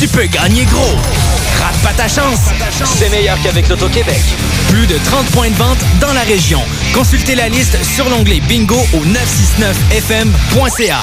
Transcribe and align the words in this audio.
tu 0.00 0.08
peux 0.08 0.24
gagner 0.26 0.64
gros. 0.64 0.96
Rate 1.60 1.76
pas 1.82 1.92
ta 1.92 2.08
chance. 2.08 2.38
C'est 2.98 3.10
meilleur 3.10 3.36
qu'avec 3.42 3.68
l'Auto-Québec. 3.68 4.18
Plus 4.70 4.86
de 4.86 4.96
30 5.04 5.26
points 5.26 5.50
de 5.50 5.54
vente 5.56 5.76
dans 6.00 6.14
la 6.14 6.22
région. 6.22 6.62
Consultez 6.94 7.34
la 7.34 7.50
liste 7.50 7.76
sur 7.84 8.08
l'onglet 8.08 8.40
bingo 8.40 8.78
au 8.94 9.04
969fm.ca. 9.04 11.02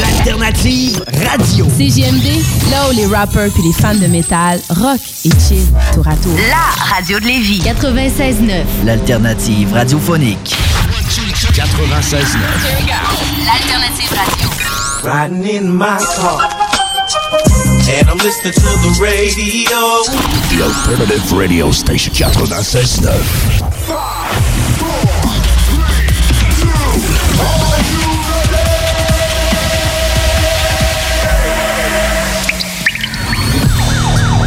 L'alternative 0.00 1.04
radio. 1.28 1.68
CGMD, 1.76 2.42
là 2.70 2.88
où 2.88 2.92
les 2.96 3.06
rappers 3.06 3.50
puis 3.52 3.62
les 3.62 3.72
fans 3.72 3.94
de 3.94 4.08
métal 4.08 4.60
rock 4.70 4.98
et 5.24 5.30
chill 5.46 5.64
tour 5.94 6.08
à 6.08 6.16
tour. 6.16 6.36
La 6.48 6.72
radio 6.92 7.20
de 7.20 7.26
Lévis. 7.26 7.60
96.9. 7.60 8.64
L'alternative 8.84 9.72
radiophonique. 9.72 10.56
96.9. 11.52 12.26
L'alternative 13.44 14.10
radio. 14.10 14.48
Riding 15.04 15.56
in 15.56 15.70
my 15.70 15.98
car. 16.16 16.71
And 17.94 18.08
I'm 18.08 18.18
listening 18.18 18.52
to 18.52 18.60
the 18.60 18.98
radio. 19.02 20.02
The 20.50 20.62
alternative 20.64 21.32
radio 21.32 21.70
station 21.70 22.12
96.9. 22.14 23.71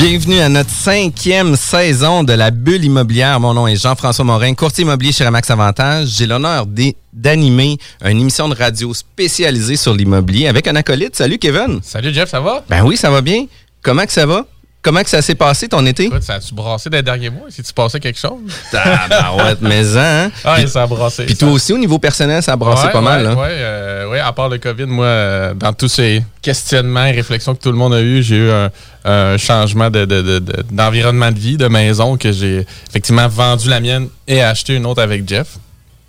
Bienvenue 0.00 0.40
à 0.40 0.48
notre 0.48 0.70
cinquième 0.70 1.56
saison 1.56 2.24
de 2.24 2.32
la 2.32 2.50
bulle 2.50 2.82
immobilière. 2.82 3.38
Mon 3.38 3.52
nom 3.52 3.66
est 3.66 3.76
Jean-François 3.76 4.24
Morin, 4.24 4.54
courtier 4.54 4.82
immobilier 4.82 5.12
chez 5.12 5.26
Remax 5.26 5.50
Avantage. 5.50 6.08
J'ai 6.16 6.26
l'honneur 6.26 6.64
d'animer 7.12 7.76
une 8.02 8.18
émission 8.18 8.48
de 8.48 8.54
radio 8.54 8.94
spécialisée 8.94 9.76
sur 9.76 9.92
l'immobilier 9.92 10.48
avec 10.48 10.66
un 10.68 10.76
acolyte. 10.76 11.16
Salut 11.16 11.36
Kevin. 11.36 11.80
Salut 11.82 12.14
Jeff, 12.14 12.30
ça 12.30 12.40
va? 12.40 12.64
Ben 12.70 12.82
oui, 12.82 12.96
ça 12.96 13.10
va 13.10 13.20
bien. 13.20 13.44
Comment 13.82 14.06
que 14.06 14.12
ça 14.12 14.24
va? 14.24 14.46
Comment 14.82 15.02
que 15.02 15.10
ça 15.10 15.20
s'est 15.20 15.34
passé 15.34 15.68
ton 15.68 15.84
été? 15.84 16.04
Écoute, 16.04 16.22
ça 16.22 16.36
a-tu 16.36 16.54
brassé 16.54 16.88
des 16.88 17.02
derniers 17.02 17.28
mois? 17.28 17.48
Si 17.50 17.62
tu 17.62 17.70
passais 17.70 18.00
quelque 18.00 18.18
chose? 18.18 18.38
Tabarouette, 18.72 19.60
mais 19.60 19.82
hein? 19.98 20.30
Ah, 20.44 20.66
ça 20.66 20.84
a 20.84 20.86
brassé. 20.86 21.26
Puis 21.26 21.36
toi 21.36 21.50
aussi, 21.50 21.74
au 21.74 21.78
niveau 21.78 21.98
personnel, 21.98 22.42
ça 22.42 22.54
a 22.54 22.56
brassé 22.56 22.86
Ouais, 22.86 22.92
pas 22.92 23.02
mal. 23.02 23.18
ouais, 23.20 23.24
Là. 23.24 23.34
Ouais, 23.34 23.48
euh, 23.50 23.89
ouais, 24.08 24.20
à 24.20 24.32
part 24.32 24.48
le 24.48 24.58
COVID, 24.58 24.86
moi, 24.86 25.04
euh, 25.06 25.54
dans 25.54 25.72
tous 25.72 25.88
ces 25.88 26.22
questionnements 26.42 27.04
et 27.06 27.12
réflexions 27.12 27.54
que 27.54 27.62
tout 27.62 27.70
le 27.72 27.76
monde 27.78 27.94
a 27.94 28.00
eu, 28.00 28.22
j'ai 28.22 28.36
eu 28.36 28.50
un, 28.50 28.70
un 29.04 29.36
changement 29.38 29.90
de- 29.90 30.04
de- 30.04 30.22
de- 30.22 30.38
de- 30.38 30.64
d'environnement 30.70 31.30
de, 31.32 31.38
vie, 31.38 31.56
de 31.56 31.66
maison, 31.68 32.16
que 32.16 32.30
j'ai 32.32 32.66
effectivement 32.88 33.28
vendu 33.28 33.68
la 33.68 33.80
mienne 33.80 34.08
et 34.28 34.42
acheté 34.42 34.74
une 34.76 34.86
autre 34.86 35.02
avec 35.02 35.28
Jeff. 35.28 35.58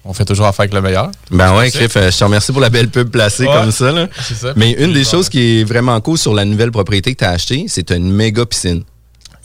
On 0.04 0.14
fait 0.14 0.26
toujours 0.26 0.48
affaire 0.48 0.62
avec 0.62 0.74
le 0.74 0.82
meilleur. 0.82 1.12
Ben 1.30 1.56
ouais, 1.56 1.70
Cliff, 1.70 1.96
euh, 1.96 2.10
je 2.10 2.18
te 2.18 2.24
remercie 2.24 2.52
pour 2.52 2.62
la 2.62 2.70
belle 2.72 2.90
pub 2.90 3.10
placée 3.10 3.46
Ouais, 3.46 3.54
comme 3.54 3.72
ça. 3.72 3.92
là. 3.92 4.08
ça. 4.22 4.54
Mais 4.56 4.72
une 4.72 4.94
des 4.94 5.04
choses 5.04 5.30
qui 5.30 5.60
est 5.60 5.64
vraiment 5.64 6.00
cool 6.02 6.18
sur 6.18 6.34
la 6.34 6.44
nouvelle 6.44 6.72
propriété 6.72 7.14
que 7.14 7.20
tu 7.20 7.26
as 7.26 7.30
achetée, 7.32 7.66
c'est 7.68 7.92
une 7.92 8.12
méga 8.12 8.46
piscine. 8.46 8.84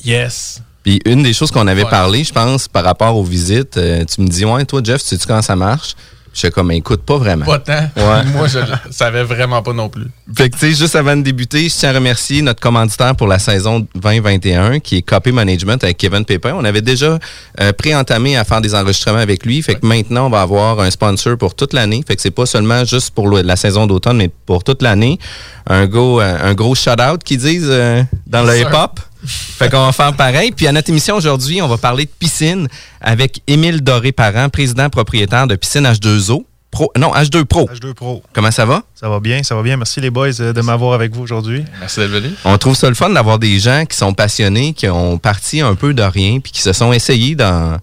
Yes. 0.04 0.62
Puis 0.82 1.00
une 1.04 1.22
des 1.22 1.32
choses 1.34 1.50
qu'on 1.50 1.66
avait 1.66 1.82
Ouais. 1.84 1.90
parlé, 1.90 2.24
je 2.24 2.32
pense, 2.32 2.68
par 2.68 2.84
rapport 2.84 3.16
aux 3.16 3.24
visites, 3.24 3.76
euh, 3.76 4.04
tu 4.04 4.20
me 4.22 4.28
dis, 4.28 4.44
ouais, 4.44 4.64
toi, 4.64 4.80
Jeff, 4.82 5.02
sais-tu 5.02 5.26
comment 5.26 5.42
ça 5.42 5.56
marche? 5.56 5.94
Je 6.36 6.40
suis 6.40 6.50
comme, 6.50 6.70
écoute, 6.70 7.00
pas 7.00 7.16
vraiment. 7.16 7.46
Pas 7.46 7.58
tant. 7.60 7.88
Ouais. 7.96 8.24
Moi, 8.34 8.46
je 8.46 8.58
le 8.58 8.66
savais 8.90 9.22
vraiment 9.22 9.62
pas 9.62 9.72
non 9.72 9.88
plus. 9.88 10.04
Fait 10.36 10.50
que, 10.50 10.54
tu 10.58 10.66
sais, 10.66 10.74
juste 10.74 10.94
avant 10.94 11.16
de 11.16 11.22
débuter, 11.22 11.66
je 11.66 11.74
tiens 11.74 11.88
à 11.88 11.92
remercier 11.94 12.42
notre 12.42 12.60
commanditaire 12.60 13.16
pour 13.16 13.26
la 13.26 13.38
saison 13.38 13.86
2021, 13.94 14.80
qui 14.80 14.98
est 14.98 15.02
Copy 15.02 15.32
Management 15.32 15.82
avec 15.82 15.96
Kevin 15.96 16.26
Pépin. 16.26 16.52
On 16.54 16.62
avait 16.66 16.82
déjà 16.82 17.18
euh, 17.62 17.72
pré-entamé 17.72 18.36
à 18.36 18.44
faire 18.44 18.60
des 18.60 18.74
enregistrements 18.74 19.16
avec 19.16 19.46
lui. 19.46 19.62
Fait 19.62 19.76
que 19.76 19.86
maintenant, 19.86 20.26
on 20.26 20.30
va 20.30 20.42
avoir 20.42 20.78
un 20.80 20.90
sponsor 20.90 21.38
pour 21.38 21.54
toute 21.54 21.72
l'année. 21.72 22.04
Fait 22.06 22.16
que 22.16 22.20
c'est 22.20 22.30
pas 22.30 22.44
seulement 22.44 22.84
juste 22.84 23.12
pour 23.14 23.28
le- 23.28 23.40
la 23.40 23.56
saison 23.56 23.86
d'automne, 23.86 24.18
mais 24.18 24.30
pour 24.44 24.62
toute 24.62 24.82
l'année. 24.82 25.18
Un 25.66 25.86
gros, 25.86 26.20
euh, 26.20 26.36
un 26.42 26.52
gros 26.52 26.74
shout-out 26.74 27.24
qu'ils 27.24 27.38
disent 27.38 27.66
euh, 27.70 28.02
dans 28.26 28.42
le 28.42 28.52
hip-hop. 28.60 29.00
Fait 29.26 29.70
qu'on 29.70 29.84
va 29.84 29.92
faire 29.92 30.14
pareil. 30.14 30.52
Puis 30.52 30.66
à 30.66 30.72
notre 30.72 30.90
émission 30.90 31.16
aujourd'hui, 31.16 31.60
on 31.62 31.68
va 31.68 31.78
parler 31.78 32.04
de 32.04 32.10
piscine 32.10 32.68
avec 33.00 33.42
Émile 33.46 33.82
Doré-Parent, 33.82 34.48
président 34.48 34.88
propriétaire 34.88 35.46
de 35.46 35.56
Piscine 35.56 35.84
H2O. 35.84 36.44
Pro, 36.70 36.92
non, 36.98 37.12
H2 37.14 37.44
Pro. 37.44 37.66
H2 37.72 37.94
Pro. 37.94 38.22
Comment 38.34 38.50
ça 38.50 38.66
va? 38.66 38.82
Ça 38.94 39.08
va 39.08 39.18
bien, 39.18 39.42
ça 39.42 39.54
va 39.54 39.62
bien. 39.62 39.78
Merci 39.78 40.00
les 40.00 40.10
boys 40.10 40.40
euh, 40.40 40.52
de 40.52 40.60
m'avoir 40.60 40.92
avec 40.92 41.14
vous 41.14 41.22
aujourd'hui. 41.22 41.64
Merci 41.80 42.00
d'être 42.00 42.10
venu. 42.10 42.28
On 42.44 42.58
trouve 42.58 42.76
ça 42.76 42.88
le 42.88 42.94
fun 42.94 43.08
d'avoir 43.08 43.38
des 43.38 43.58
gens 43.58 43.84
qui 43.86 43.96
sont 43.96 44.12
passionnés, 44.12 44.74
qui 44.74 44.88
ont 44.88 45.16
parti 45.16 45.62
un 45.62 45.74
peu 45.74 45.94
de 45.94 46.02
rien, 46.02 46.38
puis 46.40 46.52
qui 46.52 46.60
se 46.60 46.74
sont 46.74 46.92
essayés 46.92 47.34
dans, 47.34 47.78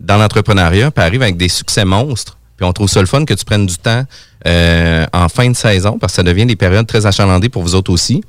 dans 0.00 0.16
l'entrepreneuriat, 0.16 0.90
puis 0.90 1.04
arrivent 1.04 1.22
avec 1.22 1.36
des 1.36 1.48
succès 1.50 1.84
monstres. 1.84 2.38
Puis 2.56 2.66
on 2.66 2.72
trouve 2.72 2.88
ça 2.88 3.00
le 3.00 3.06
fun 3.06 3.24
que 3.24 3.34
tu 3.34 3.44
prennes 3.44 3.66
du 3.66 3.76
temps 3.76 4.04
euh, 4.46 5.06
en 5.12 5.28
fin 5.28 5.50
de 5.50 5.56
saison, 5.56 5.98
parce 5.98 6.12
que 6.12 6.16
ça 6.16 6.22
devient 6.22 6.46
des 6.46 6.56
périodes 6.56 6.86
très 6.86 7.04
achalandées 7.04 7.50
pour 7.50 7.62
vous 7.62 7.74
autres 7.74 7.92
aussi. 7.92 8.22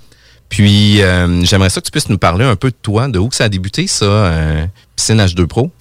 Puis 0.50 1.02
euh, 1.02 1.44
j'aimerais 1.46 1.70
ça 1.70 1.80
que 1.80 1.86
tu 1.86 1.92
puisses 1.92 2.10
nous 2.10 2.18
parler 2.18 2.44
un 2.44 2.56
peu 2.56 2.70
de 2.72 2.76
toi, 2.82 3.08
de 3.08 3.20
où 3.20 3.30
ça 3.32 3.46
a 3.46 3.50
débuté, 3.50 3.88
ça, 3.88 4.06
euh, 4.06 4.66
Piscine 4.96 5.22
H2 5.22 5.46
Pro. 5.46 5.72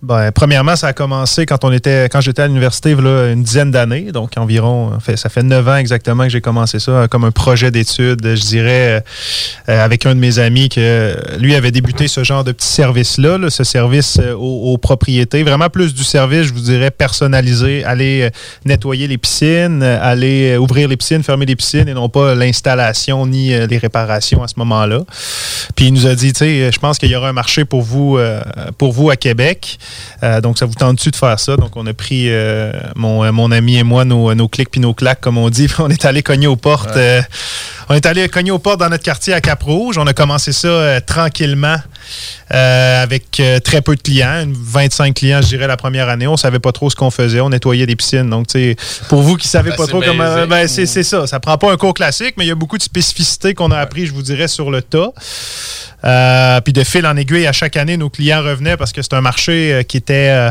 Ben, 0.00 0.30
premièrement, 0.30 0.76
ça 0.76 0.88
a 0.88 0.92
commencé 0.92 1.44
quand 1.44 1.64
on 1.64 1.72
était, 1.72 2.08
quand 2.08 2.20
j'étais 2.20 2.42
à 2.42 2.46
l'université, 2.46 2.92
une 2.92 3.42
dizaine 3.42 3.72
d'années, 3.72 4.12
donc 4.12 4.32
environ, 4.36 4.92
ça 5.16 5.28
fait 5.28 5.42
neuf 5.42 5.66
ans 5.66 5.76
exactement 5.76 6.22
que 6.22 6.28
j'ai 6.28 6.40
commencé 6.40 6.78
ça 6.78 7.08
comme 7.10 7.24
un 7.24 7.32
projet 7.32 7.72
d'études, 7.72 8.24
je 8.24 8.46
dirais, 8.46 9.02
euh, 9.68 9.84
avec 9.84 10.06
un 10.06 10.14
de 10.14 10.20
mes 10.20 10.38
amis 10.38 10.68
que 10.68 11.16
lui 11.38 11.56
avait 11.56 11.72
débuté 11.72 12.06
ce 12.06 12.22
genre 12.22 12.44
de 12.44 12.52
petit 12.52 12.68
service-là, 12.68 13.38
là, 13.38 13.50
ce 13.50 13.64
service 13.64 14.18
euh, 14.20 14.34
aux, 14.34 14.78
propriétés, 14.78 15.42
vraiment 15.42 15.68
plus 15.68 15.94
du 15.94 16.04
service, 16.04 16.44
je 16.44 16.52
vous 16.52 16.60
dirais, 16.60 16.92
personnalisé, 16.92 17.82
aller 17.82 18.22
euh, 18.22 18.30
nettoyer 18.64 19.08
les 19.08 19.18
piscines, 19.18 19.82
aller 19.82 20.56
ouvrir 20.56 20.86
les 20.86 20.96
piscines, 20.96 21.24
fermer 21.24 21.46
les 21.46 21.56
piscines 21.56 21.88
et 21.88 21.94
non 21.94 22.08
pas 22.08 22.36
l'installation 22.36 23.26
ni 23.26 23.48
les 23.66 23.78
réparations 23.78 24.44
à 24.44 24.48
ce 24.48 24.54
moment-là. 24.58 25.00
Puis 25.74 25.86
il 25.86 25.92
nous 25.92 26.06
a 26.06 26.14
dit, 26.14 26.32
tu 26.32 26.38
sais, 26.38 26.70
je 26.72 26.78
pense 26.78 26.98
qu'il 26.98 27.10
y 27.10 27.16
aura 27.16 27.30
un 27.30 27.32
marché 27.32 27.64
pour 27.64 27.82
vous, 27.82 28.18
pour 28.76 28.92
vous 28.92 29.10
à 29.10 29.16
Québec. 29.16 29.78
Euh, 30.22 30.40
donc, 30.40 30.58
ça 30.58 30.66
vous 30.66 30.74
tente-tu 30.74 31.10
de 31.10 31.16
faire 31.16 31.38
ça? 31.38 31.56
Donc, 31.56 31.76
on 31.76 31.86
a 31.86 31.94
pris 31.94 32.24
euh, 32.28 32.72
mon, 32.96 33.24
euh, 33.24 33.32
mon 33.32 33.50
ami 33.50 33.76
et 33.76 33.82
moi 33.82 34.04
nos, 34.04 34.34
nos 34.34 34.48
clics 34.48 34.70
puis 34.70 34.80
nos 34.80 34.94
claques, 34.94 35.20
comme 35.20 35.38
on 35.38 35.50
dit. 35.50 35.68
Puis 35.68 35.76
on 35.82 35.88
est 35.88 36.04
allé 36.04 36.22
cogner 36.22 36.46
aux 36.46 36.56
portes. 36.56 36.98
on 37.88 37.94
est 37.94 38.06
allé 38.06 38.28
cogner 38.28 38.50
aux 38.50 38.58
portes 38.58 38.80
dans 38.80 38.88
notre 38.88 39.04
quartier 39.04 39.34
à 39.34 39.40
Cap-Rouge. 39.40 39.98
On 39.98 40.06
a 40.06 40.12
commencé 40.12 40.52
ça 40.52 41.00
tranquillement 41.00 41.76
euh, 42.52 43.02
avec 43.02 43.40
euh, 43.40 43.60
très 43.60 43.82
peu 43.82 43.96
de 43.96 44.02
clients, 44.02 44.42
une 44.42 44.54
25 44.54 45.14
clients, 45.14 45.40
je 45.42 45.48
dirais, 45.48 45.66
la 45.66 45.76
première 45.76 46.08
année. 46.08 46.26
On 46.26 46.36
savait 46.36 46.58
pas 46.58 46.72
trop 46.72 46.90
ce 46.90 46.96
qu'on 46.96 47.10
faisait. 47.10 47.40
On 47.40 47.50
nettoyait 47.50 47.86
des 47.86 47.96
piscines. 47.96 48.28
Donc, 48.28 48.48
tu 48.48 48.58
sais, 48.58 48.76
pour 49.08 49.22
vous 49.22 49.36
qui 49.36 49.48
savez 49.48 49.70
Ben, 49.70 49.76
pas 49.76 49.86
trop 49.86 50.00
comment. 50.00 50.46
Ben, 50.46 50.66
c'est 50.68 50.86
c'est 50.86 51.02
ça. 51.02 51.26
Ça 51.26 51.40
prend 51.40 51.58
pas 51.58 51.72
un 51.72 51.76
cours 51.76 51.94
classique, 51.94 52.34
mais 52.36 52.44
il 52.44 52.48
y 52.48 52.52
a 52.52 52.54
beaucoup 52.56 52.78
de 52.78 52.82
spécificités 52.82 53.54
qu'on 53.54 53.70
a 53.70 53.78
appris, 53.78 54.06
je 54.06 54.12
vous 54.12 54.22
dirais, 54.22 54.48
sur 54.48 54.70
le 54.70 54.82
tas. 54.82 55.12
Euh, 56.04 56.60
puis 56.60 56.72
de 56.72 56.84
fil 56.84 57.06
en 57.06 57.16
aiguille, 57.16 57.46
à 57.46 57.52
chaque 57.52 57.76
année, 57.76 57.96
nos 57.96 58.10
clients 58.10 58.42
revenaient 58.42 58.76
parce 58.76 58.92
que 58.92 59.02
c'est 59.02 59.14
un 59.14 59.20
marché 59.20 59.84
qui 59.88 59.96
était 59.96 60.50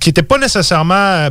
qui 0.00 0.10
était 0.10 0.22
pas 0.22 0.38
nécessairement 0.38 1.28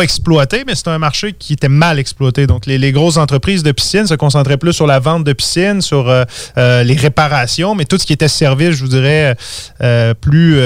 exploité, 0.00 0.64
mais 0.66 0.74
c'est 0.74 0.88
un 0.88 0.98
marché 0.98 1.34
qui 1.34 1.52
était 1.52 1.68
mal 1.68 1.98
exploité. 1.98 2.46
Donc, 2.46 2.66
les, 2.66 2.92
grosses 2.92 3.16
entreprises 3.16 3.62
de 3.62 3.72
piscines 3.72 4.06
se 4.06 4.14
concentraient 4.14 4.56
plus 4.56 4.72
sur 4.72 4.86
la 4.86 4.98
vente 4.98 5.24
de 5.24 5.32
piscines, 5.32 5.82
sur 5.82 6.08
euh, 6.08 6.24
euh, 6.56 6.82
les 6.82 6.94
réparations, 6.94 7.74
mais 7.74 7.84
tout 7.84 7.98
ce 7.98 8.06
qui 8.06 8.12
était 8.12 8.28
service, 8.28 8.70
je 8.76 8.82
vous 8.84 8.90
dirais, 8.90 9.36
euh, 9.82 10.14
plus 10.14 10.58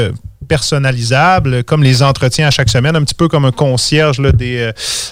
personnalisable, 0.48 1.64
comme 1.64 1.82
les 1.82 2.02
entretiens 2.04 2.48
à 2.48 2.50
chaque 2.50 2.68
semaine, 2.68 2.94
un 2.94 3.02
petit 3.02 3.14
peu 3.14 3.26
comme 3.26 3.44
un 3.44 3.50
concierge 3.50 4.20
là, 4.20 4.30
des, 4.30 4.70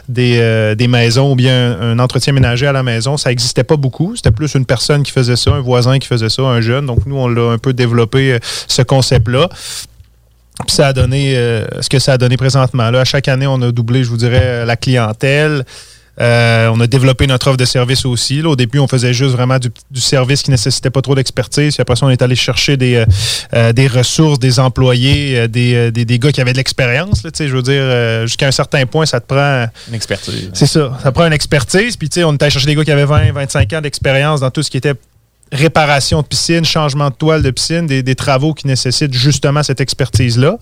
des, 0.09 0.89
maisons 0.89 1.33
ou 1.33 1.35
bien 1.35 1.81
un, 1.81 1.99
entretien 1.99 2.33
ménager 2.33 2.69
à 2.69 2.73
la 2.73 2.85
maison. 2.85 3.17
Ça 3.17 3.31
n'existait 3.31 3.65
pas 3.65 3.77
beaucoup. 3.77 4.15
C'était 4.15 4.31
plus 4.31 4.55
une 4.55 4.67
personne 4.67 5.03
qui 5.03 5.11
faisait 5.11 5.37
ça, 5.37 5.51
un 5.53 5.61
voisin 5.61 5.99
qui 5.99 6.07
faisait 6.07 6.29
ça, 6.29 6.43
un 6.43 6.61
jeune. 6.61 6.87
Donc, 6.87 7.07
nous, 7.07 7.17
on 7.17 7.27
l'a 7.27 7.51
un 7.51 7.59
peu 7.59 7.73
développé, 7.73 8.39
ce 8.69 8.83
concept-là. 8.83 9.49
Puis 10.67 10.77
ça 10.77 10.89
a 10.89 10.93
donné 10.93 11.37
euh, 11.37 11.67
ce 11.81 11.89
que 11.89 11.99
ça 11.99 12.13
a 12.13 12.19
donné 12.19 12.37
présentement. 12.37 12.91
Là, 12.91 13.01
à 13.01 13.05
chaque 13.05 13.29
année, 13.29 13.47
on 13.47 13.61
a 13.63 13.73
doublé, 13.73 14.05
je 14.05 14.11
vous 14.11 14.17
dirais, 14.17 14.65
la 14.65 14.77
clientèle. 14.77 15.65
Euh, 16.21 16.69
on 16.73 16.79
a 16.79 16.87
développé 16.87 17.27
notre 17.27 17.49
offre 17.49 17.57
de 17.57 17.65
service 17.65 18.07
aussi. 18.07 18.41
Là, 18.41 18.51
au 18.51 18.57
début, 18.57 18.79
on 18.79 18.87
faisait 18.87 19.13
juste 19.13 19.33
vraiment 19.33 19.59
du, 19.59 19.69
du 19.91 20.01
service 20.01 20.43
qui 20.43 20.51
nécessitait 20.51 20.91
pas 20.91 21.03
trop 21.03 21.15
d'expertise. 21.15 21.75
Puis 21.75 21.83
après 21.83 21.97
ça, 21.97 22.07
on 22.07 22.11
est 22.11 22.23
allé 22.23 22.37
chercher 22.37 22.77
des, 22.77 23.05
euh, 23.53 23.73
des 23.73 23.89
ressources, 23.89 24.39
des 24.39 24.61
employés, 24.61 25.49
des, 25.49 25.91
des, 25.91 26.05
des 26.05 26.19
gars 26.19 26.31
qui 26.31 26.41
avaient 26.41 26.53
de 26.53 26.59
l'expérience. 26.59 27.23
Je 27.25 27.45
veux 27.47 27.63
dire, 27.63 27.83
euh, 27.83 28.27
jusqu'à 28.27 28.47
un 28.47 28.53
certain 28.53 28.87
point, 28.87 29.07
ça 29.07 29.21
te 29.21 29.27
prend... 29.27 29.67
Une 29.89 29.95
expertise. 29.95 30.51
C'est 30.53 30.67
ça. 30.67 30.97
Ça 31.03 31.11
prend 31.11 31.27
une 31.27 31.33
expertise. 31.33 31.97
Puis, 31.97 32.09
on 32.25 32.35
était 32.35 32.45
allé 32.45 32.53
chercher 32.53 32.67
des 32.67 32.77
gars 32.77 32.85
qui 32.85 32.93
avaient 32.93 33.07
20, 33.07 33.33
25 33.33 33.73
ans 33.73 33.81
d'expérience 33.81 34.41
dans 34.41 34.51
tout 34.51 34.63
ce 34.63 34.71
qui 34.71 34.77
était 34.77 34.95
réparation 35.53 36.23
de 36.23 36.27
piscine, 36.27 36.65
changement 36.65 37.11
de 37.11 37.15
toile 37.15 37.43
de 37.43 37.51
piscine, 37.51 37.87
des, 37.87 38.03
des 38.03 38.15
travaux 38.15 38.55
qui 38.55 38.67
nécessitent 38.67 39.15
justement 39.15 39.63
cette 39.63 39.81
expertise-là. 39.81 40.59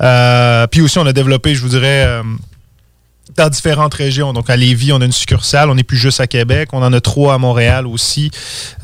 Euh, 0.00 0.66
puis 0.66 0.80
aussi, 0.80 0.98
on 0.98 1.06
a 1.06 1.12
développé, 1.12 1.54
je 1.54 1.60
vous 1.60 1.68
dirais, 1.68 2.04
euh, 2.06 2.22
dans 3.36 3.48
différentes 3.48 3.94
régions. 3.94 4.32
Donc, 4.32 4.50
à 4.50 4.56
Lévis, 4.56 4.92
on 4.92 5.00
a 5.00 5.04
une 5.04 5.12
succursale. 5.12 5.70
On 5.70 5.74
n'est 5.74 5.82
plus 5.82 5.96
juste 5.96 6.20
à 6.20 6.26
Québec. 6.26 6.70
On 6.72 6.82
en 6.82 6.92
a 6.92 7.00
trois 7.00 7.34
à 7.34 7.38
Montréal 7.38 7.86
aussi 7.86 8.30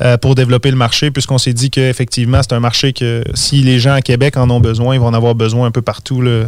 euh, 0.01 0.17
pour 0.17 0.35
développer 0.35 0.69
le 0.71 0.77
marché, 0.77 1.11
puisqu'on 1.11 1.37
s'est 1.37 1.53
dit 1.53 1.69
qu'effectivement, 1.69 2.41
c'est 2.41 2.53
un 2.53 2.59
marché 2.59 2.93
que 2.93 3.23
si 3.33 3.61
les 3.61 3.79
gens 3.79 3.93
à 3.93 4.01
Québec 4.01 4.37
en 4.37 4.49
ont 4.49 4.59
besoin, 4.59 4.95
ils 4.95 4.99
vont 4.99 5.07
en 5.07 5.13
avoir 5.13 5.35
besoin 5.35 5.67
un 5.67 5.71
peu 5.71 5.81
partout 5.81 6.21
là, 6.21 6.45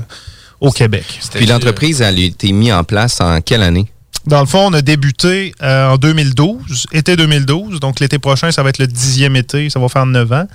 au 0.60 0.72
Québec. 0.72 1.20
Puis 1.34 1.46
l'entreprise, 1.46 2.02
elle 2.02 2.18
a 2.18 2.22
été 2.22 2.52
mise 2.52 2.74
en 2.74 2.84
place 2.84 3.22
en 3.22 3.42
quelle 3.42 3.64
année? 3.64 3.88
Dans 4.26 4.40
le 4.40 4.46
fond, 4.46 4.68
on 4.68 4.74
a 4.74 4.82
débuté 4.82 5.54
euh, 5.62 5.90
en 5.90 5.98
2012, 5.98 6.88
été 6.94 7.16
2012. 7.16 7.80
Donc, 7.80 8.00
l'été 8.00 8.20
prochain, 8.20 8.52
ça 8.52 8.64
va 8.64 8.70
être 8.70 8.78
le 8.78 8.88
dixième 8.88 9.36
été. 9.36 9.70
Ça 9.70 9.80
va 9.80 9.90
faire 9.90 10.06
neuf 10.06 10.32
ans. 10.32 10.48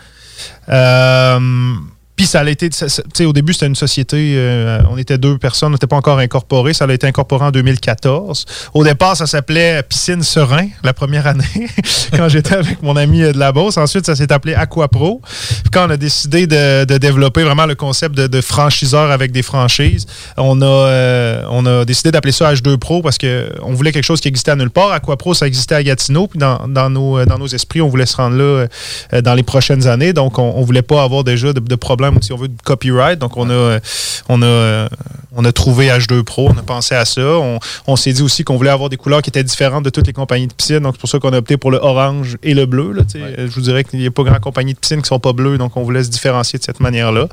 Euh, 0.68 1.74
puis 2.18 2.26
ça 2.26 2.40
a 2.40 2.50
été, 2.50 2.68
tu 2.68 2.84
sais, 2.88 3.24
au 3.24 3.32
début, 3.32 3.52
c'était 3.52 3.68
une 3.68 3.76
société, 3.76 4.34
euh, 4.36 4.80
on 4.90 4.98
était 4.98 5.18
deux 5.18 5.38
personnes, 5.38 5.68
on 5.68 5.72
n'était 5.74 5.86
pas 5.86 5.94
encore 5.94 6.18
incorporé. 6.18 6.74
Ça 6.74 6.84
a 6.84 6.92
été 6.92 7.06
incorporé 7.06 7.44
en 7.44 7.52
2014. 7.52 8.44
Au 8.74 8.82
départ, 8.82 9.16
ça 9.16 9.28
s'appelait 9.28 9.84
Piscine 9.84 10.24
Serein, 10.24 10.66
la 10.82 10.92
première 10.92 11.28
année, 11.28 11.44
quand 12.16 12.28
j'étais 12.28 12.56
avec 12.56 12.82
mon 12.82 12.96
ami 12.96 13.22
euh, 13.22 13.32
de 13.32 13.38
la 13.38 13.52
Beauce. 13.52 13.76
Ensuite, 13.76 14.04
ça 14.04 14.16
s'est 14.16 14.32
appelé 14.32 14.54
Aquapro. 14.54 15.22
Puis 15.22 15.70
quand 15.72 15.86
on 15.86 15.90
a 15.90 15.96
décidé 15.96 16.48
de, 16.48 16.84
de 16.84 16.98
développer 16.98 17.44
vraiment 17.44 17.66
le 17.66 17.76
concept 17.76 18.16
de, 18.16 18.26
de 18.26 18.40
franchiseur 18.40 19.12
avec 19.12 19.30
des 19.30 19.42
franchises, 19.42 20.04
on 20.36 20.60
a, 20.60 20.66
euh, 20.66 21.42
on 21.50 21.66
a 21.66 21.84
décidé 21.84 22.10
d'appeler 22.10 22.32
ça 22.32 22.52
H2 22.52 22.78
Pro 22.78 23.00
parce 23.00 23.18
qu'on 23.18 23.74
voulait 23.74 23.92
quelque 23.92 24.02
chose 24.02 24.20
qui 24.20 24.26
existait 24.26 24.50
à 24.50 24.56
nulle 24.56 24.70
part. 24.70 24.90
Aquapro, 24.90 25.34
ça 25.34 25.46
existait 25.46 25.76
à 25.76 25.84
Gatineau. 25.84 26.26
Puis 26.26 26.40
dans, 26.40 26.66
dans 26.66 26.90
nos, 26.90 27.18
euh, 27.18 27.26
dans 27.26 27.38
nos 27.38 27.46
esprits, 27.46 27.80
on 27.80 27.88
voulait 27.88 28.06
se 28.06 28.16
rendre 28.16 28.36
là 28.36 28.66
euh, 29.12 29.20
dans 29.22 29.34
les 29.34 29.44
prochaines 29.44 29.86
années. 29.86 30.12
Donc, 30.12 30.40
on, 30.40 30.54
on 30.56 30.62
voulait 30.62 30.82
pas 30.82 31.04
avoir 31.04 31.22
déjà 31.22 31.52
de, 31.52 31.60
de 31.60 31.74
problème, 31.76 32.07
si 32.22 32.32
on 32.32 32.36
veut, 32.36 32.48
de 32.48 32.62
copyright. 32.64 33.18
Donc, 33.18 33.36
on 33.36 33.48
a, 33.50 33.52
euh, 33.52 33.80
on 34.28 34.42
a, 34.42 34.46
euh, 34.46 34.88
on 35.36 35.44
a 35.44 35.52
trouvé 35.52 35.88
H2 35.88 36.22
Pro. 36.22 36.48
On 36.50 36.58
a 36.58 36.62
pensé 36.62 36.94
à 36.94 37.04
ça. 37.04 37.20
On, 37.22 37.58
on 37.86 37.96
s'est 37.96 38.12
dit 38.12 38.22
aussi 38.22 38.44
qu'on 38.44 38.56
voulait 38.56 38.70
avoir 38.70 38.88
des 38.88 38.96
couleurs 38.96 39.22
qui 39.22 39.30
étaient 39.30 39.44
différentes 39.44 39.84
de 39.84 39.90
toutes 39.90 40.06
les 40.06 40.12
compagnies 40.12 40.46
de 40.48 40.52
piscine. 40.54 40.80
Donc, 40.80 40.94
c'est 40.96 41.00
pour 41.00 41.08
ça 41.10 41.18
qu'on 41.18 41.32
a 41.32 41.38
opté 41.38 41.56
pour 41.56 41.70
le 41.70 41.78
orange 41.78 42.36
et 42.42 42.54
le 42.54 42.66
bleu. 42.66 42.92
là, 42.92 43.02
sais. 43.06 43.20
Je 43.36 43.54
vous 43.54 43.60
dirais 43.60 43.84
qu'il 43.84 44.00
n'y 44.00 44.06
a 44.06 44.10
pas 44.10 44.22
grand 44.22 44.40
compagnie 44.40 44.74
de 44.74 44.78
piscine 44.78 45.02
qui 45.02 45.08
sont 45.08 45.20
pas 45.20 45.32
bleues. 45.32 45.58
Donc, 45.58 45.76
on 45.76 45.82
voulait 45.82 46.02
se 46.04 46.10
différencier 46.10 46.58
de 46.58 46.64
cette 46.64 46.80
manière-là. 46.80 47.28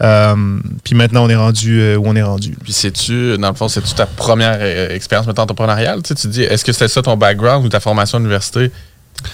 Euh, 0.00 0.34
puis 0.82 0.94
maintenant, 0.96 1.24
on 1.24 1.28
est 1.28 1.36
rendu 1.36 1.80
euh, 1.80 1.96
où 1.96 2.02
on 2.06 2.16
est 2.16 2.22
rendu. 2.22 2.56
Puis 2.64 2.72
c'est-tu, 2.72 3.38
dans 3.38 3.50
le 3.50 3.54
fond, 3.54 3.68
c'est-tu 3.68 3.94
ta 3.94 4.06
première 4.06 4.56
euh, 4.60 4.88
expérience 4.94 5.28
entrepreneuriale? 5.28 6.02
Tu, 6.02 6.08
sais, 6.08 6.14
tu 6.16 6.26
dis, 6.28 6.42
est-ce 6.42 6.64
que 6.64 6.72
c'était 6.72 6.88
ça 6.88 7.02
ton 7.02 7.16
background 7.16 7.64
ou 7.64 7.68
ta 7.68 7.78
formation 7.78 8.16
à 8.16 8.18
l'université? 8.18 8.72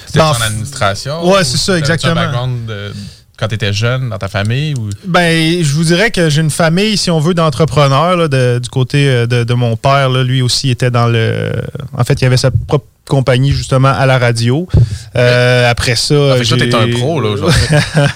C'était 0.07 0.21
en 0.21 0.33
administration? 0.33 1.27
ouais, 1.27 1.41
Ou 1.41 1.45
c'est 1.45 1.57
ça, 1.57 1.79
exactement. 1.79 2.13
un 2.13 2.25
background 2.27 2.67
de- 2.67 2.93
quand 3.39 3.49
tu 3.49 3.55
étais 3.55 3.73
jeune 3.73 4.09
dans 4.11 4.19
ta 4.19 4.29
famille? 4.29 4.75
Ou... 4.75 4.91
Ben, 5.07 5.63
je 5.63 5.73
vous 5.75 5.85
dirais 5.85 6.11
que 6.11 6.29
j'ai 6.29 6.41
une 6.41 6.51
famille, 6.51 6.97
si 6.97 7.11
on 7.11 7.21
veut, 7.21 7.35
d'entrepreneurs 7.35 8.29
de- 8.29 8.59
du 8.63 8.69
côté 8.69 9.09
euh, 9.09 9.27
de, 9.27 9.45
de 9.45 9.55
mon 9.55 9.77
père. 9.77 10.09
là. 10.09 10.23
lui 10.25 10.43
aussi 10.43 10.71
était 10.71 10.91
dans 10.91 11.07
le. 11.07 11.53
En 11.97 12.05
fait, 12.05 12.21
il 12.21 12.25
avait 12.25 12.37
sa 12.37 12.51
propre 12.51 12.87
compagnie 13.09 13.53
justement 13.53 13.89
à 13.89 14.05
la 14.05 14.19
radio. 14.19 14.69
Euh, 15.17 15.71
après 15.71 15.97
ça, 15.97 16.15
Ah, 16.33 16.37
fait 16.37 16.43
que 16.43 16.49
toi, 16.49 16.59
t'es 16.59 16.75
un 16.75 16.91
pro, 16.99 17.21
là, 17.23 17.31
aujourd'hui. 17.31 17.59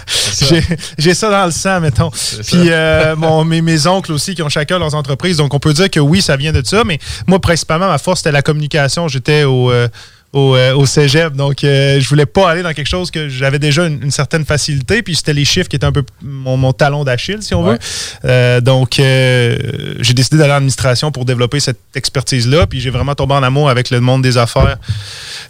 J'ai, 0.98 1.14
ça 1.14 1.30
dans 1.30 1.46
le 1.46 1.50
sang, 1.50 1.80
mettons. 1.80 2.10
Puis 2.10 2.68
euh, 2.68 3.16
mon- 3.16 3.44
mes, 3.44 3.62
mes 3.62 3.86
oncles 3.86 4.12
aussi 4.12 4.34
qui 4.34 4.42
ont 4.42 4.48
chacun 4.48 4.78
leurs 4.78 4.94
entreprises. 4.94 5.36
Donc 5.38 5.54
on 5.54 5.58
peut 5.58 5.72
dire 5.72 5.90
que 5.90 6.00
oui, 6.00 6.20
ça 6.22 6.36
vient 6.36 6.52
de 6.52 6.62
ça. 6.64 6.82
Mais 6.84 6.98
moi, 7.26 7.40
principalement, 7.40 7.88
ma 7.88 7.98
force 7.98 8.20
c'était 8.20 8.32
la 8.32 8.42
communication. 8.42 9.08
J'étais 9.08 9.44
au 9.44 9.70
euh, 9.70 9.88
au, 10.32 10.56
euh, 10.56 10.74
au 10.74 10.86
cégep. 10.86 11.34
Donc, 11.34 11.62
euh, 11.62 12.00
je 12.00 12.08
voulais 12.08 12.26
pas 12.26 12.50
aller 12.50 12.62
dans 12.62 12.72
quelque 12.72 12.88
chose 12.88 13.10
que 13.10 13.28
j'avais 13.28 13.58
déjà 13.58 13.86
une, 13.86 14.02
une 14.02 14.10
certaine 14.10 14.44
facilité. 14.44 15.02
Puis, 15.02 15.16
c'était 15.16 15.34
les 15.34 15.44
chiffres 15.44 15.68
qui 15.68 15.76
étaient 15.76 15.86
un 15.86 15.92
peu 15.92 16.04
mon, 16.22 16.56
mon 16.56 16.72
talon 16.72 17.04
d'Achille, 17.04 17.42
si 17.42 17.54
on 17.54 17.62
veut. 17.62 17.78
Euh, 18.24 18.60
donc, 18.60 18.98
euh, 18.98 19.58
j'ai 20.00 20.14
décidé 20.14 20.38
d'aller 20.38 20.52
en 20.52 20.56
administration 20.56 21.12
pour 21.12 21.24
développer 21.24 21.60
cette 21.60 21.80
expertise-là. 21.94 22.66
Puis, 22.66 22.80
j'ai 22.80 22.90
vraiment 22.90 23.14
tombé 23.14 23.34
en 23.34 23.42
amour 23.42 23.68
avec 23.68 23.90
le 23.90 24.00
monde 24.00 24.22
des 24.22 24.38
affaires. 24.38 24.78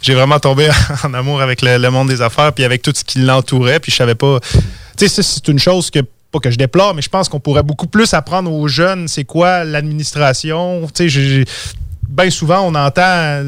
J'ai 0.01 0.13
vraiment 0.13 0.39
tombé 0.39 0.69
en 1.03 1.13
amour 1.13 1.41
avec 1.41 1.61
le, 1.61 1.77
le 1.77 1.89
monde 1.89 2.09
des 2.09 2.21
affaires, 2.21 2.51
puis 2.51 2.65
avec 2.65 2.81
tout 2.81 2.93
ce 2.93 3.05
qui 3.05 3.19
l'entourait. 3.19 3.79
Puis, 3.79 3.91
je 3.91 3.97
savais 3.97 4.15
pas. 4.15 4.39
Tu 4.97 5.07
sais, 5.07 5.23
c'est 5.23 5.47
une 5.47 5.59
chose 5.59 5.89
que 5.89 5.99
pas 6.31 6.39
que 6.39 6.51
je 6.51 6.57
déplore, 6.57 6.95
mais 6.95 7.01
je 7.03 7.09
pense 7.09 7.29
qu'on 7.29 7.39
pourrait 7.39 7.63
beaucoup 7.63 7.85
plus 7.85 8.13
apprendre 8.15 8.51
aux 8.51 8.67
jeunes 8.67 9.07
c'est 9.07 9.23
quoi 9.23 9.63
l'administration. 9.63 10.89
Tu 10.93 11.09
sais, 11.09 11.45
bien 12.09 12.29
souvent, 12.29 12.61
on 12.61 12.75
entend. 12.75 13.43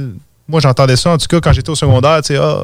Moi, 0.48 0.62
j'entendais 0.62 0.96
ça, 0.96 1.10
en 1.10 1.18
tout 1.18 1.26
cas, 1.28 1.40
quand 1.40 1.54
j'étais 1.54 1.72
au 1.72 1.76
secondaire, 1.76 2.22
tu 2.22 2.36
sais, 2.36 2.40
ah, 2.40 2.64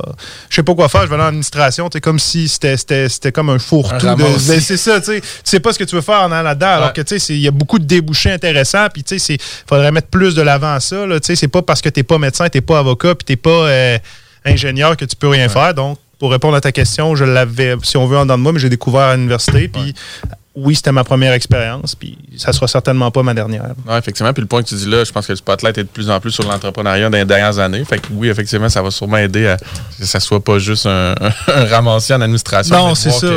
je 0.49 0.55
sais 0.55 0.61
pas 0.61 0.75
quoi 0.75 0.87
faire, 0.87 1.01
je 1.01 1.07
vais 1.07 1.15
aller 1.15 1.23
en 1.23 1.27
administration, 1.27 1.89
tu 1.89 1.99
comme 1.99 2.19
si 2.19 2.47
c'était- 2.47 2.77
c'était 2.77 3.09
c'était 3.09 3.31
comme 3.31 3.49
un 3.49 3.57
fourre-tout. 3.57 4.05
Ben, 4.47 4.61
C'est 4.61 4.77
ça, 4.77 4.99
tu 4.99 5.05
sais, 5.07 5.21
tu 5.21 5.27
sais 5.43 5.59
pas 5.59 5.73
ce 5.73 5.79
que 5.79 5.83
tu 5.85 5.95
veux 5.95 6.01
faire 6.01 6.21
en 6.21 6.31
allant 6.31 6.43
là-dedans, 6.43 6.67
alors 6.67 6.93
que, 6.93 7.01
tu 7.01 7.19
sais, 7.19 7.33
il 7.33 7.39
y 7.41 7.47
a 7.47 7.51
beaucoup 7.51 7.79
de 7.79 7.85
débouchés 7.85 8.31
intéressants, 8.31 8.85
puis, 8.93 9.03
tu 9.03 9.17
sais, 9.17 9.33
il 9.33 9.39
faudrait 9.67 9.91
mettre 9.91 10.09
plus 10.09 10.35
de 10.35 10.43
l'avant 10.43 10.73
à 10.73 10.79
ça, 10.79 11.07
là, 11.07 11.19
tu 11.19 11.25
sais, 11.27 11.35
c'est 11.35 11.47
pas 11.47 11.63
parce 11.63 11.81
que 11.81 11.89
t'es 11.89 12.03
pas 12.03 12.19
médecin, 12.19 12.47
t'es 12.49 12.61
pas 12.61 12.77
avocat, 12.77 13.15
puis 13.15 13.25
t'es 13.25 13.35
pas 13.35 13.49
euh, 13.49 13.97
ingénieur 14.45 14.95
que 14.95 15.05
tu 15.05 15.15
peux 15.15 15.29
rien 15.29 15.49
faire, 15.49 15.73
donc, 15.73 15.97
pour 16.19 16.29
répondre 16.31 16.55
à 16.55 16.61
ta 16.61 16.71
question, 16.71 17.15
je 17.15 17.23
l'avais, 17.23 17.75
si 17.81 17.97
on 17.97 18.05
veut, 18.05 18.17
en 18.17 18.25
dedans 18.25 18.37
de 18.37 18.43
moi, 18.43 18.51
mais 18.51 18.59
j'ai 18.59 18.69
découvert 18.69 19.01
à 19.01 19.15
l'université, 19.15 19.67
puis 19.67 19.95
oui, 20.53 20.75
c'était 20.75 20.91
ma 20.91 21.03
première 21.05 21.31
expérience, 21.31 21.95
puis 21.95 22.17
ça 22.35 22.51
sera 22.51 22.67
certainement 22.67 23.09
pas 23.09 23.23
ma 23.23 23.33
dernière. 23.33 23.71
Oui, 23.87 23.95
effectivement. 23.97 24.33
Puis 24.33 24.41
le 24.41 24.47
point 24.47 24.61
que 24.61 24.67
tu 24.67 24.75
dis 24.75 24.85
là, 24.85 25.03
je 25.05 25.11
pense 25.11 25.25
que 25.25 25.31
le 25.31 25.37
spotlight 25.37 25.77
est 25.77 25.83
de 25.83 25.87
plus 25.87 26.09
en 26.09 26.19
plus 26.19 26.31
sur 26.31 26.43
l'entrepreneuriat 26.43 27.09
dans 27.09 27.17
les 27.17 27.23
dernières 27.25 27.57
années. 27.59 27.85
Fait 27.85 27.99
que 27.99 28.07
oui, 28.11 28.27
effectivement, 28.27 28.67
ça 28.67 28.81
va 28.81 28.91
sûrement 28.91 29.15
aider 29.17 29.47
à 29.47 29.57
que 29.57 30.05
ça 30.05 30.19
soit 30.19 30.43
pas 30.43 30.59
juste 30.59 30.85
un, 30.87 31.15
un 31.47 31.65
ramassis 31.65 32.13
en 32.13 32.19
administration. 32.21 32.75
Non, 32.75 32.95
c'est 32.95 33.11
ça. 33.11 33.27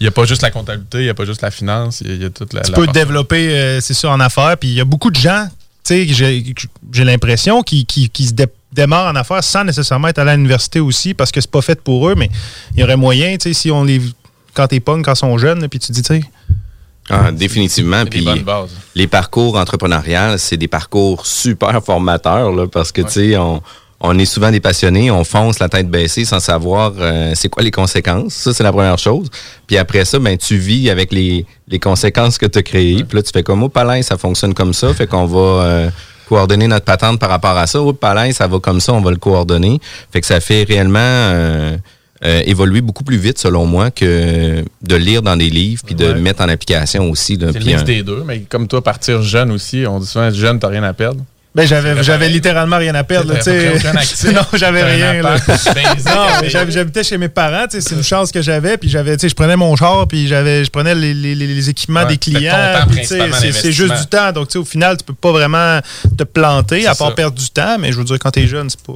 Il 0.00 0.04
n'y 0.04 0.08
a 0.08 0.10
pas 0.10 0.24
juste 0.24 0.40
la 0.40 0.50
comptabilité, 0.50 0.98
il 1.00 1.04
n'y 1.04 1.10
a 1.10 1.14
pas 1.14 1.26
juste 1.26 1.42
la 1.42 1.50
finance, 1.50 2.00
il 2.00 2.06
y 2.08 2.10
a- 2.10 2.14
il 2.14 2.22
y, 2.22 2.24
a 2.24 2.30
toute 2.30 2.52
la. 2.54 2.62
tu 2.62 2.70
la 2.70 2.76
peux 2.76 2.86
partie- 2.86 2.98
développer, 3.00 3.48
euh, 3.58 3.80
c'est 3.82 3.94
ça, 3.94 4.08
en 4.10 4.20
affaires. 4.20 4.56
Puis 4.58 4.70
il 4.70 4.74
y 4.74 4.80
a 4.80 4.84
beaucoup 4.86 5.10
de 5.10 5.16
gens, 5.20 5.46
tu 5.84 6.06
sais, 6.08 6.44
j'ai 6.92 7.04
l'impression, 7.04 7.62
qui, 7.62 7.84
qui, 7.84 8.08
qui 8.08 8.26
se 8.28 8.32
dé- 8.32 8.46
démarrent 8.72 9.12
en 9.12 9.16
affaires 9.16 9.44
sans 9.44 9.64
nécessairement 9.64 10.08
être 10.08 10.18
à 10.20 10.34
l'université 10.34 10.80
aussi, 10.80 11.12
parce 11.12 11.30
que 11.30 11.40
c'est 11.42 11.50
pas 11.50 11.60
fait 11.62 11.78
pour 11.82 12.08
eux, 12.08 12.14
mais 12.16 12.30
il 12.74 12.80
y 12.80 12.84
aurait 12.84 12.96
moyen, 12.96 13.36
tu 13.36 13.50
sais, 13.50 13.52
si 13.52 13.70
on 13.70 13.84
les. 13.84 14.00
Quand 14.54 14.68
t'es 14.68 14.78
pognes, 14.78 15.02
quand 15.02 15.14
ils 15.14 15.18
sont 15.18 15.36
jeunes, 15.36 15.68
puis 15.68 15.78
tu 15.80 15.90
dis, 15.92 16.00
tu 16.02 16.14
sais. 16.14 16.24
Ah, 17.10 17.30
définitivement. 17.32 18.04
Puis 18.06 18.26
les 18.94 19.06
parcours 19.06 19.56
entrepreneuriales, 19.56 20.38
c'est 20.38 20.56
des 20.56 20.68
parcours 20.68 21.26
super 21.26 21.82
formateurs 21.84 22.52
là, 22.52 22.66
parce 22.66 22.92
que 22.92 23.02
tu 23.02 23.10
sais, 23.10 23.36
on, 23.36 23.60
on 24.00 24.18
est 24.18 24.24
souvent 24.24 24.50
des 24.50 24.60
passionnés, 24.60 25.10
on 25.10 25.24
fonce 25.24 25.58
la 25.58 25.68
tête 25.68 25.88
baissée 25.88 26.24
sans 26.24 26.40
savoir 26.40 26.92
euh, 26.98 27.32
c'est 27.34 27.48
quoi 27.48 27.62
les 27.62 27.70
conséquences. 27.70 28.34
Ça, 28.34 28.52
c'est 28.52 28.62
la 28.62 28.72
première 28.72 28.98
chose. 28.98 29.28
Puis 29.66 29.76
après 29.76 30.04
ça, 30.04 30.18
ben 30.18 30.36
tu 30.36 30.56
vis 30.56 30.90
avec 30.90 31.12
les, 31.12 31.46
les 31.68 31.78
conséquences 31.78 32.36
que 32.36 32.46
tu 32.46 32.58
as 32.58 32.62
créées. 32.62 33.04
Puis 33.04 33.16
là, 33.16 33.22
tu 33.22 33.30
fais 33.32 33.42
comme 33.42 33.62
au 33.62 33.68
palais, 33.68 34.02
ça 34.02 34.18
fonctionne 34.18 34.52
comme 34.52 34.74
ça. 34.74 34.92
Fait 34.92 35.06
qu'on 35.06 35.26
va 35.26 35.38
euh, 35.38 35.90
coordonner 36.28 36.68
notre 36.68 36.84
patente 36.84 37.18
par 37.18 37.30
rapport 37.30 37.56
à 37.56 37.66
ça. 37.66 37.80
Au 37.80 37.92
palais, 37.92 38.32
ça 38.32 38.46
va 38.46 38.58
comme 38.58 38.80
ça, 38.80 38.92
on 38.92 39.00
va 39.00 39.10
le 39.10 39.16
coordonner. 39.16 39.80
Fait 40.12 40.20
que 40.20 40.26
ça 40.26 40.40
fait 40.40 40.64
réellement 40.64 40.98
euh, 41.00 41.76
euh, 42.26 42.42
évoluer 42.46 42.80
beaucoup 42.80 43.04
plus 43.04 43.16
vite, 43.18 43.38
selon 43.38 43.66
moi, 43.66 43.90
que 43.90 44.64
de 44.82 44.96
lire 44.96 45.20
dans 45.22 45.36
des 45.36 45.50
livres 45.50 45.82
puis 45.84 45.94
de 45.94 46.06
Ouais. 46.06 46.20
mettre 46.20 46.42
en 46.42 46.48
application 46.48 47.10
aussi. 47.10 47.36
C'est 47.40 47.58
le 47.58 47.64
mix 47.64 47.80
un- 47.80 47.84
des 47.84 48.02
deux, 48.02 48.22
mais 48.26 48.40
comme 48.48 48.66
toi, 48.68 48.82
partir 48.82 49.22
jeune 49.22 49.50
aussi, 49.52 49.84
on 49.86 50.00
dit 50.00 50.06
souvent 50.06 50.30
jeune, 50.30 50.58
t'as 50.58 50.68
rien 50.68 50.82
à 50.82 50.92
perdre. 50.94 51.22
Ben, 51.54 51.66
j'avais, 51.68 52.28
littéralement 52.28 52.78
rien 52.78 52.96
à 52.96 53.04
perdre, 53.04 53.32
là, 53.32 53.38
tu 53.38 53.50
non, 54.32 54.40
j'avais 54.54 54.82
rien, 54.82 55.22
là. 55.22 55.36
Non, 56.06 56.48
j'habitais 56.68 57.04
chez 57.04 57.16
mes 57.16 57.28
parents, 57.28 57.66
tu 57.70 57.80
sais, 57.80 57.88
c'est 57.88 57.94
une 57.94 58.02
chance 58.02 58.32
que 58.32 58.42
j'avais, 58.42 58.76
puis 58.76 58.88
j'avais, 58.88 59.16
tu 59.16 59.20
sais, 59.20 59.28
je 59.28 59.36
prenais 59.36 59.54
mon 59.54 59.76
char, 59.76 60.08
puis 60.08 60.26
j'avais, 60.26 60.64
je 60.64 60.70
prenais 60.70 60.96
les, 60.96 61.14
les- 61.14 61.36
les- 61.36 61.46
les 61.46 61.70
équipements 61.70 62.00
Ouais, 62.00 62.06
des 62.06 62.16
clients, 62.18 62.84
tu 62.90 63.04
c'est, 63.04 63.52
c'est 63.52 63.70
juste 63.72 63.94
du 63.94 64.06
temps, 64.06 64.32
donc, 64.32 64.48
tu 64.48 64.54
sais, 64.54 64.58
au 64.58 64.64
final, 64.64 64.96
tu 64.96 65.04
peux 65.04 65.14
pas 65.14 65.30
vraiment 65.30 65.78
te 66.18 66.24
planter, 66.24 66.86
à 66.88 66.94
part 66.96 67.10
ça. 67.10 67.14
perdre 67.14 67.38
du 67.38 67.48
temps, 67.50 67.76
mais 67.78 67.92
je 67.92 67.98
veux 67.98 68.04
dire, 68.04 68.18
quand 68.18 68.32
t'es 68.32 68.48
jeune, 68.48 68.68
c'est 68.68 68.82
pas, 68.82 68.92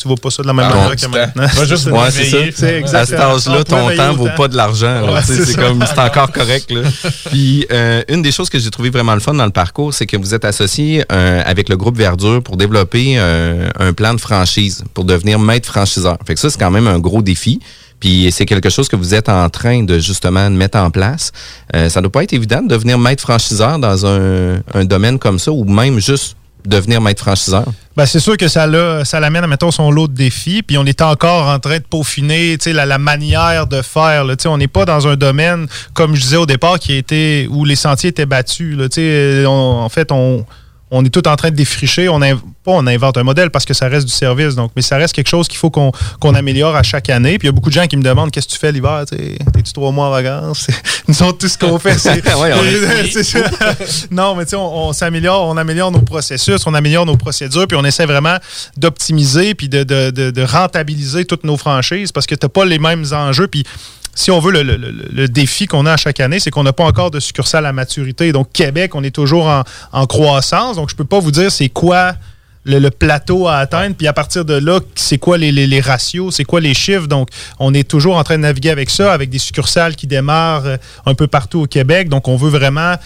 tu 0.00 0.06
vois 0.06 0.16
pas 0.16 0.30
ça 0.30 0.42
de 0.42 0.46
la 0.46 0.52
même 0.54 0.66
Ah, 0.70 0.74
manière 0.76 0.94
que 0.96 1.06
maintenant. 1.06 1.48
Tu 1.60 1.66
juste 1.66 1.86
Ouais, 1.90 2.10
c'est 2.12 2.52
ça. 2.52 2.98
À 2.98 3.06
cet 3.06 3.18
âge-là, 3.18 3.58
On 3.58 3.64
ton 3.64 3.76
temps 3.76 3.86
veiller 3.88 4.14
vaut 4.14 4.28
pas 4.36 4.46
de 4.46 4.56
l'argent. 4.56 5.02
Tu 5.20 5.26
c'est 5.26 5.44
c'est 5.44 5.52
ça. 5.52 5.62
comme 5.62 5.84
c'est 5.84 5.98
encore 5.98 6.30
correct. 6.30 6.72
Puis 7.30 7.66
euh, 7.72 8.02
une 8.08 8.22
des 8.22 8.30
choses 8.30 8.48
que 8.50 8.58
j'ai 8.60 8.70
trouvé 8.70 8.90
vraiment 8.90 9.14
le 9.14 9.20
fun 9.20 9.34
dans 9.34 9.44
le 9.46 9.50
parcours, 9.50 9.92
c'est 9.92 10.06
que 10.06 10.16
vous 10.16 10.34
êtes 10.34 10.44
associé 10.44 11.04
euh, 11.10 11.42
avec 11.44 11.68
le 11.68 11.76
groupe 11.76 11.87
Verdure 11.96 12.42
pour 12.42 12.56
développer 12.56 13.14
euh, 13.16 13.68
un 13.78 13.92
plan 13.92 14.14
de 14.14 14.20
franchise 14.20 14.84
pour 14.94 15.04
devenir 15.04 15.38
maître 15.38 15.68
franchiseur. 15.68 16.18
Fait 16.26 16.34
que 16.34 16.40
ça, 16.40 16.50
c'est 16.50 16.58
quand 16.58 16.70
même 16.70 16.86
un 16.86 16.98
gros 16.98 17.22
défi. 17.22 17.60
Puis 18.00 18.28
c'est 18.30 18.46
quelque 18.46 18.70
chose 18.70 18.88
que 18.88 18.96
vous 18.96 19.14
êtes 19.14 19.28
en 19.28 19.48
train 19.48 19.82
de 19.82 19.98
justement 19.98 20.48
mettre 20.50 20.78
en 20.78 20.90
place. 20.90 21.32
Euh, 21.74 21.88
ça 21.88 22.00
ne 22.00 22.04
doit 22.04 22.12
pas 22.12 22.22
être 22.22 22.32
évident 22.32 22.62
de 22.62 22.68
devenir 22.68 22.98
maître 22.98 23.22
franchiseur 23.22 23.78
dans 23.78 24.06
un, 24.06 24.84
domaine 24.84 25.18
comme 25.18 25.38
ça 25.38 25.50
ou 25.50 25.64
même 25.64 25.98
juste 25.98 26.36
devenir 26.64 27.00
maître 27.00 27.22
franchiseur? 27.22 27.64
Ben, 27.96 28.04
c'est 28.06 28.20
sûr 28.20 28.36
que 28.36 28.46
ça, 28.46 28.66
l'a- 28.66 29.04
ça 29.04 29.20
l'amène, 29.20 29.46
mettons, 29.46 29.70
son 29.70 29.90
lot 29.90 30.06
de 30.06 30.12
défis. 30.14 30.62
Puis 30.62 30.76
on 30.78 30.84
est 30.84 31.02
encore 31.02 31.48
en 31.48 31.58
train 31.58 31.78
de 31.78 31.84
peaufiner 31.84 32.56
la, 32.66 32.86
la 32.86 32.98
manière 32.98 33.66
de 33.66 33.82
faire. 33.82 34.24
là. 34.24 34.34
On 34.46 34.58
n'est 34.58 34.68
pas 34.68 34.84
dans 34.84 35.08
un 35.08 35.16
domaine, 35.16 35.66
comme 35.94 36.14
je 36.14 36.20
disais 36.20 36.36
au 36.36 36.46
départ, 36.46 36.78
qui 36.78 36.94
était 36.94 37.48
où 37.50 37.64
les 37.64 37.76
sentiers 37.76 38.10
étaient 38.10 38.26
battus. 38.26 38.76
là. 38.76 39.48
En 39.48 39.88
fait, 39.88 40.12
on, 40.12 40.44
on 40.90 41.04
est 41.04 41.10
tout 41.10 41.26
en 41.28 41.36
train 41.36 41.50
de 41.50 41.56
défricher. 41.56 42.08
On 42.08 42.20
inv- 42.20 42.38
pas 42.64 42.72
on 42.72 42.86
invente 42.86 43.16
un 43.18 43.22
modèle 43.22 43.50
parce 43.50 43.64
que 43.64 43.74
ça 43.74 43.88
reste 43.88 44.06
du 44.06 44.12
service. 44.12 44.54
Donc, 44.54 44.72
mais 44.76 44.82
ça 44.82 44.96
reste 44.96 45.14
quelque 45.14 45.28
chose 45.28 45.48
qu'il 45.48 45.58
faut 45.58 45.70
qu'on 45.70 46.34
améliore 46.34 46.74
à 46.76 46.82
chaque 46.82 47.10
année. 47.10 47.38
Puis 47.38 47.46
il 47.46 47.50
y 47.50 47.52
a 47.52 47.52
beaucoup 47.52 47.68
de 47.70 47.74
gens 47.74 47.86
qui 47.86 47.96
me 47.96 48.02
demandent 48.02 48.30
qu'est-ce 48.30 48.46
que 48.48 48.52
tu 48.52 48.58
fais 48.58 48.72
l'hiver. 48.72 49.04
T'es-tu 49.08 49.72
trois 49.72 49.90
mois 49.92 50.06
en 50.06 50.10
vacances? 50.10 50.66
Nous 51.08 51.22
autres, 51.22 51.38
tout 51.38 51.48
ce 51.48 51.58
qu'on 51.58 51.78
fait, 51.78 51.98
c'est. 51.98 52.22
Non, 54.10 54.34
mais 54.34 54.44
tu 54.44 54.50
sais, 54.50 54.56
on, 54.56 54.88
on 54.88 54.92
s'améliore, 54.92 55.46
on 55.48 55.56
améliore 55.56 55.90
nos 55.90 56.00
processus, 56.02 56.66
on 56.66 56.74
améliore 56.74 57.06
nos 57.06 57.16
procédures, 57.16 57.66
puis 57.66 57.76
on 57.76 57.84
essaie 57.84 58.06
vraiment 58.06 58.36
d'optimiser 58.76 59.54
puis 59.54 59.68
de, 59.68 59.82
de- 59.84 60.10
de- 60.10 60.30
de 60.30 60.42
rentabiliser 60.42 61.24
toutes 61.24 61.44
nos 61.44 61.56
franchises 61.56 62.12
parce 62.12 62.26
que 62.26 62.34
tu 62.34 62.44
n'as 62.44 62.48
pas 62.50 62.64
les 62.64 62.78
mêmes 62.78 63.04
enjeux. 63.12 63.46
Puis 63.48 63.64
si 64.18 64.32
on 64.32 64.40
veut, 64.40 64.50
le, 64.50 65.28
défi 65.28 65.68
qu'on 65.68 65.86
a 65.86 65.92
à 65.92 65.96
chaque 65.96 66.18
année, 66.18 66.40
c'est 66.40 66.50
qu'on 66.50 66.64
n'a 66.64 66.72
pas 66.72 66.82
encore 66.82 67.12
de 67.12 67.20
succursale 67.20 67.64
à 67.66 67.72
maturité. 67.72 68.32
Donc, 68.32 68.50
Québec, 68.52 68.96
on 68.96 69.04
est 69.04 69.14
toujours 69.14 69.46
en, 69.92 70.06
croissance. 70.06 70.74
Donc, 70.74 70.90
je 70.90 70.96
peux 70.96 71.04
pas 71.04 71.20
vous 71.20 71.30
dire 71.30 71.52
c'est 71.52 71.68
quoi 71.68 72.14
le, 72.64 72.88
plateau 72.88 73.46
à 73.46 73.58
atteindre. 73.58 73.94
Puis 73.94 74.08
à 74.08 74.12
partir 74.12 74.44
de 74.44 74.54
là, 74.54 74.80
c'est 74.96 75.18
quoi 75.18 75.38
les 75.38 75.80
ratios, 75.80 76.34
c'est 76.34 76.42
quoi 76.42 76.60
les 76.60 76.74
chiffres. 76.74 77.06
Donc, 77.06 77.28
on 77.60 77.72
est 77.72 77.88
toujours 77.88 78.16
en 78.16 78.24
train 78.24 78.38
de 78.38 78.42
naviguer 78.42 78.70
avec 78.70 78.90
ça, 78.90 79.12
avec 79.12 79.30
des 79.30 79.38
succursales 79.38 79.94
qui 79.94 80.08
démarrent 80.08 80.66
euh, 80.66 80.76
un 81.06 81.14
peu 81.14 81.28
partout 81.28 81.60
au 81.60 81.66
Québec. 81.66 82.08
Donc, 82.08 82.26
on 82.26 82.34
veut 82.34 82.50
vraiment 82.50 82.96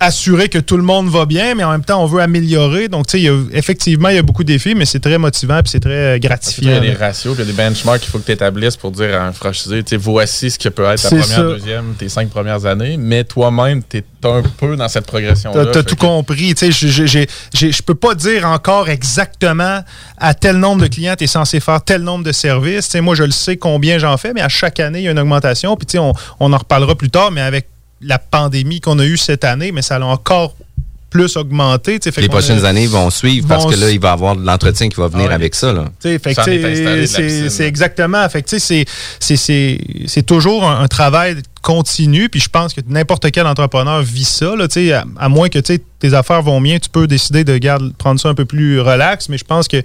assurer 0.00 0.48
que 0.48 0.58
tout 0.58 0.76
le 0.78 0.82
monde 0.82 1.08
va 1.10 1.26
bien, 1.26 1.54
mais 1.54 1.62
en 1.62 1.70
même 1.70 1.84
temps, 1.84 2.02
on 2.02 2.06
veut 2.06 2.22
améliorer. 2.22 2.88
Donc, 2.88 3.06
tu 3.06 3.22
sais, 3.22 3.32
effectivement, 3.52 4.08
il 4.08 4.16
y 4.16 4.18
a 4.18 4.22
beaucoup 4.22 4.42
de 4.44 4.48
défis, 4.52 4.74
mais 4.74 4.86
c'est 4.86 4.98
très 5.00 5.18
motivant 5.18 5.60
puis 5.62 5.70
c'est 5.70 5.80
très 5.80 5.90
euh, 5.92 6.16
Il 6.16 6.24
y 6.24 6.28
gratifiant. 6.28 6.76
a 6.76 6.80
des 6.80 6.92
ratios, 6.94 7.34
il 7.36 7.40
y 7.40 7.42
a 7.42 7.44
des 7.44 7.52
benchmarks 7.52 8.00
qu'il 8.00 8.10
faut 8.10 8.18
que 8.18 8.24
tu 8.26 8.32
établisses 8.32 8.76
pour 8.76 8.90
dire 8.92 9.14
à 9.14 9.26
un 9.26 9.32
franchisé, 9.32 9.82
tu 9.84 9.90
sais, 9.90 9.96
voici 9.96 10.50
ce 10.50 10.58
que 10.58 10.68
peut 10.70 10.84
être 10.84 11.02
ta 11.02 11.08
première, 11.08 11.26
ça. 11.26 11.42
deuxième, 11.42 11.94
tes 11.98 12.08
cinq 12.08 12.30
premières 12.30 12.64
années, 12.66 12.96
mais 12.96 13.24
toi-même, 13.24 13.82
tu 13.88 13.98
es 13.98 14.04
un 14.24 14.42
peu 14.58 14.76
dans 14.76 14.88
cette 14.88 15.06
progression-là. 15.06 15.64
T'as 15.66 15.70
t'as 15.72 15.78
Fait 15.80 15.86
tout 15.88 15.96
que- 15.96 16.00
compris. 16.00 16.54
Tu 16.54 16.72
sais, 16.72 17.26
Je 17.54 17.82
peux 17.82 17.94
pas 17.94 18.14
dire 18.14 18.46
encore 18.46 18.88
exactement 18.88 19.80
à 20.18 20.34
tel 20.34 20.56
nombre 20.56 20.82
de 20.82 20.88
clients 20.88 21.14
tu 21.16 21.24
es 21.24 21.26
censé 21.26 21.58
faire 21.60 21.82
tel 21.82 22.02
nombre 22.02 22.24
de 22.24 22.32
services. 22.32 22.86
Tu 22.86 22.90
sais, 22.92 23.00
moi, 23.00 23.14
je 23.14 23.24
le 23.24 23.30
sais 23.30 23.56
combien 23.56 23.98
j'en 23.98 24.16
fais, 24.18 24.32
mais 24.34 24.42
à 24.42 24.48
chaque 24.48 24.78
année, 24.80 25.00
il 25.00 25.04
y 25.04 25.08
a 25.08 25.12
une 25.12 25.18
augmentation. 25.18 25.74
Puis 25.76 25.86
tu 25.86 25.92
sais, 25.92 25.98
on, 25.98 26.12
on 26.38 26.52
en 26.52 26.58
reparlera 26.58 26.94
plus 26.96 27.08
tard, 27.10 27.30
mais 27.30 27.40
avec 27.40 27.68
la 28.00 28.18
pandémie 28.18 28.80
qu'on 28.80 28.98
a 28.98 29.04
eue 29.04 29.16
cette 29.16 29.44
année, 29.44 29.72
mais 29.72 29.82
ça 29.82 29.96
a 29.96 30.00
encore 30.02 30.54
plus 31.10 31.36
augmenté. 31.36 31.98
Les 32.04 32.24
a- 32.24 32.28
prochaines 32.28 32.64
années 32.64 32.86
vont 32.86 33.10
suivre 33.10 33.48
parce 33.48 33.66
que 33.66 33.74
là, 33.80 33.90
il 33.90 33.98
va 33.98 34.10
y 34.10 34.12
avoir 34.12 34.36
de 34.36 34.46
l'entretien 34.46 34.88
qui 34.88 34.94
va 34.96 35.08
venir 35.08 35.24
Ah 35.26 35.30
ouais. 35.30 35.34
avec 35.34 35.56
ça. 35.56 35.72
La 35.72 35.90
c'est 36.00 37.66
exactement. 37.66 38.26
C'est- 38.30 40.22
toujours 40.22 40.64
un, 40.68 40.82
un 40.82 40.86
travail 40.86 41.36
continu. 41.62 42.28
Puis 42.28 42.40
je 42.40 42.48
pense 42.48 42.72
que 42.74 42.80
n'importe 42.86 43.28
quel 43.32 43.46
entrepreneur 43.46 44.00
vit 44.02 44.24
ça. 44.24 44.54
Là, 44.54 44.68
à, 44.92 45.04
à 45.18 45.28
moins 45.28 45.48
que 45.48 45.58
tes 45.58 46.14
affaires 46.14 46.42
vont 46.42 46.60
bien, 46.60 46.78
tu 46.78 46.88
peux 46.88 47.08
décider 47.08 47.42
de 47.42 47.58
garde, 47.58 47.92
prendre 47.98 48.20
ça 48.20 48.28
un 48.28 48.34
peu 48.34 48.44
plus 48.44 48.80
relax. 48.80 49.28
Mais 49.28 49.36
je 49.38 49.44
pense 49.44 49.66
que 49.66 49.82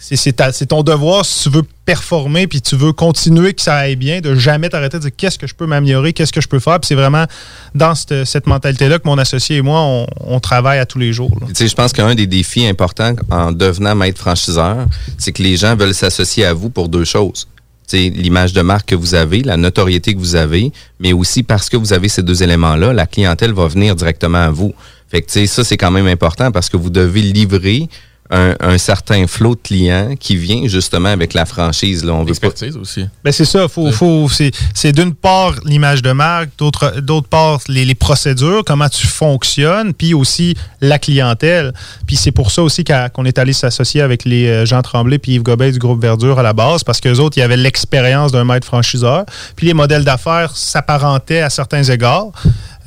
c'est- 0.00 0.66
ton 0.66 0.82
devoir 0.82 1.24
si 1.24 1.44
tu 1.44 1.50
veux 1.50 1.62
performer 1.84 2.46
puis 2.46 2.60
tu 2.62 2.74
veux 2.74 2.92
continuer 2.92 3.52
que 3.52 3.60
ça 3.60 3.76
aille 3.76 3.96
bien, 3.96 4.20
de 4.20 4.34
jamais 4.34 4.68
t'arrêter 4.68 4.96
de 4.96 5.02
dire 5.02 5.10
qu'est-ce 5.16 5.38
que 5.38 5.46
je 5.46 5.54
peux 5.54 5.66
m'améliorer, 5.66 6.12
qu'est-ce 6.12 6.32
que 6.32 6.40
je 6.40 6.48
peux 6.48 6.58
faire? 6.58 6.80
Puis 6.80 6.88
c'est 6.88 6.94
vraiment 6.94 7.26
dans 7.74 7.94
cette, 7.94 8.24
cette 8.24 8.46
mentalité-là 8.46 8.98
que 8.98 9.06
mon 9.06 9.18
associé 9.18 9.56
et 9.56 9.62
moi, 9.62 10.06
on, 10.20 10.40
travaille 10.40 10.78
à 10.78 10.86
tous 10.86 10.98
les 10.98 11.12
jours. 11.12 11.30
je 11.54 11.74
pense 11.74 11.92
qu'un 11.92 12.14
des 12.14 12.26
défis 12.26 12.66
importants 12.66 13.14
en 13.30 13.52
devenant 13.52 13.94
maître 13.94 14.18
franchiseur, 14.18 14.86
c'est 15.18 15.32
que 15.32 15.42
les 15.42 15.56
gens 15.56 15.76
veulent 15.76 15.94
s'associer 15.94 16.46
à 16.46 16.54
vous 16.54 16.70
pour 16.70 16.88
deux 16.88 17.04
choses. 17.04 17.46
L'image 17.92 18.52
de 18.52 18.62
marque 18.62 18.90
que 18.90 18.94
vous 18.94 19.14
avez, 19.14 19.42
la 19.42 19.56
notoriété 19.56 20.14
que 20.14 20.18
vous 20.18 20.36
avez, 20.36 20.72
mais 21.00 21.12
aussi 21.12 21.42
parce 21.42 21.68
que 21.68 21.76
vous 21.76 21.92
avez 21.92 22.08
ces 22.08 22.22
deux 22.22 22.42
éléments-là, 22.42 22.92
la 22.92 23.06
clientèle 23.06 23.52
va 23.52 23.66
venir 23.66 23.96
directement 23.96 24.38
à 24.38 24.50
vous. 24.50 24.72
Fait 25.10 25.22
que, 25.22 25.46
ça, 25.46 25.64
c'est 25.64 25.76
quand 25.76 25.90
même 25.90 26.06
important 26.06 26.52
parce 26.52 26.68
que 26.68 26.76
vous 26.76 26.90
devez 26.90 27.20
livrer 27.20 27.88
un, 28.30 28.54
un 28.60 28.78
certain 28.78 29.26
flot 29.26 29.56
de 29.56 29.60
clients 29.60 30.14
qui 30.18 30.36
vient 30.36 30.66
justement 30.68 31.08
avec 31.08 31.34
la 31.34 31.44
franchise. 31.46 32.04
Là. 32.04 32.12
On 32.12 32.20
veut 32.20 32.26
pas, 32.26 32.30
Expertise 32.48 32.76
aussi. 32.76 33.06
Ben 33.24 33.32
c'est 33.32 33.44
ça, 33.44 33.66
faut, 33.68 33.90
faut, 33.90 34.28
c'est, 34.28 34.52
c'est 34.74 34.92
d'une 34.92 35.14
part 35.14 35.54
l'image 35.64 36.00
de 36.02 36.12
marque, 36.12 36.50
d'autre, 36.58 37.00
d'autre 37.00 37.28
part 37.28 37.60
les, 37.68 37.84
les 37.84 37.94
procédures, 37.94 38.62
comment 38.64 38.88
tu 38.88 39.06
fonctionnes, 39.06 39.92
puis 39.94 40.14
aussi 40.14 40.54
la 40.80 40.98
clientèle. 40.98 41.72
Puis 42.06 42.16
c'est 42.16 42.30
pour 42.32 42.50
ça 42.50 42.62
aussi 42.62 42.84
qu'a- 42.84 43.08
qu'on 43.08 43.24
est 43.24 43.38
allé 43.38 43.52
s'associer 43.52 44.00
avec 44.00 44.24
les 44.24 44.46
euh, 44.46 44.64
Jean 44.66 44.82
Tremblay 44.82 45.18
puis 45.18 45.32
Yves 45.32 45.42
Gobet 45.42 45.72
du 45.72 45.78
groupe 45.78 46.00
Verdure 46.00 46.38
à 46.38 46.42
la 46.42 46.52
base, 46.52 46.84
parce 46.84 47.00
qu'eux 47.00 47.18
autres, 47.18 47.36
ils 47.38 47.42
avaient 47.42 47.56
l'expérience 47.56 48.32
d'un 48.32 48.44
maître 48.44 48.66
franchiseur. 48.66 49.24
Puis 49.56 49.66
les 49.66 49.74
modèles 49.74 50.04
d'affaires 50.04 50.56
s'apparentaient 50.56 51.40
à 51.42 51.50
certains 51.50 51.82
égards. 51.82 52.28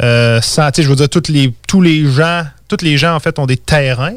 Euh, 0.01 0.39
sans- 0.41 0.71
tu 0.71 0.77
sais, 0.77 0.83
je 0.83 0.89
veux 0.89 0.95
dire, 0.95 1.09
toutes 1.09 1.27
les, 1.27 1.53
tous 1.67 1.81
les 1.81 2.05
gens, 2.09 2.43
tous 2.67 2.77
les 2.81 2.97
gens, 2.97 3.13
en 3.15 3.19
fait, 3.19 3.37
ont 3.39 3.45
des 3.45 3.57
terrains 3.57 4.15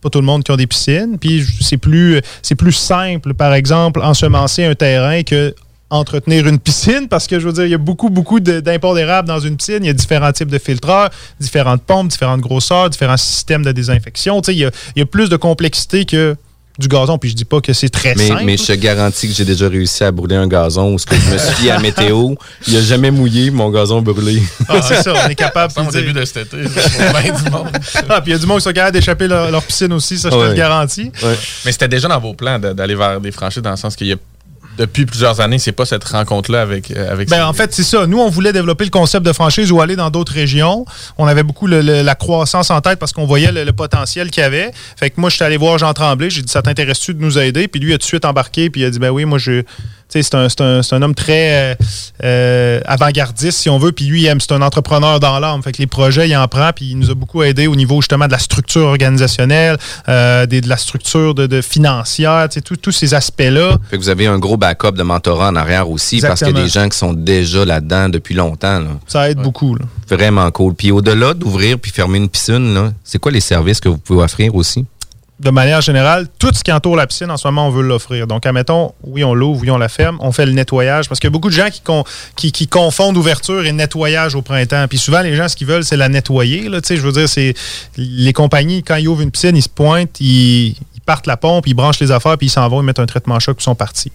pas 0.00 0.10
tout 0.10 0.20
le 0.20 0.26
monde 0.26 0.42
qui 0.42 0.52
a 0.52 0.56
des 0.56 0.66
piscines. 0.66 1.18
Puis 1.18 1.44
c'est 1.60 1.76
plus, 1.76 2.22
simple, 2.72 3.34
par 3.34 3.54
exemple, 3.54 4.00
ensemencer 4.02 4.64
un 4.64 4.74
terrain 4.74 5.22
que 5.22 5.54
entretenir 5.92 6.46
une 6.46 6.60
piscine 6.60 7.08
parce 7.08 7.26
que 7.26 7.40
je 7.40 7.46
veux 7.46 7.52
dire, 7.52 7.64
il 7.64 7.70
y 7.70 7.74
a 7.74 7.78
beaucoup, 7.78 8.10
beaucoup 8.10 8.38
d'impôts 8.38 8.94
d'érable 8.94 9.26
dans 9.26 9.40
une 9.40 9.56
piscine. 9.56 9.78
Il 9.80 9.86
y 9.86 9.90
a 9.90 9.92
différents 9.92 10.32
types 10.32 10.48
de 10.48 10.58
filtreurs, 10.58 11.10
différentes 11.40 11.82
pompes, 11.82 12.08
différentes 12.08 12.40
grosseurs, 12.40 12.90
différents 12.90 13.16
systèmes 13.16 13.64
de 13.64 13.72
désinfection. 13.72 14.40
Tu 14.40 14.52
sais, 14.52 14.56
il 14.56 14.98
y 14.98 15.02
a 15.02 15.06
plus 15.06 15.28
de 15.28 15.36
complexité 15.36 16.04
que 16.04 16.36
du 16.80 16.88
gazon. 16.88 17.18
Puis 17.18 17.30
je 17.30 17.36
dis 17.36 17.44
pas 17.44 17.60
que 17.60 17.72
c'est 17.72 17.88
très 17.88 18.14
mais, 18.16 18.26
simple. 18.28 18.42
mais 18.44 18.56
je 18.56 18.64
te 18.64 18.72
garantis 18.72 19.28
que 19.28 19.34
j'ai 19.34 19.44
déjà 19.44 19.68
réussi 19.68 20.02
à 20.02 20.10
brûler 20.10 20.36
un 20.36 20.48
gazon 20.48 20.94
où 20.94 20.98
ce 20.98 21.06
que 21.06 21.14
je 21.14 21.30
me 21.30 21.38
suis 21.38 21.70
à 21.70 21.78
météo, 21.78 22.34
il 22.66 22.76
a 22.76 22.80
jamais 22.82 23.10
mouillé, 23.10 23.50
mon 23.50 23.70
gazon 23.70 24.02
brûlé. 24.02 24.42
Ah, 24.68 24.80
c'est 24.82 25.02
ça, 25.02 25.14
on 25.24 25.28
est 25.28 25.34
capable. 25.34 25.72
Dire- 25.90 25.92
début 25.92 26.12
de 26.12 26.24
cet 26.24 26.52
été, 26.52 26.56
du 26.56 27.50
monde. 27.50 27.68
Ah, 28.08 28.20
puis 28.20 28.30
il 28.30 28.34
y 28.34 28.36
a 28.36 28.38
du 28.38 28.46
monde 28.46 28.58
qui 28.58 28.64
sont 28.64 28.72
capables 28.72 28.94
d'échapper 28.96 29.28
leur, 29.28 29.50
leur 29.50 29.62
piscine 29.62 29.92
aussi, 29.92 30.18
ça, 30.18 30.30
je 30.30 30.36
te 30.36 30.42
le 30.42 30.54
garantis. 30.54 31.12
Mais 31.64 31.72
c'était 31.72 31.88
déjà 31.88 32.08
dans 32.08 32.18
vos 32.18 32.34
plans 32.34 32.58
d'aller 32.58 32.94
vers 32.94 33.20
des 33.20 33.30
franchises 33.32 33.62
dans 33.62 33.70
le 33.70 33.76
sens 33.76 33.94
qu'il 33.96 34.08
y 34.08 34.12
a 34.12 34.16
depuis 34.80 35.04
plusieurs 35.06 35.40
années, 35.40 35.58
c'est 35.58 35.72
pas 35.72 35.84
cette 35.84 36.02
rencontre-là 36.04 36.62
avec, 36.62 36.90
euh, 36.90 37.12
avec 37.12 37.28
Ben, 37.28 37.44
en 37.46 37.52
fait, 37.52 37.72
c'est 37.74 37.82
ça. 37.82 38.06
Nous, 38.06 38.18
on 38.18 38.30
voulait 38.30 38.52
développer 38.52 38.84
le 38.84 38.90
concept 38.90 39.24
de 39.26 39.32
franchise 39.32 39.70
ou 39.70 39.80
aller 39.80 39.94
dans 39.94 40.10
d'autres 40.10 40.32
régions. 40.32 40.84
On 41.18 41.26
avait 41.26 41.42
beaucoup 41.42 41.66
le- 41.66 41.82
le- 41.82 42.02
la 42.02 42.14
croissance 42.14 42.70
en 42.70 42.80
tête 42.80 42.98
parce 42.98 43.12
qu'on 43.12 43.26
voyait 43.26 43.52
le, 43.52 43.64
le 43.64 43.72
potentiel 43.72 44.30
qu'il 44.30 44.42
y 44.42 44.46
avait. 44.46 44.70
Fait 44.96 45.10
que 45.10 45.20
moi, 45.20 45.28
je 45.30 45.36
suis 45.36 45.44
allé 45.44 45.56
voir 45.58 45.76
Jean 45.78 45.92
Tremblay. 45.92 46.30
J'ai 46.30 46.42
dit, 46.42 46.50
ça 46.50 46.62
t'intéresse-tu 46.62 47.14
de 47.14 47.20
nous 47.22 47.38
aider? 47.38 47.68
Puis 47.68 47.80
lui, 47.80 47.90
il 47.90 47.94
a 47.94 47.98
tout 47.98 48.02
de 48.02 48.04
suite 48.04 48.24
embarqué. 48.24 48.70
Puis 48.70 48.80
il 48.80 48.84
a 48.86 48.90
dit, 48.90 48.98
ben 48.98 49.10
oui, 49.10 49.24
moi, 49.26 49.38
je. 49.38 49.62
C'est 50.10 50.34
un, 50.34 51.02
homme 51.02 51.14
très 51.14 51.72
euh, 51.72 51.74
euh, 52.24 52.80
avant-gardiste, 52.84 53.58
si 53.58 53.70
on 53.70 53.78
veut. 53.78 53.92
Puis 53.92 54.06
lui, 54.06 54.26
c'est 54.40 54.52
un 54.52 54.62
entrepreneur 54.62 55.20
dans 55.20 55.38
l'âme. 55.38 55.62
Fait 55.62 55.72
que 55.72 55.78
les 55.78 55.86
projets, 55.86 56.28
il 56.28 56.36
en 56.36 56.48
prend. 56.48 56.70
Puis 56.74 56.90
il 56.90 56.98
nous 56.98 57.10
a 57.10 57.14
beaucoup 57.14 57.42
aidé 57.42 57.66
au 57.66 57.76
niveau 57.76 58.00
justement 58.00 58.26
de 58.26 58.32
la 58.32 58.38
structure 58.38 58.86
organisationnelle, 58.86 59.76
euh, 60.08 60.46
des- 60.46 60.60
de 60.60 60.68
la 60.68 60.76
structure 60.76 61.34
de, 61.34 61.46
de 61.46 61.60
financière, 61.62 62.48
tous- 62.82 62.90
ces 62.92 63.14
aspects-là. 63.14 63.76
Fait 63.88 63.96
que 63.96 64.02
vous 64.02 64.08
avez 64.08 64.26
un 64.26 64.38
gros 64.38 64.56
backup 64.56 64.92
de 64.92 65.02
mentorat 65.02 65.48
en 65.48 65.56
arrière 65.56 65.88
aussi 65.88 66.20
parce 66.28 66.40
qu'il 66.40 66.48
y 66.48 66.50
a 66.50 66.62
des 66.64 66.68
gens 66.68 66.88
qui 66.88 66.98
sont 66.98 67.12
déjà 67.12 67.64
là-dedans 67.64 68.08
depuis 68.08 68.34
longtemps. 68.34 68.80
là. 68.80 68.88
Ça 69.06 69.30
aide 69.30 69.38
beaucoup. 69.38 69.74
là. 69.76 69.84
Vraiment 70.08 70.50
cool. 70.50 70.74
Puis 70.74 70.90
au-delà 70.90 71.34
d'ouvrir 71.34 71.78
puis 71.78 71.92
fermer 71.92 72.18
une 72.18 72.28
piscine, 72.28 72.92
c'est 73.04 73.18
quoi 73.18 73.30
les 73.30 73.40
services 73.40 73.78
que 73.80 73.88
vous 73.88 73.98
pouvez 73.98 74.22
offrir 74.24 74.54
aussi? 74.54 74.84
De 75.40 75.50
manière 75.50 75.80
générale, 75.80 76.28
tout 76.38 76.52
ce 76.52 76.62
qui 76.62 76.70
entoure 76.70 76.96
la 76.96 77.06
piscine, 77.06 77.30
en 77.30 77.38
ce 77.38 77.48
moment, 77.48 77.66
on 77.66 77.70
veut 77.70 77.82
l'offrir. 77.82 78.26
Donc, 78.26 78.44
admettons, 78.44 78.92
oui, 79.04 79.24
on 79.24 79.32
l'ouvre, 79.32 79.62
oui, 79.62 79.70
on 79.70 79.78
la 79.78 79.88
ferme, 79.88 80.18
on 80.20 80.32
fait 80.32 80.44
le 80.44 80.52
nettoyage. 80.52 81.08
Parce 81.08 81.18
qu'il 81.18 81.28
y 81.28 81.32
a 81.32 81.32
beaucoup 81.32 81.48
de 81.48 81.54
gens 81.54 81.70
qui, 81.70 81.80
con- 81.80 82.04
qui, 82.36 82.52
qui 82.52 82.68
confondent 82.68 83.16
ouverture 83.16 83.64
et 83.64 83.72
nettoyage 83.72 84.34
au 84.34 84.42
printemps. 84.42 84.84
Puis 84.86 84.98
souvent, 84.98 85.22
les 85.22 85.34
gens, 85.34 85.48
ce 85.48 85.56
qu'ils 85.56 85.66
veulent, 85.66 85.84
c'est 85.84 85.96
la 85.96 86.10
nettoyer. 86.10 86.68
Là, 86.68 86.80
je 86.86 86.94
veux 86.96 87.12
dire, 87.12 87.26
c'est 87.26 87.54
les 87.96 88.34
compagnies, 88.34 88.82
quand 88.82 88.96
ils 88.96 89.08
ouvrent 89.08 89.22
une 89.22 89.30
piscine, 89.30 89.56
ils 89.56 89.62
se 89.62 89.68
pointent, 89.68 90.20
ils, 90.20 90.68
ils 90.68 91.00
partent 91.06 91.26
la 91.26 91.38
pompe, 91.38 91.66
ils 91.66 91.74
branchent 91.74 92.00
les 92.00 92.10
affaires, 92.10 92.36
puis 92.36 92.48
ils 92.48 92.50
s'en 92.50 92.68
vont, 92.68 92.82
ils 92.82 92.84
mettent 92.84 93.00
un 93.00 93.06
traitement 93.06 93.40
choc, 93.40 93.56
puis 93.56 93.62
ils 93.62 93.64
sont 93.64 93.74
partis. 93.74 94.12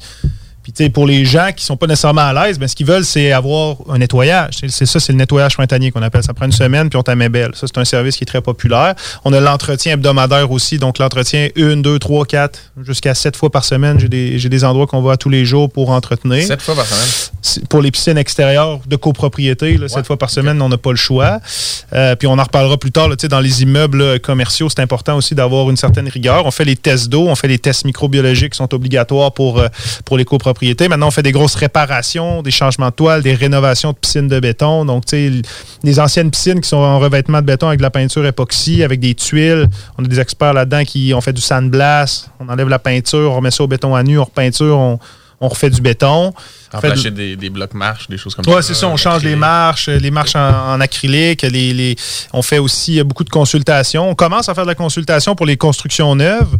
Puis, 0.66 0.74
tu 0.74 0.84
sais, 0.84 0.90
pour 0.90 1.06
les 1.06 1.26
gens 1.26 1.50
qui 1.56 1.64
sont 1.64 1.78
pas 1.78 1.86
nécessairement 1.86 2.22
à 2.28 2.34
l'aise, 2.34 2.58
ben, 2.58 2.68
ce 2.68 2.76
qu'ils 2.76 2.88
veulent, 2.88 3.06
c'est 3.06 3.32
avoir 3.32 3.76
un 3.88 4.00
nettoyage. 4.00 4.56
C'est- 4.68 4.88
ça, 4.88 5.00
c'est 5.00 5.12
le 5.12 5.20
nettoyage 5.20 5.54
printanier 5.54 5.92
qu'on 5.92 6.02
appelle. 6.02 6.24
Ça 6.24 6.34
prend 6.34 6.48
une 6.48 6.52
semaine, 6.52 6.90
puis 6.90 7.00
on 7.08 7.16
met 7.16 7.30
belle. 7.30 7.52
Ça, 7.54 7.68
c'est 7.68 7.78
un 7.78 7.86
service 7.86 8.16
qui 8.18 8.24
est 8.24 8.26
très 8.26 8.42
populaire. 8.42 8.96
On 9.26 9.34
a 9.34 9.40
l'entretien 9.40 9.94
hebdomadaire 9.94 10.50
aussi. 10.50 10.80
Donc, 10.80 10.98
l'entretien, 10.98 11.50
une, 11.56 11.84
deux, 11.84 12.00
trois, 12.00 12.26
quatre, 12.26 12.58
jusqu'à 12.82 13.14
sept 13.14 13.36
fois 13.36 13.52
par 13.52 13.64
semaine. 13.64 14.00
J'ai 14.00 14.10
des, 14.10 14.40
j'ai 14.40 14.50
des 14.50 14.64
endroits 14.64 14.88
qu'on 14.88 15.04
va 15.04 15.12
à 15.12 15.18
tous 15.18 15.30
les 15.30 15.46
jours 15.46 15.70
pour 15.70 15.92
entretenir. 15.92 16.48
Sept 16.48 16.64
fois 16.64 16.74
par 16.74 16.88
semaine. 16.88 17.68
Pour 17.70 17.84
les 17.84 17.92
piscines 17.92 18.18
extérieures 18.18 18.80
de 18.88 18.96
copropriété, 18.96 19.78
là, 19.78 19.88
sept 19.88 20.08
fois 20.08 20.18
par 20.18 20.32
semaine, 20.32 20.60
on 20.64 20.70
n'a 20.70 20.80
pas 20.80 20.90
le 20.90 20.96
choix. 20.98 21.40
Euh, 21.94 22.16
puis 22.16 22.28
on 22.28 22.40
en 22.40 22.44
reparlera 22.44 22.78
plus 22.78 22.92
tard. 22.92 23.08
là, 23.08 23.16
tu 23.16 23.22
sais, 23.22 23.28
dans 23.28 23.40
les 23.40 23.62
immeubles 23.62 24.04
là, 24.14 24.18
commerciaux, 24.18 24.68
c'est 24.70 24.82
important 24.82 25.16
aussi 25.16 25.36
d'avoir 25.36 25.70
une 25.70 25.78
certaine 25.78 26.08
rigueur. 26.10 26.48
On 26.48 26.52
fait 26.52 26.66
les 26.66 26.76
tests 26.76 27.08
d'eau, 27.10 27.28
on 27.28 27.36
fait 27.36 27.48
les 27.50 27.60
tests 27.60 27.86
microbiologiques 27.86 28.54
qui 28.54 28.58
sont 28.58 28.74
obligatoires 28.74 29.32
pour, 29.32 29.60
euh, 29.60 29.68
pour 30.06 30.18
les 30.18 30.26
copropriétés 30.26 30.55
propriété. 30.56 30.88
Maintenant, 30.88 31.08
on 31.08 31.12
fait 31.12 31.22
des 31.24 31.34
grosses 31.34 31.56
réparations, 31.56 32.42
des 32.42 32.50
changements 32.52 32.88
de 32.90 32.94
toile, 32.96 33.22
des 33.22 33.34
rénovations 33.34 33.92
de 33.92 33.98
piscines 33.98 34.30
de 34.30 34.40
béton. 34.40 34.86
Donc, 34.86 35.06
tu 35.06 35.10
sais, 35.18 35.42
les 35.84 36.00
anciennes 36.00 36.32
piscines 36.32 36.62
qui 36.62 36.70
sont 36.70 36.78
en 36.78 36.98
revêtement 36.98 37.42
de 37.42 37.46
béton 37.46 37.68
avec 37.68 37.80
de 37.80 37.84
la 37.84 37.90
peinture 37.92 38.26
époxy, 38.26 38.82
avec 38.82 39.02
des 39.02 39.14
tuiles. 39.16 39.68
On 39.98 40.06
a 40.06 40.08
des 40.08 40.20
experts 40.20 40.54
là-dedans 40.54 40.84
qui 40.86 41.14
ont 41.14 41.20
fait 41.22 41.34
du 41.34 41.42
sandblast. 41.42 42.30
On 42.40 42.48
enlève 42.48 42.70
la 42.70 42.80
peinture, 42.80 43.32
on 43.34 43.36
remet 43.36 43.52
ça 43.52 43.64
au 43.64 43.68
béton 43.68 43.94
à 43.96 44.02
nu, 44.04 44.18
on 44.18 44.24
repeinture, 44.24 44.78
on, 44.78 44.98
on 45.42 45.48
refait 45.50 45.70
du 45.70 45.82
béton. 45.82 46.34
On 46.74 46.80
fait 46.80 46.92
de- 46.94 47.10
des, 47.10 47.36
des 47.36 47.50
blocs 47.50 47.74
marches, 47.74 48.08
des 48.08 48.18
choses 48.18 48.34
comme 48.34 48.46
Ouais, 48.48 48.62
ça. 48.62 48.70
c'est 48.70 48.74
ça. 48.76 48.88
On 48.88 48.96
change 48.98 49.24
les 49.24 49.36
marches, 49.36 49.90
euh, 49.90 50.00
les 50.00 50.12
marches 50.12 50.36
en, 50.38 50.74
en 50.74 50.80
acrylique. 50.82 51.42
Les, 51.42 51.74
les- 51.74 51.96
on 52.32 52.42
fait 52.42 52.60
aussi 52.60 53.00
euh, 53.00 53.04
beaucoup 53.04 53.24
de 53.26 53.30
consultations. 53.30 54.10
On 54.10 54.16
commence 54.16 54.48
à 54.48 54.54
faire 54.56 54.64
de 54.64 54.70
la 54.70 54.76
consultation 54.76 55.36
pour 55.36 55.46
les 55.46 55.58
constructions 55.58 56.16
neuves. 56.16 56.56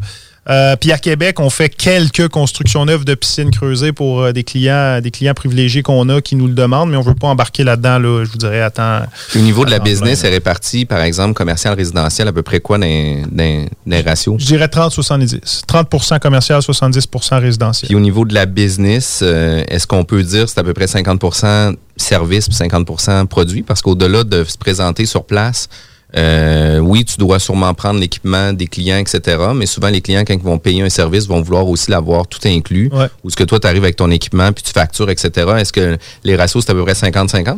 Euh, 0.48 0.76
puis 0.76 0.92
à 0.92 1.00
Québec, 1.00 1.40
on 1.40 1.50
fait 1.50 1.70
quelques 1.70 2.28
constructions 2.28 2.86
neuves 2.86 3.04
de 3.04 3.16
piscines 3.16 3.50
creusées 3.50 3.94
pour 3.94 4.22
euh, 4.22 4.32
des 4.32 4.44
clients, 4.44 5.02
des 5.02 5.10
clients 5.10 5.34
privilégiés 5.34 5.82
qu'on 5.82 6.08
a 6.10 6.22
qui 6.22 6.36
nous 6.36 6.46
le 6.46 6.54
demandent, 6.54 6.92
mais 6.92 6.98
on 6.98 7.02
veut 7.02 7.16
pas 7.16 7.28
embarquer 7.28 7.64
là-dedans. 7.64 7.98
Là, 7.98 8.24
je 8.26 8.32
vous 8.32 8.38
dirais, 8.38 8.62
attends. 8.62 9.00
Au 9.36 9.40
niveau 9.40 9.66
de 9.66 9.72
la 9.72 9.80
business, 9.80 10.20
plein. 10.20 10.30
est 10.30 10.34
réparti, 10.34 10.86
par 10.86 11.02
exemple, 11.02 11.34
commercial, 11.34 11.74
résidentiel, 11.74 12.28
à 12.28 12.34
peu 12.34 12.44
près 12.44 12.60
quoi 12.60 12.78
dans, 12.78 13.24
dans 13.32 13.68
les 13.88 14.02
ratios? 14.02 14.36
Je 14.40 14.46
dirais 14.46 14.68
30-70. 14.68 15.64
30% 15.66 16.20
commercial, 16.20 16.62
70% 16.62 17.40
résidentiel. 17.40 17.88
Puis 17.88 17.96
au 17.96 18.00
niveau 18.00 18.26
de 18.26 18.34
la 18.34 18.46
business, 18.46 19.22
euh, 19.24 19.64
est-ce 19.68 19.88
qu'on 19.88 20.04
peut 20.04 20.22
dire 20.22 20.46
que 20.46 20.52
c'est 20.52 20.60
à 20.60 20.64
peu 20.64 20.74
près 20.74 20.86
50% 20.86 21.76
service 21.98 22.48
puis 22.48 22.58
50% 22.58 23.26
produit? 23.26 23.64
Parce 23.64 23.82
qu'au-delà 23.82 24.24
de 24.24 24.44
se 24.44 24.58
présenter 24.58 25.08
sur 25.08 25.26
place, 25.26 25.70
euh, 26.18 26.80
oui, 26.80 27.04
tu 27.06 27.18
dois 27.18 27.40
sûrement 27.40 27.74
prendre 27.74 28.00
l'équipement 28.00 28.54
des 28.54 28.68
clients, 28.68 28.98
etc. 28.98 29.38
Mais 29.56 29.66
souvent, 29.66 29.90
les 29.90 30.02
clients, 30.02 30.24
quand 30.26 30.34
ils 30.34 30.40
vont 30.40 30.58
payer 30.60 30.82
un 30.82 30.90
service, 30.90 31.28
vont 31.28 31.42
vouloir 31.42 31.68
aussi 31.68 31.92
l'avoir 31.92 32.26
tout 32.28 32.40
inclus. 32.46 32.90
Ouais. 32.94 33.08
Ou 33.24 33.28
est-ce 33.30 33.36
que 33.36 33.44
toi, 33.44 33.60
tu 33.60 33.68
arrives 33.68 33.84
avec 33.84 33.96
ton 33.98 34.10
équipement 34.12 34.52
puis 34.54 34.64
tu 34.64 34.72
factures, 34.72 35.10
etc. 35.10 35.30
Est-ce 35.58 35.74
que 35.74 35.98
les 36.24 36.36
ratios, 36.36 36.64
c'est 36.66 36.72
à 36.72 36.74
peu 36.76 36.84
près 36.84 36.94
50-50? 36.94 37.58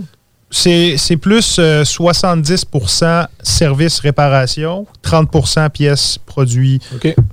C'est 0.50 0.96
c'est 0.98 1.18
plus 1.18 1.58
euh, 1.60 1.84
70% 1.84 3.28
service 3.44 4.00
réparation, 4.00 4.88
30% 5.04 5.70
pièces 5.70 6.18
produits 6.26 6.80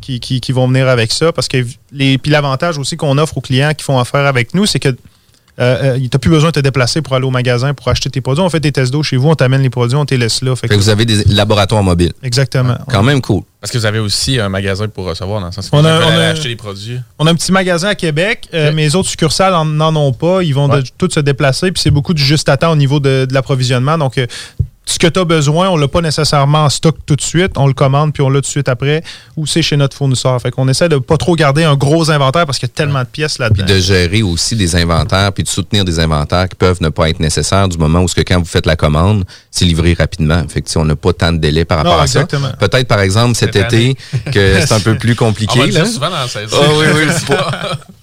qui, 0.00 0.18
qui- 0.20 0.40
qui 0.40 0.52
vont 0.52 0.66
venir 0.66 0.88
avec 0.88 1.12
ça. 1.12 1.32
Parce 1.32 1.48
que 1.48 1.64
les, 1.92 2.18
puis 2.18 2.30
l'avantage 2.32 2.76
aussi 2.78 2.96
qu'on 2.96 3.16
offre 3.18 3.38
aux 3.38 3.40
clients 3.40 3.72
qui 3.76 3.84
font 3.84 3.98
affaire 3.98 4.26
avec 4.26 4.52
nous, 4.54 4.66
c'est 4.66 4.80
que 4.80 4.94
euh, 5.60 5.94
euh, 5.94 5.98
tu 5.98 6.08
n'as 6.12 6.18
plus 6.18 6.30
besoin 6.30 6.50
de 6.50 6.54
te 6.54 6.60
déplacer 6.60 7.00
pour 7.02 7.14
aller 7.14 7.24
au 7.26 7.30
magasin 7.30 7.74
pour 7.74 7.88
acheter 7.88 8.10
tes 8.10 8.20
produits. 8.20 8.42
On 8.42 8.50
fait 8.50 8.60
des 8.60 8.72
tests 8.72 8.92
d'eau 8.92 9.02
chez 9.02 9.16
vous, 9.16 9.28
on 9.28 9.34
t'amène 9.34 9.62
les 9.62 9.70
produits, 9.70 9.96
on 9.96 10.04
te 10.04 10.12
les 10.14 10.18
laisse 10.18 10.42
là. 10.42 10.54
Fait 10.56 10.62
Fait 10.62 10.68
que- 10.68 10.74
que 10.74 10.80
vous 10.80 10.88
avez 10.88 11.04
des 11.04 11.24
laboratoires 11.24 11.82
mobiles. 11.82 12.12
Exactement. 12.22 12.76
Quand 12.90 13.02
même 13.02 13.20
cool. 13.20 13.42
Parce 13.60 13.70
que 13.72 13.78
vous 13.78 13.86
avez 13.86 13.98
aussi 13.98 14.38
un 14.40 14.48
magasin 14.48 14.88
pour 14.88 15.06
recevoir, 15.06 15.40
dans 15.40 15.46
le 15.46 15.52
sens 15.52 15.70
que 15.70 15.76
On 15.76 15.80
vous 15.80 15.86
a- 15.86 16.00
on 16.06 16.10
a- 16.18 16.28
acheter 16.28 16.48
des 16.48 16.56
produits. 16.56 16.98
On 17.18 17.26
a 17.26 17.30
un 17.30 17.34
petit 17.34 17.52
magasin 17.52 17.88
à 17.88 17.94
Québec, 17.94 18.48
euh, 18.52 18.68
Ok. 18.70 18.74
mais 18.74 18.82
les 18.82 18.94
autres 18.96 19.08
succursales 19.08 19.54
en- 19.54 19.64
n'en 19.64 19.94
ont 19.96 20.12
pas. 20.12 20.42
Ils 20.42 20.52
vont 20.54 20.68
de- 20.68 20.74
Ouais. 20.78 20.82
tous 20.98 21.10
se 21.10 21.20
déplacer, 21.20 21.70
puis 21.72 21.80
c'est 21.80 21.90
beaucoup 21.90 22.12
du 22.14 22.22
juste 22.22 22.48
à 22.48 22.56
temps 22.56 22.72
au 22.72 22.76
niveau 22.76 23.00
de, 23.00 23.24
de 23.26 23.32
l'approvisionnement. 23.32 23.96
Donc, 23.96 24.18
euh, 24.18 24.26
ce 24.86 24.98
que 24.98 25.06
tu 25.06 25.18
as 25.18 25.24
besoin, 25.24 25.68
on 25.70 25.76
l'a 25.76 25.88
pas 25.88 26.00
nécessairement 26.02 26.64
en 26.64 26.68
stock 26.68 26.96
tout 27.06 27.16
de 27.16 27.20
suite. 27.22 27.52
On 27.56 27.66
le 27.66 27.72
commande, 27.72 28.12
puis 28.12 28.22
on 28.22 28.28
l'a 28.28 28.36
tout 28.36 28.42
de 28.42 28.46
suite 28.46 28.68
après, 28.68 29.02
ou 29.36 29.46
c'est 29.46 29.62
chez 29.62 29.76
notre 29.76 29.96
fournisseur. 29.96 30.40
Fait 30.42 30.50
qu'on 30.50 30.68
essaie 30.68 30.88
de 30.88 30.98
pas 30.98 31.16
trop 31.16 31.34
garder 31.36 31.64
un 31.64 31.74
gros 31.74 32.10
inventaire 32.10 32.44
parce 32.46 32.58
qu'il 32.58 32.68
y 32.68 32.72
a 32.72 32.74
tellement 32.74 33.00
de 33.00 33.06
pièces 33.06 33.38
là-dedans. 33.38 33.64
Puis 33.64 33.74
de 33.74 33.80
gérer 33.80 34.22
aussi 34.22 34.56
des 34.56 34.76
inventaires, 34.76 35.32
puis 35.32 35.42
de 35.42 35.48
soutenir 35.48 35.84
des 35.84 36.00
inventaires 36.00 36.48
qui 36.48 36.56
peuvent 36.56 36.82
ne 36.82 36.90
pas 36.90 37.08
être 37.08 37.20
nécessaires 37.20 37.68
du 37.68 37.78
moment 37.78 38.00
où 38.00 38.08
ce 38.08 38.14
que 38.14 38.20
quand 38.20 38.38
vous 38.38 38.44
faites 38.44 38.66
la 38.66 38.76
commande, 38.76 39.24
c'est 39.50 39.64
livré 39.64 39.94
rapidement. 39.98 40.42
Fait 40.48 40.60
que 40.60 40.78
on 40.78 40.84
n'a 40.84 40.96
pas 40.96 41.12
tant 41.12 41.32
de 41.32 41.38
délai 41.38 41.64
par 41.64 41.78
rapport 41.78 41.96
Non, 41.96 42.02
à 42.02 42.06
ça. 42.06 42.20
exactement. 42.22 42.52
Peut-être 42.60 42.86
par 42.86 43.00
exemple 43.00 43.34
cet 43.36 43.56
été 43.56 43.64
année. 43.76 43.96
que 44.32 44.60
c'est 44.60 44.72
un 44.74 44.80
peu 44.80 44.96
plus 44.98 45.14
compliqué. 45.16 45.54
On 45.58 45.60
va 45.62 45.66
le 45.66 45.72
là. 45.72 45.80
dire 45.82 45.92
souvent 45.92 46.10
dans 46.10 46.16
la 46.16 46.28
saison. 46.28 46.56
Ah 46.60 46.66
oui, 46.78 46.86
oui. 46.94 47.36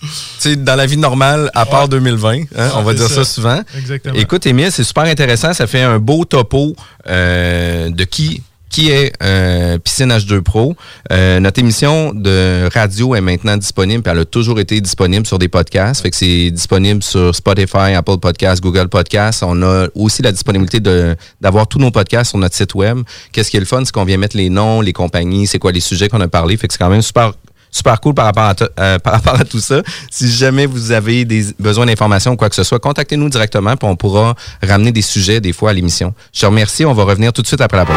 dans 0.58 0.76
la 0.76 0.86
vie 0.86 0.98
normale, 0.98 1.50
à 1.54 1.66
part 1.66 1.88
2020, 1.90 2.42
hein, 2.56 2.70
on 2.76 2.84
va 2.84 2.94
dire 2.94 3.08
ça. 3.08 3.16
ça. 3.16 3.24
souvent. 3.24 3.62
Exactement. 3.78 4.16
Écoute, 4.16 4.46
Émile, 4.46 4.72
c'est 4.72 4.84
super 4.84 5.04
intéressant. 5.04 5.54
Ça 5.54 5.68
fait 5.68 5.82
un 5.82 6.00
beau 6.00 6.26
topo 6.26 6.76
euh, 7.08 7.90
de 7.90 8.04
qui 8.04 8.42
qui 8.72 8.90
est 8.90 9.14
euh, 9.22 9.78
Piscine 9.78 10.12
H2 10.12 10.42
Pro. 10.42 10.76
Euh, 11.12 11.40
notre 11.40 11.60
émission 11.60 12.14
de 12.14 12.70
radio 12.74 13.14
est 13.16 13.22
maintenant 13.22 13.58
disponible, 13.58 14.02
puis 14.02 14.12
elle 14.12 14.20
a 14.20 14.26
toujours 14.26 14.60
été 14.60 14.80
disponible 14.80 15.28
sur 15.28 15.38
des 15.38 15.50
podcasts. 15.50 16.02
Fait 16.02 16.10
que 16.10 16.16
c'est 16.16 16.52
disponible 16.52 17.04
sur 17.04 17.36
Spotify, 17.36 17.94
Apple 17.96 18.18
Podcasts, 18.18 18.64
Google 18.64 18.88
Podcasts. 18.88 19.44
On 19.44 19.62
a 19.62 19.88
aussi 19.94 20.22
la 20.22 20.32
disponibilité 20.32 20.80
de 20.80 21.16
d'avoir 21.42 21.68
tous 21.68 21.80
nos 21.80 21.92
podcasts 21.92 22.30
sur 22.30 22.40
notre 22.40 22.56
site 22.56 22.74
web. 22.74 23.00
Qu'est-ce 23.34 23.52
qui 23.52 23.58
est 23.58 23.62
le 23.62 23.66
fun, 23.66 23.84
c'est 23.84 23.92
qu'on 23.92 24.06
vient 24.06 24.18
mettre 24.18 24.38
les 24.38 24.50
noms, 24.50 24.82
les 24.82 24.94
compagnies, 24.94 25.48
c'est 25.48 25.60
quoi 25.60 25.74
les 25.74 25.82
sujets 25.82 26.08
qu'on 26.08 26.22
a 26.22 26.30
parlé. 26.30 26.56
Fait 26.56 26.68
que 26.68 26.74
c'est 26.74 26.80
quand 26.80 26.90
même 26.90 27.02
super 27.02 27.34
super 27.72 28.00
cool 28.02 28.14
par 28.14 28.26
rapport 28.26 28.44
à, 28.44 28.56
euh, 28.80 29.00
par 29.00 29.14
rapport 29.14 29.40
à 29.40 29.46
tout 29.46 29.60
ça. 29.60 29.82
Si 30.12 30.30
jamais 30.32 30.66
vous 30.66 30.92
avez 30.92 31.26
des 31.26 31.48
besoin 31.60 31.86
d'informations 31.86 32.34
ou 32.34 32.36
quoi 32.36 32.50
que 32.50 32.56
ce 32.56 32.64
soit, 32.64 32.80
contactez-nous 32.80 33.30
directement 33.30 33.76
puis 33.78 33.88
on 33.88 33.96
pourra 33.96 34.36
ramener 34.62 34.92
des 34.92 35.02
sujets 35.02 35.40
des 35.40 35.54
fois 35.54 35.72
à 35.72 35.74
l'émission. 35.74 36.14
Je 36.34 36.42
te 36.42 36.46
remercie. 36.46 36.86
On 36.86 36.94
va 36.94 37.04
revenir 37.04 37.32
tout 37.34 37.42
de 37.42 37.48
suite 37.48 37.62
après 37.62 37.78
la 37.78 37.86
pause. 37.86 37.96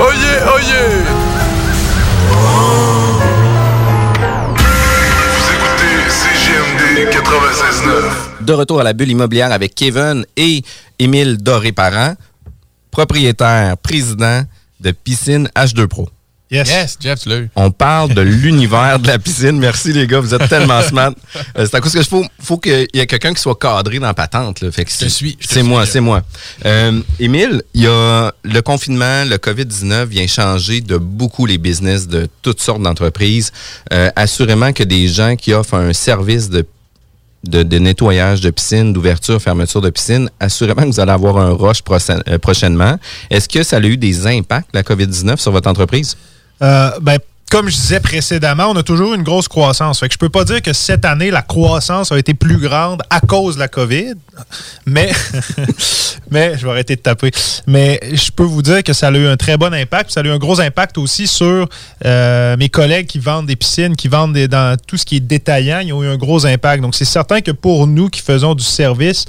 Oh 0.00 0.12
yeah, 0.12 0.46
oh 0.54 0.58
yeah! 0.58 0.76
Vous 4.56 5.46
écoutez 5.54 6.10
CGMD 6.10 7.10
96.9. 7.12 8.44
De 8.44 8.52
retour 8.52 8.80
à 8.80 8.84
la 8.84 8.92
bulle 8.92 9.10
immobilière 9.10 9.52
avec 9.52 9.74
Kevin 9.74 10.24
et 10.36 10.62
Émile 10.98 11.36
Doré-Parent, 11.38 12.14
propriétaire, 12.90 13.76
président 13.78 14.42
de 14.80 14.90
Piscine 14.92 15.48
H2 15.56 15.86
Pro. 15.86 16.08
Yes. 16.48 16.68
Yes, 16.68 16.96
Jeff, 17.00 17.18
tu 17.20 17.28
l'as 17.28 17.38
eu. 17.38 17.50
On 17.56 17.72
parle 17.72 18.14
de 18.14 18.20
l'univers 18.20 19.00
de 19.00 19.08
la 19.08 19.18
piscine. 19.18 19.58
Merci 19.58 19.92
les 19.92 20.06
gars, 20.06 20.20
vous 20.20 20.32
êtes 20.32 20.48
tellement 20.48 20.80
smart. 20.82 21.10
Euh, 21.58 21.66
c'est 21.68 21.74
à 21.74 21.80
cause 21.80 21.92
que 21.92 22.02
faut, 22.04 22.24
faut 22.40 22.56
qu'il 22.58 22.86
y 22.94 23.00
ait 23.00 23.06
quelqu'un 23.08 23.34
qui 23.34 23.40
soit 23.42 23.56
cadré 23.58 23.98
dans 23.98 24.06
la 24.06 24.14
patente. 24.14 24.60
Là. 24.60 24.70
Fait 24.70 24.84
que 24.84 24.90
Je 24.92 24.96
te 24.96 25.00
c'est- 25.04 25.08
suis, 25.08 25.36
je 25.40 25.48
te 25.48 25.52
C'est 25.54 25.60
suis, 25.60 25.68
moi, 25.68 25.84
c'est 25.86 25.98
moi. 26.00 26.22
Euh, 26.64 27.00
Émile, 27.18 27.62
il 27.74 27.82
y 27.82 27.86
a 27.88 28.32
le 28.44 28.60
confinement, 28.62 29.24
le 29.24 29.38
COVID-19 29.38 30.04
vient 30.06 30.26
changer 30.28 30.80
de 30.80 30.98
beaucoup 30.98 31.46
les 31.46 31.58
business 31.58 32.06
de 32.06 32.28
toutes 32.42 32.60
sortes 32.60 32.80
d'entreprises. 32.82 33.50
Euh, 33.92 34.10
assurément 34.14 34.72
que 34.72 34.84
des 34.84 35.08
gens 35.08 35.34
qui 35.34 35.52
offrent 35.52 35.74
un 35.74 35.92
service 35.92 36.48
de 36.48 36.64
de, 37.44 37.62
de 37.62 37.78
nettoyage 37.78 38.40
de 38.40 38.50
piscine, 38.50 38.92
d'ouverture, 38.92 39.40
fermeture 39.40 39.80
de 39.80 39.90
piscine, 39.90 40.28
assurément 40.40 40.82
que 40.82 40.88
vous 40.88 40.98
allez 40.98 41.12
avoir 41.12 41.36
un 41.38 41.50
rush 41.52 41.80
prochain- 41.82 42.18
euh, 42.28 42.38
prochainement. 42.38 42.98
Est-ce 43.30 43.48
que 43.48 43.62
ça 43.62 43.76
a 43.76 43.80
eu 43.82 43.96
des 43.96 44.26
impacts, 44.26 44.70
la 44.74 44.82
COVID-19, 44.82 45.36
sur 45.36 45.52
votre 45.52 45.70
entreprise? 45.70 46.16
Euh, 46.62 46.90
ben, 47.00 47.18
comme 47.50 47.68
je 47.68 47.76
disais 47.76 48.00
précédemment, 48.00 48.66
on 48.70 48.76
a 48.76 48.82
toujours 48.82 49.14
une 49.14 49.22
grosse 49.22 49.46
croissance. 49.46 50.00
Fait 50.00 50.08
que 50.08 50.14
je 50.14 50.18
peux 50.18 50.28
pas 50.28 50.44
dire 50.44 50.60
que 50.60 50.72
cette 50.72 51.04
année, 51.04 51.30
la 51.30 51.42
croissance 51.42 52.10
a 52.10 52.18
été 52.18 52.34
plus 52.34 52.58
grande 52.58 53.02
à 53.08 53.20
cause 53.20 53.54
de 53.54 53.60
la 53.60 53.68
COVID. 53.68 54.14
Mais, 54.86 55.12
je 56.32 56.64
vais 56.64 56.70
arrêter 56.70 56.96
de 56.96 57.00
taper. 57.00 57.30
Mais 57.66 58.00
je 58.12 58.30
peux 58.32 58.42
vous 58.42 58.62
dire 58.62 58.82
que 58.82 58.92
ça 58.92 59.08
a 59.08 59.12
eu 59.12 59.26
un 59.28 59.36
très 59.36 59.56
bon 59.56 59.72
impact. 59.72 60.10
Ça 60.10 60.20
a 60.20 60.24
eu 60.24 60.30
un 60.30 60.38
gros 60.38 60.60
impact 60.60 60.98
aussi 60.98 61.28
sur 61.28 61.68
euh, 62.04 62.56
mes 62.56 62.68
collègues 62.68 63.06
qui 63.06 63.20
vendent 63.20 63.46
des 63.46 63.56
piscines, 63.56 63.94
qui 63.94 64.08
vendent 64.08 64.32
des- 64.32 64.48
dans 64.48 64.76
tout 64.86 64.96
ce 64.96 65.04
qui 65.04 65.16
est 65.16 65.20
détaillant. 65.20 65.80
Ils 65.80 65.92
ont 65.92 66.02
eu 66.02 66.08
un 66.08 66.16
gros 66.16 66.44
impact. 66.46 66.82
Donc, 66.82 66.94
c'est 66.96 67.04
certain 67.04 67.40
que 67.42 67.52
pour 67.52 67.86
nous 67.86 68.08
qui 68.08 68.22
faisons 68.22 68.54
du 68.54 68.64
service, 68.64 69.24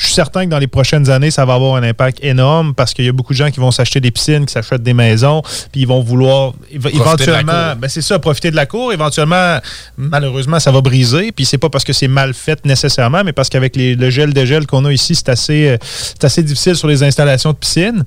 je 0.00 0.06
suis 0.06 0.14
certain 0.14 0.46
que 0.46 0.50
dans 0.50 0.58
les 0.58 0.66
prochaines 0.66 1.10
années, 1.10 1.30
ça 1.30 1.44
va 1.44 1.52
avoir 1.52 1.74
un 1.74 1.82
impact 1.82 2.24
énorme 2.24 2.72
parce 2.74 2.94
qu'il 2.94 3.04
y 3.04 3.08
a 3.08 3.12
beaucoup 3.12 3.34
de 3.34 3.36
gens 3.36 3.50
qui 3.50 3.60
vont 3.60 3.70
s'acheter 3.70 4.00
des 4.00 4.10
piscines, 4.10 4.46
qui 4.46 4.52
s'achètent 4.54 4.82
des 4.82 4.94
maisons, 4.94 5.42
puis 5.70 5.82
ils 5.82 5.86
vont 5.86 6.00
vouloir 6.00 6.54
éventuellement, 6.70 7.76
ben 7.76 7.86
c'est 7.86 8.00
ça, 8.00 8.18
profiter 8.18 8.50
de 8.50 8.56
la 8.56 8.64
cour. 8.64 8.94
Éventuellement, 8.94 9.58
malheureusement, 9.98 10.58
ça 10.58 10.72
va 10.72 10.80
briser. 10.80 11.32
Puis 11.32 11.44
c'est 11.44 11.58
pas 11.58 11.68
parce 11.68 11.84
que 11.84 11.92
c'est 11.92 12.08
mal 12.08 12.32
fait 12.32 12.64
nécessairement, 12.64 13.22
mais 13.24 13.34
parce 13.34 13.50
qu'avec 13.50 13.74
le 13.76 14.08
gel 14.08 14.32
dégel 14.32 14.66
qu'on 14.66 14.86
a 14.86 14.92
ici, 14.92 15.14
c'est 15.14 15.28
assez, 15.28 15.68
euh, 15.68 15.76
assez 16.22 16.42
difficile 16.42 16.76
sur 16.76 16.88
les 16.88 17.02
installations 17.02 17.52
de 17.52 17.58
piscine. 17.58 18.02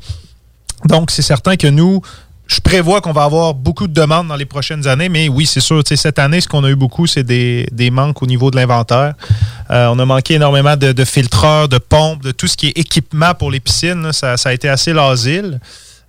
Donc, 0.85 1.11
c'est 1.11 1.21
certain 1.21 1.57
que 1.57 1.67
nous, 1.67 2.01
je 2.53 2.59
prévois 2.59 3.01
qu'on 3.01 3.13
va 3.13 3.23
avoir 3.23 3.55
beaucoup 3.55 3.87
de 3.87 3.93
demandes 3.93 4.27
dans 4.27 4.35
les 4.35 4.45
prochaines 4.45 4.87
années, 4.87 5.09
mais 5.09 5.27
oui, 5.27 5.47
c'est 5.47 5.59
sûr, 5.59 5.81
cette 5.83 6.19
année, 6.19 6.39
ce 6.39 6.47
qu'on 6.47 6.63
a 6.63 6.69
eu 6.69 6.75
beaucoup, 6.75 7.07
c'est 7.07 7.23
des, 7.23 7.89
manques 7.91 8.21
au 8.21 8.27
niveau 8.27 8.51
de 8.51 8.55
l'inventaire. 8.55 9.15
Euh, 9.71 9.87
on 9.87 9.97
a 9.97 10.05
manqué 10.05 10.35
énormément 10.35 10.77
de, 10.77 11.05
filtreurs, 11.05 11.67
de 11.67 11.79
pompes, 11.79 12.21
de 12.21 12.31
tout 12.31 12.47
ce 12.47 12.55
qui 12.55 12.67
est 12.67 12.77
équipement 12.77 13.33
pour 13.33 13.49
les 13.49 13.59
piscines. 13.59 14.11
Ça, 14.13 14.35
a 14.43 14.53
été 14.53 14.69
assez 14.69 14.93
l'asile. 14.93 15.59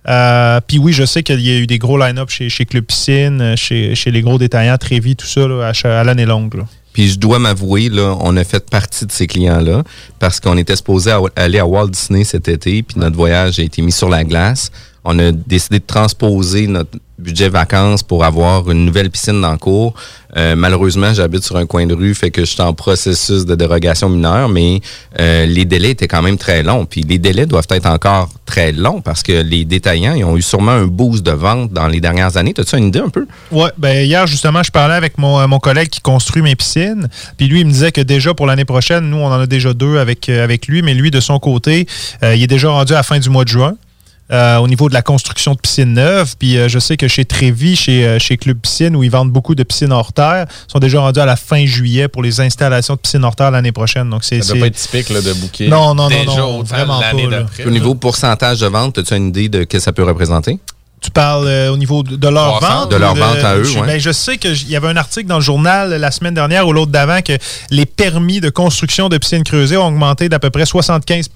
Euh, 0.07 0.59
Puis 0.67 0.77
oui, 0.77 0.93
je 0.93 1.03
sais 1.03 1.23
qu'il 1.23 1.41
y 1.41 1.49
a 1.49 1.57
eu 1.57 1.65
des 1.65 1.79
gros 1.79 1.97
line-up 1.97 2.29
chez, 2.29 2.65
Club 2.65 2.83
Piscine, 2.83 3.55
chez, 3.57 3.95
les 4.05 4.21
gros 4.21 4.37
détaillants, 4.37 4.77
Trévis, 4.77 5.15
tout 5.15 5.25
ça, 5.25 5.41
à, 5.83 6.03
l'année 6.03 6.25
longue. 6.25 6.63
Puis 6.93 7.09
je 7.09 7.19
dois 7.19 7.39
m'avouer, 7.39 7.89
là, 7.89 8.15
on 8.21 8.37
a 8.37 8.43
fait 8.43 8.69
partie 8.69 9.07
de 9.07 9.11
ces 9.11 9.25
clients-là 9.25 9.83
parce 10.19 10.39
qu'on 10.39 10.57
était 10.57 10.75
supposé 10.75 11.11
aller 11.35 11.59
à 11.59 11.65
Walt 11.65 11.89
Disney 11.89 12.23
cet 12.23 12.47
été, 12.47 12.83
puis 12.83 12.99
notre 12.99 13.15
voyage 13.15 13.59
a 13.59 13.63
été 13.63 13.81
mis 13.81 13.91
sur 13.91 14.09
la 14.09 14.23
glace. 14.23 14.71
On 15.05 15.17
a 15.19 15.31
décidé 15.31 15.79
de 15.79 15.85
transposer 15.85 16.67
notre, 16.67 16.97
budget 17.17 17.49
vacances 17.49 18.03
pour 18.03 18.23
avoir 18.25 18.69
une 18.69 18.85
nouvelle 18.85 19.09
piscine 19.09 19.41
dans 19.41 19.51
le 19.51 19.57
cours. 19.57 19.93
Euh, 20.35 20.55
malheureusement, 20.55 21.13
j'habite 21.13 21.43
sur 21.43 21.55
un 21.55 21.65
coin 21.65 21.85
de 21.85 21.93
rue, 21.93 22.13
fait 22.13 22.29
que 22.29 22.41
je 22.41 22.51
suis 22.51 22.61
en 22.61 22.73
processus 22.73 23.45
de 23.45 23.55
dérogation 23.55 24.09
mineure, 24.09 24.49
mais 24.49 24.81
euh, 25.19 25.45
les 25.45 25.63
délais 25.63 25.91
étaient 25.91 26.09
quand 26.09 26.21
même 26.21 26.37
très 26.37 26.61
longs. 26.61 26.85
Puis 26.85 27.01
les 27.01 27.17
délais 27.17 27.45
doivent 27.45 27.67
être 27.69 27.85
encore 27.85 28.29
très 28.45 28.73
longs 28.73 28.99
parce 28.99 29.23
que 29.23 29.31
les 29.31 29.63
détaillants, 29.63 30.13
ils 30.13 30.25
ont 30.25 30.35
eu 30.35 30.41
sûrement 30.41 30.73
un 30.73 30.87
boost 30.87 31.25
de 31.25 31.31
vente 31.31 31.71
dans 31.71 31.87
les 31.87 32.01
dernières 32.01 32.35
années. 32.35 32.53
As-tu 32.57 32.77
une 32.77 32.87
idée 32.87 32.99
un 32.99 33.09
peu? 33.09 33.25
Ouais, 33.49 33.71
ben 33.77 34.05
hier 34.05 34.27
justement, 34.27 34.61
je 34.61 34.71
parlais 34.71 34.95
avec 34.95 35.17
mon, 35.17 35.47
mon 35.47 35.59
collègue 35.59 35.87
qui 35.87 36.01
construit 36.01 36.41
mes 36.41 36.55
piscines, 36.55 37.07
puis 37.37 37.47
lui 37.47 37.61
il 37.61 37.65
me 37.65 37.71
disait 37.71 37.93
que 37.93 38.01
déjà 38.01 38.33
pour 38.33 38.45
l'année 38.45 38.65
prochaine, 38.65 39.09
nous 39.09 39.17
on 39.17 39.27
en 39.27 39.39
a 39.39 39.47
déjà 39.47 39.73
deux 39.73 39.97
avec 39.99 40.27
euh, 40.27 40.43
avec 40.43 40.67
lui, 40.67 40.81
mais 40.81 40.93
lui 40.93 41.11
de 41.11 41.21
son 41.21 41.39
côté, 41.39 41.87
il 42.21 42.43
est 42.43 42.47
déjà 42.47 42.69
rendu 42.69 42.91
à 42.93 42.97
la 42.97 43.03
fin 43.03 43.19
du 43.19 43.29
mois 43.29 43.45
de 43.45 43.49
juin. 43.49 43.75
Euh, 44.31 44.57
au 44.57 44.67
niveau 44.67 44.89
de 44.89 44.93
la 44.93 45.01
construction 45.01 45.53
de 45.53 45.59
piscines 45.59 45.93
neuves. 45.93 46.35
Puis 46.39 46.57
euh, 46.57 46.67
je 46.67 46.79
sais 46.79 46.97
que 46.97 47.07
chez 47.07 47.25
Trévi, 47.25 47.75
chez, 47.75 48.05
euh, 48.05 48.17
chez 48.19 48.37
Club 48.37 48.57
Piscine, 48.57 48.95
où 48.95 49.03
ils 49.03 49.11
vendent 49.11 49.31
beaucoup 49.31 49.53
de 49.55 49.63
piscines 49.63 49.91
hors 49.91 50.13
terre, 50.13 50.45
sont 50.67 50.79
déjà 50.79 50.99
rendus 50.99 51.19
à 51.19 51.25
la 51.25 51.35
fin 51.35 51.65
juillet 51.65 52.07
pour 52.07 52.23
les 52.23 52.41
installations 52.41 52.95
de 52.95 52.99
piscines 52.99 53.23
hors 53.23 53.35
terre 53.35 53.51
l'année 53.51 53.71
prochaine. 53.71 54.09
Donc 54.09 54.23
c'est 54.23 54.41
Ça 54.41 54.47
doit 54.47 54.55
c'est- 54.55 54.59
pas 54.61 54.67
être 54.67 54.75
typique 54.75 55.09
là, 55.09 55.21
de 55.21 55.33
booker. 55.33 55.67
Non, 55.67 55.93
non, 55.93 56.09
non, 56.09 56.09
déjà 56.09 56.37
non, 56.37 56.63
vraiment 56.63 56.99
pas, 56.99 57.13
là. 57.29 57.45
Au 57.65 57.69
niveau 57.69 57.93
pourcentage 57.95 58.59
de 58.61 58.67
vente, 58.67 58.97
as-tu 58.97 59.15
une 59.15 59.27
idée 59.27 59.49
de 59.49 59.59
ce 59.61 59.65
que 59.65 59.79
ça 59.79 59.93
peut 59.93 60.03
représenter? 60.03 60.59
Tu 61.01 61.11
parles 61.11 61.45
euh, 61.47 61.69
au 61.71 61.77
niveau 61.77 62.01
de, 62.01 62.15
de 62.15 62.27
leur 62.27 62.59
vente? 62.59 62.89
De 62.89 62.95
leur 62.95 63.13
vente 63.13 63.37
à 63.43 63.57
eux, 63.57 63.63
je, 63.63 63.77
ouais. 63.77 63.85
ben, 63.85 63.99
je 63.99 64.09
sais 64.11 64.37
qu'il 64.37 64.69
y 64.69 64.75
avait 64.75 64.87
un 64.87 64.97
article 64.97 65.27
dans 65.27 65.35
le 65.35 65.41
journal 65.41 65.93
la 65.93 66.09
semaine 66.09 66.33
dernière 66.33 66.67
ou 66.67 66.73
l'autre 66.73 66.91
d'avant 66.91 67.21
que 67.21 67.33
les 67.69 67.85
permis 67.85 68.39
de 68.41 68.49
construction 68.49 69.07
de 69.07 69.19
piscines 69.19 69.43
creusées 69.43 69.77
ont 69.77 69.85
augmenté 69.87 70.29
d'à 70.29 70.39
peu 70.39 70.49
près 70.49 70.65
75 70.65 71.29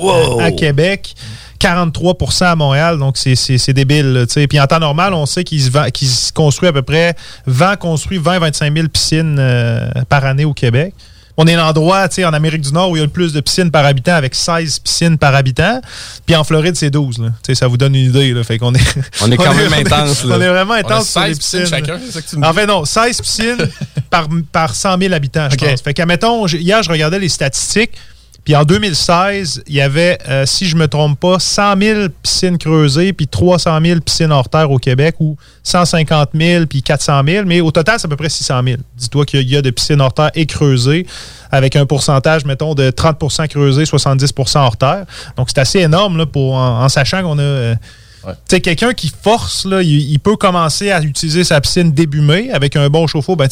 Wow. 0.00 0.40
à 0.40 0.50
Québec. 0.50 1.14
43% 1.58 2.44
à 2.44 2.56
Montréal, 2.56 2.98
donc 2.98 3.16
c'est- 3.16 3.34
c'est 3.34 3.58
c'est 3.58 3.72
débile. 3.72 4.12
là, 4.12 4.26
tu 4.26 4.32
sais. 4.34 4.46
Puis 4.46 4.58
en 4.60 4.66
temps 4.66 4.78
normal, 4.78 5.14
on 5.14 5.26
sait 5.26 5.44
qu'ils 5.44 5.62
se, 5.62 5.90
qu'ils 5.90 6.08
se 6.08 6.32
construisent 6.32 6.70
à 6.70 6.72
peu 6.72 6.82
près 6.82 7.14
20 7.46 7.76
construit 7.76 8.18
20-25 8.18 8.74
000 8.74 8.88
piscines 8.88 9.36
euh, 9.38 9.88
par 10.08 10.24
année 10.24 10.44
au 10.44 10.52
Québec. 10.54 10.94
On 11.38 11.46
est 11.46 11.54
l'endroit 11.54 12.08
tu 12.08 12.14
sais, 12.14 12.24
en 12.24 12.32
Amérique 12.32 12.62
du 12.62 12.72
Nord 12.72 12.88
où 12.90 12.96
il 12.96 13.00
y 13.00 13.02
a 13.02 13.04
le 13.04 13.10
plus 13.10 13.34
de 13.34 13.40
piscines 13.40 13.70
par 13.70 13.84
habitant 13.84 14.14
avec 14.14 14.34
16 14.34 14.78
piscines 14.78 15.18
par 15.18 15.34
habitant. 15.34 15.82
Puis 16.24 16.34
en 16.34 16.44
Floride, 16.44 16.76
c'est 16.76 16.88
12. 16.88 17.18
Là. 17.18 17.26
Tu 17.28 17.34
sais, 17.48 17.54
Ça 17.54 17.66
vous 17.68 17.76
donne 17.76 17.94
une 17.94 18.06
idée. 18.08 18.32
Là. 18.32 18.42
Fait 18.42 18.56
qu'on 18.56 18.72
est, 18.74 18.80
On 19.20 19.30
est 19.30 19.36
quand 19.36 19.52
même 19.54 19.70
on 19.70 19.74
est- 19.76 19.92
intense, 19.92 20.24
là. 20.24 20.36
On 20.38 20.40
est 20.40 20.48
vraiment 20.48 20.72
intense 20.72 21.10
sur 21.10 21.20
les 21.20 21.34
16 21.34 21.38
piscines 21.38 21.60
piscines. 21.60 21.76
chacun, 21.76 22.00
c'est 22.06 22.12
ça 22.12 22.22
que 22.22 22.28
tu 22.30 22.36
me 22.38 22.46
En 22.46 22.50
dis? 22.52 22.56
fait, 22.56 22.66
non, 22.66 22.84
16 22.86 23.20
piscines 23.20 23.68
par, 24.10 24.28
par 24.50 24.74
100 24.74 24.98
000 24.98 25.12
habitants, 25.12 25.48
je 25.50 25.56
pense. 25.56 25.82
Fait 25.82 25.92
qu'à 25.92 26.06
mettons, 26.06 26.46
j- 26.46 26.56
hier, 26.56 26.82
je 26.82 26.88
regardais 26.90 27.18
les 27.18 27.28
statistiques. 27.28 27.92
Puis 28.46 28.54
en 28.54 28.62
2016, 28.62 29.64
il 29.66 29.74
y 29.74 29.80
avait, 29.80 30.18
euh, 30.28 30.46
si 30.46 30.66
je 30.66 30.76
me 30.76 30.86
trompe 30.86 31.18
pas, 31.18 31.40
100 31.40 31.80
000 31.80 32.00
piscines 32.22 32.58
creusées, 32.58 33.12
puis 33.12 33.26
300 33.26 33.80
000 33.84 33.98
piscines 33.98 34.30
hors 34.30 34.48
terre 34.48 34.70
au 34.70 34.78
Québec, 34.78 35.16
ou 35.18 35.36
150 35.64 36.28
000, 36.32 36.66
puis 36.66 36.80
400 36.80 37.22
000. 37.26 37.44
Mais 37.44 37.60
au 37.60 37.72
total, 37.72 37.98
c'est 37.98 38.06
à 38.06 38.08
peu 38.08 38.14
près 38.14 38.28
600 38.28 38.62
000. 38.64 38.76
Dis-toi 38.96 39.26
qu'il 39.26 39.50
y 39.50 39.56
a 39.56 39.62
de 39.62 39.70
piscines 39.70 40.00
hors 40.00 40.14
terre 40.14 40.30
et 40.36 40.46
creusées, 40.46 41.08
avec 41.50 41.74
un 41.74 41.86
pourcentage, 41.86 42.44
mettons, 42.44 42.76
de 42.76 42.90
30% 42.90 43.48
creusées, 43.48 43.82
70% 43.82 44.58
hors 44.58 44.76
terre. 44.76 45.06
Donc, 45.36 45.48
c'est 45.50 45.58
assez 45.58 45.80
énorme, 45.80 46.16
là, 46.16 46.26
pour, 46.26 46.54
en, 46.54 46.84
en 46.84 46.88
sachant 46.88 47.22
qu'on 47.22 47.40
a... 47.40 47.42
euh, 47.42 47.74
tu 48.26 48.32
sais, 48.48 48.60
quelqu'un 48.60 48.92
qui 48.92 49.12
force, 49.22 49.64
là, 49.66 49.82
il, 49.82 50.12
il 50.12 50.20
peut 50.20 50.36
commencer 50.36 50.92
à 50.92 51.00
utiliser 51.00 51.42
sa 51.42 51.60
piscine 51.60 51.90
début 51.90 52.20
mai 52.20 52.50
avec 52.52 52.76
un 52.76 52.88
bon 52.90 53.08
chauffe-eau. 53.08 53.34
Ben, 53.34 53.48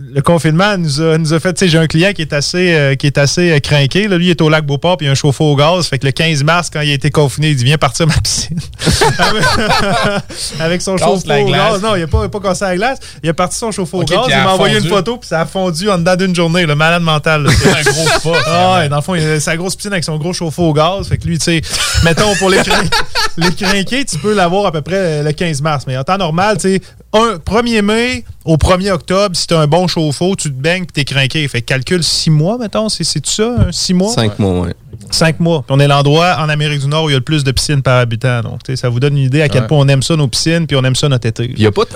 le 0.00 0.22
confinement 0.22 0.78
nous 0.78 1.00
a, 1.00 1.18
nous 1.18 1.34
a 1.34 1.40
fait, 1.40 1.52
tu 1.54 1.64
sais, 1.64 1.68
j'ai 1.68 1.78
un 1.78 1.88
client 1.88 2.12
qui 2.12 2.22
est 2.22 2.32
assez, 2.32 2.72
euh, 2.72 2.94
qui 2.94 3.08
est 3.08 3.18
assez 3.18 3.50
euh, 3.50 3.58
craqué. 3.58 4.06
Là. 4.06 4.16
Lui, 4.16 4.26
il 4.26 4.30
est 4.30 4.40
au 4.40 4.48
lac 4.48 4.64
Beauport, 4.64 4.96
puis 4.96 5.06
il 5.06 5.08
a 5.08 5.12
un 5.12 5.16
chauffe-eau 5.16 5.52
au 5.52 5.56
gaz. 5.56 5.88
Fait 5.88 5.98
que 5.98 6.06
le 6.06 6.12
15 6.12 6.44
mars, 6.44 6.70
quand 6.72 6.80
il 6.82 6.90
a 6.90 6.94
été 6.94 7.10
confiné, 7.10 7.50
il 7.50 7.56
dit 7.56 7.64
Viens 7.64 7.78
partir 7.78 8.06
ma 8.06 8.14
piscine. 8.14 8.60
avec 10.60 10.82
son 10.82 10.96
chauffe-eau 10.96 11.32
au 11.32 11.50
gaz. 11.50 11.82
Non, 11.82 11.96
il 11.96 12.00
n'a 12.02 12.06
pas, 12.06 12.20
il 12.20 12.26
a 12.26 12.28
pas 12.28 12.40
cassé 12.40 12.64
la 12.64 12.76
glace. 12.76 12.98
Il 13.24 13.28
a 13.28 13.34
parti 13.34 13.58
son 13.58 13.72
chauffe-eau 13.72 14.02
au 14.02 14.04
gaz. 14.04 14.20
Il 14.28 14.36
m'a 14.36 14.52
envoyé 14.54 14.78
une 14.78 14.86
photo, 14.88 15.16
puis 15.16 15.28
ça 15.28 15.40
a 15.40 15.46
fondu 15.46 15.90
en 15.90 15.98
dedans 15.98 16.14
d'une 16.14 16.34
journée. 16.34 16.64
Le 16.64 16.76
malade 16.76 17.02
mental. 17.02 17.48
C'est 17.50 17.68
un 17.76 17.82
gros 17.82 18.08
spot. 18.18 18.42
Ah 18.46 18.74
ouais, 18.74 18.88
dans 18.88 18.96
le 18.96 19.02
fond, 19.02 19.16
il 19.16 19.24
a 19.24 19.40
sa 19.40 19.56
grosse 19.56 19.74
piscine 19.74 19.92
avec 19.92 20.04
son 20.04 20.16
gros 20.16 20.32
chauffe-eau 20.32 20.68
au 20.68 20.72
gaz. 20.72 21.08
Fait 21.08 21.18
que 21.18 21.26
lui, 21.26 21.38
tu 21.38 21.44
sais, 21.44 21.60
mettons 22.04 22.36
pour 22.36 22.50
les, 22.50 22.58
crin- 22.58 22.88
les 23.36 23.52
crinqués, 23.52 24.04
tu 24.04 24.16
peux 24.18 24.32
l'avoir 24.34 24.66
à 24.66 24.72
peu 24.72 24.80
près 24.82 24.96
euh, 24.96 25.22
le 25.24 25.32
15 25.32 25.60
mars. 25.60 25.84
Mais 25.88 25.96
en 25.96 26.04
temps 26.04 26.18
normal, 26.18 26.56
tu 26.58 26.74
sais, 26.76 26.80
un 27.12 27.36
1er 27.36 27.82
mai 27.82 28.24
au 28.44 28.56
1er 28.56 28.90
octobre, 28.90 29.34
si 29.34 29.46
tu 29.46 29.54
as 29.54 29.60
un 29.60 29.66
bon 29.66 29.86
chauffe-eau, 29.86 30.36
tu 30.36 30.50
te 30.50 30.54
baignes 30.60 30.82
et 30.82 30.86
t'es 30.86 31.04
crinqué. 31.04 31.46
Fait 31.48 31.60
que 31.62 31.66
calcule 31.66 32.02
6 32.04 32.30
mois, 32.30 32.58
mettons. 32.58 32.88
C'est 32.88 33.04
tout 33.20 33.30
ça, 33.30 33.68
6 33.70 33.94
mois? 33.94 34.12
Cinq 34.12 34.38
mois, 34.38 34.60
ouais. 34.66 34.74
5 35.10 35.40
mois. 35.40 35.62
Puis 35.66 35.74
on 35.74 35.80
est 35.80 35.88
l'endroit 35.88 36.36
en 36.38 36.48
Amérique 36.48 36.80
du 36.80 36.86
Nord 36.88 37.04
où 37.04 37.08
il 37.08 37.12
y 37.12 37.14
a 37.14 37.18
le 37.18 37.24
plus 37.24 37.44
de 37.44 37.52
piscines 37.52 37.82
par 37.82 37.98
habitant. 37.98 38.42
Donc, 38.42 38.62
tu 38.62 38.76
ça 38.76 38.88
vous 38.88 39.00
donne 39.00 39.16
une 39.16 39.24
idée 39.24 39.42
à 39.42 39.48
quel 39.48 39.62
Ouais. 39.62 39.66
point 39.68 39.78
on 39.78 39.88
aime 39.88 40.02
ça, 40.02 40.16
nos 40.16 40.28
piscines, 40.28 40.66
puis 40.66 40.76
on 40.76 40.84
aime 40.84 40.96
ça, 40.96 41.08
notre 41.08 41.26
été. 41.26 41.44
Il 41.46 41.58
n'y 41.60 41.66
a 41.66 41.72
pas 41.72 41.84
de 41.84 41.90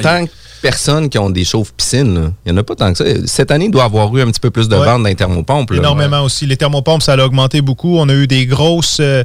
personnes 0.63 1.09
qui 1.11 1.19
ont 1.19 1.29
des 1.29 1.45
chauffe-piscines. 1.45 2.15
là. 2.15 2.31
Il 2.47 2.53
n'y 2.53 2.59
en 2.59 2.61
a 2.61 2.65
pas 2.65 2.75
tant 2.75 2.93
que 2.93 2.99
ça. 2.99 3.05
Cette 3.27 3.51
année, 3.51 3.67
il 3.67 3.71
doit 3.71 3.85
avoir 3.85 4.17
eu 4.17 4.23
un 4.23 4.27
petit 4.31 4.41
peu 4.41 4.51
plus 4.51 4.69
de 4.69 4.77
Ouais. 4.77 4.85
ventes 4.87 5.03
dans 5.03 5.09
les 5.09 5.15
thermopompes. 5.15 5.71
là. 5.73 5.77
Énormément 5.79 6.23
aussi. 6.23 6.47
Les 6.47 6.57
thermopompes, 6.57 7.03
ça 7.03 7.13
a 7.15 7.19
augmenté 7.25 7.61
beaucoup. 7.61 7.99
On 7.99 8.09
a 8.09 8.15
eu 8.15 8.27
des 8.27 8.47
grosses. 8.47 8.99
Euh, 9.01 9.25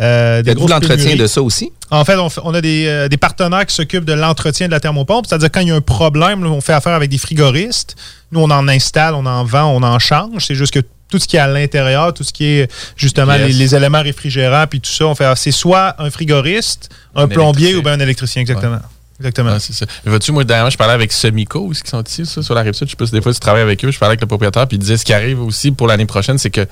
euh, 0.00 0.42
des 0.42 0.54
grosses 0.54 0.70
l'entretien 0.70 1.16
de 1.16 1.26
ça 1.26 1.42
aussi? 1.42 1.72
En 1.90 2.04
fait, 2.04 2.16
on, 2.42 2.54
a 2.54 2.60
des, 2.60 2.86
euh, 2.86 3.08
des 3.08 3.16
partenaires 3.16 3.66
qui 3.66 3.74
s'occupent 3.74 4.04
de 4.06 4.12
l'entretien 4.14 4.66
de 4.66 4.72
la 4.72 4.80
thermopompe. 4.80 5.26
C'est-à-dire, 5.26 5.50
quand 5.52 5.60
il 5.60 5.68
y 5.68 5.70
a 5.70 5.74
un 5.74 5.80
problème, 5.80 6.42
là, 6.42 6.50
on 6.50 6.60
fait 6.60 6.72
affaire 6.72 6.94
avec 6.94 7.10
des 7.10 7.18
frigoristes. 7.18 7.94
Nous, 8.32 8.40
on 8.40 8.50
en 8.50 8.66
installe, 8.68 9.14
on 9.14 9.26
en 9.26 9.44
vend, 9.44 9.66
on 9.74 9.82
en 9.82 9.98
change. 9.98 10.46
C'est 10.46 10.54
juste 10.56 10.72
que 10.74 10.80
tout 11.08 11.20
ce 11.20 11.28
qui 11.28 11.36
est 11.36 11.40
à 11.40 11.46
l'intérieur, 11.46 12.12
tout 12.12 12.24
ce 12.24 12.32
qui 12.32 12.44
est 12.46 12.68
justement 12.96 13.34
Yes. 13.34 13.46
les, 13.46 13.52
les 13.52 13.74
éléments 13.76 14.02
réfrigérants, 14.02 14.66
puis 14.68 14.80
tout 14.80 14.90
ça, 14.90 15.06
on 15.06 15.14
fait. 15.14 15.30
C'est 15.36 15.52
soit 15.52 15.94
un 16.00 16.10
frigoriste, 16.10 16.88
un, 17.14 17.22
Un 17.24 17.28
plombier 17.28 17.76
ou 17.76 17.82
bien 17.82 17.92
un 17.92 18.00
électricien, 18.00 18.42
exactement. 18.42 18.80
Exactement. 19.18 19.52
Ouais, 19.52 19.60
c'est 19.60 19.72
ça. 19.72 19.86
Vois-tu, 20.04 20.32
moi, 20.32 20.44
dernièrement, 20.44 20.70
je 20.70 20.76
parlais 20.76 20.92
avec 20.92 21.12
Semico 21.12 21.60
aussi, 21.60 21.82
qui 21.82 21.90
sont 21.90 22.02
ici, 22.02 22.26
ça, 22.26 22.42
sur 22.42 22.54
la 22.54 22.62
rive 22.62 22.74
sud. 22.74 22.88
Je 22.88 23.04
des 23.10 23.20
fois 23.22 23.32
tu 23.32 23.40
travailles 23.40 23.62
avec 23.62 23.84
eux. 23.84 23.90
Je 23.90 23.98
parlais 23.98 24.12
avec 24.12 24.20
le 24.20 24.26
propriétaire, 24.26 24.66
puis 24.66 24.76
il 24.76 24.80
disait 24.80 24.96
ce 24.96 25.04
qui 25.04 25.12
arrive 25.12 25.40
aussi 25.40 25.70
pour 25.70 25.86
l'année 25.86 26.06
prochaine, 26.06 26.38
c'est 26.38 26.50
que 26.50 26.66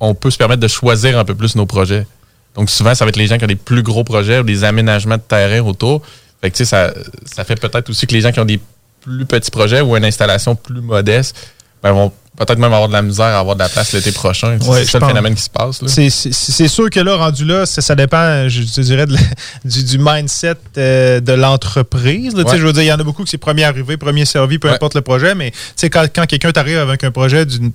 on 0.00 0.14
peut 0.14 0.30
se 0.30 0.36
permettre 0.36 0.60
de 0.60 0.68
choisir 0.68 1.18
un 1.18 1.24
peu 1.24 1.34
plus 1.34 1.54
nos 1.54 1.66
projets. 1.66 2.06
Donc, 2.54 2.68
souvent, 2.68 2.94
ça 2.94 3.04
va 3.04 3.10
être 3.10 3.16
les 3.16 3.26
gens 3.26 3.38
qui 3.38 3.44
ont 3.44 3.48
des 3.48 3.56
plus 3.56 3.82
gros 3.82 4.04
projets 4.04 4.40
ou 4.40 4.42
des 4.42 4.64
aménagements 4.64 5.16
de 5.16 5.22
terrain 5.22 5.60
autour. 5.60 6.02
Fait 6.40 6.50
que, 6.50 6.56
tu 6.56 6.64
sais, 6.64 6.70
ça, 6.70 6.92
ça 7.24 7.44
fait 7.44 7.58
peut-être 7.58 7.88
aussi 7.88 8.06
que 8.06 8.12
les 8.12 8.20
gens 8.20 8.32
qui 8.32 8.40
ont 8.40 8.44
des 8.44 8.60
plus 9.00 9.24
petits 9.26 9.50
projets 9.50 9.80
ou 9.80 9.96
une 9.96 10.04
installation 10.04 10.54
plus 10.56 10.80
modeste, 10.80 11.36
ben, 11.82 11.92
vont 11.92 12.12
peut-être 12.36 12.58
même 12.58 12.72
avoir 12.72 12.88
de 12.88 12.92
la 12.94 13.02
misère 13.02 13.26
à 13.26 13.38
avoir 13.38 13.56
de 13.56 13.60
la 13.60 13.68
place 13.68 13.92
l'été 13.92 14.10
prochain. 14.12 14.58
Ouais, 14.60 14.78
c'est 14.80 14.84
je 14.86 14.90
ça 14.90 14.98
le 15.00 15.06
phénomène 15.06 15.34
qui 15.34 15.42
se 15.42 15.50
passe. 15.50 15.84
C'est- 15.86 16.68
sûr 16.68 16.88
que 16.90 16.98
là, 17.00 17.16
rendu 17.16 17.44
là, 17.44 17.66
ça, 17.66 17.80
ça 17.82 17.94
dépend, 17.94 18.48
je 18.48 18.62
te 18.62 18.80
dirais, 18.80 19.06
de 19.06 19.12
la- 19.14 19.20
du, 19.64 19.84
du 19.84 19.98
mindset 19.98 20.54
euh, 20.78 21.20
de 21.20 21.32
l'entreprise. 21.32 22.34
Ouais. 22.34 22.44
Je 22.56 22.66
veux 22.66 22.72
dire, 22.72 22.82
il 22.82 22.86
y 22.86 22.92
en 22.92 22.98
a 22.98 23.04
beaucoup 23.04 23.24
qui 23.24 23.30
c'est 23.30 23.38
premier 23.38 23.64
arrivé, 23.64 23.96
premier 23.96 24.24
servi, 24.24 24.58
peu 24.58 24.68
Ouais. 24.68 24.74
importe 24.74 24.94
le 24.94 25.02
projet, 25.02 25.34
mais 25.34 25.52
quand, 25.90 26.06
quand 26.14 26.26
quelqu'un 26.26 26.52
t'arrive 26.52 26.78
avec 26.78 27.04
un 27.04 27.10
projet 27.10 27.44
d'une 27.46 27.70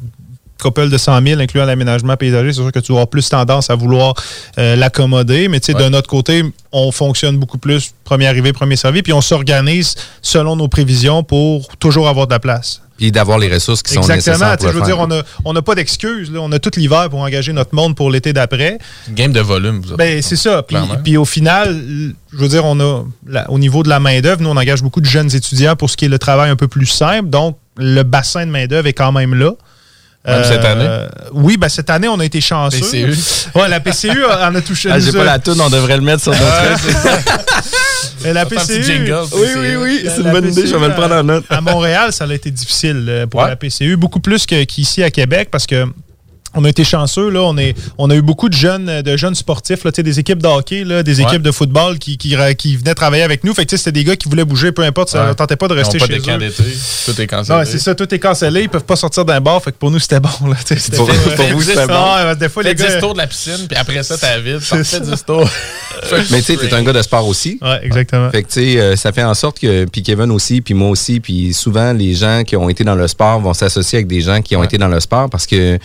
couple 0.60 0.90
de 0.90 0.98
100 0.98 1.22
000, 1.22 1.40
incluant 1.40 1.66
l'aménagement 1.66 2.18
paysager, 2.18 2.52
c'est 2.52 2.62
sûr 2.62 2.72
que 2.72 2.80
tu 2.80 2.92
avoir 2.92 3.08
plus 3.08 3.30
tendance 3.30 3.70
à 3.70 3.76
vouloir 3.76 4.16
euh, 4.58 4.76
l'accommoder. 4.76 5.50
Mais 5.50 5.60
tu 5.60 5.68
sais, 5.68 5.76
Ouais. 5.78 5.88
d'un 5.88 5.94
autre 5.96 6.08
côté, 6.10 6.44
on 6.72 6.92
fonctionne 6.92 7.38
beaucoup 7.38 7.60
plus 7.60 7.94
premier 8.04 8.26
arrivé, 8.26 8.54
premier 8.54 8.76
servi, 8.76 9.04
puis 9.04 9.14
on 9.14 9.22
s'organise 9.22 9.94
selon 10.24 10.56
nos 10.56 10.68
prévisions 10.68 11.22
pour 11.24 11.68
toujours 11.78 12.08
avoir 12.10 12.26
de 12.26 12.34
la 12.34 12.40
place. 12.40 12.82
Puis 12.98 13.12
d'avoir 13.12 13.38
les 13.38 13.52
ressources 13.52 13.84
qui 13.84 13.94
sont 13.94 14.02
Exactement. 14.02 14.34
nécessaires 14.34 14.58
pour 14.58 14.70
Je 14.70 14.74
veux 14.74 14.82
dire, 14.82 15.00
on 15.00 15.08
n'a 15.08 15.22
on 15.46 15.56
a 15.56 15.62
pas 15.62 15.76
d'excuses. 15.76 16.32
On 16.36 16.52
a 16.52 16.60
tout 16.60 16.72
l'hiver 16.76 17.10
pour 17.10 17.20
engager 17.20 17.54
notre 17.54 17.76
monde 17.76 17.96
pour 17.96 18.10
l'été 18.10 18.34
d'après. 18.34 18.80
Game 19.10 19.32
de 19.32 19.40
volume, 19.40 19.82
vous. 19.82 19.96
Ben, 19.96 20.22
c'est 20.22 20.36
ça. 20.36 20.64
Puis, 21.04 21.18
au 21.18 21.26
final, 21.26 21.82
je 22.34 22.38
veux 22.38 22.50
dire, 22.50 22.66
on 22.66 22.80
a, 22.80 23.04
au 23.50 23.60
niveau 23.60 23.84
de 23.84 23.90
la 23.90 24.00
main-d'œuvre, 24.00 24.42
nous, 24.42 24.50
on 24.50 24.58
engage 24.58 24.82
beaucoup 24.82 25.02
de 25.02 25.06
jeunes 25.06 25.34
étudiants 25.34 25.76
pour 25.76 25.90
ce 25.90 25.98
qui 25.98 26.06
est 26.06 26.10
le 26.10 26.20
travail 26.20 26.50
un 26.50 26.56
peu 26.56 26.68
plus 26.68 26.86
simple. 26.86 27.30
Donc, 27.30 27.58
le 27.78 28.04
bassin 28.04 28.46
de 28.46 28.52
main-d'œuvre 28.52 28.88
est 28.88 28.94
quand 28.94 29.12
même 29.12 29.36
là. 29.36 29.52
Même 30.28 30.44
cette 30.44 30.66
année? 30.66 30.90
Oui, 31.32 31.58
ben 31.58 31.70
cette 31.70 31.90
année, 31.90 32.08
on 32.08 32.20
a 32.20 32.26
été 32.26 32.42
chanceux. 32.42 32.80
PCU. 32.80 33.16
Ouais, 33.56 33.68
la 33.70 33.80
PCU 33.80 34.24
en 34.26 34.54
a 34.54 34.62
touché. 34.62 34.90
Ah, 34.92 35.00
j'ai 35.00 35.12
pas 35.14 35.24
la 35.24 35.40
toune, 35.40 35.60
on 35.62 35.70
devrait 35.70 35.96
le 35.96 36.04
mettre 36.04 36.22
sur 36.24 36.32
notre 36.34 36.44
Mais 38.24 38.34
la 38.34 38.46
PCU. 38.46 38.84
jingle, 38.84 39.20
Oui, 39.34 39.42
PCU. 39.48 39.60
oui, 39.60 39.76
oui, 39.76 40.02
La- 40.04 40.12
c'est 40.16 40.22
une 40.22 40.32
bonne 40.32 40.48
idée, 40.50 40.68
je 40.68 40.74
vais 40.74 40.80
me 40.80 40.88
le 40.88 40.94
prendre 40.94 41.16
en 41.16 41.24
note. 41.24 41.46
À 41.50 41.62
Montréal, 41.62 42.12
ça 42.12 42.26
a 42.26 42.34
été 42.34 42.52
difficile 42.52 43.06
euh, 43.08 43.28
pour 43.28 43.42
Ouais. 43.42 43.50
la 43.50 43.56
PCU, 43.56 43.96
beaucoup 43.96 44.20
plus 44.20 44.46
qu'ici 44.46 45.04
à 45.04 45.10
Québec 45.12 45.50
parce 45.52 45.66
que. 45.66 45.86
On 46.54 46.64
a 46.66 46.70
été 46.70 46.84
chanceux, 46.84 47.30
là. 47.30 47.42
On, 47.44 47.58
est, 47.58 47.76
on 47.98 48.10
a 48.10 48.16
eu 48.16 48.22
beaucoup 48.22 48.50
de 48.50 48.54
jeunes, 48.54 49.02
de 49.02 49.18
jeunes 49.18 49.36
sportifs, 49.36 49.84
là, 49.84 49.92
tu 49.92 49.98
sais, 49.98 50.04
des 50.04 50.20
équipes 50.20 50.42
de 50.42 50.48
hockey, 50.48 50.84
là, 50.84 51.04
des 51.04 51.18
Ouais. 51.20 51.24
équipes 51.28 51.42
de 51.42 51.52
football 51.52 52.00
qui, 52.00 52.18
qui, 52.18 52.36
qui 52.58 52.78
venaient 52.78 52.94
travailler 52.96 53.24
avec 53.24 53.44
nous. 53.44 53.54
Fait 53.54 53.66
que 53.66 53.70
tu 53.70 53.78
sais, 53.78 53.84
c'était 53.84 53.92
des 54.00 54.04
gars 54.04 54.16
qui 54.16 54.30
voulaient 54.30 54.46
bouger, 54.46 54.72
peu 54.72 54.84
importe, 54.84 55.10
ça 55.10 55.22
Ouais. 55.24 55.28
ne 55.30 55.34
tentait 55.34 55.56
pas 55.56 55.68
de 55.68 55.74
rester 55.74 55.98
pas 56.00 56.06
chez 56.08 56.14
eux. 56.18 56.38
d'été. 56.38 56.64
Tout 57.06 57.22
est 57.22 57.28
cancellé. 57.28 57.60
Non, 57.60 57.66
c'est 57.66 57.80
ça, 57.80 57.94
tout 57.96 58.12
est 58.14 58.20
cancellé, 58.20 58.62
ils 58.64 58.70
peuvent 58.70 58.84
pas 58.86 58.96
sortir 58.96 59.26
d'un 59.26 59.42
bar, 59.42 59.62
fait 59.62 59.72
que 59.72 59.78
pour 59.78 59.92
nous 59.92 60.00
c'était 60.00 60.20
bon. 60.20 60.30
Là, 60.48 60.56
c'était- 60.66 60.96
Pour- 60.98 61.08
pour 61.08 61.46
vous, 61.52 61.62
c'était 61.62 61.86
bon. 61.88 61.94
Ah, 61.96 62.34
des 62.36 62.50
fois, 62.50 62.64
les 62.64 62.74
10 62.76 62.84
gars. 62.84 63.00
tours 63.00 63.14
de 63.14 63.20
la 63.20 63.28
piscine, 63.28 63.68
puis 63.68 63.78
après 63.78 64.02
ça, 64.04 64.18
t'as 64.18 64.38
ça. 64.84 65.00
10 65.00 65.26
tours. 65.26 65.50
Mais 66.32 66.42
tu 66.42 66.44
sais, 66.44 66.58
t'es 66.58 66.74
un 66.74 66.84
gars 66.84 66.94
de 66.94 67.02
sport 67.02 67.28
aussi. 67.28 67.58
Ouais, 67.62 67.80
exactement. 67.84 68.30
Fait 68.32 68.44
que, 68.44 68.48
tu 68.48 68.54
sais, 68.74 68.80
euh, 68.80 68.96
ça 68.96 69.12
fait 69.12 69.24
en 69.24 69.34
sorte 69.34 69.60
que, 69.60 69.86
puis 69.86 70.04
Kevin 70.04 70.32
aussi, 70.32 70.62
puis 70.62 70.74
moi 70.74 70.90
aussi, 70.90 71.20
puis 71.20 71.54
souvent, 71.54 71.92
les 71.94 72.14
gens 72.14 72.44
qui 72.46 72.56
ont 72.56 72.70
été 72.70 72.84
dans 72.84 72.96
le 72.96 73.08
sport 73.08 73.40
vont 73.40 73.54
s'associer 73.54 73.98
avec 73.98 74.08
des 74.08 74.22
gens 74.22 74.42
qui 74.42 74.56
ont 74.56 74.60
Ouais. 74.60 74.66
été 74.66 74.78
dans 74.78 74.88
le 74.88 75.00
sport 75.00 75.30
parce 75.30 75.46
que 75.48 75.78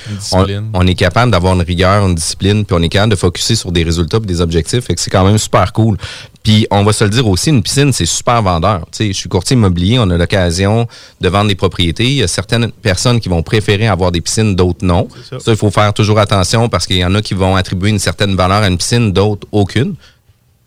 discipline. 0.52 0.70
on 0.74 0.86
est 0.86 0.94
capable 0.94 1.30
d'avoir 1.32 1.54
une 1.54 1.62
rigueur, 1.62 2.06
une 2.06 2.14
discipline, 2.14 2.64
puis 2.64 2.76
on 2.78 2.82
est 2.82 2.88
capable 2.88 3.12
de 3.12 3.16
focuser 3.16 3.54
sur 3.54 3.72
des 3.72 3.82
résultats 3.82 4.20
puis 4.20 4.26
des 4.26 4.40
objectifs. 4.40 4.84
Fait 4.84 4.94
que 4.94 5.00
c'est 5.00 5.10
quand 5.10 5.24
même 5.24 5.38
super 5.38 5.72
cool. 5.72 5.96
Puis 6.42 6.66
on 6.70 6.82
va 6.84 6.92
se 6.92 7.04
le 7.04 7.10
dire 7.10 7.26
aussi, 7.26 7.50
une 7.50 7.62
piscine, 7.62 7.92
c'est 7.92 8.06
super 8.06 8.42
vendeur. 8.42 8.80
Tu 8.90 8.98
sais, 8.98 9.06
je 9.08 9.12
suis 9.12 9.28
courtier 9.28 9.54
immobilier, 9.54 9.98
on 9.98 10.10
a 10.10 10.16
l'occasion 10.16 10.86
de 11.20 11.28
vendre 11.28 11.48
des 11.48 11.54
propriétés. 11.54 12.04
Il 12.04 12.14
y 12.14 12.22
a 12.22 12.28
certaines 12.28 12.70
personnes 12.70 13.20
qui 13.20 13.28
vont 13.28 13.42
préférer 13.42 13.86
avoir 13.86 14.12
des 14.12 14.20
piscines, 14.20 14.54
d'autres 14.54 14.84
non. 14.84 15.08
ça. 15.28 15.40
Ça, 15.40 15.52
il 15.52 15.56
faut 15.56 15.70
faire 15.70 15.92
toujours 15.94 16.18
attention 16.18 16.68
parce 16.68 16.86
qu'il 16.86 16.96
y 16.96 17.04
en 17.04 17.14
a 17.14 17.22
qui 17.22 17.34
vont 17.34 17.56
attribuer 17.56 17.90
une 17.90 17.98
certaine 17.98 18.34
valeur 18.34 18.62
à 18.62 18.68
une 18.68 18.78
piscine, 18.78 19.12
d'autres 19.12 19.46
aucune. 19.52 19.94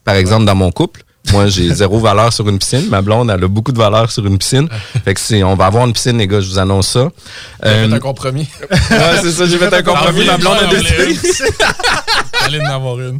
Par 0.03 0.15
exemple, 0.15 0.45
dans 0.45 0.55
mon 0.55 0.71
couple, 0.71 1.04
moi, 1.31 1.47
j'ai 1.47 1.73
zéro 1.73 1.99
valeur 1.99 2.31
sur 2.33 2.47
une 2.49 2.59
piscine. 2.59 2.87
Ma 2.89 3.01
blonde, 3.01 3.29
elle 3.29 3.43
a 3.43 3.47
beaucoup 3.47 3.71
de 3.71 3.77
valeur 3.77 4.11
sur 4.11 4.25
une 4.25 4.37
piscine. 4.37 4.67
Fait 5.05 5.13
que 5.13 5.19
c'est, 5.19 5.43
on 5.43 5.55
va 5.55 5.65
avoir 5.67 5.85
une 5.85 5.93
piscine, 5.93 6.17
les 6.17 6.27
gars, 6.27 6.39
je 6.41 6.47
vous 6.49 6.59
annonce 6.59 6.89
ça. 6.89 7.09
J'ai 7.63 7.69
Euh, 7.69 7.89
fait 7.89 7.95
un 7.95 7.99
compromis. 7.99 8.47
ouais, 8.71 8.77
c'est 9.21 9.31
ça, 9.31 9.45
j'ai 9.45 9.57
fait 9.57 9.73
un 9.73 9.81
compromis. 9.83 10.25
Ma 10.25 10.37
blonde 10.37 10.57
a 10.61 10.67
décidé. 10.67 11.17
Allez 12.45 12.59
en 12.61 12.65
avoir 12.65 12.99
une. 12.99 13.17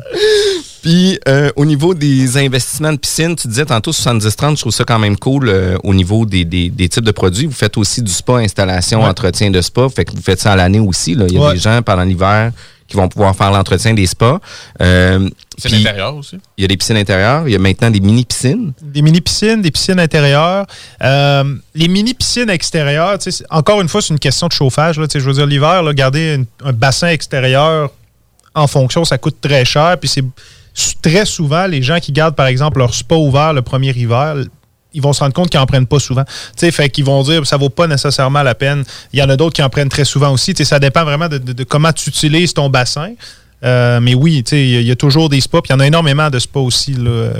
Puis 0.81 1.19
euh, 1.27 1.49
au 1.55 1.65
niveau 1.65 1.93
des 1.95 2.37
investissements 2.37 2.91
de 2.93 2.97
piscine, 2.97 3.35
tu 3.35 3.47
disais 3.47 3.65
tantôt 3.65 3.91
70-30, 3.91 4.51
je 4.55 4.61
trouve 4.61 4.71
ça 4.73 4.83
quand 4.83 4.99
même 4.99 5.17
cool 5.17 5.49
euh, 5.49 5.77
au 5.83 5.93
niveau 5.95 6.25
des, 6.25 6.45
des- 6.45 6.69
des 6.69 6.89
types 6.89 7.03
de 7.03 7.11
produits. 7.11 7.47
Vous 7.47 7.53
faites 7.53 7.77
aussi 7.77 8.01
du 8.03 8.11
spa, 8.11 8.33
installation, 8.33 9.01
Ouais. 9.01 9.07
entretien 9.09 9.49
de 9.49 9.61
spa. 9.61 9.87
Fait 9.89 10.05
que 10.05 10.11
vous 10.11 10.21
faites 10.21 10.39
ça 10.39 10.51
à 10.51 10.55
l'année 10.55 10.79
aussi. 10.79 11.15
Là. 11.15 11.25
Il 11.27 11.33
y 11.35 11.37
a 11.37 11.41
Ouais. 11.41 11.53
des 11.53 11.59
gens 11.59 11.81
pendant 11.81 12.03
l'hiver 12.03 12.51
qui 12.87 12.97
vont 12.97 13.07
pouvoir 13.07 13.35
faire 13.35 13.51
l'entretien 13.51 13.93
des 13.93 14.05
spas. 14.05 14.39
Euh, 14.81 15.27
C'est 15.57 15.69
puis 15.69 15.77
l'intérieur 15.79 16.15
aussi. 16.15 16.37
Il 16.57 16.61
y 16.61 16.65
a 16.65 16.67
des 16.67 16.77
piscines 16.77 16.97
intérieures. 16.97 17.47
Il 17.47 17.51
y 17.51 17.55
a 17.55 17.59
maintenant 17.59 17.89
des 17.89 17.99
mini-piscines. 17.99 18.73
Des 18.81 19.01
mini-piscines, 19.01 19.61
des 19.61 19.71
piscines 19.71 19.99
intérieures. 19.99 20.65
Euh, 21.01 21.55
les 21.73 21.87
mini-piscines 21.87 22.49
extérieures, 22.49 23.17
encore 23.49 23.81
une 23.81 23.89
fois, 23.89 24.01
c'est 24.01 24.13
une 24.13 24.19
question 24.19 24.47
de 24.47 24.51
chauffage. 24.53 24.99
Là, 24.99 25.07
je 25.11 25.19
veux 25.19 25.33
dire, 25.33 25.47
l'hiver, 25.47 25.81
garder 25.93 26.35
une- 26.35 26.45
un 26.63 26.73
bassin 26.73 27.07
extérieur 27.07 27.89
en 28.53 28.67
fonction, 28.67 29.03
ça 29.03 29.17
coûte 29.17 29.37
très 29.41 29.65
cher. 29.65 29.97
Puis 29.99 30.09
c'est 30.09 30.23
très 31.01 31.25
souvent, 31.25 31.65
les 31.67 31.81
gens 31.81 31.99
qui 31.99 32.11
gardent, 32.11 32.35
par 32.35 32.47
exemple, 32.47 32.77
leur 32.79 32.93
spa 32.93 33.15
ouvert 33.15 33.53
le 33.53 33.61
premier 33.63 33.91
hiver, 33.91 34.35
ils 34.95 35.01
vont 35.01 35.13
se 35.13 35.19
rendre 35.19 35.33
compte 35.33 35.49
qu'ils 35.49 35.59
n'en 35.59 35.65
prennent 35.67 35.85
pas 35.85 35.99
souvent. 35.99 36.23
Tu 36.23 36.31
sais, 36.57 36.71
fait 36.71 36.89
qu'ils 36.89 37.05
vont 37.05 37.21
dire 37.21 37.45
ça 37.45 37.57
vaut 37.57 37.69
pas 37.69 37.85
nécessairement 37.85 38.41
la 38.41 38.55
peine. 38.55 38.83
Il 39.13 39.19
y 39.19 39.23
en 39.23 39.29
a 39.29 39.37
d'autres 39.37 39.53
qui 39.55 39.61
en 39.61 39.69
prennent 39.69 39.89
très 39.89 40.05
souvent 40.05 40.31
aussi. 40.31 40.53
Ça 40.65 40.79
dépend 40.79 41.03
vraiment 41.03 41.27
de, 41.27 41.63
comment 41.63 41.91
tu 41.91 42.09
utilises 42.09 42.53
ton 42.53 42.69
bassin. 42.69 43.11
Euh, 43.63 43.99
mais 43.99 44.13
oui, 44.13 44.43
il 44.51 44.81
y 44.83 44.91
a- 44.91 44.95
toujours 44.95 45.27
des 45.29 45.41
spas. 45.41 45.61
Puis 45.61 45.69
il 45.71 45.73
y 45.73 45.75
en 45.75 45.79
a 45.79 45.87
énormément 45.87 46.29
de 46.29 46.37
spas 46.37 46.59
aussi 46.59 46.95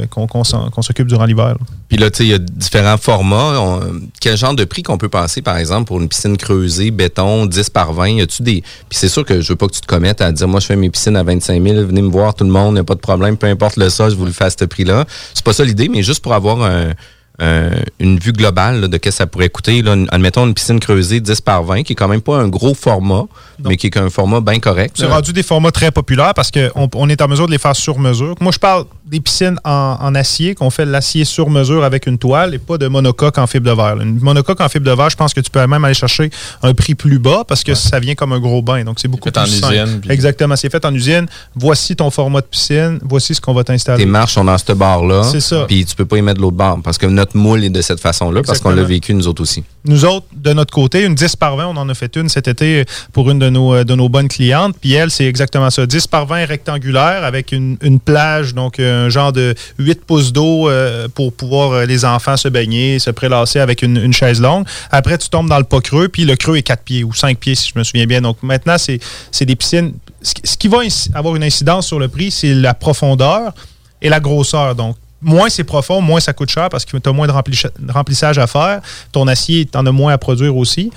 qu'on 0.10 0.82
s'occupe 0.82 1.08
durant 1.08 1.26
l'hiver. 1.26 1.56
Puis 1.88 1.98
là, 1.98 2.08
il 2.20 2.26
y 2.28 2.34
a 2.34 2.40
différents 2.40 2.98
formats. 2.98 3.80
Quel 4.22 4.36
genre 4.36 4.56
de 4.56 4.64
prix 4.64 4.82
qu'on 4.82 4.98
peut 4.98 5.10
passer, 5.10 5.42
par 5.44 5.58
exemple, 5.58 5.86
pour 5.86 6.02
une 6.02 6.08
piscine 6.08 6.36
creusée, 6.38 6.90
béton, 6.90 7.46
10 7.46 7.70
par 7.70 7.94
20? 7.94 8.08
Y 8.10 8.22
a-tu 8.22 8.42
des. 8.44 8.62
Puis 8.62 8.98
c'est 8.98 9.10
sûr 9.10 9.24
que 9.24 9.42
je 9.42 9.50
veux 9.50 9.56
pas 9.56 9.68
que 9.68 9.74
tu 9.74 9.82
te 9.82 9.86
commettes 9.88 10.22
à 10.22 10.32
dire, 10.32 10.48
moi, 10.48 10.60
je 10.60 10.66
fais 10.66 10.76
mes 10.76 10.90
piscines 10.90 11.16
à 11.18 11.22
25 11.24 11.62
000, 11.62 11.86
venez 11.86 12.02
me 12.02 12.10
voir, 12.10 12.34
tout 12.34 12.44
le 12.46 12.50
monde, 12.52 12.72
il 12.72 12.76
n'y 12.76 12.80
a 12.80 12.84
pas 12.86 12.96
de 12.96 13.00
problème, 13.02 13.38
peu 13.38 13.48
importe 13.48 13.78
le 13.78 13.90
ça, 13.90 14.10
je 14.10 14.16
vous 14.16 14.26
le 14.26 14.32
fais 14.32 14.46
à 14.46 14.50
ce 14.50 14.66
prix-là. 14.66 15.06
C'est 15.34 15.44
pas 15.46 15.54
ça 15.54 15.64
l'idée, 15.64 15.90
mais 15.90 16.02
juste 16.02 16.24
pour 16.24 16.34
avoir 16.34 16.64
un- 16.64 16.94
un- 17.40 17.72
une 18.00 18.18
vue 18.20 18.32
globale 18.34 18.82
là, 18.82 18.88
de 18.88 18.94
ce 18.94 19.00
que 19.00 19.12
ça 19.12 19.28
pourrait 19.28 19.50
coûter. 19.50 19.82
Là, 19.82 19.94
une- 19.94 20.08
admettons 20.12 20.46
une 20.48 20.54
piscine 20.54 20.80
creusée 20.80 21.20
10 21.20 21.42
par 21.42 21.64
20, 21.64 21.84
qui 21.84 21.94
est 21.94 21.96
quand 21.96 22.08
même 22.08 22.22
pas 22.22 22.38
un 22.38 22.48
gros 22.48 22.74
format, 22.74 23.24
mais 23.64 23.78
qui 23.78 23.88
est 23.88 23.98
un 23.98 24.10
format 24.10 24.42
bien 24.42 24.60
correct. 24.60 24.96
C'est 24.98 25.06
rendu 25.06 25.34
des 25.34 25.44
formats 25.44 25.72
très 25.72 25.92
populaires 25.92 26.34
parce 26.34 26.52
qu'on 26.52 26.90
on 26.96 27.10
est 27.10 27.22
en 27.22 27.28
mesure 27.28 27.48
de 27.48 27.52
les 27.52 27.58
faire 27.58 27.76
sur 27.76 28.00
mesure. 28.00 28.36
Moi, 28.40 28.52
je 28.52 28.60
parle 28.60 28.86
des 29.06 29.20
piscines 29.20 29.58
en, 29.64 29.98
en 30.02 30.16
acier, 30.16 30.56
qu'on 30.56 30.70
fait 30.70 30.86
l'acier 30.86 31.26
sur 31.26 31.50
mesure 31.50 31.84
avec 31.84 32.08
une 32.08 32.18
toile 32.18 32.54
et 32.54 32.58
pas 32.58 32.78
de 32.78 32.88
monocoque 32.88 33.38
en 33.38 33.48
fibre 33.48 33.70
de 33.70 33.76
verre. 33.76 34.00
Une 34.02 34.20
monocoque 34.20 34.62
en 34.62 34.70
fibre 34.70 34.86
de 34.86 34.92
verre, 34.96 35.10
je 35.10 35.16
pense 35.16 35.34
que 35.34 35.42
tu 35.42 35.50
peux 35.52 35.66
même 35.66 35.84
aller 35.86 35.94
chercher 35.94 36.30
un 36.64 36.74
prix 36.74 36.96
plus 36.96 37.20
bas 37.20 37.44
parce 37.48 37.64
que 37.64 37.76
ça 37.76 38.00
vient 38.00 38.16
comme 38.16 38.32
un 38.34 38.40
gros 38.40 38.62
bain. 38.62 38.84
Donc, 38.84 39.00
c'est 39.00 39.08
beaucoup 39.08 39.30
fait 39.30 39.32
plus 39.32 39.42
en 39.64 39.68
simple. 39.70 39.74
usine, 39.76 40.00
puis- 40.02 40.12
Exactement. 40.12 40.56
C'est 40.56 40.70
fait 40.72 40.84
en 40.86 40.94
usine. 40.94 41.26
Voici 41.56 41.96
ton 41.96 42.10
format 42.10 42.42
de 42.42 42.46
piscine. 42.48 43.00
Voici 43.04 43.36
ce 43.36 43.42
qu'on 43.42 43.54
va 43.54 43.64
t'installer. 43.64 44.04
Tes 44.04 44.10
marches 44.10 44.34
sont 44.34 44.44
dans 44.46 44.58
ce 44.58 44.72
bar-là. 44.74 45.24
C'est 45.24 45.40
ça. 45.42 45.66
Puis 45.68 45.86
tu 45.86 45.96
peux 45.96 46.06
pas 46.06 46.18
y 46.18 46.22
mettre 46.22 46.38
de 46.38 46.42
l'autre 46.42 46.58
barre 46.58 46.78
parce 46.84 46.98
que 46.98 47.06
notre 47.26 47.38
moule 47.38 47.64
est 47.64 47.70
de 47.72 47.82
cette 47.82 48.00
façon-là, 48.00 48.42
parce 48.44 48.60
qu'on 48.60 48.70
l'a 48.70 48.84
vécu 48.84 49.14
nous 49.16 49.28
autres 49.28 49.42
aussi. 49.42 49.64
Nous 49.86 50.06
autres, 50.06 50.28
de 50.36 50.54
notre 50.54 50.72
côté, 50.74 51.04
une 51.06 51.16
10 51.16 51.36
par 51.36 51.56
20, 51.56 51.68
on 51.68 51.78
en 51.78 51.90
a 51.90 51.94
fait 51.96 52.16
une 52.16 52.30
cet 52.30 52.48
été 52.48 52.86
pour 53.14 53.30
une 53.32 53.40
de 53.40 53.50
nos, 53.50 53.74
euh, 53.74 53.84
de 53.84 53.96
nos 53.96 54.10
bonnes 54.10 54.28
clientes. 54.28 54.76
Puis 54.80 54.94
elle, 54.94 55.10
c'est 55.10 55.26
exactement 55.26 55.70
ça. 55.72 55.86
10 55.88 56.06
par 56.08 56.28
20 56.28 56.46
rectangulaire 56.46 57.24
avec 57.24 57.52
une, 57.52 57.78
une 57.82 58.00
plage, 58.00 58.54
donc 58.54 58.80
euh, 58.80 59.08
un 59.08 59.10
genre 59.10 59.34
de 59.34 59.56
8 59.80 60.06
pouces 60.06 60.32
d'eau 60.34 60.70
euh, 60.70 61.08
pour 61.14 61.34
pouvoir 61.34 61.86
les 61.86 62.06
enfants 62.06 62.38
se 62.38 62.48
baigner, 62.48 63.00
se 63.00 63.10
prélasser 63.10 63.60
avec 63.60 63.82
une, 63.82 63.98
une 63.98 64.14
chaise 64.14 64.40
longue. 64.40 64.66
Après, 64.92 65.18
tu 65.18 65.30
tombes 65.30 65.50
dans 65.50 65.58
le 65.58 65.64
pas 65.64 65.82
creux, 65.82 66.08
puis 66.08 66.26
le 66.26 66.36
creux 66.36 66.58
est 66.58 66.64
4 66.64 66.84
pieds 66.84 67.04
ou 67.04 67.14
5 67.14 67.38
pieds, 67.40 67.56
si 67.56 67.70
je 67.74 67.80
me 67.80 67.84
souviens 67.84 68.06
bien. 68.06 68.22
Donc 68.22 68.38
maintenant, 68.44 68.78
c'est 68.78 69.46
des 69.46 69.56
piscines. 69.56 69.94
Ce 70.22 70.58
qui- 70.58 70.68
va 70.68 70.80
avoir 71.14 71.36
une 71.36 71.44
incidence 71.44 71.88
sur 71.88 72.00
le 72.00 72.08
prix, 72.08 72.32
c'est 72.32 72.54
la 72.54 72.74
profondeur 72.74 73.54
et 74.02 74.10
la 74.10 74.20
grosseur. 74.20 74.76
Donc, 74.76 74.96
moins 75.26 75.50
c'est 75.50 75.64
profond, 75.66 76.00
moins 76.02 76.20
ça 76.22 76.32
coûte 76.32 76.50
cher 76.50 76.70
parce 76.70 76.86
que 76.86 76.96
tu 76.96 77.10
as 77.10 77.12
moins 77.12 77.28
de 77.28 77.32
rempli- 77.34 77.68
remplissage 77.92 78.38
à 78.38 78.48
faire. 78.48 78.80
Ton 79.12 79.28
acier, 79.28 79.66
tu 79.66 79.78
en 79.78 79.86
as 79.86 79.92
moins 79.92 80.14
à 80.14 80.18
produire 80.18 80.56
aussi. 80.56 80.92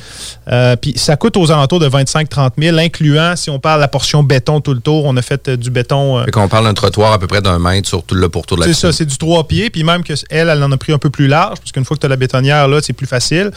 Euh, 0.50 0.76
Puis 0.76 0.92
ça 0.96 1.16
coûte 1.16 1.36
aux 1.36 1.50
alentours 1.50 1.80
de 1.80 1.88
25-30 1.88 2.50
000, 2.58 2.76
incluant, 2.78 3.34
si 3.36 3.50
on 3.50 3.58
parle 3.58 3.78
de 3.78 3.82
la 3.82 3.88
portion 3.88 4.22
béton 4.22 4.60
tout 4.60 4.74
le 4.74 4.80
tour, 4.80 5.04
on 5.06 5.16
a 5.16 5.22
fait 5.22 5.48
euh, 5.48 5.56
du 5.56 5.70
béton. 5.70 6.18
euh, 6.18 6.24
Fait 6.24 6.30
qu'on 6.30 6.48
parle 6.48 6.64
d'un 6.66 6.74
trottoir 6.74 7.12
à 7.12 7.18
peu 7.18 7.26
près 7.26 7.40
d'un 7.40 7.58
mètre 7.58 7.88
sur 7.88 8.02
tout 8.04 8.14
le 8.14 8.28
pourtour 8.28 8.58
de 8.58 8.62
la 8.62 8.68
c'est 8.68 8.74
ça, 8.78 8.92
c'est 8.92 9.06
du 9.06 9.16
3 9.16 9.48
pieds. 9.48 9.70
Puis 9.70 9.82
même 9.82 10.04
que 10.04 10.12
elle, 10.30 10.48
elle 10.48 10.62
en 10.62 10.70
a 10.72 10.76
pris 10.76 10.92
un 10.92 10.98
peu 10.98 11.10
plus 11.10 11.26
large, 11.26 11.58
parce 11.58 11.72
qu'une 11.72 11.84
fois 11.84 11.96
que 11.96 12.00
tu 12.00 12.06
as 12.06 12.10
la 12.10 12.16
bétonnière, 12.16 12.68
là, 12.68 12.80
c'est 12.82 12.92
plus 12.92 13.06
facile. 13.06 13.50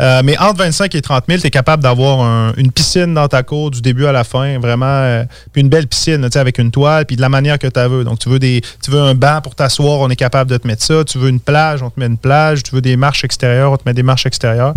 Euh, 0.00 0.20
mais 0.24 0.38
entre 0.38 0.58
25 0.58 0.94
et 0.94 1.00
30 1.02 1.24
000, 1.28 1.40
tu 1.40 1.46
es 1.46 1.50
capable 1.50 1.82
d'avoir 1.82 2.20
un- 2.20 2.52
une 2.56 2.70
piscine 2.70 3.14
dans 3.14 3.28
ta 3.28 3.42
cour 3.42 3.70
du 3.70 3.80
début 3.80 4.04
à 4.06 4.12
la 4.12 4.24
fin, 4.24 4.58
vraiment. 4.58 5.24
puis 5.52 5.62
une 5.62 5.68
belle 5.68 5.86
piscine, 5.86 6.22
tu 6.24 6.32
sais, 6.32 6.38
avec 6.38 6.58
une 6.58 6.70
toile, 6.70 7.06
puis 7.06 7.16
de 7.16 7.20
la 7.20 7.28
manière 7.28 7.58
que 7.58 7.66
tu 7.66 7.80
veux. 7.88 8.04
Donc, 8.04 8.18
tu 8.18 8.28
veux, 8.28 8.38
des, 8.38 8.60
tu 8.84 8.90
veux 8.90 9.00
un 9.00 9.14
banc 9.14 9.40
pour 9.42 9.54
t'asseoir, 9.54 10.00
on 10.00 10.10
est 10.10 10.16
capable 10.18 10.50
de 10.50 10.56
te 10.58 10.66
mettre 10.66 10.84
ça. 10.84 11.02
Tu 11.04 11.16
veux 11.18 11.28
une 11.30 11.40
plage, 11.40 11.82
on 11.82 11.88
te 11.90 11.98
met 11.98 12.06
une 12.06 12.18
plage. 12.18 12.62
Tu 12.62 12.74
veux 12.74 12.80
des 12.82 12.96
marches 12.96 13.24
extérieures, 13.24 13.72
on 13.72 13.76
te 13.76 13.82
met 13.86 13.94
des 13.94 14.02
marches 14.02 14.26
extérieures. 14.26 14.74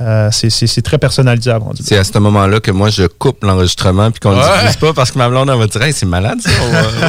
Euh, 0.00 0.28
c'est- 0.32 0.50
c'est 0.50 0.66
c'est 0.66 0.82
très 0.82 0.98
personnalisable. 0.98 1.64
C'est 1.80 1.96
à 1.96 2.02
ce 2.02 2.18
moment-là 2.18 2.58
que 2.58 2.72
moi, 2.72 2.90
je 2.90 3.04
coupe 3.06 3.44
l'enregistrement 3.44 4.10
puis 4.10 4.18
qu'on 4.20 4.32
ne 4.32 4.40
Ouais. 4.40 4.48
l'utilise 4.54 4.76
pas 4.76 4.92
parce 4.92 5.12
que 5.12 5.18
ma 5.18 5.28
blonde, 5.28 5.48
elle 5.50 5.58
va 5.58 5.66
dire 5.68 5.82
Hey, 5.82 5.92
c'est 5.92 6.06
malade, 6.06 6.38
ça. 6.40 6.50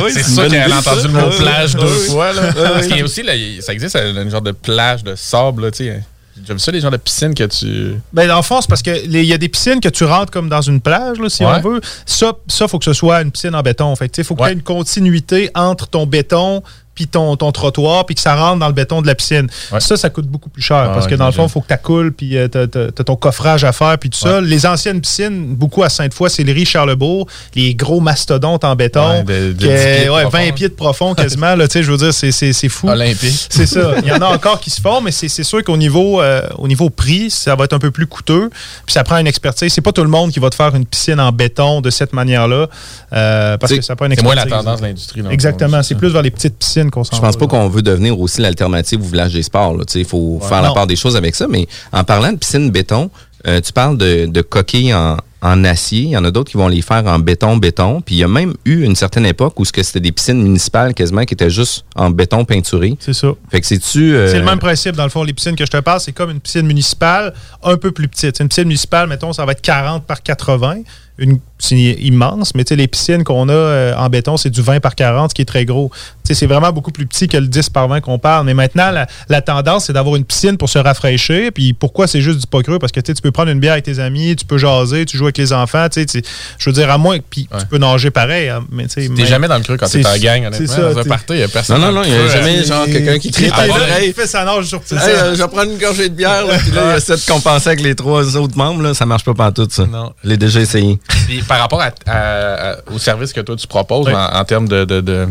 Oui, 0.03 0.11
c'est 0.13 0.19
une 0.19 0.25
sûr 0.35 0.47
qu'elle 0.47 0.71
a 0.71 0.77
entendu 0.77 1.01
ça. 1.01 1.07
le 1.07 1.13
mot 1.13 1.19
Ouais, 1.29 1.35
plage 1.37 1.73
ouais, 1.75 1.81
deux 1.81 1.87
ouais. 1.87 2.07
fois. 2.09 2.33
Là. 2.33 2.41
Ouais, 2.43 2.53
Parce 2.53 2.75
ouais. 2.81 2.87
qu'il 2.87 2.97
y 2.97 3.01
a 3.01 3.03
aussi, 3.03 3.23
là, 3.23 3.35
il- 3.35 3.61
ça 3.63 3.73
existe, 3.73 3.95
un 3.95 4.29
genre 4.29 4.41
de 4.41 4.51
plage 4.51 5.03
de 5.03 5.15
sable. 5.15 5.71
Tu 5.71 5.85
sais. 5.85 6.03
J'ai 6.35 6.41
déjà 6.41 6.53
vu 6.53 6.59
ça, 6.59 6.71
les 6.71 6.81
genres 6.81 6.91
de 6.91 6.97
piscines 6.97 7.33
que 7.33 7.45
tu. 7.45 7.95
Ben, 8.13 8.27
dans 8.27 8.35
le 8.35 8.41
fond, 8.43 8.59
c'est 8.61 8.67
parce 8.67 8.81
qu'il 8.83 9.09
y 9.25 9.33
a 9.33 9.37
des 9.37 9.47
piscines 9.49 9.79
que 9.79 9.87
tu 9.89 10.03
rentres 10.03 10.31
comme 10.31 10.49
dans 10.49 10.61
une 10.61 10.81
plage, 10.81 11.17
là, 11.17 11.29
si 11.29 11.43
Ouais. 11.45 11.53
on 11.63 11.69
veut. 11.69 11.81
Ça, 12.05 12.33
il 12.61 12.67
faut 12.67 12.77
que 12.77 12.83
ce 12.85 12.91
soit 12.93 13.21
une 13.21 13.31
piscine 13.31 13.55
en 13.55 13.61
béton. 13.61 13.95
Fait 13.95 14.15
il 14.17 14.23
faut 14.23 14.35
qu'il 14.35 14.45
y 14.45 14.49
ait 14.49 14.53
une 14.53 14.61
continuité 14.61 15.49
entre 15.55 15.87
ton 15.87 16.05
béton 16.05 16.61
puis 16.95 17.07
ton, 17.07 17.35
ton 17.35 17.51
trottoir, 17.51 18.05
puis 18.05 18.15
que 18.15 18.21
ça 18.21 18.35
rentre 18.35 18.59
dans 18.59 18.67
le 18.67 18.73
béton 18.73 19.01
de 19.01 19.07
la 19.07 19.13
piscine. 19.15 19.47
Ça, 19.79 19.97
ça 19.97 20.09
coûte 20.09 20.25
beaucoup 20.27 20.49
plus 20.49 20.61
cher, 20.63 20.87
Ah, 20.89 20.93
parce 20.93 21.05
que 21.07 21.15
dans 21.15 21.25
le 21.27 21.31
fond, 21.31 21.45
il 21.45 21.49
faut 21.51 21.61
que 21.61 21.67
tu 21.71 21.77
coules, 21.83 22.11
puis 22.13 22.37
tu 22.51 22.57
as, 22.57 22.67
ton 23.03 23.15
coffrage 23.15 23.63
à 23.63 23.71
faire, 23.71 23.97
puis 23.99 24.09
tout 24.09 24.17
ça. 24.17 24.41
Les 24.41 24.65
anciennes 24.65 25.01
piscines, 25.01 25.55
beaucoup 25.55 25.83
à 25.83 25.89
Sainte-Foy, 25.89 26.29
c'est 26.29 26.43
les 26.43 26.65
Charlebourg, 26.65 27.27
les 27.53 27.75
gros 27.75 27.99
mastodontes 27.99 28.63
en 28.63 28.75
béton, 28.75 29.09
Ouais, 29.09 29.23
de- 29.23 29.51
de 29.53 29.57
qui 29.59 29.65
10 29.65 29.69
est- 29.69 29.95
pieds 29.97 30.05
de 30.05 30.09
ouais, 30.11 30.21
profond. 30.23 30.37
20 30.37 30.51
pieds 30.53 30.69
de 30.69 30.73
profond 30.73 31.13
quasiment. 31.13 31.55
là, 31.55 31.67
tu 31.67 31.73
sais, 31.73 31.83
je 31.83 31.91
veux 31.91 31.97
dire, 31.97 32.13
c'est- 32.13 32.31
c'est 32.31 32.53
c'est 32.53 32.69
fou. 32.69 32.87
Olympique. 32.89 33.47
C'est 33.49 33.65
ça. 33.67 33.95
Il 34.01 34.07
y 34.07 34.11
en 34.11 34.21
a 34.21 34.27
encore 34.27 34.59
qui 34.59 34.69
se 34.69 34.79
font, 34.81 35.01
mais 35.01 35.11
c'est 35.11 35.27
c'est 35.27 35.43
sûr 35.43 35.63
qu'au 35.63 35.77
niveau, 35.77 36.21
euh, 36.21 36.41
au 36.57 36.67
niveau 36.67 36.89
prix, 36.89 37.29
ça 37.29 37.55
va 37.55 37.65
être 37.65 37.73
un 37.73 37.79
peu 37.79 37.91
plus 37.91 38.07
coûteux. 38.07 38.49
Puis 38.85 38.93
ça 38.93 39.03
prend 39.03 39.17
une 39.17 39.27
expertise. 39.27 39.73
C'est 39.73 39.81
pas 39.81 39.91
tout 39.91 40.03
le 40.03 40.09
monde 40.09 40.31
qui 40.31 40.39
va 40.39 40.49
te 40.49 40.55
faire 40.55 40.73
une 40.75 40.85
piscine 40.85 41.19
en 41.19 41.31
béton 41.31 41.81
de 41.81 41.89
cette 41.89 42.13
manière-là. 42.13 42.67
euh, 43.13 43.57
parce 43.57 43.71
C'est- 43.71 43.79
que 43.79 43.85
ça 43.85 43.95
prend 43.95 44.05
une 44.07 44.11
C'est 44.13 44.21
expertise. 44.21 44.45
moins 44.51 44.57
la 44.57 44.63
tendance 44.63 44.81
de 44.81 44.85
l'industrie. 44.87 45.21
Exactement. 45.29 45.81
C'est 45.83 45.95
plus 45.95 46.09
vers 46.09 46.21
les 46.21 46.31
petites 46.31 46.57
piscines 46.57 46.84
qu'on 46.91 47.03
s'en 47.03 47.15
Je 47.15 47.21
pense 47.21 47.33
va, 47.35 47.39
pas 47.39 47.47
qu'on 47.47 47.69
veut 47.69 47.81
devenir 47.81 48.19
aussi 48.19 48.41
l'alternative 48.41 49.01
au 49.01 49.05
village 49.07 49.33
des 49.33 49.43
sports. 49.43 49.75
Il 49.95 50.05
faut 50.05 50.39
Ouais. 50.41 50.47
faire 50.47 50.61
la 50.61 50.71
part 50.71 50.87
des 50.87 50.95
choses 50.95 51.15
avec 51.15 51.35
ça. 51.35 51.47
Mais 51.47 51.67
en 51.91 52.03
parlant 52.03 52.31
de 52.31 52.37
piscine 52.37 52.69
béton, 52.71 53.09
euh, 53.47 53.61
tu 53.61 53.71
parles 53.71 53.97
de, 53.97 54.25
de 54.25 54.41
coquilles 54.41 54.93
en, 54.93 55.17
en 55.41 55.63
acier. 55.63 56.01
Il 56.01 56.09
y 56.09 56.17
en 56.17 56.25
a 56.25 56.31
d'autres 56.31 56.49
qui 56.49 56.57
vont 56.57 56.67
les 56.67 56.81
faire 56.81 57.05
en 57.05 57.19
béton-béton. 57.19 58.01
Puis 58.01 58.15
il 58.15 58.17
y 58.17 58.23
a 58.23 58.27
même 58.27 58.53
eu 58.65 58.83
une 58.83 58.95
certaine 58.95 59.25
époque 59.27 59.59
où 59.59 59.65
ce 59.65 59.71
que 59.71 59.83
c'était 59.83 59.99
des 59.99 60.11
piscines 60.11 60.41
municipales 60.41 60.95
quasiment 60.95 61.23
qui 61.25 61.35
étaient 61.35 61.51
juste 61.51 61.85
en 61.95 62.09
béton 62.09 62.43
peinturé. 62.45 62.95
C'est 62.99 63.13
ça. 63.13 63.27
Fait 63.51 63.61
que 63.61 63.67
c'est-tu... 63.67 64.15
euh, 64.15 64.31
C'est 64.31 64.39
le 64.39 64.45
même 64.45 64.57
principe, 64.57 64.95
dans 64.95 65.03
le 65.03 65.09
fond, 65.11 65.21
les 65.23 65.33
piscines 65.33 65.55
que 65.55 65.65
je 65.65 65.69
te 65.69 65.77
parle, 65.77 65.99
c'est 65.99 66.11
comme 66.13 66.31
une 66.31 66.39
piscine 66.39 66.65
municipale, 66.65 67.33
un 67.61 67.77
peu 67.77 67.91
plus 67.91 68.07
petite. 68.07 68.39
Une 68.39 68.47
piscine 68.47 68.63
municipale, 68.67 69.07
mettons, 69.07 69.31
ça 69.33 69.45
va 69.45 69.51
être 69.51 69.61
40 69.61 70.05
par 70.05 70.23
80. 70.23 70.77
Une, 71.17 71.39
c'est 71.59 71.75
immense, 71.77 72.53
mais 72.55 72.65
tu 72.65 72.69
sais, 72.69 72.75
les 72.75 72.87
piscines 72.89 73.23
qu'on 73.23 73.47
a 73.47 73.53
euh, 73.53 73.95
en 73.95 74.09
béton, 74.09 74.35
c'est 74.35 74.49
du 74.49 74.61
20 74.61 74.81
par 74.81 74.95
40, 74.95 75.29
ce 75.29 75.35
qui 75.35 75.41
est 75.41 75.45
très 75.45 75.63
gros. 75.63 75.89
Tu 75.93 76.33
sais, 76.33 76.33
c'est 76.33 76.45
vraiment 76.45 76.73
beaucoup 76.73 76.91
plus 76.91 77.05
petit 77.05 77.29
que 77.29 77.37
le 77.37 77.47
10 77.47 77.69
par 77.69 77.87
20 77.87 78.01
qu'on 78.01 78.19
parle. 78.19 78.45
Mais 78.45 78.53
maintenant, 78.53 78.91
la, 78.91 79.07
la 79.29 79.41
tendance, 79.41 79.85
c'est 79.85 79.93
d'avoir 79.93 80.17
une 80.17 80.25
piscine 80.25 80.57
pour 80.57 80.67
se 80.67 80.77
rafraîchir. 80.77 81.51
Puis 81.53 81.71
pourquoi 81.71 82.07
c'est 82.07 82.19
juste 82.19 82.39
du 82.41 82.47
pas 82.47 82.61
creux? 82.63 82.79
Parce 82.79 82.91
que 82.91 82.99
tu 82.99 83.07
sais, 83.11 83.13
tu 83.13 83.21
peux 83.21 83.31
prendre 83.31 83.49
une 83.49 83.59
bière 83.61 83.71
avec 83.73 83.85
tes 83.85 83.99
amis, 83.99 84.35
tu 84.35 84.43
peux 84.45 84.57
jaser, 84.57 85.05
tu 85.05 85.15
joues 85.17 85.23
avec 85.25 85.37
les 85.37 85.53
enfants. 85.53 85.87
Tu 85.87 86.01
sais, 86.01 86.05
tu- 86.05 86.21
je 86.57 86.69
veux 86.69 86.73
dire, 86.73 86.89
à 86.91 86.97
moins. 86.97 87.17
Puis 87.29 87.47
tu 87.59 87.65
peux 87.67 87.77
nager 87.77 88.11
pareil. 88.11 88.49
hein, 88.49 88.65
Mais 88.71 88.87
tu 88.87 89.07
mais- 89.09 89.25
jamais 89.25 89.47
dans 89.47 89.57
le 89.57 89.63
creux 89.63 89.77
quand 89.77 89.87
t'es 89.87 90.03
c'est- 90.03 90.07
en 90.09 90.17
gang, 90.17 90.41
c'est 90.51 90.57
honnêtement. 90.57 90.67
ça, 90.75 90.81
Dans 90.93 90.99
un 90.99 91.03
party, 91.05 91.25
il 91.29 91.39
y 91.39 91.43
a 91.43 91.47
personne. 91.47 91.79
Non, 91.79 91.87
non, 91.87 91.93
non, 91.93 92.03
il 92.03 92.09
y 92.11 92.13
a 92.13 92.17
creux, 92.17 92.29
jamais 92.29 92.63
genre 92.65 92.85
quelqu'un 92.85 93.17
qui 93.19 93.31
crie 93.31 93.49
Ah, 93.53 93.59
à 93.61 93.61
ouais, 93.61 93.67
l'oreille. 93.69 94.07
il 94.09 94.13
fait 94.13 94.27
sa 94.27 94.43
nage 94.43 94.65
sur 94.65 94.79
Hey, 94.79 94.83
ça. 94.99 95.07
euh, 95.07 95.31
je 95.35 95.41
vais 95.41 95.47
prendre 95.47 95.71
une 95.71 95.77
gorgée 95.77 96.09
de 96.09 96.15
bière, 96.15 96.45
là, 96.45 96.57
puis 96.57 96.71
là, 96.71 96.93
il 96.93 96.97
essaie 96.97 97.15
de 97.15 97.25
compenser 97.31 97.69
avec 97.69 97.81
les 97.81 97.95
trois 97.95 98.35
autres 98.35 98.57
membres, 98.57 98.81
là, 98.81 98.93
ça 98.93 99.05
marche 99.05 99.23
pas 99.23 99.33
pantoute, 99.33 99.71
ça. 99.71 99.85
Non. 99.85 100.11
Je 100.23 100.29
l'ai 100.29 100.37
déjà 100.37 100.59
essayé. 100.59 100.99
Puis 101.27 101.41
par 101.43 101.59
rapport 101.59 101.81
à- 101.81 101.91
à- 102.07 102.71
à- 102.71 102.75
au 102.93 102.97
service 102.99 103.33
que 103.33 103.41
toi 103.41 103.55
tu 103.55 103.67
proposes 103.67 104.07
en, 104.15 104.39
en 104.39 104.45
termes 104.45 104.67
de, 104.67 104.85
de, 104.85 105.01
de- 105.01 105.27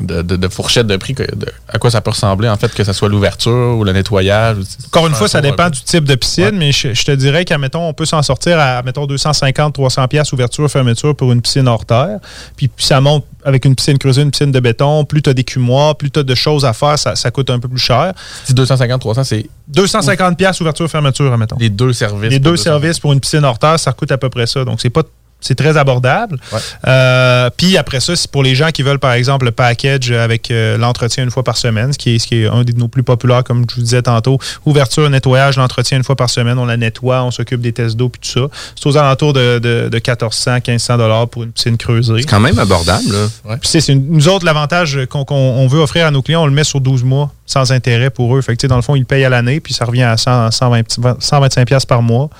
de, 0.00 0.22
de- 0.22 0.36
de 0.36 0.48
fourchette 0.48 0.86
de 0.86 0.96
prix, 0.96 1.14
que- 1.14 1.22
de- 1.34 1.46
à 1.68 1.78
quoi 1.78 1.90
ça 1.90 2.00
peut 2.00 2.10
ressembler, 2.10 2.48
en 2.48 2.56
fait, 2.56 2.72
que 2.74 2.84
ce 2.84 2.92
soit 2.92 3.08
l'ouverture 3.08 3.76
ou 3.78 3.84
le 3.84 3.92
nettoyage. 3.92 4.56
Encore 4.88 5.06
une 5.06 5.14
fois, 5.14 5.28
ça 5.28 5.40
dépend 5.40 5.68
du 5.70 5.80
type 5.82 6.04
de 6.04 6.14
piscine, 6.14 6.52
mais 6.54 6.72
je, 6.72 6.94
je 6.94 7.04
te 7.04 7.12
dirais 7.12 7.44
qu'à 7.44 7.58
mettons, 7.58 7.88
on 7.88 7.92
peut 7.92 8.04
s'en 8.06 8.22
sortir 8.22 8.58
à 8.58 8.82
mettons 8.82 9.06
250, 9.06 9.74
300 9.74 10.08
pièces 10.08 10.32
ouverture, 10.32 10.70
fermeture 10.70 11.14
pour 11.16 11.32
une 11.32 11.42
piscine 11.42 11.68
hors 11.68 11.84
terre. 11.84 12.18
Puis, 12.56 12.68
puis 12.68 12.84
ça 12.86 13.00
monte 13.00 13.24
avec 13.44 13.64
une 13.64 13.74
piscine 13.74 13.98
creusée, 13.98 14.22
une 14.22 14.30
piscine 14.30 14.52
de 14.52 14.60
béton. 14.60 15.04
Plus 15.04 15.20
tu 15.22 15.30
as 15.30 15.34
d'écumoires, 15.34 15.96
plus 15.96 16.10
tu 16.10 16.20
as 16.20 16.22
de 16.22 16.34
choses 16.34 16.64
à 16.64 16.72
faire, 16.72 16.98
ça, 16.98 17.14
ça 17.16 17.30
coûte 17.30 17.50
un 17.50 17.58
peu 17.58 17.68
plus 17.68 17.78
cher. 17.80 18.12
Si 18.44 18.54
250, 18.54 19.00
300, 19.00 19.24
c'est 19.24 19.46
250 19.68 20.36
pièces 20.38 20.60
ouverture, 20.60 20.88
fermeture, 20.90 21.36
mettons. 21.38 21.56
les 21.58 21.70
deux 21.70 21.92
services. 21.92 22.30
Les 22.30 22.38
pour 22.38 22.44
deux 22.44 22.50
200. 22.56 22.62
services 22.62 22.98
pour 23.00 23.12
une 23.12 23.20
piscine 23.20 23.44
hors 23.44 23.58
terre, 23.58 23.78
ça 23.78 23.92
coûte 23.92 24.12
à 24.12 24.18
peu 24.18 24.28
près 24.30 24.46
ça. 24.46 24.64
Donc, 24.64 24.80
c'est 24.80 24.90
pas 24.90 25.02
c'est 25.42 25.54
très 25.54 25.76
abordable. 25.76 26.38
Ouais. 26.52 26.58
Euh, 26.88 27.50
puis 27.54 27.76
après 27.76 28.00
ça, 28.00 28.16
c'est 28.16 28.30
pour 28.30 28.42
les 28.42 28.54
gens 28.54 28.70
qui 28.70 28.82
veulent, 28.82 28.98
par 28.98 29.12
exemple, 29.12 29.44
le 29.44 29.50
package 29.50 30.10
avec 30.12 30.50
euh, 30.50 30.78
l'entretien 30.78 31.22
une 31.24 31.30
fois 31.30 31.42
par 31.42 31.56
semaine, 31.58 31.92
ce 31.92 31.98
qui 31.98 32.14
est, 32.14 32.18
ce 32.18 32.26
qui 32.26 32.36
est 32.42 32.46
un 32.46 32.64
de 32.64 32.72
nos 32.72 32.88
plus 32.88 33.02
populaires, 33.02 33.44
comme 33.44 33.66
je 33.68 33.74
vous 33.76 33.82
disais 33.82 34.02
tantôt. 34.02 34.38
Ouverture, 34.64 35.10
nettoyage, 35.10 35.56
l'entretien 35.58 35.98
une 35.98 36.04
fois 36.04 36.16
par 36.16 36.30
semaine. 36.30 36.58
On 36.58 36.64
la 36.64 36.76
nettoie, 36.78 37.22
on 37.24 37.30
s'occupe 37.30 37.60
des 37.60 37.72
tests 37.72 37.96
d'eau, 37.96 38.08
puis 38.08 38.20
tout 38.20 38.40
ça. 38.40 38.46
C'est 38.80 38.86
aux 38.88 38.96
alentours 38.96 39.32
de, 39.34 39.58
de, 39.58 39.88
de 39.90 39.96
1400, 39.96 40.54
1500 40.66 40.96
dollars 40.96 41.28
pour 41.28 41.42
une 41.42 41.52
piscine 41.52 41.76
creusée. 41.76 42.14
C'est 42.20 42.26
quand 42.28 42.40
même 42.40 42.58
abordable, 42.58 43.04
là. 43.12 43.26
C'est- 43.62 43.94
nous 43.94 44.28
autres, 44.28 44.46
l'avantage 44.46 45.00
qu'on 45.10 45.24
qu'on- 45.24 45.34
on 45.34 45.66
veut 45.66 45.80
offrir 45.80 46.06
à 46.06 46.10
nos 46.10 46.22
clients, 46.22 46.42
on 46.42 46.46
le 46.46 46.52
met 46.52 46.64
sur 46.64 46.80
12 46.80 47.02
mois 47.04 47.32
sans 47.46 47.72
intérêt 47.72 48.10
pour 48.10 48.36
eux. 48.36 48.40
Fait 48.42 48.56
que, 48.56 48.66
dans 48.66 48.76
le 48.76 48.82
fond, 48.82 48.94
ils 48.96 49.04
payent 49.04 49.24
à 49.24 49.28
l'année, 49.28 49.60
puis 49.60 49.74
ça 49.74 49.84
revient 49.84 50.02
à 50.04 50.16
100, 50.16 50.50
120 50.50 50.82
125 51.20 51.66
pièces 51.66 51.84
par 51.86 52.00
mois. 52.02 52.30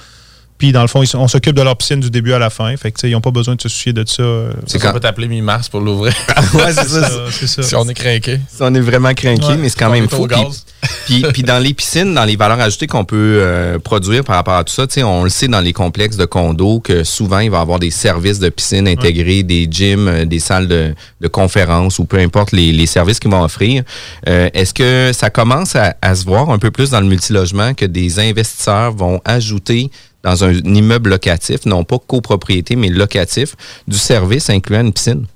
Puis 0.63 0.71
dans 0.71 0.83
le 0.83 0.87
fond, 0.87 1.03
ils 1.03 1.17
on 1.17 1.27
s'occupe 1.27 1.57
de 1.57 1.63
leur 1.63 1.77
piscine 1.77 1.99
du 1.99 2.09
début 2.09 2.33
à 2.35 2.39
la 2.39 2.49
fin. 2.49 2.77
Fait 2.77 2.93
que, 2.93 2.97
tu 2.97 3.01
sais, 3.01 3.09
ils 3.11 3.15
n'ont 3.15 3.21
pas 3.21 3.33
besoin 3.33 3.57
de 3.57 3.61
se 3.61 3.69
soucier 3.69 3.93
de 3.93 4.05
ça. 4.07 4.23
euh, 4.23 4.53
C'est 4.65 4.79
On 4.87 4.93
peut 4.93 5.01
t'appeler 5.01 5.27
mi-mars 5.27 5.69
pour 5.69 5.81
l'ouvrir. 5.81 6.13
ouais, 6.55 6.73
c'est 6.73 6.87
ça. 6.87 7.11
c'est 7.33 7.49
ça. 7.49 7.63
Si 7.65 7.75
on 7.75 7.89
est 7.89 7.95
craqué. 7.95 8.39
Si 8.47 8.59
on 8.61 8.73
est 8.73 8.79
vraiment 8.81 9.13
craqué, 9.13 9.45
Ouais, 9.45 9.57
mais 9.57 9.69
c'est 9.69 9.79
quand 9.81 9.91
même 9.91 10.09
fou. 10.09 10.29
Puis, 10.29 10.39
puis, 11.07 11.25
puis 11.33 11.43
dans 11.43 11.59
les 11.59 11.75
piscines, 11.75 12.15
dans 12.15 12.25
les 12.25 12.37
valeurs 12.37 12.61
ajoutées 12.61 12.87
qu'on 12.87 13.05
peut 13.05 13.17
euh, 13.43 13.81
produire 13.81 14.23
par 14.23 14.37
rapport 14.37 14.55
à 14.55 14.63
tout 14.63 14.73
ça, 14.73 14.87
tu 14.87 14.95
sais, 14.95 15.03
on 15.03 15.25
le 15.25 15.31
sait 15.31 15.49
dans 15.49 15.61
les 15.61 15.73
complexes 15.73 16.17
de 16.17 16.27
condos 16.27 16.79
que 16.79 17.03
souvent 17.03 17.41
il 17.41 17.51
va 17.51 17.59
y 17.59 17.61
avoir 17.61 17.81
des 17.81 17.91
services 17.91 18.39
de 18.39 18.49
piscine 18.49 18.87
intégrés, 18.87 19.43
des 19.43 19.67
gyms, 19.69 20.07
euh, 20.07 20.25
des 20.27 20.39
salles 20.39 20.69
de, 20.69 20.95
de 21.21 21.27
conférences 21.27 21.99
ou 21.99 22.05
peu 22.05 22.19
importe 22.19 22.53
les, 22.53 22.71
les 22.71 22.87
services 22.87 23.19
qu'ils 23.19 23.33
vont 23.33 23.43
offrir. 23.43 23.83
Euh, 24.29 24.49
Est-ce 24.55 24.73
que 24.73 25.11
ça 25.13 25.29
commence 25.29 25.75
à, 25.75 25.97
à 26.01 26.15
se 26.15 26.25
voir 26.25 26.51
un 26.51 26.59
peu 26.61 26.71
plus 26.71 26.91
dans 26.91 27.01
le 27.01 27.07
multilogement 27.09 27.75
que 27.75 27.85
des 27.85 28.21
investisseurs 28.21 28.93
vont 28.93 29.21
ajouter 29.25 29.91
dans 30.23 30.45
un 30.45 30.53
immeuble 30.53 31.11
locatif, 31.11 31.67
non 31.67 31.85
pas 31.85 31.99
copropriété, 31.99 32.77
mais 32.77 32.89
locatif, 32.89 33.57
du 33.89 33.99
service 33.99 34.51
incluant 34.51 34.81
une 34.81 34.93
piscine? 34.93 35.27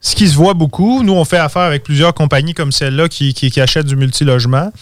Ce 0.00 0.14
qui 0.14 0.28
se 0.28 0.34
voit 0.34 0.54
beaucoup, 0.54 1.02
nous, 1.02 1.12
on 1.12 1.24
fait 1.24 1.38
affaire 1.38 1.62
avec 1.62 1.82
plusieurs 1.82 2.14
compagnies 2.14 2.54
comme 2.54 2.72
celle-là 2.72 3.08
qui, 3.08 3.52
achètent 3.60 3.86
du 3.86 3.96
multilogement. 3.96 4.72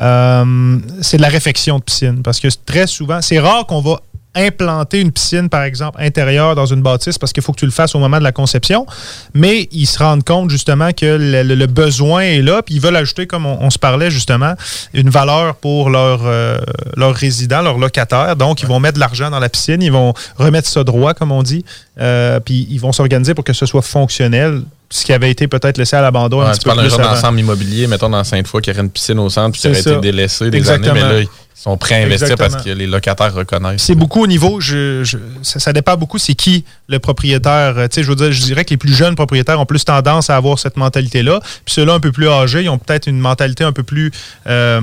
Euh, 0.00 0.78
c'est 1.00 1.18
de 1.18 1.22
la 1.22 1.28
réfection 1.28 1.78
de 1.78 1.84
piscine. 1.84 2.22
Parce 2.22 2.40
que 2.40 2.48
très 2.66 2.88
souvent, 2.88 3.22
c'est 3.22 3.38
rare 3.38 3.66
qu'on 3.66 3.80
va 3.80 4.00
implanter 4.34 5.00
une 5.00 5.12
piscine, 5.12 5.48
par 5.48 5.62
exemple, 5.62 5.98
intérieure 6.02 6.54
dans 6.54 6.66
une 6.66 6.82
bâtisse 6.82 7.18
parce 7.18 7.32
qu'il 7.32 7.42
faut 7.42 7.52
que 7.52 7.58
tu 7.60 7.66
le 7.66 7.70
fasses 7.72 7.94
au 7.94 7.98
moment 7.98 8.18
de 8.18 8.24
la 8.24 8.32
conception. 8.32 8.86
Mais 9.32 9.68
ils 9.72 9.86
se 9.86 9.98
rendent 9.98 10.24
compte 10.24 10.50
justement 10.50 10.92
que 10.92 11.06
le, 11.06 11.42
le- 11.42 11.54
le 11.54 11.66
besoin 11.66 12.22
est 12.22 12.42
là, 12.42 12.62
puis 12.62 12.74
ils 12.76 12.80
veulent 12.80 12.96
ajouter, 12.96 13.26
comme 13.26 13.46
on, 13.46 13.58
on 13.60 13.70
se 13.70 13.78
parlait 13.78 14.10
justement, 14.10 14.54
une 14.92 15.10
valeur 15.10 15.54
pour 15.56 15.90
leurs 15.90 16.22
euh, 16.24 16.58
résidents, 16.98 17.62
leurs 17.62 17.78
locataires. 17.78 18.36
Donc, 18.36 18.62
ils 18.62 18.68
vont 18.68 18.80
mettre 18.80 18.94
de 18.94 19.00
l'argent 19.00 19.30
dans 19.30 19.38
la 19.40 19.48
piscine, 19.48 19.82
ils 19.82 19.92
vont 19.92 20.14
remettre 20.36 20.68
ça 20.68 20.84
droit, 20.84 21.14
comme 21.14 21.32
on 21.32 21.42
dit, 21.42 21.64
euh, 22.00 22.40
puis 22.40 22.66
ils 22.70 22.78
vont 22.80 22.92
s'organiser 22.92 23.34
pour 23.34 23.44
que 23.44 23.52
ce 23.52 23.66
soit 23.66 23.82
fonctionnel, 23.82 24.62
ce 24.90 25.04
qui 25.04 25.12
avait 25.12 25.30
été 25.30 25.48
peut-être 25.48 25.78
laissé 25.78 25.96
à 25.96 26.02
l'abandon 26.02 26.40
un 26.40 26.50
petit 26.50 26.60
tu 26.60 26.64
peu 26.64 26.74
parles 26.74 26.82
d'un 26.88 26.88
genre 26.96 27.00
d'ensemble 27.10 27.40
immobilier, 27.40 27.86
mettons 27.86 28.10
dans 28.10 28.22
Sainte-Foy, 28.22 28.62
qui 28.62 28.70
aurait 28.70 28.80
une 28.80 28.90
piscine 28.90 29.18
au 29.18 29.28
centre, 29.28 29.52
puis 29.52 29.60
ça 29.60 29.68
C'est 29.74 29.80
aurait 29.80 29.82
ça. 29.82 29.90
été 29.92 30.00
délaissé 30.00 30.50
des 30.50 30.58
Exactement. 30.58 30.92
années, 30.92 31.02
mais 31.02 31.12
là, 31.14 31.20
ils 31.20 31.28
sont 31.54 31.76
prêts 31.78 31.94
à 31.94 31.98
investir 32.04 32.24
Exactement. 32.32 32.50
parce 32.50 32.64
que 32.64 32.70
les 32.70 32.86
locataires 32.86 33.32
reconnaissent. 33.32 33.82
C'est 33.82 33.94
beaucoup 33.94 34.22
au 34.22 34.26
niveau, 34.26 34.60
je, 34.60 35.02
je- 35.04 35.16
ça, 35.42 35.58
ça 35.60 35.72
dépend 35.72 35.96
beaucoup, 35.96 36.18
c'est 36.18 36.34
qui 36.34 36.64
le 36.88 36.98
propriétaire. 36.98 37.74
Tu 37.88 37.94
sais, 37.94 38.02
je 38.02 38.08
veux 38.08 38.16
dire, 38.16 38.32
je 38.32 38.42
dirais 38.42 38.64
que 38.64 38.70
les 38.70 38.76
plus 38.76 38.92
jeunes 38.92 39.14
propriétaires 39.14 39.60
ont 39.60 39.64
plus 39.66 39.84
tendance 39.84 40.28
à 40.30 40.36
avoir 40.36 40.58
cette 40.58 40.76
mentalité-là. 40.76 41.40
Puis 41.64 41.74
ceux-là 41.74 41.94
un 41.94 42.00
peu 42.00 42.12
plus 42.12 42.28
âgés, 42.28 42.62
ils 42.62 42.68
ont 42.68 42.78
peut-être 42.78 43.06
une 43.06 43.18
mentalité 43.20 43.64
un 43.64 43.72
peu 43.72 43.82
plus 43.84 44.10
euh, 44.46 44.80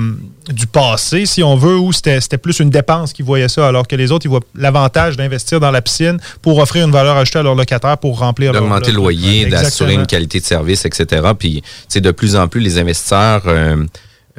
du 0.48 0.66
passé, 0.66 1.26
si 1.26 1.42
on 1.42 1.56
veut, 1.56 1.76
où 1.76 1.92
c'était 1.92 2.20
plus 2.38 2.58
une 2.58 2.70
dépense 2.70 3.12
qu'ils 3.12 3.24
voyaient 3.26 3.48
ça, 3.48 3.68
alors 3.68 3.86
que 3.86 3.94
les 3.94 4.10
autres, 4.10 4.26
ils 4.26 4.30
voient 4.30 4.40
l'avantage 4.56 5.16
d'investir 5.16 5.60
dans 5.60 5.70
la 5.70 5.82
piscine 5.82 6.18
pour 6.40 6.58
offrir 6.58 6.84
une 6.86 6.90
valeur 6.92 7.16
ajoutée 7.16 7.38
à 7.38 7.42
leurs 7.42 7.54
locataires 7.54 7.98
pour 7.98 8.18
remplir 8.18 8.52
leur 8.52 8.62
d'augmenter 8.62 8.90
le 8.90 8.96
loyer, 8.96 9.46
d'assurer 9.46 9.94
une 9.94 10.06
qualité 10.06 10.40
de 10.40 10.44
service, 10.44 10.84
etc. 10.84 11.22
Puis, 11.38 11.60
tu 11.62 11.68
sais, 11.88 12.00
de 12.00 12.10
plus 12.10 12.34
en 12.34 12.48
plus, 12.48 12.60
les 12.60 12.78
investisseurs 12.78 13.42
euh, 13.46 13.84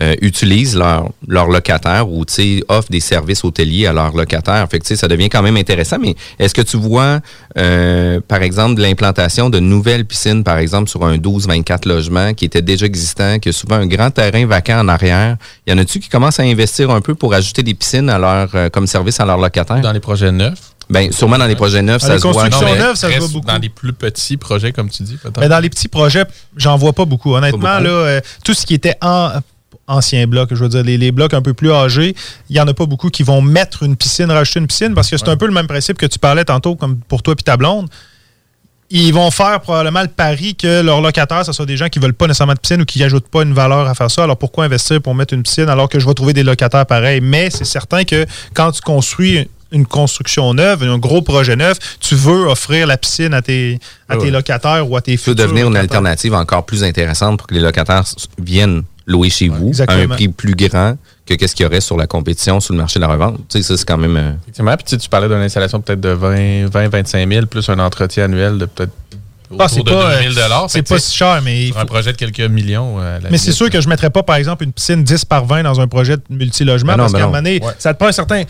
euh, 0.02 0.16
utilisent 0.22 0.76
leurs 0.76 1.10
leurs 1.28 1.48
locataires 1.48 2.10
ou, 2.10 2.26
offrent 2.68 2.90
des 2.90 3.00
services 3.00 3.44
hôteliers 3.44 3.86
à 3.86 3.94
leurs 3.94 4.16
locataires. 4.16 4.68
Fait 4.70 4.80
que, 4.80 4.84
tu 4.84 4.90
sais, 4.90 4.96
ça 4.96 5.08
devient 5.08 5.30
quand 5.30 5.42
même 5.44 5.58
intéressant. 5.58 5.98
Mais 6.00 6.16
est-ce 6.40 6.54
que 6.54 6.62
tu 6.62 6.78
vois, 6.78 7.20
euh, 7.58 8.20
par 8.28 8.42
exemple, 8.42 8.76
de 8.76 8.82
l'implantation 8.82 9.50
de 9.50 9.60
nouvelles 9.60 10.06
piscines, 10.06 10.44
par 10.44 10.58
exemple, 10.58 10.90
sur 10.90 11.04
un 11.06 11.18
12-24 11.18 11.88
logements 11.88 12.34
qui 12.34 12.46
étaient 12.46 12.62
déjà 12.62 12.86
existants, 12.86 13.38
qui 13.40 13.50
a 13.50 13.52
souvent 13.54 13.76
un 13.76 13.86
grand 13.88 14.10
terrain 14.12 14.46
vacant 14.46 14.80
en 14.80 14.88
arrière? 14.88 15.38
Y 15.68 15.74
en 15.74 15.78
a-tu 15.78 16.00
qui 16.00 16.10
commencent 16.10 16.40
à 16.40 16.44
investir 16.44 16.90
un 16.90 17.02
peu 17.02 17.14
pour 17.16 17.34
ajouter 17.34 17.62
des 17.64 17.74
piscines 17.74 18.10
à 18.10 18.18
leur, 18.18 18.50
euh, 18.56 18.70
comme 18.70 18.88
service 18.88 19.20
à 19.20 19.26
leurs 19.26 19.38
locataires? 19.38 19.82
Dans 19.82 19.92
les 19.92 20.00
projets 20.00 20.32
neufs? 20.32 20.60
Ben, 20.90 21.12
sûrement 21.12 21.38
dans 21.38 21.46
les 21.46 21.56
projets 21.56 21.82
neufs, 21.82 22.02
Dans 22.02 22.08
ça 22.08 22.14
les 22.16 22.20
se 22.20 22.24
voit. 22.28 22.34
constructions 22.34 22.68
Non, 22.68 22.74
mais- 22.74 22.80
neuves, 22.80 22.96
ça 22.96 23.08
se 23.08 23.14
Reste 23.14 23.20
voit 23.20 23.28
beaucoup. 23.30 23.48
Dans 23.48 23.58
les 23.58 23.70
plus 23.70 23.94
petits 23.94 24.36
projets, 24.38 24.74
comme 24.74 24.90
tu 24.90 25.04
dis, 25.04 25.16
peut-être. 25.16 25.40
Mais 25.40 25.48
dans 25.48 25.60
les 25.60 25.70
petits 25.70 25.88
projets, 25.88 26.26
j'en 26.58 26.76
vois 26.78 26.92
pas 26.94 27.06
beaucoup. 27.06 27.34
Honnêtement, 27.34 27.60
Pas 27.62 27.78
beaucoup. 27.80 27.90
là, 27.90 27.98
euh, 28.00 28.22
tout 28.44 28.54
ce 28.54 28.66
qui 28.66 28.74
était 28.74 28.96
en 29.02 29.30
anciens 29.88 30.28
blocs, 30.28 30.50
je 30.54 30.64
veux 30.64 30.70
dire, 30.70 30.84
les, 30.84 30.98
les 30.98 31.12
blocs 31.12 31.34
un 31.34 31.42
peu 31.42 31.54
plus 31.54 31.72
âgés, 31.72 32.16
il 32.50 32.56
y 32.56 32.60
en 32.62 32.68
a 32.68 32.74
pas 32.74 32.86
beaucoup 32.86 33.10
qui 33.10 33.24
vont 33.24 33.42
mettre 33.42 33.84
une 33.84 33.96
piscine, 33.98 34.32
rajouter 34.32 34.60
une 34.60 34.68
piscine, 34.68 34.94
parce 34.94 35.10
que 35.10 35.18
c'est 35.18 35.28
un 35.30 35.38
peu 35.38 35.46
le 35.46 35.54
même 35.54 35.68
principe 35.68 35.98
que 35.98 36.06
tu 36.06 36.20
parlais 36.20 36.46
tantôt, 36.46 36.76
comme 36.76 36.98
pour 36.98 37.22
toi 37.22 37.34
et 37.38 37.44
ta 37.44 37.58
blonde. 37.58 37.90
Ils 38.90 39.12
vont 39.14 39.32
faire 39.32 39.60
probablement 39.62 40.02
le 40.04 40.08
pari 40.08 40.56
que 40.56 40.82
leurs 40.82 41.02
locataires, 41.02 41.44
ce 41.46 41.52
soit 41.52 41.66
des 41.66 41.78
gens 41.78 41.90
qui 41.90 41.98
veulent 42.00 42.14
pas 42.14 42.28
nécessairement 42.28 42.54
de 42.54 42.60
piscine 42.60 42.82
ou 42.82 42.86
qui 42.86 43.00
n'ajoutent 43.00 43.28
pas 43.28 43.42
une 43.42 43.54
valeur 43.54 43.88
à 43.88 43.96
faire 43.96 44.12
ça. 44.12 44.24
Alors 44.24 44.38
pourquoi 44.38 44.66
investir 44.66 45.02
pour 45.02 45.16
mettre 45.16 45.34
une 45.34 45.42
piscine 45.42 45.68
alors 45.68 45.90
que 45.90 46.00
je 46.00 46.06
vais 46.06 46.14
trouver 46.14 46.34
des 46.34 46.44
locataires 46.44 46.86
pareils? 46.86 47.20
Mais 47.20 47.50
c'est 47.50 47.66
certain 47.66 48.04
que 48.04 48.26
quand 48.54 48.72
tu 48.72 48.82
construis 48.82 49.50
une 49.72 49.88
construction 49.88 50.54
neuve, 50.54 50.84
un 50.84 51.00
gros 51.00 51.24
projet 51.24 51.56
neuf, 51.56 51.78
tu 52.00 52.14
veux 52.14 52.46
offrir 52.48 52.86
la 52.86 52.98
piscine 52.98 53.34
à 53.34 53.42
tes, 53.42 53.80
à 54.08 54.16
tes 54.18 54.26
Ouais. 54.26 54.30
locataires 54.32 54.88
ou 54.88 54.96
à 54.96 55.02
tes 55.02 55.14
peut 55.14 55.18
futurs 55.18 55.36
devenir 55.48 55.68
une 55.68 55.76
alternative 55.78 56.36
encore 56.36 56.64
plus 56.64 56.84
intéressante 56.84 57.40
pour 57.40 57.48
que 57.48 57.56
les 57.56 57.62
locataires 57.62 58.04
viennent 58.38 58.84
louer 59.06 59.30
chez 59.30 59.50
vous 59.50 59.72
à 59.88 59.94
un 59.94 60.08
prix 60.08 60.28
plus 60.30 60.56
grand 60.56 60.98
que 61.26 61.34
qu'est-ce 61.36 61.56
qu'il 61.56 61.64
y 61.64 61.68
aurait 61.68 61.82
sur 61.82 61.98
la 61.98 62.08
compétition 62.08 62.60
sur 62.60 62.74
le 62.74 62.80
marché 62.80 63.00
de 63.00 63.02
la 63.06 63.12
revente. 63.12 63.38
Tu 63.50 63.58
sais, 63.58 63.64
ça, 63.64 63.78
c'est 63.78 63.86
quand 63.86 63.98
même... 63.98 64.18
euh, 64.18 64.32
Effectivement. 64.44 64.76
Puis 64.76 64.84
tu 64.86 64.90
sais, 64.92 64.98
tu 64.98 65.10
parlais 65.10 65.28
d'une 65.28 65.38
installation 65.38 65.80
peut-être 65.82 66.02
de 66.02 66.10
20, 66.10 66.68
20, 66.68 66.88
25 66.90 67.30
000 67.32 67.46
plus 67.48 67.68
un 67.70 67.80
entretien 67.80 68.26
annuel 68.26 68.58
de 68.58 68.66
peut-être 68.66 68.92
Ah, 69.60 69.68
c'est 69.68 69.84
pas, 69.84 70.20
2 70.24 70.32
000 70.34 70.38
euh, 70.38 70.66
c'est 70.68 70.82
pas 70.88 71.00
si 71.00 71.16
cher, 71.16 71.42
mais 71.44 71.68
Sur 71.68 71.80
un 71.80 71.86
projet 71.86 72.12
de 72.12 72.18
quelques 72.18 72.42
millions. 72.42 73.00
euh, 73.00 73.18
à 73.18 73.20
la 73.20 73.30
Mais 73.30 73.38
c'est 73.38 73.52
sûr 73.52 73.70
que 73.70 73.80
je 73.80 73.88
ne 73.88 73.90
mettrais 73.92 74.10
pas, 74.10 74.24
par 74.24 74.36
exemple, 74.38 74.64
une 74.64 74.74
piscine 74.74 75.04
10 75.04 75.26
par 75.26 75.46
20 75.46 75.64
dans 75.64 75.80
un 75.80 75.88
projet 75.88 76.18
de 76.18 76.24
multilogement 76.30 76.94
Ben 76.94 76.98
parce 76.98 77.12
ben 77.14 77.20
qu'à 77.20 77.24
un 77.26 77.28
moment 77.28 77.38
donné, 77.40 77.60
Ouais. 77.64 77.74
ça 77.80 77.94
te 77.94 78.00
prend 78.00 78.08
un 78.10 78.14
certain, 78.14 78.44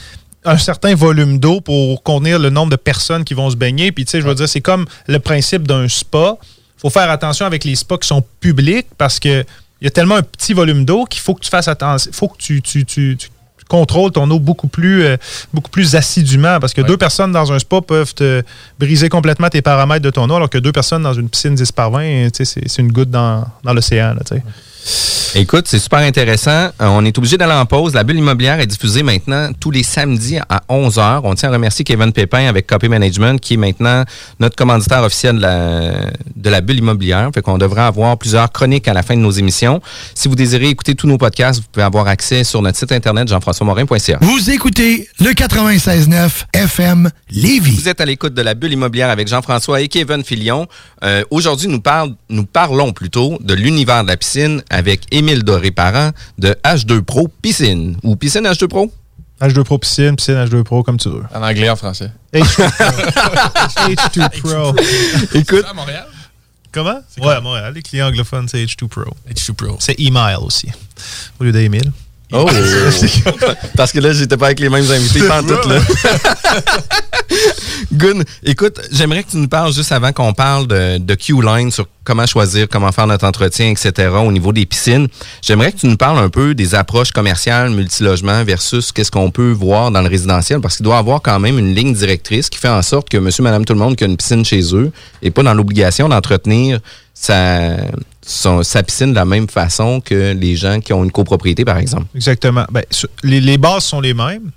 un 0.46 0.58
certain 0.58 0.96
volume 0.96 1.38
d'eau 1.40 1.62
pour 1.62 2.02
contenir 2.04 2.40
le 2.40 2.50
nombre 2.50 2.72
de 2.72 2.76
personnes 2.76 3.24
qui 3.24 3.34
vont 3.34 3.50
se 3.50 3.56
baigner. 3.56 3.92
Puis, 3.92 4.06
tu 4.06 4.12
sais, 4.12 4.22
je 4.22 4.28
veux 4.28 4.36
dire, 4.36 4.48
c'est 4.50 4.62
comme 4.62 4.86
le 5.08 5.20
principe 5.20 5.68
d'un 5.68 5.88
spa. 5.88 6.38
Il 6.78 6.82
faut 6.82 6.90
faire 6.90 7.10
attention 7.12 7.46
avec 7.46 7.64
les 7.64 7.76
spas 7.76 7.98
qui 7.98 8.08
sont 8.08 8.24
publics 8.42 8.88
parce 8.98 9.20
que 9.20 9.46
il 9.84 9.86
y 9.86 9.88
a 9.88 9.92
tellement 9.92 10.16
un 10.16 10.22
petit 10.24 10.54
volume 10.54 10.86
d'eau 10.86 11.04
qu'il 11.04 11.20
faut 11.22 11.34
que 11.36 11.42
tu 11.42 11.50
fasses 11.50 11.68
attention. 11.68 12.10
Il 12.10 12.16
faut 12.16 12.30
que 12.30 12.38
tu, 12.38 12.62
tu, 12.62 12.86
tu- 12.86 13.18
tu 13.18 13.30
contrôles 13.68 14.12
ton 14.12 14.30
eau 14.32 14.40
beaucoup 14.40 14.68
plus, 14.70 15.04
euh, 15.04 15.18
beaucoup 15.54 15.70
plus 15.70 15.96
assidûment 15.96 16.60
parce 16.62 16.74
que 16.74 16.82
deux 16.88 16.96
personnes 16.98 17.32
dans 17.34 17.52
un 17.52 17.60
spa 17.60 17.82
peuvent 17.82 18.14
te 18.14 18.42
briser 18.80 19.10
complètement 19.10 19.50
tes 19.50 19.62
paramètres 19.62 20.04
de 20.04 20.10
ton 20.10 20.30
eau 20.30 20.36
alors 20.36 20.50
que 20.50 20.58
deux 20.58 20.72
personnes 20.72 21.04
dans 21.04 21.14
une 21.14 21.28
piscine 21.30 21.56
10 21.56 21.72
par 21.74 21.92
20, 21.92 22.30
tu 22.32 22.46
sais, 22.46 22.62
c'est 22.66 22.82
une 22.82 22.92
goutte 22.94 23.10
dans, 23.10 23.46
dans 23.64 23.74
l'océan. 23.74 24.16
Écoute, 25.36 25.66
c'est 25.68 25.80
super 25.80 26.00
intéressant. 26.00 26.52
Euh, 26.52 26.72
on 26.82 27.04
est 27.06 27.18
obligé 27.18 27.38
d'aller 27.38 27.54
en 27.54 27.66
pause. 27.66 27.96
La 27.96 28.04
bulle 28.04 28.18
immobilière 28.20 28.60
est 28.60 28.68
diffusée 28.68 29.02
maintenant 29.02 29.50
tous 29.60 29.72
les 29.72 29.82
samedis 29.82 30.38
à 30.48 30.62
11h. 30.70 31.22
On 31.24 31.34
tient 31.34 31.50
à 31.50 31.54
remercier 31.54 31.84
Kevin 31.84 32.12
Pépin 32.12 32.46
avec 32.48 32.68
Copy 32.68 32.88
Management, 32.88 33.40
qui 33.42 33.56
est 33.56 33.58
maintenant 33.58 34.04
notre 34.40 34.56
commanditaire 34.56 35.02
officiel 35.02 35.38
de 35.38 35.42
la, 35.42 35.92
de 36.36 36.50
la 36.52 36.62
bulle 36.62 36.78
immobilière. 36.78 37.32
Fait 37.34 37.42
qu'on 37.42 37.58
devrait 37.58 37.82
avoir 37.82 38.16
plusieurs 38.18 38.52
chroniques 38.52 38.88
à 38.88 38.94
la 38.94 39.02
fin 39.02 39.16
de 39.16 39.22
nos 39.22 39.32
émissions. 39.32 39.82
Si 40.14 40.28
vous 40.28 40.36
désirez 40.36 40.68
écouter 40.70 40.94
tous 40.94 41.08
nos 41.08 41.18
podcasts, 41.18 41.62
vous 41.62 41.66
pouvez 41.72 41.84
avoir 41.86 42.08
accès 42.08 42.44
sur 42.44 42.62
notre 42.62 42.78
site 42.78 42.92
internet 42.92 43.28
jean-françois-morin.ca. 43.28 44.20
Vous 44.22 44.52
écoutez 44.52 45.08
le 45.20 45.32
96.9 45.32 46.30
FM 46.54 47.10
Lévis. 47.32 47.72
Vous 47.72 47.90
êtes 47.90 48.02
à 48.02 48.06
l'écoute 48.06 48.36
de 48.36 48.42
la 48.44 48.54
bulle 48.54 48.74
immobilière 48.74 49.10
avec 49.10 49.28
Jean-François 49.28 49.82
et 49.82 49.88
Kevin 49.88 50.24
Filion. 50.24 50.68
Euh, 51.04 51.24
Aujourd'hui, 51.32 51.70
nous, 51.70 51.82
parle- 51.82 52.14
nous 52.30 52.46
parlons 52.46 52.92
plutôt 52.94 53.40
de 53.42 53.56
l'univers 53.56 54.04
de 54.04 54.10
la 54.10 54.18
piscine 54.18 54.62
avec 54.74 55.02
Émile 55.12 55.44
Doré-Parent 55.44 56.12
de 56.38 56.56
H2 56.64 57.02
Pro 57.02 57.28
Piscine. 57.28 57.98
Ou 58.04 58.16
Piscine 58.16 58.46
H2 58.46 58.68
Pro? 58.68 58.92
H2 59.42 59.64
Pro 59.64 59.78
piscine, 59.78 60.16
piscine 60.16 60.36
H2 60.36 60.64
Pro, 60.64 60.84
comme 60.84 60.98
tu 60.98 61.10
veux. 61.10 61.24
En 61.34 61.42
anglais, 61.42 61.70
en 61.70 61.76
français. 61.76 62.12
H2 62.34 62.72
Pro. 62.72 63.90
H2 63.90 64.42
Pro. 64.42 64.76
Écoute, 65.38 65.66
à 65.70 65.74
Montréal? 65.74 66.08
Comment? 66.72 67.00
Ouais, 67.20 67.34
à 67.34 67.42
Montréal, 67.42 67.74
les 67.74 67.82
clients 67.82 68.08
anglophones, 68.08 68.48
c'est 68.48 68.64
H2 68.64 68.88
Pro. 68.88 69.14
H2 69.30 69.54
Pro. 69.54 69.78
C'est 69.80 70.00
email 70.00 70.38
aussi, 70.42 70.70
au 71.40 71.44
lieu 71.44 71.52
d'email. 71.52 71.92
Oh! 72.34 72.48
Parce 73.78 73.92
que 73.92 74.00
là, 74.00 74.12
j'étais 74.12 74.38
pas 74.38 74.48
avec 74.48 74.60
les 74.60 74.70
mêmes 74.70 74.90
invités 74.90 75.20
tout 75.20 75.70
là. 75.70 75.80
Gun, 77.94 78.22
écoute, 78.44 78.82
j'aimerais 78.92 79.24
que 79.24 79.32
tu 79.32 79.38
nous 79.38 79.48
parles 79.48 79.72
juste 79.72 79.92
avant 79.92 80.12
qu'on 80.12 80.34
parle 80.34 80.68
de, 80.68 80.98
de 80.98 81.16
Q-Line 81.16 81.70
sur 81.70 81.88
comment 82.04 82.26
choisir, 82.26 82.68
comment 82.68 82.92
faire 82.92 83.06
notre 83.06 83.26
entretien, 83.26 83.70
etc. 83.70 84.10
au 84.26 84.32
niveau 84.32 84.52
des 84.52 84.66
piscines. 84.66 85.08
J'aimerais 85.42 85.72
que 85.72 85.78
tu 85.78 85.88
nous 85.88 85.98
parles 85.98 86.18
un 86.18 86.30
peu 86.30 86.56
des 86.56 86.74
approches 86.74 87.12
commerciales, 87.12 87.70
multilogement 87.70 88.44
versus 88.44 88.92
qu'est-ce 88.92 89.12
qu'on 89.12 89.30
peut 89.30 89.52
voir 89.52 89.92
dans 89.92 90.02
le 90.02 90.10
résidentiel 90.10 90.60
parce 90.60 90.78
qu'il 90.78 90.86
doit 90.86 90.96
y 90.96 91.00
avoir 91.00 91.22
quand 91.22 91.40
même 91.40 91.60
une 91.60 91.76
ligne 91.76 91.94
directrice 91.94 92.50
qui 92.50 92.58
fait 92.58 92.68
en 92.70 92.82
sorte 92.82 93.10
que 93.10 93.18
monsieur, 93.18 93.44
madame, 93.44 93.64
tout 93.64 93.74
le 93.74 93.80
monde 93.80 93.96
qui 93.96 94.04
a 94.04 94.08
une 94.08 94.18
piscine 94.18 94.44
chez 94.44 94.76
eux 94.76 94.92
n'est 95.22 95.32
pas 95.32 95.44
dans 95.44 95.54
l'obligation 95.54 96.10
d'entretenir 96.10 96.80
sa, 97.14 97.78
son- 98.26 98.64
sa 98.64 98.84
piscine 98.84 99.12
de 99.12 99.16
la 99.16 99.26
même 99.26 99.48
façon 99.48 100.02
que 100.02 100.34
les 100.34 100.56
gens 100.56 100.80
qui 100.80 100.94
ont 100.94 101.04
une 101.04 101.12
copropriété, 101.12 101.66
par 101.66 101.78
exemple. 101.78 102.06
Exactement. 102.16 102.66
Ben, 102.72 102.84
les, 103.24 103.58
bases 103.58 103.84
sont 103.84 104.02
les 104.02 104.14
mêmes. 104.14 104.52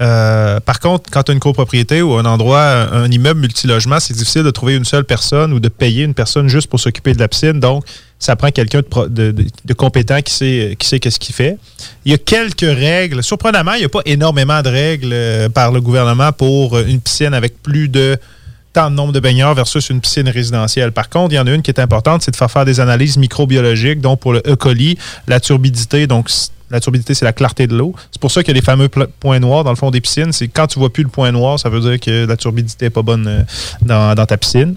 Euh, 0.00 0.60
par 0.60 0.78
contre, 0.78 1.10
quand 1.10 1.24
tu 1.24 1.32
as 1.32 1.34
une 1.34 1.40
copropriété 1.40 2.02
ou 2.02 2.14
un 2.14 2.24
endroit, 2.24 2.62
un, 2.62 3.10
immeuble 3.10 3.40
multilogement, 3.40 3.98
c'est 4.00 4.14
difficile 4.14 4.44
de 4.44 4.50
trouver 4.50 4.76
une 4.76 4.84
seule 4.84 5.04
personne 5.04 5.52
ou 5.52 5.60
de 5.60 5.68
payer 5.68 6.04
une 6.04 6.14
personne 6.14 6.48
juste 6.48 6.68
pour 6.68 6.78
s'occuper 6.78 7.14
de 7.14 7.18
la 7.18 7.28
piscine. 7.28 7.58
Donc, 7.58 7.84
ça 8.18 8.36
prend 8.36 8.50
quelqu'un 8.50 8.82
de 9.08 9.72
compétent 9.74 10.20
qui 10.22 10.34
sait, 10.34 10.76
qui 10.78 10.86
sait 10.86 10.98
qu'est-ce 10.98 11.18
qu'il 11.18 11.34
fait. 11.34 11.56
Il 12.04 12.12
y 12.12 12.14
a 12.14 12.18
quelques 12.18 12.60
règles. 12.60 13.22
Surprenamment, 13.22 13.74
il 13.74 13.80
n'y 13.80 13.84
a 13.84 13.88
pas 13.88 14.02
énormément 14.06 14.62
de 14.62 14.68
règles 14.68 15.12
euh, 15.12 15.48
par 15.48 15.72
le 15.72 15.80
gouvernement 15.80 16.32
pour 16.32 16.76
euh, 16.76 16.84
une 16.86 17.00
piscine 17.00 17.34
avec 17.34 17.62
plus 17.62 17.88
de 17.88 18.18
tant 18.78 18.90
nombre 18.90 19.12
de 19.12 19.18
baigneurs 19.18 19.54
versus 19.54 19.90
une 19.90 20.00
piscine 20.00 20.28
résidentielle. 20.28 20.92
Par 20.92 21.08
contre, 21.08 21.32
il 21.32 21.36
y 21.36 21.38
en 21.40 21.48
a 21.48 21.50
une 21.50 21.62
qui 21.62 21.70
est 21.72 21.80
importante, 21.80 22.22
c'est 22.22 22.30
de 22.30 22.36
faire 22.36 22.48
faire 22.48 22.64
des 22.64 22.78
analyses 22.78 23.16
microbiologiques, 23.16 24.00
donc 24.00 24.20
pour 24.20 24.32
le 24.32 24.40
E. 24.46 24.54
coli, 24.54 24.96
la 25.26 25.40
turbidité, 25.40 26.06
donc 26.06 26.30
la 26.70 26.78
turbidité, 26.78 27.14
c'est 27.14 27.24
la 27.24 27.32
clarté 27.32 27.66
de 27.66 27.76
l'eau. 27.76 27.92
C'est 28.12 28.20
pour 28.20 28.30
ça 28.30 28.42
a 28.46 28.52
les 28.52 28.62
fameux 28.62 28.88
points 28.88 29.40
noirs 29.40 29.64
dans 29.64 29.70
le 29.70 29.76
fond 29.76 29.90
des 29.90 30.00
piscines. 30.00 30.32
C'est 30.32 30.46
quand 30.46 30.68
tu 30.68 30.78
vois 30.78 30.92
plus 30.92 31.02
le 31.02 31.08
point 31.08 31.32
noir, 31.32 31.58
ça 31.58 31.68
veut 31.70 31.80
dire 31.80 31.98
que 31.98 32.24
la 32.24 32.36
turbidité 32.36 32.86
n'est 32.86 32.90
pas 32.90 33.02
bonne 33.02 33.26
euh, 33.26 34.14
dans, 34.14 34.26
ta 34.26 34.36
piscine. 34.36 34.76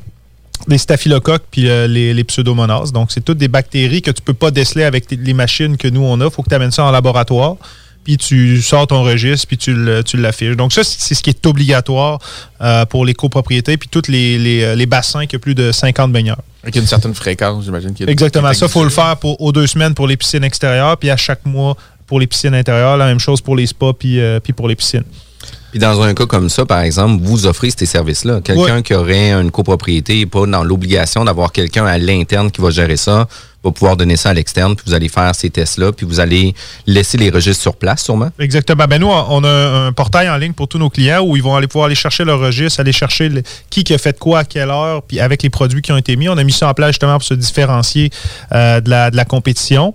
Les 0.68 0.80
staphylocoques 0.80 1.43
puis 1.52 1.70
euh, 1.70 1.86
les, 1.86 2.16
les 2.16 2.24
pseudomonas. 2.24 2.91
Donc, 2.91 3.12
c'est 3.12 3.24
toutes 3.24 3.38
des 3.38 3.49
bactéries 3.49 4.02
que 4.02 4.10
tu 4.10 4.24
peux 4.24 4.34
pas 4.34 4.49
déceler 4.49 4.84
avec 4.84 5.12
les 5.12 5.34
machines 5.36 5.78
que 5.78 5.88
nous, 5.88 6.02
on 6.02 6.20
a. 6.22 6.26
Il 6.26 6.32
faut 6.32 6.41
que 6.41 6.49
tu 6.49 6.56
amènes 6.56 6.72
ça 6.72 6.86
en 6.86 6.91
laboratoire 6.91 7.58
puis 8.04 8.18
tu 8.18 8.62
sors 8.62 8.88
ton 8.88 9.04
registre, 9.04 9.47
puis 9.47 9.58
tu 9.58 9.74
l'affiches. 10.18 10.56
Donc 10.56 10.74
ça, 10.74 10.84
c'est 10.84 11.14
ce 11.16 11.22
qui 11.22 11.30
est 11.30 11.45
obligatoire 11.45 12.20
euh, 12.62 12.86
pour 12.86 13.06
les 13.06 13.14
copropriétés, 13.14 13.78
puis 13.78 13.89
tous 13.89 14.08
les, 14.10 14.38
les, 14.39 14.64
euh, 14.64 14.76
les 14.76 14.86
bassins 14.86 15.26
qui 15.28 15.36
ont 15.36 15.39
plus 15.39 15.56
de 15.56 15.72
50 15.72 16.12
baigneurs. 16.12 16.41
Avec 16.64 16.76
une 16.76 16.86
certaine 16.88 17.14
fréquence, 17.16 17.66
j'imagine. 17.66 17.93
qu'il 17.93 18.06
y 18.06 18.10
a- 18.10 18.12
Exactement. 18.12 18.54
Ça, 18.54 18.66
il 18.66 18.72
faut 18.72 18.84
le 18.84 18.89
faire 18.89 19.18
pour, 19.18 19.39
aux 19.41 19.52
deux 19.52 19.68
semaines 19.68 19.93
pour 19.93 20.08
les 20.08 20.18
piscines 20.18 20.43
extérieures, 20.43 20.97
puis 20.97 21.10
à 21.10 21.18
chaque 21.18 21.45
mois 21.45 21.76
pour 22.08 22.20
les 22.20 22.28
piscines 22.28 22.54
intérieures. 22.56 22.97
La 22.97 23.06
même 23.08 23.20
chose 23.20 23.39
pour 23.41 23.56
les 23.56 23.68
spas, 23.68 23.93
puis, 23.93 24.20
euh, 24.20 24.39
puis 24.39 24.54
pour 24.54 24.68
les 24.68 24.76
piscines. 24.76 25.04
Puis 25.72 25.80
dans 25.80 26.02
un 26.02 26.14
cas 26.14 26.26
comme 26.26 26.49
ça, 26.49 26.66
par 26.66 26.82
exemple, 26.82 27.24
vous 27.24 27.45
offrez 27.45 27.70
ces 27.72 27.86
services-là. 27.86 28.41
Quelqu'un 28.41 28.82
qui 28.82 28.93
aurait 28.93 29.32
une 29.32 29.52
copropriété 29.52 30.20
et 30.20 30.26
pas 30.26 30.45
dans 30.45 30.64
l'obligation 30.66 31.24
d'avoir 31.24 31.52
quelqu'un 31.54 31.86
à 31.86 31.97
l'interne 31.97 32.52
qui 32.52 32.60
va 32.60 32.72
gérer 32.72 32.97
ça, 32.97 33.28
va 33.64 33.72
pouvoir 33.72 33.95
donner 33.95 34.16
ça 34.16 34.30
à 34.30 34.34
l'externe, 34.34 34.76
puis 34.76 34.86
vous 34.88 34.93
allez 34.93 35.09
faire 35.09 35.34
ces 35.36 35.49
tests-là, 35.49 35.91
puis 35.91 36.05
vous 36.05 36.20
allez 36.20 36.55
laisser 36.88 37.18
les 37.18 37.30
registres 37.30 37.62
sur 37.62 37.76
place, 37.76 38.03
sûrement. 38.03 38.30
Exactement. 38.39 38.86
Ben 38.88 38.99
nous, 38.99 39.07
on 39.07 39.43
a 39.43 39.86
un 39.88 39.91
portail 39.93 40.30
en 40.30 40.38
ligne 40.38 40.53
pour 40.53 40.68
tous 40.68 40.80
nos 40.80 40.89
clients 40.89 41.22
où 41.22 41.36
ils 41.36 41.43
vont 41.43 41.55
aller 41.55 41.68
pouvoir 41.68 41.86
aller 41.86 41.95
chercher 41.95 42.24
leur 42.24 42.39
registre, 42.39 42.80
aller 42.80 42.91
chercher 42.91 43.30
qui 43.70 43.93
a 43.93 43.97
fait 43.97 44.18
quoi 44.18 44.39
à 44.39 44.43
quelle 44.43 44.70
heure, 44.70 45.03
puis 45.03 45.20
avec 45.20 45.43
les 45.43 45.49
produits 45.49 45.82
qui 45.82 45.91
ont 45.91 45.97
été 45.97 46.16
mis. 46.16 46.28
On 46.30 46.38
a 46.38 46.43
mis 46.43 46.51
ça 46.51 46.68
en 46.68 46.74
place 46.74 46.91
justement 46.91 47.14
pour 47.14 47.24
se 47.24 47.34
différencier 47.34 48.09
euh, 48.51 48.82
de, 48.82 48.89
la, 48.89 49.26
compétition. 49.26 49.93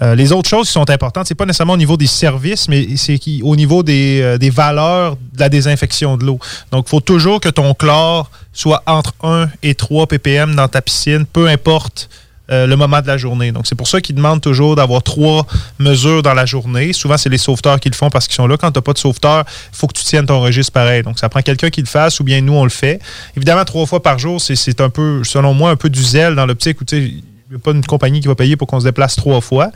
Euh, 0.00 0.14
les 0.14 0.32
autres 0.32 0.48
choses 0.48 0.66
qui 0.66 0.72
sont 0.72 0.88
importantes, 0.88 1.26
c'est 1.26 1.34
pas 1.34 1.44
nécessairement 1.44 1.74
au 1.74 1.78
niveau 1.78 1.96
des 1.96 2.06
services, 2.06 2.68
mais 2.68 2.96
c'est 2.96 3.20
au 3.42 3.56
niveau 3.56 3.82
des, 3.82 4.20
euh, 4.22 4.38
des 4.38 4.50
valeurs 4.50 5.16
de 5.16 5.40
la 5.40 5.48
désinfection 5.48 6.16
de 6.16 6.24
l'eau. 6.24 6.38
Donc, 6.70 6.86
il 6.86 6.90
faut 6.90 7.00
toujours 7.00 7.40
que 7.40 7.48
ton 7.48 7.74
chlore 7.74 8.30
soit 8.52 8.82
entre 8.86 9.14
1 9.22 9.48
et 9.62 9.74
3 9.74 10.06
ppm 10.06 10.54
dans 10.54 10.68
ta 10.68 10.82
piscine, 10.82 11.24
peu 11.26 11.48
importe 11.48 12.08
euh, 12.50 12.66
le 12.66 12.76
moment 12.76 13.00
de 13.00 13.06
la 13.06 13.16
journée. 13.16 13.52
Donc, 13.52 13.66
c'est 13.66 13.74
pour 13.76 13.86
ça 13.88 14.00
qu'ils 14.00 14.16
demandent 14.16 14.40
toujours 14.40 14.74
d'avoir 14.76 15.02
trois 15.02 15.46
mesures 15.78 16.22
dans 16.22 16.34
la 16.34 16.44
journée. 16.44 16.92
Souvent, 16.92 17.16
c'est 17.16 17.28
les 17.28 17.38
sauveteurs 17.38 17.78
qui 17.80 17.88
le 17.88 17.94
font 17.94 18.10
parce 18.10 18.26
qu'ils 18.26 18.34
sont 18.34 18.46
là. 18.46 18.56
Quand 18.56 18.70
tu 18.72 18.78
n'as 18.78 18.82
pas 18.82 18.92
de 18.92 18.98
sauveteur, 18.98 19.44
il 19.72 19.76
faut 19.76 19.86
que 19.86 19.92
tu 19.96 20.02
tiennes 20.04 20.26
ton 20.26 20.40
registre 20.40 20.72
pareil. 20.72 21.02
Donc, 21.02 21.18
ça 21.18 21.28
prend 21.28 21.40
quelqu'un 21.42 21.70
qui 21.70 21.80
le 21.80 21.86
fasse 21.86 22.18
ou 22.20 22.24
bien 22.24 22.40
nous, 22.40 22.54
on 22.54 22.64
le 22.64 22.70
fait. 22.70 23.00
Évidemment, 23.36 23.64
trois 23.64 23.86
fois 23.86 24.02
par 24.02 24.18
jour, 24.18 24.40
c'est- 24.40 24.80
un 24.80 24.90
peu, 24.90 25.22
selon 25.24 25.54
moi, 25.54 25.70
un 25.70 25.76
peu 25.76 25.88
du 25.90 26.02
zèle 26.02 26.34
dans 26.34 26.46
l'optique 26.46 26.80
où 26.80 26.84
tu 26.84 26.96
sais, 26.96 27.02
il 27.04 27.22
n'y 27.50 27.56
a 27.56 27.58
pas 27.58 27.70
une 27.72 27.84
compagnie 27.84 28.20
qui 28.20 28.26
va 28.28 28.34
payer 28.34 28.56
pour 28.56 28.66
qu'on 28.66 28.80
se 28.80 28.84
déplace 28.86 29.14
trois 29.16 29.40
fois. 29.40 29.70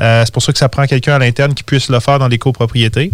Euh, 0.00 0.22
c'est 0.24 0.32
pour 0.32 0.42
ça 0.42 0.52
que 0.52 0.58
ça 0.58 0.68
prend 0.68 0.86
quelqu'un 0.86 1.14
à 1.14 1.18
l'interne 1.18 1.52
qui 1.54 1.64
puisse 1.64 1.88
le 1.88 1.98
faire 2.00 2.18
dans 2.18 2.28
les 2.28 2.38
copropriétés. 2.38 3.10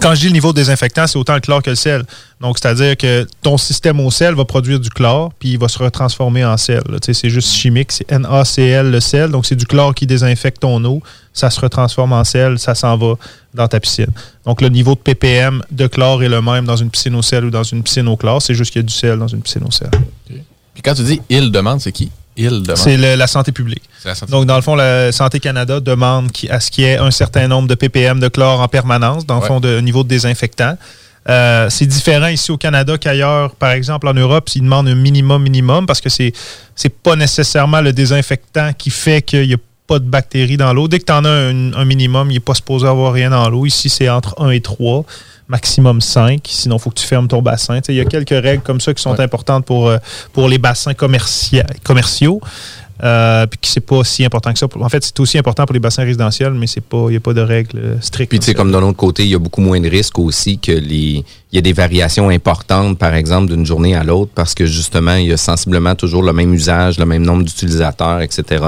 Quand 0.00 0.14
je 0.14 0.20
dis 0.20 0.26
le 0.26 0.32
niveau 0.32 0.52
désinfectant, 0.52 1.06
c'est 1.06 1.18
autant 1.18 1.34
le 1.34 1.40
chlore 1.40 1.62
que 1.62 1.70
le 1.70 1.76
sel. 1.76 2.04
Donc, 2.40 2.58
c'est-à-dire 2.58 2.96
que 2.96 3.26
ton 3.42 3.56
système 3.56 4.00
au 4.00 4.10
sel 4.10 4.34
va 4.34 4.44
produire 4.44 4.80
du 4.80 4.90
chlore, 4.90 5.32
puis 5.38 5.50
il 5.50 5.58
va 5.58 5.68
se 5.68 5.78
retransformer 5.78 6.44
en 6.44 6.56
sel. 6.56 6.82
C'est 7.02 7.30
juste 7.30 7.52
chimique, 7.52 7.92
c'est 7.92 8.10
NaCl 8.10 8.90
le 8.90 9.00
sel. 9.00 9.30
Donc, 9.30 9.46
c'est 9.46 9.56
du 9.56 9.66
chlore 9.66 9.94
qui 9.94 10.06
désinfecte 10.06 10.60
ton 10.60 10.84
eau. 10.84 11.02
Ça 11.32 11.50
se 11.50 11.60
retransforme 11.60 12.12
en 12.12 12.24
sel, 12.24 12.58
ça 12.58 12.74
s'en 12.74 12.96
va 12.96 13.14
dans 13.54 13.68
ta 13.68 13.80
piscine. 13.80 14.10
Donc, 14.44 14.60
le 14.60 14.68
niveau 14.68 14.94
de 14.94 15.00
ppm 15.00 15.62
de 15.70 15.86
chlore 15.86 16.22
est 16.22 16.28
le 16.28 16.42
même 16.42 16.64
dans 16.64 16.76
une 16.76 16.90
piscine 16.90 17.14
au 17.14 17.22
sel 17.22 17.44
ou 17.44 17.50
dans 17.50 17.62
une 17.62 17.82
piscine 17.82 18.08
au 18.08 18.16
chlore. 18.16 18.42
C'est 18.42 18.54
juste 18.54 18.72
qu'il 18.72 18.80
y 18.80 18.84
a 18.84 18.86
du 18.86 18.94
sel 18.94 19.18
dans 19.18 19.28
une 19.28 19.42
piscine 19.42 19.64
au 19.64 19.70
sel. 19.70 19.90
Puis 20.28 20.82
quand 20.82 20.94
tu 20.94 21.02
dis 21.02 21.20
il 21.28 21.50
demande, 21.50 21.80
c'est 21.80 21.92
qui? 21.92 22.10
Il 22.36 22.62
demande. 22.62 22.76
C'est 22.76 22.96
la 23.16 23.26
santé 23.26 23.52
publique. 23.52 23.82
C'est 24.00 24.08
la 24.08 24.14
santé 24.14 24.32
Donc, 24.32 24.46
dans 24.46 24.56
le 24.56 24.62
fond, 24.62 24.74
la 24.74 25.12
Santé 25.12 25.38
Canada 25.40 25.80
demande 25.80 26.30
à 26.50 26.60
ce 26.60 26.70
qu'il 26.70 26.84
y 26.84 26.86
ait 26.86 26.96
un 26.98 27.10
certain 27.10 27.46
nombre 27.48 27.68
de 27.68 27.74
ppm 27.74 28.20
de 28.20 28.28
chlore 28.28 28.60
en 28.60 28.68
permanence, 28.68 29.26
dans 29.26 29.36
le 29.36 29.42
Ouais. 29.42 29.46
fond, 29.48 29.60
de 29.60 29.80
niveau 29.80 30.02
de 30.02 30.08
désinfectant. 30.08 30.76
Euh, 31.28 31.68
c'est 31.70 31.86
différent 31.86 32.26
ici 32.28 32.50
au 32.50 32.56
Canada 32.56 32.98
qu'ailleurs. 32.98 33.54
Par 33.54 33.70
exemple, 33.72 34.08
en 34.08 34.14
Europe, 34.14 34.48
ils 34.54 34.62
demandent 34.62 34.88
un 34.88 34.94
minimum, 34.96 35.42
minimum, 35.42 35.86
parce 35.86 36.00
que 36.00 36.08
c'est 36.08 36.32
c'est 36.74 36.88
pas 36.88 37.14
nécessairement 37.16 37.80
le 37.80 37.92
désinfectant 37.92 38.72
qui 38.76 38.90
fait 38.90 39.22
qu'il 39.22 39.46
n'y 39.46 39.54
a 39.54 39.58
pas 39.86 39.98
de 40.00 40.04
bactéries 40.08 40.56
dans 40.56 40.72
l'eau. 40.72 40.88
Dès 40.88 40.98
que 40.98 41.04
tu 41.04 41.12
en 41.12 41.24
as 41.24 41.28
un, 41.28 41.74
un 41.74 41.84
minimum, 41.84 42.30
il 42.30 42.34
n'est 42.34 42.40
pas 42.40 42.54
supposé 42.54 42.86
avoir 42.88 43.12
rien 43.12 43.30
dans 43.30 43.48
l'eau. 43.50 43.66
Ici, 43.66 43.88
c'est 43.88 44.08
entre 44.08 44.34
1 44.40 44.50
et 44.50 44.60
3, 44.60 45.04
maximum 45.52 46.00
5. 46.00 46.40
Sinon, 46.48 46.76
il 46.76 46.80
faut 46.80 46.90
que 46.90 46.98
tu 47.00 47.06
fermes 47.06 47.28
ton 47.28 47.42
bassin. 47.42 47.78
Il 47.88 47.94
y 47.94 48.00
a 48.00 48.04
quelques 48.04 48.30
règles 48.30 48.62
comme 48.62 48.80
ça 48.80 48.92
qui 48.92 49.02
sont 49.02 49.20
importantes 49.20 49.64
pour, 49.64 49.86
euh, 49.88 49.98
pour 50.32 50.48
les 50.48 50.58
bassins 50.58 50.94
commercia- 50.94 51.66
commerciaux. 51.84 52.40
Euh, 53.04 53.46
puis 53.48 53.58
qui 53.60 53.70
c'est 53.72 53.80
pas 53.80 54.04
si 54.04 54.24
important 54.24 54.52
que 54.52 54.58
ça. 54.60 54.66
En 54.80 54.88
fait, 54.88 55.02
c'est 55.02 55.18
aussi 55.18 55.36
important 55.36 55.64
pour 55.66 55.74
les 55.74 55.80
bassins 55.80 56.04
résidentiels, 56.04 56.52
mais 56.52 56.68
c'est 56.68 56.80
pas, 56.80 57.04
il 57.08 57.10
n'y 57.10 57.16
a 57.16 57.20
pas 57.20 57.32
de 57.34 57.40
règles 57.40 57.78
euh, 57.78 57.94
strictes. 58.00 58.30
Puis 58.30 58.38
tu 58.38 58.46
sais, 58.46 58.54
comme 58.54 58.70
de 58.70 58.78
l'autre 58.78 58.96
côté, 58.96 59.24
il 59.24 59.30
y 59.30 59.34
a 59.34 59.40
beaucoup 59.40 59.60
moins 59.60 59.80
de 59.80 59.88
risques 59.88 60.18
aussi 60.20 60.58
que 60.58 60.70
les. 60.70 61.24
Il 61.50 61.56
y 61.56 61.58
a 61.58 61.62
des 61.62 61.72
variations 61.72 62.28
importantes, 62.28 62.98
par 62.98 63.14
exemple, 63.14 63.52
d'une 63.52 63.66
journée 63.66 63.96
à 63.96 64.04
l'autre, 64.04 64.30
parce 64.34 64.54
que 64.54 64.66
justement, 64.66 65.16
il 65.16 65.26
y 65.26 65.32
a 65.32 65.36
sensiblement 65.36 65.96
toujours 65.96 66.22
le 66.22 66.32
même 66.32 66.54
usage, 66.54 66.98
le 66.98 67.04
même 67.04 67.24
nombre 67.24 67.42
d'utilisateurs, 67.42 68.20
etc. 68.20 68.62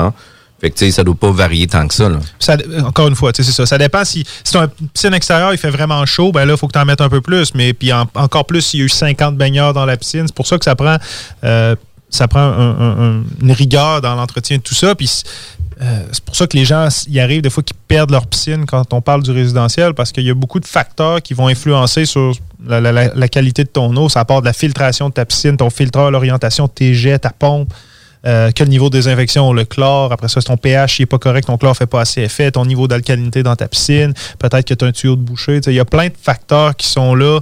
Fait 0.65 0.71
que 0.71 0.79
tu 0.79 0.87
sais, 0.87 0.91
ça 0.93 1.05
doit 1.05 1.15
pas 1.15 1.31
varier 1.31 1.67
tant 1.67 1.87
que 1.87 1.93
ça. 1.93 2.09
Ça- 2.39 2.57
encore 2.87 3.09
une 3.09 3.15
fois, 3.15 3.33
c'est 3.37 3.43
ça. 3.43 3.67
Ça 3.67 3.77
dépend 3.77 4.03
si, 4.03 4.25
si 4.43 4.53
tu 4.53 4.57
as 4.57 4.63
une 4.81 4.89
piscine 4.89 5.13
extérieure, 5.13 5.53
il 5.53 5.59
fait 5.59 5.69
vraiment 5.69 6.07
chaud, 6.07 6.33
ben 6.33 6.47
là, 6.47 6.55
il 6.55 6.57
faut 6.57 6.67
que 6.69 6.73
tu 6.73 6.79
en 6.79 6.87
mettes 6.87 7.03
un 7.03 7.11
peu 7.11 7.21
plus. 7.21 7.53
Mais 7.55 7.75
puis 7.75 7.93
en- 7.93 8.07
encore 8.15 8.47
plus 8.47 8.63
s'il 8.63 8.81
y 8.81 8.83
a 8.83 8.87
eu 8.87 8.89
50 8.89 9.37
baigneurs 9.37 9.75
dans 9.75 9.85
la 9.85 9.99
piscine. 9.99 10.23
C'est 10.27 10.35
pour 10.35 10.47
ça 10.47 10.57
que 10.57 10.65
ça 10.65 10.75
prend, 10.75 10.97
euh, 11.45 11.77
ça 12.09 12.29
prend 12.29 12.41
un- 12.41 12.81
un- 12.81 12.99
un- 13.19 13.23
une 13.43 13.53
rigueur 13.53 14.01
dans 14.01 14.15
l'entretien 14.15 14.57
de 14.57 14.63
tout 14.63 14.75
ça. 14.75 14.95
Puis 14.95 15.23
euh, 15.83 16.03
c'est 16.13 16.25
pour 16.25 16.35
ça 16.35 16.47
que 16.47 16.57
les 16.57 16.65
gens, 16.65 16.89
il 17.09 17.21
arrive 17.21 17.43
des 17.43 17.51
fois 17.51 17.63
qu'ils 17.63 17.77
perdent 17.87 18.13
leur 18.13 18.27
piscine 18.27 18.65
quand 18.65 18.91
on 18.95 19.03
parle 19.03 19.23
du 19.23 19.33
résidentiel 19.33 19.93
parce 19.93 20.13
qu'il 20.13 20.25
y 20.25 20.31
a 20.31 20.35
beaucoup 20.35 20.61
de 20.61 20.67
facteurs 20.67 21.21
qui 21.21 21.35
vont 21.35 21.49
influencer 21.49 22.07
sur 22.07 22.33
la- 22.67 22.81
la 22.81 23.29
qualité 23.29 23.65
de 23.65 23.69
ton 23.69 23.95
eau. 23.97 24.09
Ça 24.09 24.25
part 24.25 24.41
de 24.41 24.47
la 24.47 24.55
filtration 24.55 25.11
de 25.11 25.15
ta 25.15 25.27
piscine, 25.27 25.59
ton 25.59 25.69
filtreur, 25.69 26.11
l'orientation 26.11 26.65
de 26.65 26.71
tes 26.71 26.95
jets, 26.95 27.19
ta 27.19 27.31
pompe. 27.31 27.71
Euh, 28.27 28.51
quel 28.55 28.69
niveau 28.69 28.89
de 28.89 28.95
désinfection, 28.97 29.53
le 29.53 29.65
chlore, 29.65 30.13
après 30.13 30.29
ça, 30.29 30.41
si 30.41 30.47
ton 30.47 30.57
pH 30.57 31.01
n'est 31.01 31.07
pas 31.07 31.19
correct, 31.19 31.47
ton 31.47 31.59
chlore 31.59 31.77
fait 31.77 31.87
pas 31.87 32.01
assez 32.01 32.23
effet, 32.23 32.51
ton 32.51 32.65
niveau 32.65 32.89
d'alcalinité 32.89 33.43
dans 33.43 33.55
ta 33.55 33.69
piscine, 33.69 34.15
peut-être 34.39 34.67
que 34.67 34.73
tu 34.75 34.85
as 34.85 34.89
un 34.89 34.93
tuyau 34.93 35.17
de 35.17 35.37
sais, 35.37 35.61
Il 35.67 35.75
y 35.75 35.81
a 35.81 35.85
plein 35.85 36.07
de 36.09 36.15
facteurs 36.21 36.75
qui 36.75 36.87
sont 36.89 37.15
là 37.15 37.41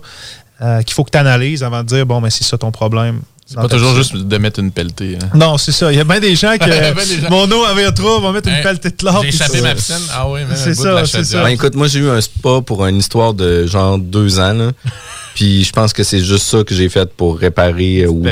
euh, 0.60 0.82
qu'il 0.82 0.92
faut 0.94 1.04
que 1.04 1.10
tu 1.10 1.18
analyses 1.18 1.62
avant 1.62 1.82
de 1.82 1.86
dire, 1.88 2.04
bon, 2.06 2.20
mais 2.20 2.30
c'est 2.30 2.44
ça 2.44 2.58
ton 2.58 2.70
problème. 2.72 3.20
C'est 3.46 3.56
pas 3.56 3.68
toujours 3.68 3.94
juste 3.94 4.14
de 4.16 4.38
mettre 4.38 4.60
une 4.60 4.70
pelletée. 4.70 5.18
hein. 5.22 5.28
Non, 5.34 5.58
c'est 5.58 5.72
ça. 5.72 5.92
Il 5.92 5.98
y 5.98 6.00
a 6.00 6.04
bien 6.04 6.20
des 6.20 6.34
gens 6.36 6.56
que 6.58 6.64
des 7.14 7.20
gens- 7.20 7.28
mon 7.30 7.50
eau 7.50 7.64
avait 7.64 7.90
trop, 7.92 8.16
on 8.16 8.20
va 8.20 8.32
mettre 8.32 8.48
une 8.48 8.54
Hey, 8.54 8.62
pelletée 8.62 8.90
de 8.90 8.96
chlore. 8.96 9.20
J'ai 9.22 9.28
échappé 9.28 9.60
ma 9.60 9.74
piscine. 9.74 9.96
Ah 10.12 10.28
oui, 10.28 10.40
mais 10.48 10.56
C'est 10.56 10.74
ça, 10.74 11.04
c'est 11.04 11.24
ça. 11.24 11.42
Ben, 11.42 11.48
écoute, 11.50 11.74
moi, 11.74 11.86
j'ai 11.88 11.98
eu 12.00 12.08
un 12.08 12.20
spa 12.20 12.60
pour 12.64 12.86
une 12.86 12.96
histoire 12.98 13.34
de 13.34 13.66
genre 13.66 13.98
deux 13.98 14.38
ans. 14.40 14.52
là. 14.54 14.70
Puis 15.34 15.64
je 15.64 15.72
pense 15.72 15.92
que 15.92 16.02
c'est 16.02 16.20
juste 16.20 16.44
ça 16.46 16.62
que 16.64 16.74
j'ai 16.74 16.88
fait 16.88 17.10
pour 17.14 17.38
réparer 17.38 18.02
euh, 18.02 18.08
ou 18.08 18.22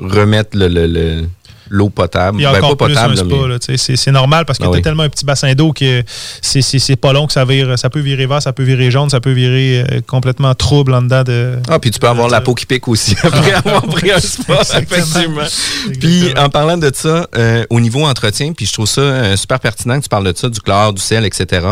remettre 0.00 0.56
le, 0.56 0.68
le- 0.68 0.86
le- 0.86 1.24
l'eau 1.68 1.88
potable. 1.88 2.38
Ben, 2.42 2.60
pas 2.60 2.76
potable, 2.76 3.14
mais- 3.26 3.68
c'est 3.68 4.10
normal 4.12 4.44
parce 4.44 4.58
que 4.58 4.64
Ah 4.64 4.68
tu 4.68 4.76
oui. 4.76 4.82
tellement 4.82 5.02
un 5.04 5.08
petit 5.08 5.24
bassin 5.24 5.52
d'eau 5.54 5.72
que 5.72 6.02
c'est- 6.42 6.96
pas 6.96 7.12
long 7.12 7.26
que 7.26 7.32
ça 7.32 7.44
vire. 7.44 7.78
Ça 7.78 7.90
peut 7.90 8.00
virer 8.00 8.26
vert, 8.26 8.40
ça 8.42 8.52
peut 8.52 8.62
virer 8.62 8.90
jaune, 8.90 9.10
ça 9.10 9.20
peut 9.20 9.32
virer 9.32 9.80
euh, 9.90 10.00
complètement 10.06 10.54
trouble 10.54 10.94
en 10.94 11.02
dedans 11.02 11.22
de. 11.24 11.58
Ah, 11.68 11.78
puis 11.78 11.90
tu 11.90 11.98
peux 11.98 12.08
avoir 12.08 12.28
la 12.28 12.40
peau 12.40 12.54
qui 12.54 12.66
pique 12.66 12.86
aussi 12.88 13.14
après 13.22 13.52
avoir 13.52 13.82
pris 13.82 14.10
un 14.12 14.20
spa, 14.20 14.60
effectivement. 14.62 15.42
Puis 16.00 16.32
en 16.36 16.48
parlant 16.48 16.76
de 16.76 16.90
ça, 16.94 17.26
euh, 17.36 17.64
au 17.70 17.80
niveau 17.80 18.04
entretien, 18.04 18.52
puis 18.52 18.66
je 18.66 18.72
trouve 18.72 18.86
ça 18.86 19.00
euh, 19.00 19.36
super 19.36 19.60
pertinent 19.60 19.98
que 19.98 20.02
tu 20.04 20.08
parles 20.08 20.32
de 20.32 20.36
ça, 20.36 20.48
du 20.48 20.60
chlore, 20.60 20.92
du 20.92 21.02
sel, 21.02 21.24
etc. 21.24 21.66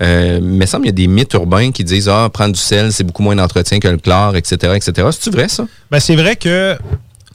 Mais 0.00 0.36
il 0.38 0.42
me 0.42 0.66
semble 0.66 0.84
qu'il 0.84 0.90
y 0.98 1.02
a 1.02 1.06
des 1.06 1.12
mythes 1.12 1.32
urbains 1.34 1.70
qui 1.70 1.84
disent 1.84 2.08
Ah, 2.08 2.28
prendre 2.32 2.52
du 2.54 2.60
sel, 2.60 2.92
c'est 2.92 3.04
beaucoup 3.04 3.22
moins 3.22 3.36
d'entretien 3.36 3.78
que 3.78 3.88
le 3.88 3.98
chlore, 3.98 4.36
etc. 4.36 4.56
etc. 4.76 5.08
C'est-tu 5.12 5.30
vrai, 5.30 5.48
ça? 5.48 5.66
Ben, 5.90 6.00
c'est 6.00 6.16
vrai 6.16 6.36
que 6.36 6.76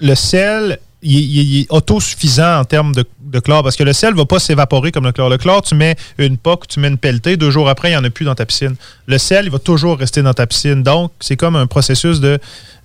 le 0.01 0.15
sel, 0.15 0.79
il, 1.01 1.15
il- 1.17 1.53
il 1.53 1.59
est 1.61 1.67
autosuffisant 1.71 2.59
en 2.59 2.65
termes 2.65 2.93
de, 2.93 3.05
de 3.21 3.39
chlore 3.39 3.63
parce 3.63 3.75
que 3.75 3.83
le 3.83 3.93
sel 3.93 4.11
ne 4.13 4.17
va 4.17 4.25
pas 4.25 4.39
s'évaporer 4.39 4.91
comme 4.91 5.05
le 5.05 5.11
chlore. 5.11 5.29
Le 5.29 5.37
chlore, 5.37 5.61
tu 5.61 5.75
mets 5.75 5.95
une 6.17 6.37
poque, 6.37 6.67
tu 6.67 6.79
mets 6.79 6.87
une 6.89 6.97
pelletée, 6.97 7.37
deux 7.37 7.51
jours 7.51 7.69
après, 7.69 7.89
il 7.89 7.91
n'y 7.93 7.97
en 7.97 8.03
a 8.03 8.09
plus 8.09 8.25
dans 8.25 8.35
ta 8.35 8.45
piscine. 8.45 8.75
Le 9.05 9.17
sel, 9.17 9.45
il 9.45 9.51
va 9.51 9.59
toujours 9.59 9.97
rester 9.97 10.21
dans 10.21 10.33
ta 10.33 10.45
piscine. 10.47 10.83
Donc, 10.83 11.11
c'est 11.19 11.37
comme 11.37 11.55
un 11.55 11.67
processus 11.67 12.19
de. 12.19 12.39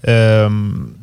euh, 0.06 0.48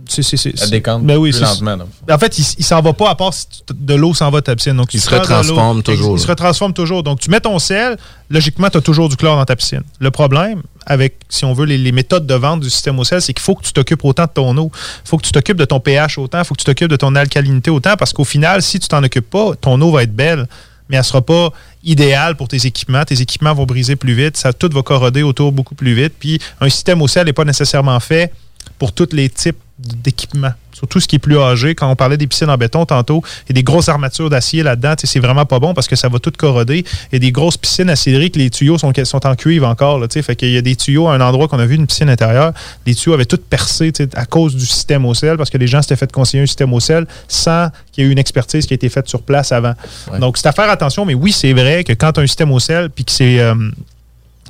c'est- 0.07 0.21
c'est- 0.21 0.37
c'est- 0.37 0.55
Ça 0.57 0.67
décante 0.67 1.03
Ben 1.03 1.17
oui, 1.17 1.31
plus 1.31 1.41
lentement. 1.41 1.75
donc. 1.77 1.87
En 2.09 2.17
fait, 2.19 2.37
il, 2.37 2.45
il 2.59 2.63
s'en 2.63 2.81
va 2.81 2.93
pas 2.93 3.09
à 3.09 3.15
part 3.15 3.33
si 3.33 3.45
de 3.73 3.95
l'eau 3.95 4.13
s'en 4.13 4.29
va 4.29 4.39
de 4.41 4.45
ta 4.45 4.55
piscine. 4.55 4.75
Donc, 4.77 4.93
Il 4.93 5.01
se 5.01 5.09
retransforme 5.09 5.81
toujours, 5.81 6.11
Il, 6.15 6.17
là. 6.19 6.23
se 6.23 6.27
retransforme 6.27 6.73
toujours. 6.73 7.01
Donc, 7.03 7.19
tu 7.19 7.29
mets 7.31 7.39
ton 7.39 7.57
sel, 7.59 7.97
logiquement, 8.29 8.69
tu 8.69 8.77
as 8.77 8.81
toujours 8.81 9.09
du 9.09 9.15
chlore 9.15 9.37
dans 9.37 9.45
ta 9.45 9.55
piscine. 9.55 9.81
Le 9.99 10.11
problème, 10.11 10.61
avec, 10.91 11.15
si 11.29 11.45
on 11.45 11.53
veut, 11.53 11.65
les, 11.65 11.91
méthodes 11.91 12.27
de 12.27 12.33
vente 12.33 12.59
du 12.59 12.69
système 12.69 12.99
au 12.99 13.03
sel, 13.03 13.21
c'est 13.21 13.33
qu'il 13.33 13.41
faut 13.41 13.55
que 13.55 13.63
tu 13.63 13.71
t'occupes 13.71 14.03
autant 14.03 14.25
de 14.25 14.31
ton 14.31 14.57
eau. 14.57 14.71
Il 15.05 15.09
faut 15.09 15.17
que 15.17 15.25
tu 15.25 15.31
t'occupes 15.31 15.57
de 15.57 15.65
ton 15.65 15.79
pH 15.79 16.17
autant. 16.17 16.39
Il 16.39 16.45
faut 16.45 16.53
que 16.53 16.59
tu 16.59 16.65
t'occupes 16.65 16.89
de 16.89 16.97
ton 16.97 17.15
alcalinité 17.15 17.71
autant. 17.71 17.95
Parce 17.95 18.11
qu'au 18.11 18.25
final, 18.25 18.61
si 18.61 18.79
tu 18.79 18.87
t'en 18.87 19.01
occupes 19.01 19.29
pas, 19.29 19.55
ton 19.55 19.79
eau 19.81 19.91
va 19.91 20.03
être 20.03 20.15
belle, 20.15 20.47
mais 20.89 20.97
elle 20.97 21.03
sera 21.03 21.21
pas 21.21 21.51
idéale 21.83 22.35
pour 22.35 22.49
tes 22.49 22.65
équipements. 22.65 23.05
Tes 23.05 23.21
équipements 23.21 23.53
vont 23.53 23.65
briser 23.65 23.95
plus 23.95 24.13
vite. 24.13 24.35
Ça, 24.35 24.51
tout 24.51 24.69
va 24.73 24.83
corroder 24.83 25.23
autour 25.23 25.53
beaucoup 25.53 25.75
plus 25.75 25.93
vite. 25.93 26.13
Puis, 26.19 26.39
un 26.59 26.69
système 26.69 27.01
au 27.01 27.07
sel 27.07 27.25
n'est 27.25 27.33
pas 27.33 27.45
nécessairement 27.45 27.99
fait 27.99 28.33
pour 28.77 28.91
tous 28.91 29.09
les 29.13 29.29
types 29.29 29.57
d'équipements. 30.03 30.53
Surtout 30.73 30.99
ce 30.99 31.07
qui 31.07 31.17
est 31.17 31.19
plus 31.19 31.37
âgé. 31.37 31.75
Quand 31.75 31.89
on 31.91 31.95
parlait 31.95 32.17
des 32.17 32.27
piscines 32.27 32.49
en 32.49 32.57
béton 32.57 32.85
tantôt, 32.85 33.21
il 33.45 33.49
y 33.49 33.51
a 33.51 33.55
des 33.55 33.63
grosses 33.63 33.89
armatures 33.89 34.29
d'acier 34.29 34.63
là-dedans. 34.63 34.95
C'est 35.03 35.19
vraiment 35.19 35.45
pas 35.45 35.59
bon 35.59 35.73
parce 35.73 35.87
que 35.87 35.95
ça 35.95 36.07
va 36.09 36.19
tout 36.19 36.31
corroder. 36.35 36.85
Il 37.11 37.13
y 37.13 37.15
a 37.17 37.19
des 37.19 37.31
grosses 37.31 37.57
piscines 37.57 37.89
acidriques, 37.89 38.35
les 38.35 38.49
tuyaux 38.49 38.77
sont, 38.77 38.91
sont 39.03 39.27
en 39.27 39.35
cuivre 39.35 39.67
encore. 39.67 39.99
Là, 39.99 40.07
fait 40.09 40.35
qu'il 40.35 40.51
y 40.51 40.57
a 40.57 40.61
des 40.61 40.75
tuyaux 40.75 41.07
à 41.07 41.13
un 41.15 41.21
endroit 41.21 41.47
qu'on 41.47 41.59
a 41.59 41.65
vu 41.65 41.75
une 41.75 41.87
piscine 41.87 42.09
intérieure. 42.09 42.53
Les 42.85 42.95
tuyaux 42.95 43.13
avaient 43.13 43.25
tout 43.25 43.37
percé 43.37 43.91
à 44.15 44.25
cause 44.25 44.55
du 44.55 44.65
système 44.65 45.05
au 45.05 45.13
sel 45.13 45.37
parce 45.37 45.49
que 45.49 45.57
les 45.57 45.67
gens 45.67 45.81
s'étaient 45.81 45.95
fait 45.97 46.11
conseiller 46.11 46.43
un 46.43 46.47
système 46.47 46.73
au 46.73 46.79
sel 46.79 47.05
sans 47.27 47.69
qu'il 47.91 48.03
y 48.03 48.07
ait 48.07 48.09
eu 48.09 48.11
une 48.11 48.19
expertise 48.19 48.65
qui 48.65 48.73
a 48.73 48.75
été 48.75 48.89
faite 48.89 49.07
sur 49.07 49.21
place 49.21 49.51
avant. 49.51 49.73
Donc, 50.19 50.37
c'est 50.37 50.47
à 50.47 50.51
faire 50.51 50.69
attention, 50.69 51.05
mais 51.05 51.13
oui, 51.13 51.31
c'est 51.31 51.53
vrai 51.53 51.83
que 51.83 51.93
quand 51.93 52.13
tu 52.13 52.19
as 52.19 52.23
un 52.23 52.27
système 52.27 52.51
au 52.51 52.59
sel 52.59 52.89
puis 52.89 53.05
que 53.05 53.11
c'est. 53.11 53.39
euh, 53.39 53.55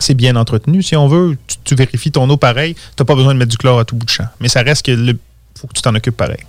c'est 0.02 0.14
bien 0.14 0.36
entretenu, 0.36 0.84
si 0.84 0.96
on 0.96 1.08
veut. 1.08 1.38
Tu, 1.64 1.76
vérifies 1.76 2.12
ton 2.12 2.30
eau 2.30 2.38
pareil. 2.38 2.74
Tu 2.74 2.82
n'as 3.00 3.06
pas 3.06 3.16
besoin 3.16 3.34
de 3.34 3.40
mettre 3.40 3.52
du 3.52 3.58
chlore 3.58 3.80
à 3.80 3.86
tout 3.86 3.96
bout 3.96 4.06
de 4.06 4.12
champ. 4.12 4.28
Mais 4.40 4.50
ça 4.50 4.62
reste 4.62 4.86
que 4.86 4.92
le 4.92 5.18
faut 5.60 5.68
que 5.68 5.74
tu 5.74 5.82
t'en 5.82 5.94
occupes 5.96 6.18
pareil. 6.18 6.40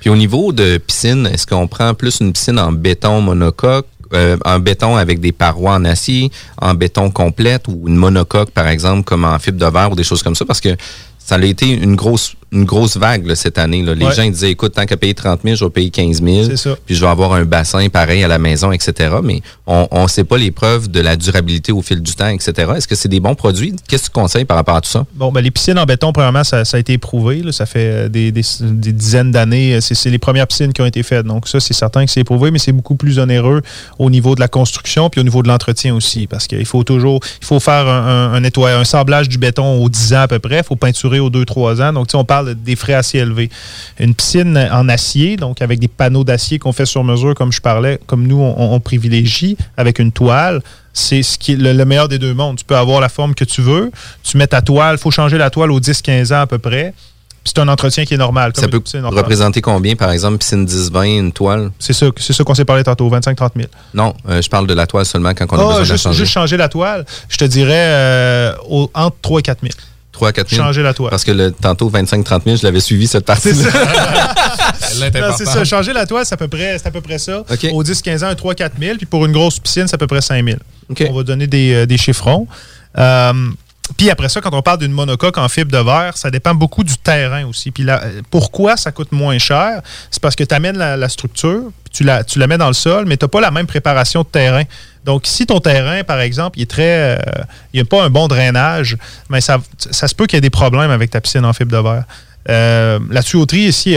Puis 0.00 0.10
au 0.10 0.16
niveau 0.16 0.52
de 0.52 0.78
piscine, 0.78 1.26
est-ce 1.26 1.46
qu'on 1.46 1.66
prend 1.66 1.92
plus 1.94 2.20
une 2.20 2.32
piscine 2.32 2.58
en 2.58 2.72
béton 2.72 3.20
monocoque, 3.20 3.86
euh, 4.14 4.36
en 4.44 4.58
béton 4.58 4.96
avec 4.96 5.20
des 5.20 5.32
parois 5.32 5.74
en 5.74 5.84
acier, 5.84 6.30
en 6.58 6.74
béton 6.74 7.10
complète 7.10 7.68
ou 7.68 7.88
une 7.88 7.96
monocoque, 7.96 8.50
par 8.50 8.68
exemple, 8.68 9.04
comme 9.04 9.24
en 9.24 9.38
fibre 9.38 9.58
de 9.58 9.70
verre 9.70 9.92
ou 9.92 9.96
des 9.96 10.04
choses 10.04 10.22
comme 10.22 10.34
ça? 10.34 10.44
Parce 10.44 10.60
que 10.60 10.76
ça 11.18 11.34
a 11.34 11.44
été 11.44 11.68
une 11.68 11.96
grosse, 11.96 12.34
une 12.52 12.64
grosse 12.64 12.96
vague 12.96 13.26
là, 13.26 13.36
cette 13.36 13.58
année. 13.58 13.82
là. 13.82 13.94
Les 13.94 14.06
Ouais. 14.06 14.14
gens 14.14 14.22
ils 14.22 14.32
disaient, 14.32 14.50
écoute, 14.50 14.72
tant 14.74 14.84
qu'à 14.86 14.96
payer 14.96 15.14
30 15.14 15.40
000, 15.44 15.54
je 15.56 15.64
vais 15.64 15.70
payer 15.70 15.90
15 15.90 16.22
000. 16.22 16.44
C'est 16.44 16.56
ça. 16.56 16.76
Puis 16.84 16.94
je 16.96 17.00
vais 17.00 17.06
avoir 17.10 17.32
un 17.34 17.44
bassin 17.44 17.88
pareil 17.88 18.24
à 18.24 18.28
la 18.28 18.38
maison, 18.38 18.72
etc. 18.72 19.14
Mais 19.22 19.40
on 19.66 20.02
ne 20.02 20.08
sait 20.08 20.24
pas 20.24 20.36
les 20.36 20.50
preuves 20.50 20.88
de 20.90 21.00
la 21.00 21.16
durabilité 21.16 21.70
au 21.72 21.80
fil 21.82 22.02
du 22.02 22.12
temps, 22.14 22.28
etc. 22.28 22.72
Est-ce 22.76 22.88
que 22.88 22.94
c'est 22.96 23.08
des 23.08 23.20
bons 23.20 23.34
produits? 23.34 23.74
Qu'est-ce 23.88 24.04
que 24.04 24.14
tu 24.14 24.20
conseilles 24.20 24.44
par 24.44 24.56
rapport 24.56 24.74
à 24.76 24.80
tout 24.80 24.90
ça? 24.90 25.06
Bon, 25.14 25.30
ben, 25.30 25.40
les 25.42 25.50
piscines 25.50 25.78
en 25.78 25.84
béton, 25.84 26.12
premièrement, 26.12 26.42
ça, 26.44 26.64
ça 26.64 26.76
a 26.76 26.80
été 26.80 26.94
éprouvé. 26.94 27.42
là. 27.42 27.52
Ça 27.52 27.66
fait 27.66 27.78
euh, 28.06 28.08
des, 28.08 28.32
des- 28.32 28.42
des 28.60 28.92
dizaines 28.92 29.30
d'années. 29.30 29.80
C'est 29.80 29.94
c'est 29.94 30.10
les 30.10 30.18
premières 30.18 30.46
piscines 30.46 30.72
qui 30.72 30.80
ont 30.82 30.86
été 30.86 31.02
faites. 31.02 31.26
Donc, 31.26 31.46
ça, 31.46 31.60
c'est 31.60 31.74
certain 31.74 32.04
que 32.04 32.10
c'est 32.10 32.20
éprouvé, 32.20 32.50
mais 32.50 32.58
c'est 32.58 32.72
beaucoup 32.72 32.96
plus 32.96 33.18
onéreux 33.20 33.62
au 33.98 34.10
niveau 34.10 34.34
de 34.34 34.40
la 34.40 34.48
construction 34.48 35.08
puis 35.08 35.20
au 35.20 35.24
niveau 35.24 35.42
de 35.42 35.48
l'entretien 35.48 35.94
aussi. 35.94 36.26
Parce 36.26 36.46
qu'il 36.48 36.66
faut 36.66 36.82
toujours 36.84 37.20
il 37.40 37.46
faut 37.46 37.60
faire 37.60 37.86
un, 37.86 38.32
un, 38.32 38.32
un 38.34 38.40
nettoyage, 38.40 38.80
un 38.80 38.84
sablage 38.84 39.28
du 39.28 39.38
béton 39.38 39.78
aux 39.82 39.88
10 39.88 40.14
ans 40.14 40.20
à 40.22 40.28
peu 40.28 40.38
près. 40.38 40.58
Il 40.58 40.64
faut 40.64 40.76
peinturer 40.76 41.20
aux 41.20 41.30
2-3 41.30 41.80
ans. 41.82 41.92
Donc, 41.92 42.08
on 42.14 42.24
parle 42.24 42.39
des 42.44 42.76
frais 42.76 42.94
assez 42.94 43.18
élevés. 43.18 43.50
Une 43.98 44.14
piscine 44.14 44.68
en 44.72 44.88
acier, 44.88 45.36
donc 45.36 45.62
avec 45.62 45.78
des 45.78 45.88
panneaux 45.88 46.24
d'acier 46.24 46.58
qu'on 46.58 46.72
fait 46.72 46.86
sur 46.86 47.04
mesure, 47.04 47.34
comme 47.34 47.52
je 47.52 47.60
parlais, 47.60 47.98
comme 48.06 48.26
nous, 48.26 48.40
on, 48.40 48.72
on 48.74 48.80
privilégie, 48.80 49.56
avec 49.76 49.98
une 49.98 50.12
toile, 50.12 50.62
c'est 50.92 51.22
ce 51.22 51.38
qui 51.38 51.52
est 51.52 51.56
le, 51.56 51.72
le 51.72 51.84
meilleur 51.84 52.08
des 52.08 52.18
deux 52.18 52.34
mondes. 52.34 52.56
Tu 52.58 52.64
peux 52.64 52.76
avoir 52.76 53.00
la 53.00 53.08
forme 53.08 53.34
que 53.34 53.44
tu 53.44 53.62
veux, 53.62 53.90
tu 54.22 54.36
mets 54.36 54.46
ta 54.46 54.60
toile, 54.62 54.96
il 54.96 55.00
faut 55.00 55.10
changer 55.10 55.38
la 55.38 55.50
toile 55.50 55.70
aux 55.70 55.80
10-15 55.80 56.34
ans 56.34 56.40
à 56.40 56.46
peu 56.46 56.58
près. 56.58 56.94
Puis 57.42 57.52
c'est 57.56 57.60
un 57.62 57.68
entretien 57.68 58.04
qui 58.04 58.12
est 58.12 58.18
normal. 58.18 58.52
comme 58.52 58.60
Ça 58.64 58.68
peut 58.68 58.82
représenter 59.16 59.62
combien, 59.62 59.96
par 59.96 60.10
exemple, 60.10 60.36
piscine 60.36 60.66
10-20, 60.66 61.18
une 61.20 61.32
toile? 61.32 61.70
C'est 61.78 61.94
ça, 61.94 62.06
c'est 62.18 62.34
ça 62.34 62.44
qu'on 62.44 62.54
s'est 62.54 62.66
parlé 62.66 62.84
tantôt, 62.84 63.08
25-30 63.08 63.52
000. 63.56 63.68
Non, 63.94 64.12
euh, 64.28 64.42
je 64.42 64.50
parle 64.50 64.66
de 64.66 64.74
la 64.74 64.86
toile 64.86 65.06
seulement 65.06 65.32
quand 65.32 65.46
on 65.50 65.56
a 65.56 65.58
Ah, 65.58 65.64
besoin 65.68 65.74
de 65.74 65.78
la 65.78 65.84
juste, 65.84 66.02
changer. 66.04 66.18
juste 66.18 66.32
changer 66.32 66.56
la 66.58 66.68
toile, 66.68 67.06
je 67.30 67.38
te 67.38 67.44
dirais 67.46 67.72
euh, 67.74 68.52
au- 68.68 68.90
entre 68.92 69.16
3 69.22 69.40
et 69.40 69.42
4 69.42 69.60
000. 69.62 69.72
3 70.20 70.28
à 70.28 70.32
4 70.32 70.50
000. 70.50 70.62
Changer 70.62 70.82
la 70.82 70.92
toile. 70.92 71.10
Parce 71.10 71.24
que 71.24 71.30
le, 71.30 71.50
tantôt, 71.50 71.90
25-30 71.90 72.44
000, 72.44 72.56
je 72.56 72.62
l'avais 72.62 72.80
suivi 72.80 73.06
cette 73.06 73.24
partie 73.24 73.54
C'est 73.54 73.70
c'est 75.38 75.46
ça, 75.46 75.64
changer 75.64 75.94
la 75.94 76.06
toile, 76.06 76.26
c'est 76.26 76.34
à 76.34 76.36
peu 76.36 76.48
près, 76.48 76.78
c'est 76.78 76.86
à 76.86 76.90
peu 76.90 77.00
près 77.00 77.18
ça. 77.18 77.40
OK. 77.40 77.66
Au 77.72 77.82
10-15 77.82 78.24
ans, 78.24 78.32
3-4 78.32 78.70
000. 78.78 78.96
Puis 78.98 79.06
pour 79.06 79.24
une 79.24 79.32
grosse 79.32 79.58
piscine, 79.58 79.86
c'est 79.86 79.94
à 79.94 79.98
peu 79.98 80.06
près 80.06 80.20
5 80.20 80.44
000. 80.44 80.58
OK. 80.90 81.06
On 81.08 81.14
va 81.14 81.22
donner 81.22 81.46
des, 81.46 81.72
euh, 81.72 81.86
des 81.86 81.96
chiffrons. 81.96 82.46
Euh, 82.98 83.32
puis 83.96 84.10
après 84.10 84.28
ça, 84.28 84.40
quand 84.40 84.52
on 84.54 84.62
parle 84.62 84.78
d'une 84.78 84.92
monocoque 84.92 85.38
en 85.38 85.48
fibre 85.48 85.72
de 85.72 85.78
verre, 85.78 86.16
ça 86.16 86.30
dépend 86.30 86.54
beaucoup 86.54 86.84
du 86.84 86.96
terrain 86.96 87.44
aussi. 87.46 87.70
Puis 87.70 87.82
là, 87.82 88.00
euh, 88.02 88.22
pourquoi 88.30 88.76
ça 88.76 88.92
coûte 88.92 89.12
moins 89.12 89.38
cher? 89.38 89.82
C'est 90.10 90.20
parce 90.22 90.36
que 90.36 90.44
tu 90.44 90.54
amènes 90.54 90.78
la, 90.78 91.08
structure, 91.08 91.70
puis 91.84 91.92
tu 91.92 92.04
la, 92.04 92.24
tu 92.24 92.38
la 92.38 92.46
mets 92.46 92.58
dans 92.58 92.68
le 92.68 92.74
sol, 92.74 93.06
mais 93.06 93.16
tu 93.16 93.24
n'as 93.24 93.28
pas 93.28 93.40
la 93.40 93.50
même 93.50 93.66
préparation 93.66 94.22
de 94.22 94.28
terrain. 94.28 94.62
Donc, 95.04 95.22
si 95.26 95.46
ton 95.46 95.60
terrain, 95.60 96.04
par 96.04 96.20
exemple, 96.20 96.58
il 96.58 96.62
est 96.62 96.70
très. 96.70 97.16
euh, 97.16 97.42
il 97.72 97.78
n'y 97.78 97.80
a 97.80 97.84
pas 97.84 98.02
un 98.02 98.10
bon 98.10 98.28
drainage, 98.28 98.96
mais 99.28 99.40
ça, 99.40 99.58
ça 99.78 100.08
se 100.08 100.14
peut 100.14 100.26
qu'il 100.26 100.36
y 100.36 100.38
ait 100.38 100.42
des 100.42 100.50
problèmes 100.50 100.90
avec 100.90 101.10
ta 101.10 101.20
piscine 101.20 101.44
en 101.44 101.52
fibre 101.52 101.72
de 101.72 101.82
verre. 101.82 102.04
Euh, 102.48 102.98
la 103.10 103.22
tuyauterie 103.22 103.64
ici 103.66 103.96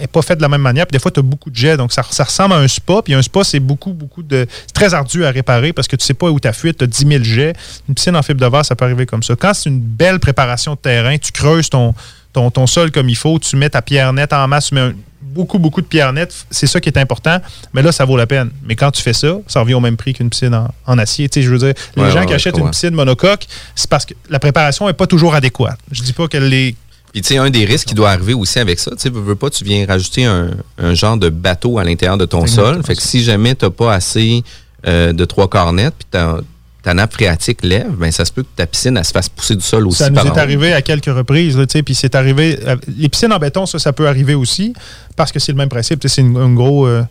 n'est 0.00 0.06
pas 0.06 0.22
faite 0.22 0.38
de 0.38 0.42
la 0.42 0.48
même 0.48 0.62
manière. 0.62 0.86
Puis 0.86 0.92
des 0.96 0.98
fois, 1.02 1.10
tu 1.10 1.20
as 1.20 1.22
beaucoup 1.22 1.50
de 1.50 1.56
jets. 1.56 1.76
Donc, 1.76 1.92
ça, 1.92 2.02
ça 2.10 2.24
ressemble 2.24 2.54
à 2.54 2.56
un 2.58 2.68
spa. 2.68 3.02
Puis 3.02 3.12
un 3.14 3.20
spa, 3.22 3.44
c'est 3.44 3.60
beaucoup, 3.60 3.92
beaucoup 3.92 4.22
de. 4.22 4.46
C'est 4.66 4.72
très 4.72 4.94
ardu 4.94 5.24
à 5.24 5.30
réparer 5.30 5.72
parce 5.72 5.88
que 5.88 5.96
tu 5.96 6.04
sais 6.04 6.14
pas 6.14 6.30
où 6.30 6.40
tu 6.40 6.48
as 6.48 6.52
fuite. 6.52 6.78
Tu 6.78 6.84
as 6.84 6.86
10 6.86 7.06
000 7.06 7.22
jets. 7.24 7.52
Une 7.88 7.94
piscine 7.94 8.16
en 8.16 8.22
fibre 8.22 8.40
de 8.40 8.46
verre, 8.50 8.64
ça 8.64 8.74
peut 8.74 8.84
arriver 8.86 9.04
comme 9.06 9.22
ça. 9.22 9.34
Quand 9.36 9.52
c'est 9.54 9.68
une 9.68 9.80
belle 9.80 10.20
préparation 10.20 10.72
de 10.74 10.78
terrain, 10.78 11.16
tu 11.18 11.32
creuses 11.32 11.68
ton, 11.68 11.94
ton, 12.32 12.50
ton 12.50 12.66
sol 12.66 12.90
comme 12.90 13.08
il 13.10 13.16
faut. 13.16 13.38
Tu 13.38 13.56
mets 13.56 13.68
ta 13.70 13.82
pierre 13.82 14.12
nette 14.12 14.32
en 14.32 14.48
masse. 14.48 14.68
Tu 14.68 14.74
mets 14.74 14.80
un- 14.80 14.94
beaucoup, 15.20 15.58
beaucoup 15.58 15.80
de 15.82 15.86
pierres 15.86 16.12
nettes. 16.14 16.34
C'est 16.50 16.66
ça 16.66 16.80
qui 16.80 16.88
est 16.88 16.98
important. 16.98 17.40
Mais 17.74 17.82
là, 17.82 17.92
ça 17.92 18.04
vaut 18.06 18.16
la 18.16 18.26
peine. 18.26 18.50
Mais 18.64 18.74
quand 18.74 18.90
tu 18.90 19.02
fais 19.02 19.12
ça, 19.14 19.34
ça 19.46 19.60
revient 19.60 19.74
au 19.74 19.80
même 19.80 19.96
prix 19.98 20.14
qu'une 20.14 20.30
piscine 20.30 20.54
en, 20.54 20.68
en 20.86 20.98
acier. 20.98 21.28
Tu 21.28 21.40
sais, 21.40 21.46
je 21.46 21.50
veux 21.50 21.58
dire, 21.58 21.74
les 21.96 22.02
Ouais, 22.04 22.10
gens 22.10 22.20
ouais, 22.20 22.26
qui 22.26 22.34
achètent 22.34 22.56
une 22.58 22.70
piscine 22.70 22.90
monocoque, 22.94 23.46
c'est 23.74 23.88
parce 23.88 24.04
que 24.06 24.14
la 24.30 24.38
préparation 24.38 24.86
n'est 24.86 24.92
pas 24.94 25.06
toujours 25.06 25.34
adéquate. 25.34 25.78
Je 25.90 26.02
dis 26.02 26.12
pas 26.14 26.26
qu'elle 26.28 26.52
est 26.54 26.74
Puis, 27.12 27.20
tu 27.20 27.28
sais, 27.28 27.36
un 27.36 27.50
des 27.50 27.64
risques 27.66 27.88
qui 27.88 27.94
doit 27.94 28.10
arriver 28.10 28.32
aussi 28.34 28.58
avec 28.58 28.78
ça, 28.78 28.90
tu 28.92 28.96
sais, 28.98 29.10
veux, 29.10 29.34
pas, 29.34 29.50
tu 29.50 29.64
viens 29.64 29.86
rajouter 29.86 30.24
un, 30.24 30.50
un 30.78 30.94
genre 30.94 31.18
de 31.18 31.28
bateau 31.28 31.78
à 31.78 31.84
l'intérieur 31.84 32.16
de 32.16 32.24
ton 32.24 32.46
sol. 32.46 32.82
Fait 32.82 32.94
que 32.96 33.02
si 33.02 33.22
jamais 33.22 33.54
tu 33.54 33.70
pas 33.70 33.92
assez 33.94 34.42
euh, 34.86 35.12
de 35.12 35.24
trois 35.26 35.46
cornettes, 35.46 35.94
puis 35.98 36.06
ta, 36.10 36.38
ta 36.82 36.94
nappe 36.94 37.12
phréatique 37.12 37.62
lève, 37.62 37.92
ben 37.92 38.10
ça 38.10 38.24
se 38.24 38.32
peut 38.32 38.42
que 38.42 38.48
ta 38.56 38.66
piscine, 38.66 38.96
elle 38.96 39.04
se 39.04 39.12
fasse 39.12 39.28
pousser 39.28 39.54
du 39.54 39.62
sol 39.62 39.86
aussi 39.86 39.98
Ça 39.98 40.08
nous 40.10 40.16
par 40.16 40.26
est 40.26 40.38
arrivé 40.40 40.72
à 40.72 40.82
quelques 40.82 41.14
reprises, 41.14 41.56
là, 41.56 41.66
tu 41.66 41.72
sais, 41.78 41.82
puis 41.82 41.94
c'est 41.94 42.14
arrivé. 42.14 42.58
euh, 42.66 42.76
les 42.98 43.08
piscines 43.08 43.32
en 43.32 43.38
béton, 43.38 43.66
ça, 43.66 43.78
ça 43.78 43.92
peut 43.92 44.08
arriver 44.08 44.34
aussi, 44.34 44.72
parce 45.16 45.32
que 45.32 45.38
c'est 45.38 45.52
le 45.52 45.58
même 45.58 45.68
principe. 45.68 46.02
C'est 46.06 46.22
un 46.22 46.52
gros, 46.52 46.86
euh, 46.86 47.04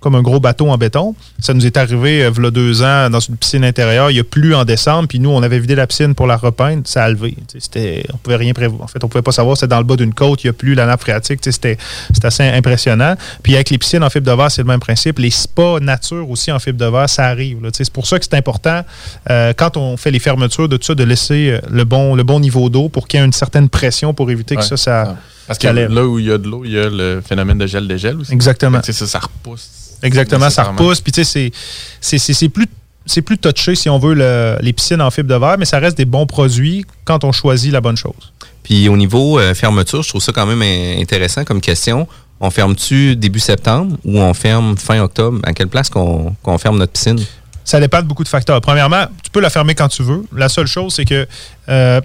comme 0.00 0.14
un 0.14 0.22
gros 0.22 0.40
bateau 0.40 0.68
en 0.68 0.78
béton. 0.78 1.14
Ça 1.38 1.54
nous 1.54 1.66
est 1.66 1.76
arrivé, 1.76 2.24
euh, 2.24 2.50
deux 2.50 2.82
ans, 2.82 3.10
dans 3.10 3.20
une 3.20 3.36
piscine 3.36 3.64
intérieure. 3.64 4.10
Il 4.10 4.16
y 4.16 4.20
a 4.20 4.24
plu 4.24 4.54
en 4.54 4.64
décembre, 4.64 5.08
puis 5.08 5.18
nous, 5.18 5.30
on 5.30 5.42
avait 5.42 5.58
vidé 5.58 5.74
la 5.74 5.86
piscine 5.86 6.14
pour 6.14 6.26
la 6.26 6.36
repeindre. 6.36 6.82
Ça 6.84 7.04
a 7.04 7.10
levé. 7.10 7.36
C'était, 7.58 8.04
on 8.12 8.16
pouvait 8.16 8.36
rien 8.36 8.52
prévoir. 8.52 8.82
En 8.82 8.86
fait, 8.88 9.02
on 9.02 9.08
pouvait 9.08 9.22
pas 9.22 9.32
savoir. 9.32 9.56
C'était 9.56 9.68
dans 9.68 9.78
le 9.78 9.84
bas 9.84 9.96
d'une 9.96 10.14
côte. 10.14 10.44
Il 10.44 10.48
y 10.48 10.50
a 10.50 10.52
plu 10.52 10.74
la 10.74 10.86
nappe 10.86 11.00
phréatique. 11.00 11.40
C'était, 11.42 11.78
assez 12.22 12.42
impressionnant. 12.42 13.14
Puis 13.42 13.54
avec 13.54 13.70
les 13.70 13.78
piscines 13.78 14.02
en 14.02 14.10
fibre 14.10 14.26
de 14.26 14.36
verre, 14.36 14.50
c'est 14.50 14.62
le 14.62 14.66
même 14.68 14.80
principe. 14.80 15.18
Les 15.18 15.30
spas 15.30 15.78
nature 15.80 16.28
aussi 16.28 16.50
en 16.50 16.58
fibre 16.58 16.78
de 16.78 16.86
verre, 16.86 17.08
ça 17.08 17.26
arrive. 17.26 17.58
C'est 17.72 17.90
pour 17.92 18.06
ça 18.06 18.18
que 18.18 18.24
c'est 18.24 18.34
important, 18.34 18.82
euh, 19.30 19.52
quand 19.56 19.76
on 19.76 19.96
fait 19.96 20.10
les 20.10 20.18
fermetures 20.18 20.68
de 20.68 20.76
tout 20.76 20.84
ça, 20.84 20.94
de 20.94 21.04
laisser 21.04 21.50
euh, 21.50 21.60
le 21.70 21.84
bon, 21.84 22.14
le 22.14 22.22
bon 22.24 22.40
niveau 22.40 22.68
d'eau 22.68 22.88
pour 22.88 23.06
qu'il 23.06 23.20
y 23.20 23.22
ait 23.22 23.26
une 23.26 23.32
certaine 23.32 23.68
pression 23.68 24.14
pour 24.14 24.30
éviter 24.30 24.56
que 24.56 24.62
ça, 24.62 24.76
ça. 24.76 25.16
Parce 25.46 25.58
que 25.58 25.66
là 25.68 26.04
où 26.06 26.18
il 26.18 26.26
y 26.26 26.32
a 26.32 26.38
de 26.38 26.48
l'eau, 26.48 26.64
il 26.64 26.72
y 26.72 26.78
a 26.78 26.88
le 26.88 27.22
phénomène 27.26 27.58
de 27.58 27.66
gel-dégel 27.66 28.16
aussi. 28.18 28.32
Exactement. 28.32 28.80
Ça, 28.82 28.92
ça 29.06 29.18
repousse. 29.18 29.70
Exactement, 30.02 30.50
ça 30.50 30.64
repousse. 30.64 31.00
Puis 31.00 31.12
tu 31.12 31.24
sais, 31.24 31.50
c'est- 31.50 31.52
c'est- 32.00 32.18
c'est 32.18 32.34
c'est 32.34 32.48
plus 32.48 32.66
c'est 33.08 33.22
plus 33.22 33.38
touché, 33.38 33.76
si 33.76 33.88
on 33.88 34.00
veut, 34.00 34.14
le- 34.14 34.56
les 34.60 34.72
piscines 34.72 35.00
en 35.00 35.12
fibre 35.12 35.28
de 35.28 35.36
verre, 35.36 35.56
mais 35.58 35.64
ça 35.64 35.78
reste 35.78 35.96
des 35.96 36.04
bons 36.04 36.26
produits 36.26 36.84
quand 37.04 37.22
on 37.22 37.30
choisit 37.30 37.70
la 37.72 37.80
bonne 37.80 37.96
chose. 37.96 38.32
Puis 38.64 38.88
au 38.88 38.96
niveau 38.96 39.38
euh, 39.38 39.54
fermeture, 39.54 40.02
je 40.02 40.08
trouve 40.08 40.20
ça 40.20 40.32
quand 40.32 40.44
même 40.46 40.62
intéressant 41.00 41.44
comme 41.44 41.60
question. 41.60 42.08
on 42.40 42.50
ferme-tu 42.50 43.16
début 43.16 43.38
septembre 43.40 43.96
ou 44.04 44.18
on 44.20 44.34
ferme 44.34 44.76
fin 44.76 45.00
octobre? 45.00 45.38
À 45.44 45.52
quelle 45.54 45.68
place 45.68 45.88
qu'on 45.88 46.34
qu'on 46.42 46.58
ferme 46.58 46.76
notre 46.78 46.92
piscine? 46.92 47.18
Ça 47.64 47.80
dépend 47.80 48.02
de 48.02 48.06
beaucoup 48.06 48.24
de 48.24 48.28
facteurs. 48.28 48.60
Premièrement, 48.60 49.06
tu 49.22 49.30
peux 49.30 49.40
la 49.40 49.48
fermer 49.50 49.74
quand 49.74 49.88
tu 49.88 50.02
veux. 50.02 50.22
La 50.36 50.48
seule 50.50 50.66
chose, 50.66 50.92
c'est 50.94 51.04
que 51.06 51.26
euh, 51.68 52.00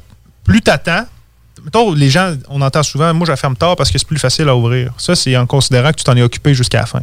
plus 0.46 0.62
tu 0.62 0.72
attends, 0.72 1.06
mettons, 1.64 1.94
les 1.94 2.10
gens, 2.10 2.36
on 2.50 2.62
entend 2.62 2.84
souvent, 2.84 3.14
moi, 3.14 3.26
je 3.26 3.32
la 3.32 3.38
ferme 3.38 3.56
tard 3.56 3.76
parce 3.76 3.92
que 3.92 3.98
c'est 3.98 4.08
plus 4.08 4.20
facile 4.20 4.50
à 4.50 4.56
ouvrir. 4.56 4.94
Ça, 4.98 5.16
c'est 5.16 5.36
en 5.38 5.46
considérant 5.46 5.92
que 5.92 5.98
tu 5.98 6.04
t'en 6.04 6.16
es 6.16 6.22
occupé 6.22 6.54
jusqu'à 6.54 6.80
la 6.82 6.86
fin. 6.86 7.02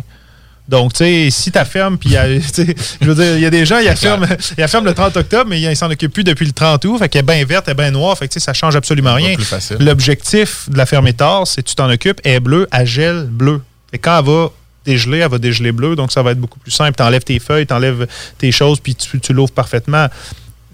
Donc, 0.68 0.92
tu 0.92 0.98
sais, 0.98 1.28
si 1.30 1.50
tu 1.50 1.58
fermes, 1.64 1.96
puis 1.96 2.10
il 2.10 2.12
y 2.12 2.16
a- 2.18 2.26
tu 2.40 2.42
sais, 2.42 2.74
je 3.00 3.06
veux 3.10 3.14
dire, 3.14 3.36
il 3.36 3.42
y 3.42 3.46
a 3.46 3.50
des 3.50 3.64
gens, 3.64 3.78
ils 3.78 3.96
ferment 3.96 4.26
le 4.84 4.92
30 4.92 5.16
octobre, 5.16 5.46
mais 5.48 5.60
ils 5.60 5.76
s'en 5.76 5.90
occupent 5.90 6.12
plus 6.12 6.24
depuis 6.24 6.44
le 6.44 6.52
30 6.52 6.84
août. 6.84 6.98
Fait 6.98 7.08
qu'elle 7.08 7.20
est 7.20 7.22
bien 7.34 7.44
verte, 7.44 7.64
elle 7.68 7.72
est 7.72 7.74
bien 7.74 7.90
noire. 7.90 8.16
Fait 8.18 8.28
que, 8.28 8.38
ça 8.38 8.52
change 8.52 8.76
absolument 8.76 9.14
rien. 9.14 9.34
L'objectif 9.80 10.68
de 10.68 10.76
la 10.76 10.84
fermer 10.84 11.14
tard, 11.14 11.46
c'est 11.46 11.62
que 11.62 11.68
tu 11.68 11.74
t'en 11.74 11.88
occupes, 11.90 12.20
elle 12.22 12.34
est 12.34 12.40
bleue, 12.40 12.68
elle 12.70 12.86
gèle 12.86 13.24
bleu. 13.24 13.62
Et 13.94 13.98
quand 13.98 14.18
elle 14.18 14.26
va 14.26 14.50
dégeler, 14.84 15.18
elle 15.18 15.30
va 15.30 15.38
dégeler 15.38 15.72
bleu, 15.72 15.96
donc 15.96 16.12
ça 16.12 16.22
va 16.22 16.32
être 16.32 16.38
beaucoup 16.40 16.58
plus 16.58 16.70
simple. 16.70 16.94
Tu 16.96 17.02
enlèves 17.02 17.24
tes 17.24 17.38
feuilles, 17.38 17.66
tu 17.66 17.72
enlèves 17.72 18.06
tes 18.36 18.52
choses, 18.52 18.78
puis 18.80 18.94
tu, 18.94 19.18
tu 19.20 19.32
l'ouvres 19.32 19.52
parfaitement. 19.52 20.08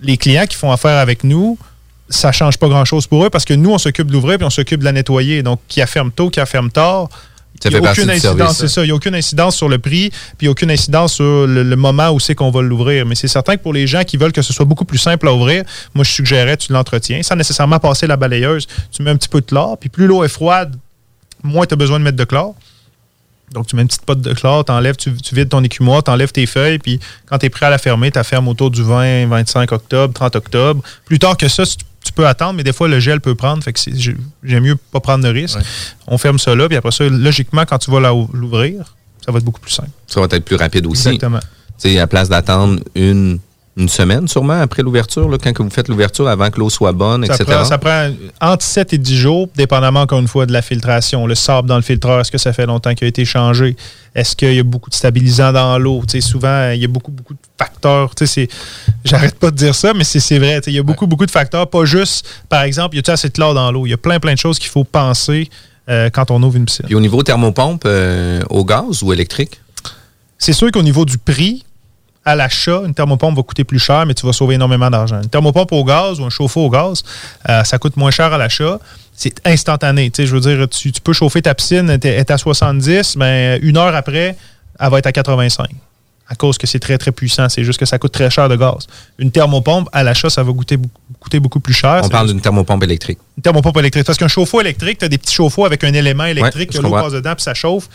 Les 0.03 0.16
clients 0.16 0.47
qui 0.47 0.57
font 0.57 0.72
affaire 0.72 0.99
avec 0.99 1.22
nous, 1.22 1.57
ça 2.15 2.33
change 2.33 2.59
pas 2.59 2.69
grand-chose 2.69 3.07
pour 3.07 3.25
eux 3.25 3.31
parce 3.31 3.45
que 3.45 3.55
nous, 3.55 3.71
on 3.71 3.79
s'occupe 3.79 4.09
de 4.09 4.12
l'ouvrir 4.12 4.39
puis 4.39 4.47
on 4.47 4.51
s'occupe 4.51 4.81
de 4.81 4.85
la 4.85 4.93
nettoyer. 4.93 5.43
Donc, 5.43 5.61
qui 5.69 5.81
a 5.81 5.87
ferme 5.87 6.11
tôt, 6.11 6.31
qui 6.31 6.41
a 6.41 6.47
ferme 6.47 6.71
tard, 6.71 7.09
Ça 7.61 7.69
il 7.71 7.81
n'y 7.81 7.87
a 7.87 7.91
aucune 7.91 8.11
incidence, 8.11 8.59
c'est 8.59 8.69
ça. 8.69 8.83
Il 8.83 8.87
n'y 8.87 8.91
a 8.91 8.95
aucune 8.95 9.15
incidence 9.15 9.57
sur 9.57 9.69
le 9.69 9.79
prix, 9.79 10.11
puis 10.39 10.49
aucune 10.49 10.71
incidence 10.71 11.15
sur 11.15 11.47
le, 11.47 11.62
le 11.62 11.77
moment 11.77 12.11
où 12.11 12.21
c'est 12.21 12.35
qu'on 12.35 12.51
va 12.51 12.62
l'ouvrir. 12.62 13.07
Mais 13.07 13.15
c'est 13.15 13.29
certain 13.29 13.57
que 13.57 13.62
pour 13.62 13.73
les 13.73 13.87
gens 13.87 14.03
qui 14.05 14.17
veulent 14.17 14.33
que 14.33 14.43
ce 14.43 14.53
soit 14.53 14.65
beaucoup 14.65 14.85
plus 14.85 14.99
simple 14.99 15.29
à 15.29 15.33
ouvrir, 15.33 15.65
moi, 15.95 16.05
je 16.05 16.11
suggérais, 16.11 16.57
tu 16.57 16.73
l'entretiens, 16.73 17.23
sans 17.23 17.37
nécessairement 17.37 17.79
passer 17.79 18.07
la 18.07 18.17
balayeuse. 18.17 18.67
Tu 18.91 19.03
mets 19.03 19.11
un 19.11 19.17
petit 19.17 19.29
peu 19.29 19.41
de 19.41 19.47
chlore, 19.47 19.79
puis 19.79 19.89
plus 19.89 20.07
l'eau 20.07 20.25
est 20.25 20.29
froide, 20.29 20.77
moins 21.43 21.67
tu 21.67 21.75
as 21.75 21.77
besoin 21.77 21.99
de 21.99 22.05
mettre 22.05 22.17
de 22.17 22.25
chlore. 22.25 22.55
Donc, 23.53 23.69
tu 23.69 23.77
mets 23.77 23.83
une 23.83 23.89
petite 23.89 24.05
pote 24.05 24.21
de 24.21 24.33
chlore, 24.33 24.65
t'enlèves, 24.65 24.97
tu, 24.97 25.15
tu 25.15 25.35
vides 25.35 25.49
ton 25.49 25.62
écumoire, 25.62 26.03
tu 26.03 26.11
enlèves 26.11 26.33
tes 26.33 26.47
feuilles, 26.47 26.79
puis 26.79 26.99
quand 27.27 27.39
tu 27.39 27.47
es 27.47 27.51
prêt 27.51 27.67
à 27.67 27.71
la 27.71 27.79
fermer, 27.79 28.11
tu 28.11 28.19
la 28.19 28.25
fermes 28.25 28.49
autour 28.49 28.71
du 28.71 28.83
20, 28.83 29.27
25 29.29 29.71
octobre, 29.71 30.12
30 30.12 30.37
octobre. 30.37 30.83
Plus 31.05 31.21
tard 31.21 31.37
que 31.37 31.47
ça, 31.47 31.65
si 31.65 31.77
tu, 31.77 31.85
tu 32.05 32.12
peux 32.12 32.26
attendre, 32.26 32.55
mais 32.55 32.62
des 32.62 32.72
fois, 32.72 32.86
le 32.86 33.00
gel 33.00 33.20
peut 33.20 33.34
prendre. 33.34 33.64
Fait 33.64 33.72
que 33.72 33.80
j'aime 34.42 34.62
mieux 34.62 34.76
pas 34.76 35.00
prendre 35.00 35.24
de 35.24 35.28
risque. 35.28 35.59
On 36.07 36.18
ferme 36.18 36.38
ça 36.38 36.55
là, 36.55 36.68
puis 36.68 36.76
après 36.76 36.92
ça, 36.92 37.09
logiquement, 37.09 37.64
quand 37.64 37.78
tu 37.78 37.90
vas 37.90 38.00
l'ouvrir, 38.32 38.94
ça 39.24 39.32
va 39.32 39.38
être 39.38 39.44
beaucoup 39.44 39.61
plus 39.61 39.72
simple. 39.72 39.90
Ça 40.07 40.20
va 40.20 40.26
être 40.30 40.44
plus 40.44 40.57
rapide 40.57 40.86
aussi. 40.86 41.09
Exactement. 41.09 41.40
Tu 41.78 41.90
sais, 41.90 41.98
à 41.98 42.07
place 42.07 42.28
d'attendre 42.28 42.80
une, 42.94 43.38
une 43.77 43.89
semaine, 43.89 44.29
sûrement, 44.29 44.61
après 44.61 44.83
l'ouverture, 44.83 45.29
quand 45.43 45.53
que 45.53 45.62
vous 45.62 45.70
faites 45.70 45.89
l'ouverture, 45.89 46.29
avant 46.29 46.49
que 46.51 46.61
l'eau 46.61 46.70
soit 46.70 46.93
bonne, 46.93 47.27
Ça 47.27 47.35
etc. 47.35 47.51
prend, 47.51 47.64
ça 47.64 47.79
prend 47.79 48.11
entre 48.41 48.64
7 48.64 48.93
et 48.93 48.99
10 48.99 49.16
jours, 49.16 49.49
dépendamment 49.57 50.03
encore 50.03 50.20
une 50.20 50.29
fois 50.29 50.47
de 50.47 50.53
la 50.53 50.62
filtration. 50.62 51.27
Le 51.27 51.35
sable 51.35 51.68
dans 51.68 51.77
le 51.77 51.83
filtreur, 51.83 52.20
est-ce 52.20 52.31
que 52.31 52.39
ça 52.39 52.53
fait 52.53 52.66
longtemps 52.66 52.95
qu'il 52.95 53.07
a 53.07 53.09
été 53.09 53.25
changé? 53.25 53.75
Est-ce 54.14 54.37
qu'il 54.37 54.55
y 54.55 54.61
a 54.61 54.62
beaucoup 54.62 54.91
de 54.91 54.95
stabilisants 54.95 55.53
dans 55.53 55.77
l'eau? 55.79 56.03
Souvent, 56.20 56.70
il 56.70 56.81
y 56.81 56.85
a 56.85 56.89
beaucoup, 56.89 57.11
beaucoup 57.11 57.35
de 57.35 57.39
facteurs. 57.59 58.12
J'arrête 59.05 59.35
pas 59.41 59.51
de 59.51 59.57
dire 59.57 59.75
ça, 59.75 59.93
mais 59.93 60.05
c'est 60.05 60.39
vrai. 60.39 60.61
Il 60.68 60.72
y 60.72 60.79
a 60.79 60.83
beaucoup, 60.85 61.09
beaucoup 61.09 61.27
de 61.27 61.33
facteurs. 61.33 61.68
Pas 61.68 61.85
juste, 61.85 62.25
par 62.49 62.62
exemple, 62.62 62.95
il 62.95 63.03
y 63.05 63.11
a 63.11 63.12
assez 63.12 63.29
de 63.29 63.33
chlore 63.33 63.55
dans 63.55 63.72
l'eau? 63.72 63.87
Il 63.87 63.91
y 63.91 63.95
a 63.95 63.99
plein, 63.99 64.20
plein 64.20 64.35
de 64.35 64.39
choses 64.39 64.61
qu'il 64.61 64.70
faut 64.70 64.85
penser 64.85 65.51
euh, 65.89 66.11
quand 66.11 66.31
on 66.31 66.41
ouvre 66.45 66.57
une 66.57 66.64
piscine. 66.64 66.87
Puis 66.87 66.95
au 66.95 67.01
niveau 67.01 67.25
thermopompe, 67.25 67.83
euh, 67.87 68.41
au 68.51 68.64
gaz 68.64 69.03
ou 69.03 69.12
électrique? 69.12 69.61
C'est 70.39 70.53
sûr 70.53 70.70
qu'au 70.70 70.83
niveau 70.83 71.05
du 71.05 71.18
prix, 71.18 71.64
à 72.25 72.35
l'achat, 72.35 72.81
une 72.87 72.95
thermopompe 72.95 73.37
va 73.37 73.43
coûter 73.43 73.64
plus 73.64 73.79
cher, 73.79 74.07
mais 74.07 74.14
tu 74.14 74.25
vas 74.27 74.33
sauver 74.33 74.55
énormément 74.55 74.91
d'argent. 74.91 75.20
Une 75.22 75.29
thermopompe 75.29 75.72
au 75.72 75.85
gaz 75.85 76.20
ou 76.20 76.25
un 76.25 76.31
chauffe-eau 76.31 76.66
au 76.66 76.70
gaz, 76.70 77.03
euh, 77.49 77.62
ça 77.64 77.79
coûte 77.79 77.97
moins 77.97 78.11
cher 78.11 78.33
à 78.33 78.39
l'achat. 78.39 78.79
C'est 79.14 79.35
instantané. 79.47 80.11
Tu 80.11 80.22
sais, 80.22 80.27
je 80.27 80.35
veux 80.37 80.41
dire, 80.41 80.68
tu, 80.68 80.91
tu 80.91 81.01
peux 81.01 81.12
chauffer 81.12 81.43
ta 81.43 81.55
piscine, 81.55 81.91
elle 81.91 82.01
est 82.07 82.31
à 82.31 82.39
70, 82.39 83.16
mais 83.16 83.59
une 83.62 83.77
heure 83.77 83.95
après, 83.95 84.37
elle 84.81 84.91
va 84.91 84.99
être 84.99 85.07
à 85.07 85.12
85. 85.12 85.68
À 86.27 86.35
cause 86.37 86.57
que 86.57 86.66
c'est 86.66 86.79
très, 86.79 86.97
très 86.97 87.12
puissant. 87.12 87.51
C'est 87.51 87.64
juste 87.64 87.79
que 87.79 87.85
ça 87.85 87.99
coûte 87.99 88.12
très 88.12 88.31
cher 88.31 88.49
de 88.49 88.57
gaz. 88.57 88.87
Une 89.18 89.31
thermopompe, 89.31 89.91
à 89.93 90.03
l'achat, 90.03 90.31
ça 90.31 90.43
va 90.43 90.53
coûter, 90.55 90.79
beaucoup- 90.79 91.01
coûter 91.20 91.39
beaucoup 91.39 91.61
plus 91.61 91.75
cher. 91.75 92.01
On 92.03 92.09
parle 92.09 92.29
d'une 92.29 92.41
thermopompe 92.41 92.83
électrique. 92.83 93.18
une 93.37 93.43
thermopompe 93.43 93.77
électrique. 93.77 94.07
Parce 94.07 94.16
qu'un 94.18 94.29
chauffe-eau 94.29 94.62
électrique, 94.62 94.99
tu 94.99 95.05
as 95.05 95.09
des 95.09 95.18
petits 95.18 95.35
chauffe-eau 95.35 95.66
avec 95.66 95.85
un 95.85 95.93
élément 95.93 96.25
électrique, 96.25 96.70
que 96.70 96.79
l'eau 96.83 96.89
passe 97.03 97.12
dedans, 97.12 97.35
puis 97.35 97.43
ça 97.43 97.53
chauffe. 97.53 97.89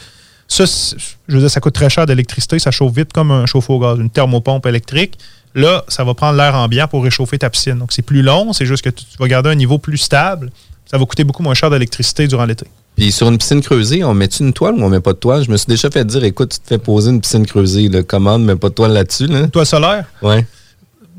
Ça, 0.50 0.66
je 0.66 1.34
veux 1.34 1.39
dire, 1.39 1.50
ça 1.50 1.62
coûte 1.62 1.76
très 1.76 1.89
cher 1.89 2.06
d'électricité, 2.06 2.60
ça 2.60 2.72
chauffe 2.72 2.93
vite 2.93 3.14
comme 3.14 3.32
un 3.32 3.45
chauffe-eau 3.45 3.76
au 3.76 3.80
gaz. 3.80 4.00
Une 4.00 4.10
thermopompe 4.10 4.66
électrique, 4.66 5.18
là, 5.54 5.86
ça 5.88 6.04
va 6.04 6.14
prendre 6.16 6.38
l'air 6.38 6.56
ambiant 6.56 6.88
pour 6.88 7.04
réchauffer 7.04 7.38
ta 7.38 7.50
piscine. 7.50 7.78
Donc, 7.78 7.91
c'est 7.91 8.02
plus 8.02 8.24
long, 8.24 8.52
c'est 8.52 8.66
juste 8.66 8.84
que 8.84 8.89
tu, 8.89 9.06
vas 9.20 9.28
garder 9.28 9.52
un 9.52 9.56
niveau 9.56 9.78
plus 9.78 9.97
stable. 9.97 10.52
Ça 10.86 10.97
va 10.97 11.06
coûter 11.06 11.24
beaucoup 11.24 11.43
moins 11.43 11.54
cher 11.54 11.70
d'électricité 11.70 12.28
durant 12.28 12.45
l'été. 12.45 12.66
Puis 12.95 13.12
sur 13.12 13.30
une 13.30 13.38
piscine 13.38 13.62
creusée, 13.62 14.04
on 14.04 14.14
met-tu 14.16 14.43
une 14.43 14.52
toile 14.52 14.74
ou 14.74 14.84
on 14.84 14.89
met 14.89 15.00
pas 15.00 15.14
de 15.14 15.20
toile? 15.20 15.43
Je 15.43 15.52
me 15.52 15.56
suis 15.56 15.68
déjà 15.68 15.89
fait 15.91 16.04
dire, 16.04 16.24
écoute, 16.24 16.54
tu 16.54 16.60
te 16.60 16.68
fais 16.68 16.80
poser 16.80 17.12
une 17.12 17.22
piscine 17.22 17.45
creusée, 17.45 17.88
là, 17.88 18.02
commande, 18.02 18.43
mais 18.43 18.56
pas 18.56 18.70
de 18.70 18.74
toile 18.74 18.91
là-dessus. 18.91 19.28
Là. 19.28 19.47
Toile 19.47 19.68
solaire? 19.68 20.06
Ouais. 20.24 20.45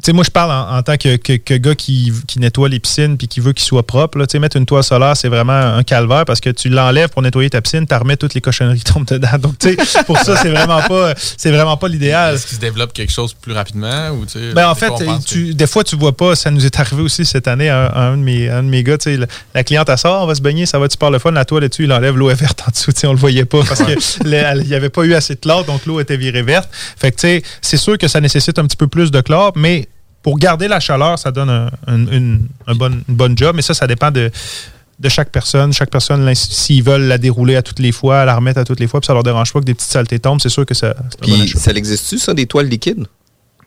Sais, 0.02 0.12
moi, 0.12 0.24
je 0.24 0.30
parle 0.30 0.50
en, 0.50 0.78
en 0.78 0.82
tant 0.82 0.96
que, 0.96 1.16
que- 1.16 1.36
que 1.36 1.54
gars 1.54 1.74
qui, 1.74 2.12
qui 2.26 2.38
nettoie 2.38 2.68
les 2.68 2.78
piscines 2.80 3.16
puis 3.18 3.28
qui 3.28 3.40
veut 3.40 3.52
qu'ils 3.52 3.64
soient 3.66 3.86
propres. 3.86 4.18
Tu 4.20 4.32
sais, 4.32 4.38
mettre 4.38 4.56
une 4.56 4.66
toile 4.66 4.82
solaire, 4.84 5.16
c'est 5.16 5.28
vraiment 5.28 5.52
un 5.52 5.82
calvaire 5.82 6.24
parce 6.24 6.40
que 6.40 6.50
tu 6.50 6.68
l'enlèves 6.68 7.08
pour 7.10 7.22
nettoyer 7.22 7.50
ta 7.50 7.60
piscine, 7.60 7.86
tu 7.86 7.94
remets 7.94 8.16
toutes 8.16 8.34
les 8.34 8.40
cochonneries 8.40 8.78
qui 8.78 8.92
tombent 8.92 9.06
dedans. 9.06 9.28
Donc, 9.38 9.58
tu 9.58 9.74
sais, 9.84 10.04
pour 10.04 10.18
ça, 10.18 10.36
c'est 10.36 10.48
vraiment 10.50 10.80
pas, 10.82 11.14
c'est 11.36 11.50
vraiment 11.50 11.76
pas 11.76 11.88
l'idéal. 11.88 12.34
Est-ce 12.34 12.46
qu'il 12.46 12.56
se 12.56 12.60
développe 12.60 12.92
quelque 12.92 13.12
chose 13.12 13.34
plus 13.34 13.52
rapidement? 13.52 14.10
Ou, 14.10 14.24
tu 14.26 14.38
Ben, 14.54 14.68
en 14.68 14.74
fait, 14.74 14.86
fois, 14.88 15.18
tu, 15.26 15.54
des 15.54 15.66
fois, 15.66 15.84
tu 15.84 15.96
vois 15.96 16.16
pas. 16.16 16.34
Ça 16.34 16.50
nous 16.50 16.64
est 16.64 16.80
arrivé 16.80 17.02
aussi 17.02 17.24
cette 17.24 17.46
année 17.48 17.68
à 17.68 17.92
un, 17.94 18.16
de, 18.16 18.22
mes, 18.22 18.48
un 18.48 18.62
de 18.62 18.68
mes 18.68 18.82
gars. 18.82 18.96
tu 18.98 19.10
sais, 19.10 19.16
La, 19.18 19.26
la 19.54 19.64
cliente, 19.64 19.88
elle 19.88 19.98
sort, 19.98 20.22
on 20.22 20.26
va 20.26 20.34
se 20.34 20.40
baigner, 20.42 20.66
ça 20.66 20.78
va 20.78 20.88
tu 20.88 20.96
par 20.96 21.10
le 21.10 21.18
fun. 21.18 21.30
La 21.32 21.44
toile 21.44 21.68
dessus, 21.68 21.84
il 21.84 21.92
enlève 21.92 22.16
l'eau 22.16 22.30
est 22.30 22.34
verte 22.34 22.62
en 22.66 22.70
dessous. 22.70 22.92
tu 22.92 23.00
sais, 23.00 23.06
On 23.06 23.12
le 23.12 23.18
voyait 23.18 23.44
pas 23.44 23.60
parce 23.64 23.82
qu'il 23.82 23.96
n'y 24.30 24.74
avait 24.74 24.88
pas 24.88 25.02
eu 25.04 25.14
assez 25.14 25.34
de 25.34 25.40
chlore, 25.40 25.64
donc 25.64 25.84
l'eau 25.86 26.00
était 26.00 26.16
virée 26.16 26.42
verte. 26.42 26.70
Fait 26.96 27.10
que, 27.12 27.16
tu 27.16 27.20
sais, 27.28 27.42
c'est 27.60 27.76
sûr 27.76 27.98
que 27.98 28.08
ça 28.08 28.20
nécessite 28.20 28.58
un 28.58 28.64
petit 28.66 28.76
peu 28.76 28.86
plus 28.88 29.10
de 29.10 29.20
chlore, 29.20 29.52
mais 29.56 29.88
pour 30.22 30.38
garder 30.38 30.68
la 30.68 30.80
chaleur, 30.80 31.18
ça 31.18 31.30
donne 31.30 31.50
un, 31.50 31.70
un- 31.86 32.06
une, 32.06 32.46
un 32.66 32.74
bon, 32.74 32.92
une 33.08 33.14
bonne 33.14 33.36
job. 33.38 33.56
Mais 33.56 33.62
ça, 33.62 33.74
ça 33.74 33.86
dépend 33.86 34.10
de, 34.10 34.30
de 34.98 35.08
chaque 35.08 35.30
personne. 35.30 35.72
Chaque 35.72 35.90
personne, 35.90 36.34
s'ils 36.34 36.82
veulent 36.82 37.04
la 37.06 37.16
dérouler 37.18 37.56
à 37.56 37.62
toutes 37.62 37.78
les 37.78 37.92
fois, 37.92 38.24
la 38.24 38.34
remettre 38.36 38.60
à 38.60 38.64
toutes 38.64 38.80
les 38.80 38.86
fois, 38.86 39.00
puis 39.00 39.06
ça 39.06 39.14
leur 39.14 39.22
dérange 39.22 39.52
pas 39.52 39.60
que 39.60 39.64
des 39.64 39.74
petites 39.74 39.90
saletés 39.90 40.18
tombent, 40.18 40.40
c'est 40.40 40.48
sûr 40.50 40.66
que 40.66 40.74
ça. 40.74 40.88
un 40.90 41.26
bon 41.26 41.38
Puis 41.38 41.48
ça 41.56 41.70
existe-tu, 41.72 42.18
ça, 42.18 42.34
des 42.34 42.46
toiles 42.46 42.68
liquides? 42.68 43.06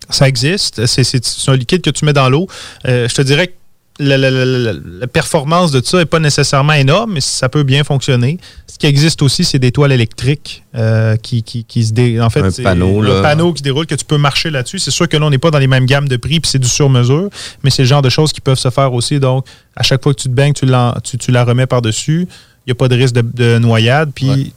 ça 0.09 0.27
existe. 0.27 0.85
C'est- 0.85 1.03
C'est 1.03 1.23
c'est 1.25 1.49
un 1.51 1.55
liquide 1.55 1.81
que 1.81 1.89
tu 1.89 2.05
mets 2.05 2.13
dans 2.13 2.29
l'eau. 2.29 2.47
Euh, 2.85 3.07
je 3.07 3.15
te 3.15 3.21
dirais 3.21 3.47
que 3.47 3.53
la, 3.99 4.17
la- 4.17 4.31
la- 4.31 4.45
la- 4.45 4.73
la 5.01 5.07
performance 5.07 5.71
de 5.71 5.81
ça 5.83 5.97
n'est 5.99 6.05
pas 6.05 6.19
nécessairement 6.19 6.73
énorme, 6.73 7.13
mais 7.13 7.21
ça 7.21 7.47
peut 7.49 7.63
bien 7.63 7.83
fonctionner. 7.83 8.39
Ce 8.67 8.77
qui 8.79 8.87
existe 8.87 9.21
aussi, 9.21 9.43
c'est 9.45 9.59
des 9.59 9.71
toiles 9.71 9.91
électriques 9.91 10.63
euh, 10.75 11.15
qui, 11.15 11.43
qui, 11.43 11.63
qui 11.63 11.83
se 11.85 11.93
dé... 11.93 12.19
En 12.19 12.29
fait, 12.31 12.41
Un 12.41 12.49
c'est 12.49 12.63
panneau, 12.63 13.01
un 13.03 13.07
là. 13.07 13.21
panneau 13.21 13.53
qui 13.53 13.59
se 13.59 13.63
déroule, 13.63 13.85
que 13.85 13.93
tu 13.95 14.03
peux 14.05 14.17
marcher 14.17 14.49
là-dessus. 14.49 14.79
C'est 14.79 14.89
sûr 14.91 15.07
que 15.07 15.15
là, 15.15 15.25
on 15.25 15.29
n'est 15.29 15.37
pas 15.37 15.51
dans 15.51 15.59
les 15.59 15.67
mêmes 15.67 15.85
gammes 15.85 16.07
de 16.09 16.17
prix, 16.17 16.39
puis 16.39 16.49
c'est 16.49 16.57
du 16.59 16.67
sur-mesure, 16.67 17.29
mais 17.63 17.69
c'est 17.69 17.83
le 17.83 17.87
genre 17.87 18.01
de 18.01 18.09
choses 18.09 18.33
qui 18.33 18.41
peuvent 18.41 18.57
se 18.57 18.71
faire 18.71 18.91
aussi. 18.93 19.19
Donc, 19.19 19.45
à 19.75 19.83
chaque 19.83 20.01
fois 20.01 20.13
que 20.13 20.19
tu 20.21 20.27
te 20.27 20.33
baignes, 20.33 20.53
tu, 20.53 20.65
l'en- 20.65 20.95
tu, 21.03 21.17
tu 21.19 21.31
la 21.31 21.43
remets 21.45 21.67
par-dessus. 21.67 22.27
Il 22.65 22.69
n'y 22.69 22.71
a 22.71 22.75
pas 22.75 22.87
de 22.87 22.95
risque 22.95 23.13
de, 23.13 23.21
de 23.21 23.59
noyade, 23.59 24.11
puis 24.15 24.53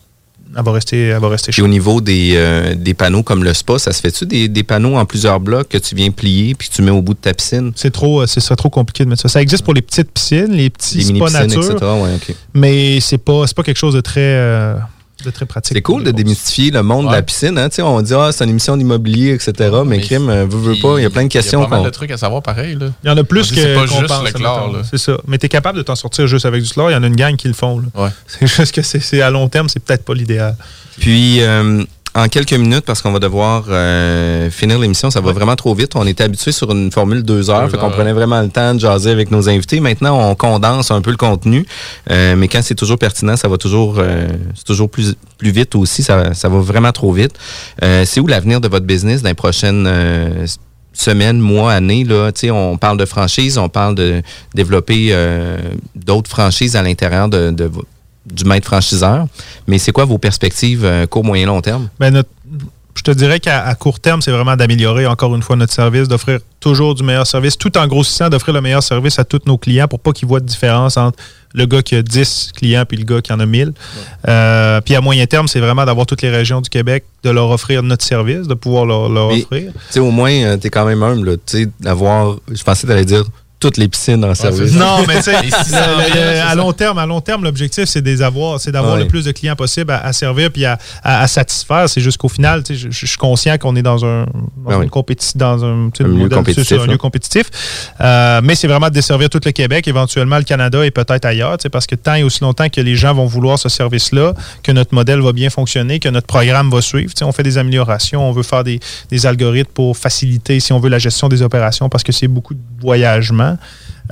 elle 0.57 0.63
va 0.63 0.73
rester, 0.73 1.09
elle 1.09 1.21
va 1.21 1.29
rester 1.29 1.53
Puis 1.53 1.63
au 1.63 1.69
niveau 1.69 2.01
des, 2.01 2.33
euh, 2.35 2.75
des 2.75 2.95
panneaux 2.95 3.23
comme 3.23 3.45
le 3.45 3.55
spa, 3.55 3.79
ça 3.79 3.93
se 3.93 4.01
fait-tu 4.01 4.27
des, 4.27 4.49
des 4.49 4.63
panneaux 4.63 4.97
en 4.97 5.05
plusieurs 5.05 5.41
blocs 5.41 5.69
que 5.69 5.79
tu 5.79 5.95
viens 5.95 6.11
plier 6.11 6.55
puis 6.55 6.69
que 6.69 6.75
tu 6.75 6.83
mets 6.83 6.91
au 6.91 7.03
bout 7.03 7.15
de 7.15 7.19
ta 7.19 7.35
piscine? 7.35 7.73
C'est 7.75 7.91
trop, 7.91 8.23
euh, 8.23 8.27
c'est 8.27 8.41
ça, 8.41 8.57
trop 8.57 8.71
compliqué 8.71 9.05
de 9.05 9.11
mettre 9.11 9.23
ça. 9.23 9.29
Ça 9.29 9.43
existe 9.43 9.65
pour 9.65 9.75
les 9.75 9.83
petites 9.83 10.11
piscines, 10.11 10.53
les 10.53 10.71
petits 10.71 10.99
Les 10.99 11.05
spas 11.05 11.31
nature, 11.31 11.65
etc. 11.65 11.77
Ouais, 11.81 12.35
mais 12.55 13.01
c'est 13.01 13.19
pas, 13.19 13.47
c'est 13.47 13.57
pas 13.57 13.63
quelque 13.63 13.79
chose 13.79 13.95
de 13.95 14.01
très, 14.01 14.21
euh, 14.21 14.75
de 15.25 15.31
très 15.31 15.47
pratique. 15.47 15.77
C'est 15.77 15.83
cool 15.83 16.05
de 16.05 16.11
démystifier 16.11 16.71
le 16.71 16.83
monde 16.83 17.07
de 17.09 17.13
la 17.13 17.23
piscine. 17.23 17.59
Hein? 17.59 17.69
On 17.79 18.03
dit, 18.03 18.15
ah, 18.15 18.31
c'est 18.33 18.45
une 18.45 18.51
émission 18.51 18.77
d'immobilier, 18.77 19.33
etc. 19.33 19.71
mais 19.85 20.01
crime, 20.01 20.29
euh, 20.29 20.47
veut, 20.49 20.77
pas, 20.81 20.99
il 20.99 21.03
y 21.03 21.07
a 21.07 21.11
plein 21.11 21.25
de 21.25 21.29
questions. 21.29 21.61
Il 21.61 21.63
y 21.63 21.67
a 21.67 21.69
pas 21.69 21.77
mal 21.77 21.87
de 21.87 21.91
trucs 21.91 22.11
à 22.11 22.17
savoir 22.17 22.43
pareil. 22.43 22.77
Là. 22.79 22.89
Il 23.03 23.09
y 23.09 23.11
en 23.11 23.17
a 23.17 23.25
plus 23.25 23.51
que 23.51 23.57
C'est 23.57 23.75
pas 23.75 23.87
juste 23.87 24.07
pense, 24.07 24.25
le 24.25 24.33
chlore. 24.33 24.77
C'est 24.89 24.99
ça. 24.99 25.17
Mais 25.27 25.39
tu 25.39 25.47
es 25.47 25.49
capable 25.49 25.79
de 25.79 25.83
t'en 25.83 25.97
sortir 25.97 26.27
juste 26.27 26.47
avec 26.47 26.63
du 26.63 26.69
chlore. 26.69 26.91
Il 26.91 26.95
y 26.95 26.97
en 26.97 27.03
a 27.03 27.07
une 27.07 27.17
gang 27.17 27.37
qui 27.37 27.49
le 27.49 27.55
font. 27.55 27.81
là. 27.81 28.13
C'est 28.27 28.47
juste 28.47 28.75
que 28.75 28.83
c'est 28.83 29.01
c'est 29.01 29.23
à 29.23 29.31
long 29.31 29.49
terme, 29.49 29.69
c'est 29.69 29.81
peut-être 29.81 30.05
pas 30.05 30.15
l'idéal. 30.15 30.57
Puis, 30.99 31.43
euh, 31.43 31.85
en 32.17 32.29
quelques 32.29 32.55
minutes, 32.55 32.85
parce 32.87 33.03
qu'on 33.03 33.13
va 33.13 33.19
devoir 33.19 33.65
euh, 33.69 34.51
finir 34.51 34.79
l'émission, 34.79 35.11
ça 35.11 35.21
va 35.21 35.33
vraiment 35.33 35.55
trop 35.55 35.75
vite. 35.75 35.93
On 35.97 36.07
était 36.07 36.25
habitué 36.25 36.51
sur 36.51 36.71
une 36.73 36.91
formule 36.91 37.23
deux 37.23 37.51
heures, 37.51 37.65
Deux 37.65 37.73
fait 37.73 37.77
qu'on 37.77 37.91
prenait 37.91 38.15
vraiment 38.15 38.41
le 38.41 38.49
temps 38.49 38.75
de 38.75 38.81
jaser 38.81 39.11
avec 39.11 39.31
nos 39.31 39.51
invités. 39.51 39.81
Maintenant, 39.81 40.31
on 40.31 40.35
condense 40.35 40.91
un 40.91 41.03
peu 41.03 41.11
le 41.11 41.19
contenu, 41.19 41.67
euh, 42.11 42.35
mais 42.35 42.49
quand 42.49 42.63
c'est 42.63 42.75
toujours 42.75 42.99
pertinent, 42.99 43.37
ça 43.37 43.49
va 43.49 43.59
toujours, 43.59 43.97
euh, 43.99 44.29
c'est 44.55 44.65
toujours 44.65 44.89
plus, 44.89 45.15
plus 45.37 45.51
vite 45.51 45.75
aussi. 45.75 46.03
Ça, 46.03 46.33
ça 46.33 46.49
va 46.49 46.59
vraiment 46.59 46.93
trop 46.93 47.13
vite. 47.13 47.35
Euh, 47.85 48.05
c'est 48.07 48.21
où 48.21 48.27
l'avenir 48.27 48.63
de 48.63 48.69
votre 48.69 48.87
business 48.87 49.21
dans 49.21 49.29
les 49.29 49.35
prochaines 49.35 49.87
euh, 49.87 50.47
semaines, 50.95 51.39
mois, 51.39 51.75
années? 51.75 52.05
Là? 52.05 52.33
Tu 52.33 52.47
sais, 52.47 52.51
On 52.51 52.79
parle 52.79 52.97
de 52.97 53.05
franchise, 53.05 53.59
on 53.59 53.69
parle 53.69 53.95
de 53.95 54.23
développer 54.55 55.09
euh, 55.11 55.59
d'autres 55.95 56.31
franchises 56.31 56.77
à 56.77 56.83
l'intérieur 56.83 57.29
de, 57.29 57.51
de 57.51 57.71
du 58.33 58.45
maître 58.45 58.67
franchiseur. 58.67 59.27
Mais 59.67 59.79
c'est 59.79 59.93
quoi 59.93 60.05
vos 60.05 60.19
perspectives 60.19 60.85
euh, 60.85 61.07
court, 61.07 61.25
moyen, 61.25 61.47
long 61.47 61.61
terme? 61.61 61.89
Ben, 61.99 62.13
notre- 62.13 62.29
je 62.95 63.03
te 63.03 63.11
dirais 63.11 63.41
qu'à 63.41 63.75
court 63.75 64.01
terme, 64.01 64.23
c'est 64.23 64.31
vraiment 64.31 64.57
d'améliorer 64.57 65.07
encore 65.07 65.37
une 65.37 65.43
fois 65.43 65.55
notre 65.55 65.73
service, 65.73 66.09
d'offrir 66.09 66.41
toujours 66.61 66.95
du 66.95 67.03
meilleur 67.03 67.27
service, 67.27 67.59
tout 67.59 67.77
en 67.77 67.87
grossissant, 67.87 68.31
d'offrir 68.31 68.55
le 68.55 68.63
meilleur 68.63 68.83
service 68.83 69.19
à 69.19 69.25
tous 69.25 69.43
nos 69.47 69.59
clients 69.59 69.87
pour 69.87 70.01
pas 70.01 70.13
qu'ils 70.13 70.27
voient 70.27 70.41
de 70.41 70.47
différence 70.47 70.97
entre 70.97 71.19
le 71.53 71.67
gars 71.67 71.83
qui 71.83 71.95
a 71.95 72.03
10 72.03 72.53
clients 72.57 72.85
puis 72.89 72.97
le 72.97 73.05
gars 73.05 73.21
qui 73.21 73.33
en 73.35 73.39
a 73.41 73.45
1000. 73.47 73.75
Euh, 74.29 74.81
puis 74.81 74.95
à 74.95 75.01
moyen 75.03 75.27
terme, 75.27 75.47
c'est 75.47 75.61
vraiment 75.61 75.85
d'avoir 75.85 76.07
toutes 76.07 76.23
les 76.23 76.31
régions 76.31 76.63
du 76.63 76.71
Québec, 76.71 77.05
de 77.23 77.31
leur 77.31 77.51
offrir 77.51 77.83
notre 77.83 78.05
service, 78.05 78.47
de 78.49 78.55
pouvoir 78.55 78.87
leur, 78.87 79.09
leur 79.11 79.29
Mais, 79.29 79.43
offrir. 79.43 79.73
Tu 79.73 79.79
sais, 79.91 80.01
au 80.01 80.11
moins, 80.11 80.57
tu 80.59 80.67
es 80.67 80.71
quand 80.71 80.87
même 80.87 81.03
humble, 81.03 81.37
tu 81.47 81.65
sais, 81.65 81.69
d'avoir. 81.81 82.37
Je 82.51 82.63
pensais 82.65 82.91
allais 82.91 83.05
dire 83.05 83.25
toutes 83.67 83.77
les 83.79 83.89
piscines 83.89 84.25
en 84.25 84.35
service. 84.35 84.73
Non, 84.75 85.05
mais 85.09 85.17
tu 85.17 85.23
sais, 85.23 85.33
le- 85.43 86.41
à 86.49 86.55
long 86.55 86.73
terme, 86.73 86.99
à 86.99 87.07
long 87.07 87.21
terme, 87.21 87.45
l'objectif, 87.45 87.85
c'est 87.87 88.03
des 88.03 88.23
avoir, 88.23 88.61
c'est 88.61 88.73
d'avoir 88.73 88.95
Ouais. 88.95 89.01
le 89.03 89.09
plus 89.09 89.25
de 89.25 89.33
clients 89.33 89.57
possible 89.57 89.91
à, 89.91 90.05
à 90.05 90.13
servir 90.13 90.51
puis 90.53 90.65
à, 90.65 90.79
à- 91.03 91.23
à 91.23 91.27
satisfaire. 91.27 91.89
C'est 91.89 92.01
juste 92.01 92.19
qu'au 92.19 92.29
final, 92.29 92.63
tu 92.63 92.75
sais, 92.75 92.81
je, 92.81 92.91
je 92.91 93.07
suis 93.07 93.17
conscient 93.19 93.59
qu'on 93.59 93.75
est 93.77 93.83
dans 93.83 94.05
un, 94.05 94.25
dans 94.25 94.27
Ben 94.71 94.75
une 94.77 94.81
oui. 94.83 94.87
compéti- 94.89 95.37
dans 95.37 95.65
un, 95.65 95.91
tu 95.91 96.05
sais, 96.05 96.29
compétitif, 96.29 96.87
lieu 96.87 96.97
compétitif. 96.97 97.47
Euh, 98.01 98.41
mais 98.43 98.55
c'est 98.55 98.69
vraiment 98.69 98.89
de 98.89 98.95
desservir 98.95 99.29
tout 99.29 99.41
le 99.45 99.51
Québec, 99.53 99.87
éventuellement 99.89 100.39
le 100.39 100.45
Canada 100.45 100.85
et 100.85 100.91
peut-être 100.91 101.25
ailleurs, 101.25 101.59
tu 101.59 101.63
sais, 101.65 101.69
parce 101.69 101.87
que 101.87 101.95
tant 101.97 102.15
et 102.15 102.23
aussi 102.23 102.41
longtemps 102.43 102.69
que 102.69 102.81
les 102.81 102.95
gens 102.97 103.15
vont 103.15 103.27
vouloir 103.27 103.59
ce 103.59 103.69
service-là, 103.69 104.35
que 104.63 104.73
notre 104.73 104.95
modèle 104.95 105.21
va 105.21 105.33
bien 105.33 105.51
fonctionner, 105.51 105.99
que 105.99 106.09
notre 106.09 106.27
programme 106.27 106.71
va 106.71 106.81
suivre. 106.81 107.13
Tu 107.13 107.19
sais, 107.19 107.25
on 107.25 107.33
fait 107.33 107.43
des 107.43 107.59
améliorations, 107.59 108.29
on 108.29 108.33
veut 108.33 108.43
faire 108.43 108.65
des, 108.65 108.81
des 109.11 109.27
algorithmes 109.27 109.73
pour 109.73 109.97
faciliter, 109.97 110.61
si 110.61 110.73
on 110.73 110.79
veut, 110.81 110.89
la 110.91 110.99
gestion 110.99 111.29
des 111.29 111.43
opérations 111.43 111.89
parce 111.89 112.05
que 112.05 112.13
c'est 112.13 112.29
beaucoup 112.29 112.55
de 112.55 112.61
voyagement. 112.81 113.56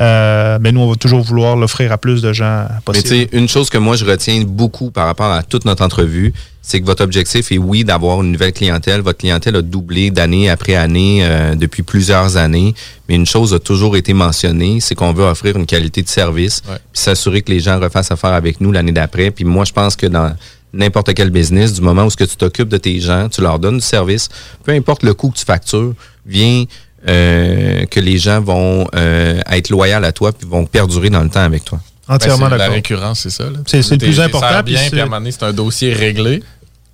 Euh, 0.01 0.59
mais 0.61 0.72
nous, 0.72 0.80
on 0.80 0.90
va 0.90 0.97
toujours 0.97 1.22
vouloir 1.22 1.57
l'offrir 1.57 1.92
à 1.92 1.99
plus 1.99 2.20
de 2.20 2.32
gens 2.32 2.66
Mais 2.68 2.80
possible. 2.84 3.09
tu 3.09 3.14
sais, 3.14 3.28
une 3.32 3.49
chose 3.49 3.70
que 3.70 3.78
moi 3.78 3.97
je 3.97 4.05
retiens 4.05 4.42
beaucoup 4.45 4.90
par 4.90 5.07
rapport 5.07 5.30
à 5.30 5.42
toute 5.42 5.64
notre 5.64 5.84
entrevue, 5.84 6.32
c'est 6.62 6.80
que 6.80 6.86
votre 6.86 7.05
objectif 7.05 7.53
est 7.53 7.59
oui 7.59 7.84
d'avoir 7.84 8.22
une 8.22 8.32
nouvelle 8.32 8.53
clientèle. 8.53 9.03
Votre 9.03 9.18
clientèle 9.18 9.57
a 9.57 9.62
doublé 9.62 10.11
d'année 10.11 10.49
après 10.49 10.74
année 10.74 11.20
euh, 11.22 11.55
depuis 11.55 11.82
plusieurs 11.82 12.36
années. 12.36 12.74
Mais 13.09 13.14
une 13.14 13.26
chose 13.26 13.55
a 13.55 13.59
toujours 13.59 13.97
été 13.97 14.14
mentionnée, 14.14 14.80
c'est 14.80 14.95
qu'on 14.95 15.12
veut 15.12 15.24
offrir 15.24 15.57
une 15.57 15.66
qualité 15.66 16.03
de 16.03 16.09
service, 16.09 16.62
puis 16.62 16.78
s'assurer 16.95 17.42
que 17.42 17.53
les 17.53 17.61
gens 17.61 17.78
refassent 17.78 18.11
affaire 18.11 18.32
avec 18.32 18.61
nous 18.61 18.72
l'année 18.72 18.92
d'après. 18.92 19.30
Puis 19.30 19.45
moi, 19.45 19.64
je 19.64 19.72
pense 19.72 19.95
que 19.95 20.07
dans 20.07 20.34
n'importe 20.72 21.14
quel 21.14 21.30
business, 21.30 21.74
du 21.74 21.82
moment 21.82 22.05
où 22.05 22.11
ce 22.11 22.16
que 22.16 22.24
tu 22.24 22.36
t'occupes 22.36 22.68
de 22.68 22.78
tes 22.78 22.99
gens, 22.99 23.28
tu 23.28 23.40
leur 23.40 23.59
donnes 23.59 23.76
du 23.76 23.84
service, 23.84 24.28
peu 24.64 24.72
importe 24.72 25.03
le 25.03 25.14
coût 25.14 25.30
que 25.30 25.36
tu 25.36 25.45
factures, 25.45 25.95
vient 26.26 26.64
euh, 27.09 27.84
que 27.86 28.00
les 28.00 28.18
gens 28.18 28.40
vont 28.40 28.86
euh, 28.94 29.40
être 29.50 29.70
loyaux 29.70 30.02
à 30.02 30.12
toi 30.12 30.32
puis 30.32 30.48
vont 30.48 30.64
perdurer 30.66 31.11
dans 31.11 31.22
le 31.22 31.28
temps 31.30 31.40
avec 31.44 31.64
toi. 31.64 31.80
Entièrement 32.09 32.38
Ben, 32.38 32.44
c'est- 32.46 32.50
La 32.50 32.59
d'accord. 32.59 32.74
récurrence, 32.74 33.20
c'est 33.20 33.30
ça. 33.30 33.44
C'est- 33.66 33.90
le 33.90 33.96
plus 33.98 34.20
important, 34.20 34.62
bien, 34.62 34.78
puis 34.90 35.00
à 35.00 35.05
un 35.05 35.07
moment 35.07 35.18
donné, 35.18 35.32
c'est 35.32 35.42
un 35.44 35.52
dossier 35.52 35.92
réglé. 35.92 36.42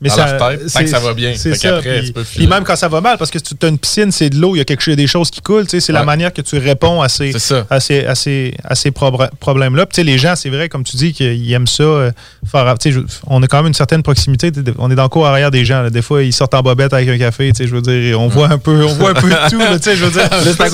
Mais 0.02 0.08
dans 0.08 0.14
ça, 0.16 0.36
leur 0.38 0.50
tête, 0.58 0.72
tant 0.72 0.80
que 0.80 0.86
ça 0.86 0.98
va 0.98 1.12
bien. 1.14 1.34
C'est 1.36 1.54
ça. 1.54 1.80
Puis, 1.82 2.14
tu 2.34 2.46
même 2.46 2.64
quand 2.64 2.76
ça 2.76 2.88
va 2.88 3.00
mal, 3.00 3.18
parce 3.18 3.30
que 3.30 3.38
tu 3.38 3.54
as 3.62 3.68
une 3.68 3.78
piscine, 3.78 4.10
c'est 4.10 4.30
de 4.30 4.36
l'eau, 4.38 4.54
il 4.54 4.58
y 4.58 4.60
a 4.60 4.64
quelque 4.64 4.82
chose, 4.82 4.96
des 4.96 5.06
choses 5.06 5.30
qui 5.30 5.40
coulent. 5.42 5.64
tu 5.66 5.72
sais, 5.72 5.80
C'est 5.80 5.92
la 5.92 6.04
manière 6.04 6.32
que 6.32 6.40
tu 6.42 6.56
réponds 6.58 7.02
à 7.02 7.08
ces, 7.08 7.32
à 7.70 7.80
ces, 7.80 8.04
à 8.06 8.14
ces, 8.14 8.54
à 8.64 8.74
ces 8.74 8.90
problèmes-là. 8.92 9.86
Tu 9.92 10.02
les 10.02 10.16
gens, 10.18 10.34
c'est 10.36 10.48
vrai, 10.50 10.68
comme 10.68 10.84
tu 10.84 10.96
dis, 10.96 11.12
qu'ils 11.12 11.52
aiment 11.52 11.66
ça. 11.66 11.82
euh, 11.82 12.10
faire, 12.50 12.78
tu 12.78 12.90
sais, 12.92 12.98
je- 12.98 13.04
on 13.26 13.42
a 13.42 13.46
quand 13.46 13.58
même 13.58 13.66
une 13.66 13.74
certaine 13.74 14.02
proximité. 14.02 14.50
tu 14.50 14.60
On 14.78 14.90
est 14.90 14.94
dans 14.94 15.02
le 15.02 15.08
cours 15.10 15.26
arrière 15.26 15.50
des 15.50 15.64
gens. 15.64 15.82
là. 15.82 15.90
Des 15.90 16.02
fois, 16.02 16.22
ils 16.22 16.32
sortent 16.32 16.54
en 16.54 16.62
bobette 16.62 16.92
avec 16.94 17.08
un 17.08 17.18
café. 17.18 17.52
tu 17.52 17.62
sais, 17.64 17.68
Je 17.68 17.74
veux 17.74 17.82
dire, 17.82 18.18
on 18.20 18.28
voit 18.28 18.48
un 18.50 18.58
peu, 18.58 18.82
on 18.84 18.94
voit 18.94 19.10
un 19.10 19.14
peu 19.14 19.28
de 19.28 19.34
tout. 19.50 19.58
tu 19.82 19.96
Je 19.96 20.04
veux 20.04 20.10
dire. 20.10 20.28
C'est 20.42 20.60
à 20.60 20.70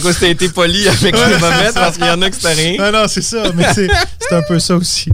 cause- 0.00 0.16
que 0.16 0.20
t'as 0.20 0.28
été 0.28 0.48
poli 0.50 0.86
avec 0.86 1.02
les 1.02 1.12
bobettes, 1.38 1.74
parce 1.74 1.96
qu'il 1.96 2.06
y 2.06 2.10
en 2.10 2.20
a 2.20 2.28
que 2.28 2.36
c'était 2.36 2.52
rien. 2.52 2.76
Non, 2.78 2.92
non, 3.00 3.04
c'est 3.08 3.22
ça. 3.22 3.44
Mais 3.54 3.64
c'est 3.74 3.88
un 4.34 4.42
peu 4.42 4.58
ça 4.58 4.76
aussi. 4.76 5.10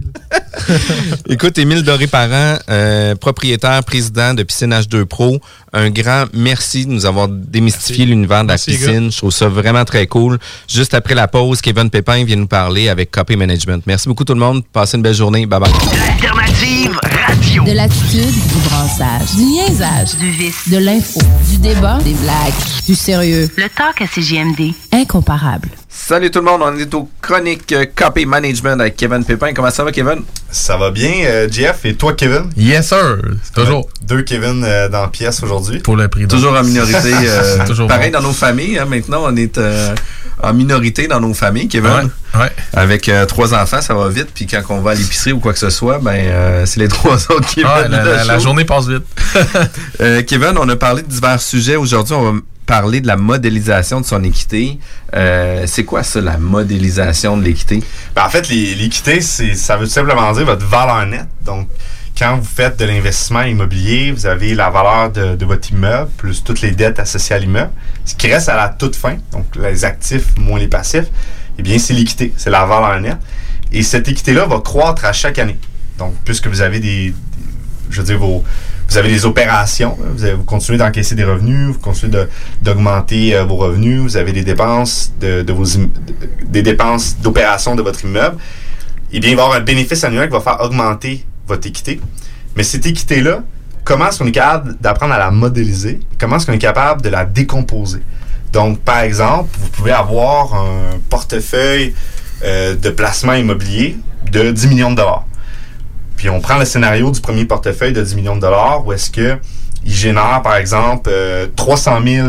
Écoute, 1.29 1.57
Émile 1.57 1.83
Doré-Parent, 1.83 2.57
euh, 2.69 3.15
propriétaire, 3.41 3.83
président 3.83 4.33
de 4.33 4.41
Piscine 4.41 4.73
H2 4.73 5.05
Pro, 5.05 5.39
un 5.71 5.91
grand 5.91 6.25
merci 6.33 6.87
de 6.87 6.91
nous 6.91 7.05
avoir 7.05 7.27
démystifié 7.27 8.05
l'univers 8.07 8.41
de 8.41 8.47
la 8.47 8.53
Merci, 8.53 8.71
piscine. 8.71 9.03
gars. 9.05 9.09
Je 9.11 9.17
trouve 9.17 9.31
ça 9.31 9.47
vraiment 9.47 9.85
très 9.85 10.07
cool. 10.07 10.39
Juste 10.67 10.95
après 10.95 11.13
la 11.13 11.27
pause, 11.27 11.61
Kevin 11.61 11.91
Pépin 11.91 12.23
vient 12.23 12.35
nous 12.35 12.47
parler 12.47 12.89
avec 12.89 13.11
Copy 13.11 13.35
Management. 13.35 13.83
Merci 13.85 14.07
beaucoup 14.09 14.23
tout 14.23 14.33
le 14.33 14.39
monde. 14.39 14.63
Passez 14.73 14.97
une 14.97 15.03
belle 15.03 15.13
journée. 15.13 15.45
Bye 15.45 15.59
bye. 15.59 15.71
Alternative 16.09 16.99
radio. 17.27 17.63
De 17.63 17.73
l'attitude, 17.73 18.31
du 18.31 18.59
brassage, 18.69 19.35
du 19.35 19.43
niaisage, 19.43 20.15
Du 20.19 20.31
vice. 20.31 20.67
de 20.69 20.77
l'info, 20.77 21.19
du 21.51 21.57
débat, 21.59 21.99
des 22.03 22.13
blagues, 22.15 22.53
du 22.87 22.95
sérieux. 22.95 23.47
Le 23.55 23.69
talk 23.69 24.01
à 24.01 24.07
CGMD. 24.07 24.73
Incomparable. 24.91 25.69
Salut 25.99 26.29
tout 26.29 26.39
le 26.39 26.45
monde, 26.45 26.61
on 26.63 26.77
est 26.77 26.93
au 26.93 27.09
chronique 27.21 27.71
euh, 27.73 27.85
Copy 27.93 28.25
Management 28.27 28.79
avec 28.79 28.95
Kevin 28.95 29.25
Pépin. 29.25 29.51
Comment 29.53 29.71
ça 29.71 29.83
va, 29.83 29.91
Kevin? 29.91 30.21
Ça 30.51 30.77
va 30.77 30.91
bien, 30.91 31.11
euh, 31.25 31.47
Jeff. 31.51 31.83
Et 31.85 31.95
toi, 31.95 32.13
Kevin? 32.13 32.49
Yes, 32.55 32.89
sir. 32.89 33.17
Toujours. 33.53 33.89
Deux 34.07 34.21
Kevin 34.21 34.63
euh, 34.63 34.87
dans 34.89 35.01
la 35.01 35.07
pièce 35.07 35.41
aujourd'hui. 35.43 35.79
Pour 35.79 35.95
le 35.97 36.07
prix 36.07 36.21
d'un. 36.27 36.27
Toujours 36.35 36.53
en 36.55 36.63
minorité. 36.63 36.97
euh, 37.13 37.65
toujours 37.65 37.87
pareil 37.87 38.11
bon. 38.11 38.19
dans 38.21 38.27
nos 38.27 38.33
familles. 38.33 38.77
hein. 38.77 38.85
maintenant, 38.85 39.23
on 39.25 39.35
est 39.35 39.57
euh, 39.57 39.95
en 40.41 40.53
minorité 40.53 41.07
dans 41.07 41.19
nos 41.19 41.33
familles, 41.33 41.67
Kevin. 41.67 41.89
Ouais, 42.35 42.41
ouais. 42.41 42.51
Avec 42.73 43.09
euh, 43.09 43.25
trois 43.25 43.53
enfants, 43.55 43.81
ça 43.81 43.95
va 43.95 44.07
vite. 44.07 44.29
Puis 44.33 44.45
quand 44.45 44.61
on 44.69 44.81
va 44.81 44.91
à 44.91 44.93
l'épicerie 44.93 45.33
ou 45.33 45.39
quoi 45.39 45.51
que 45.51 45.59
ce 45.59 45.71
soit, 45.71 45.97
ben 45.99 46.11
euh, 46.15 46.65
c'est 46.67 46.79
les 46.79 46.87
trois 46.89 47.15
autres 47.31 47.47
qui 47.47 47.63
Ah, 47.65 47.87
la, 47.87 48.23
la- 48.23 48.39
journée 48.39 48.65
passe 48.65 48.87
vite. 48.87 49.03
Euh, 49.99 50.21
Kevin, 50.21 50.53
on 50.59 50.69
a 50.69 50.75
parlé 50.75 51.01
de 51.01 51.07
divers 51.07 51.41
sujets. 51.41 51.75
Aujourd'hui, 51.75 52.13
on 52.13 52.31
va 52.31 52.39
parler 52.67 53.01
de 53.01 53.07
la 53.07 53.17
modélisation 53.17 53.99
de 54.01 54.05
son 54.05 54.23
équité. 54.23 54.77
Euh, 55.15 55.63
c'est 55.65 55.85
quoi 55.85 56.03
ça, 56.03 56.21
la 56.21 56.37
modélisation 56.37 57.35
de 57.37 57.43
l'équité? 57.43 57.81
Ben, 58.15 58.25
en 58.25 58.29
fait, 58.29 58.47
l'équité, 58.49 59.21
ça 59.21 59.77
veut 59.77 59.85
tout 59.87 59.91
simplement 59.91 60.31
dire 60.33 60.45
votre 60.45 60.65
valeur 60.67 61.03
nette. 61.07 61.27
Donc, 61.43 61.67
quand 62.17 62.37
vous 62.37 62.45
faites 62.45 62.77
de 62.77 62.85
l'investissement 62.85 63.43
immobilier, 63.43 64.11
vous 64.11 64.25
avez 64.25 64.53
la 64.53 64.69
valeur 64.69 65.11
de, 65.11 65.35
de 65.35 65.45
votre 65.45 65.71
immeuble 65.71 66.09
plus 66.17 66.43
toutes 66.43 66.61
les 66.61 66.71
dettes 66.71 66.99
associées 66.99 67.35
à 67.35 67.39
l'immeuble. 67.39 67.71
Ce 68.05 68.15
qui 68.15 68.27
reste 68.31 68.49
à 68.49 68.55
la 68.55 68.69
toute 68.69 68.95
fin, 68.95 69.17
donc 69.31 69.45
les 69.55 69.85
actifs 69.85 70.35
moins 70.37 70.59
les 70.59 70.67
passifs, 70.67 71.05
eh 71.57 71.63
bien, 71.63 71.79
c'est 71.79 71.93
l'équité, 71.93 72.33
c'est 72.37 72.49
la 72.49 72.65
valeur 72.65 72.99
nette. 72.99 73.17
Et 73.71 73.81
cette 73.83 74.07
équité-là 74.07 74.45
va 74.45 74.59
croître 74.59 75.05
à 75.05 75.13
chaque 75.13 75.39
année. 75.39 75.57
Donc, 75.97 76.13
puisque 76.25 76.47
vous 76.47 76.61
avez 76.61 76.79
des, 76.79 77.09
des- 77.09 77.13
je 77.89 78.01
veux 78.01 78.05
dire, 78.07 78.19
vos, 78.19 78.43
vous 78.89 78.97
avez 78.97 79.09
des 79.09 79.25
opérations, 79.25 79.97
vous, 80.15 80.23
avez- 80.23 80.33
vous 80.33 80.43
continuez 80.43 80.77
d'encaisser 80.77 81.15
des 81.15 81.23
revenus, 81.25 81.67
vous 81.73 81.79
continuez 81.79 82.25
d'augmenter 82.61 83.35
euh, 83.35 83.43
vos 83.43 83.55
revenus, 83.57 83.99
vous 84.01 84.17
avez 84.17 84.31
des 84.33 84.43
dépenses 84.43 85.11
de, 85.19 85.45
vos 85.51 85.65
des 86.45 86.61
dépenses 86.61 87.17
d'opération 87.21 87.75
de 87.75 87.81
votre 87.81 88.03
immeuble, 88.05 88.37
eh 89.11 89.19
bien, 89.19 89.29
il 89.31 89.35
va 89.35 89.41
y 89.43 89.45
avoir 89.45 89.59
un 89.59 89.63
bénéfice 89.63 90.03
annuel 90.03 90.27
qui 90.27 90.33
va 90.33 90.41
faire 90.41 90.61
augmenter 90.61 91.25
votre 91.47 91.67
équité. 91.67 91.99
Mais 92.55 92.63
cette 92.63 92.85
équité-là, 92.85 93.43
comment 93.83 94.07
est-ce 94.09 94.19
qu'on 94.19 94.27
est 94.27 94.31
capable 94.31 94.75
d'apprendre 94.81 95.13
à 95.13 95.17
la 95.17 95.31
modéliser? 95.31 95.99
Comment 96.19 96.37
est-ce 96.37 96.45
qu'on 96.45 96.53
est 96.53 96.57
capable 96.57 97.01
de 97.01 97.09
la 97.09 97.23
décomposer? 97.25 97.99
Donc, 98.53 98.79
par 98.79 98.99
exemple, 98.99 99.49
vous 99.61 99.69
pouvez 99.69 99.91
avoir 99.91 100.53
un 100.55 100.97
portefeuille 101.09 101.93
euh, 102.43 102.75
de 102.75 102.89
placement 102.89 103.33
immobilier 103.33 103.97
de 104.31 104.51
10 104.51 104.67
millions 104.67 104.91
de 104.91 104.95
dollars. 104.95 105.25
Puis 106.17 106.29
on 106.29 106.41
prend 106.41 106.57
le 106.57 106.65
scénario 106.65 107.11
du 107.11 107.21
premier 107.21 107.45
portefeuille 107.45 107.93
de 107.93 108.01
10 108.01 108.15
millions 108.15 108.35
de 108.35 108.41
dollars 108.41 108.85
où 108.85 108.91
est-ce 108.91 109.09
que 109.09 109.37
il 109.85 109.93
génère, 109.93 110.41
par 110.43 110.57
exemple, 110.57 111.09
euh, 111.13 111.47
300 111.55 111.99
000 112.05 112.27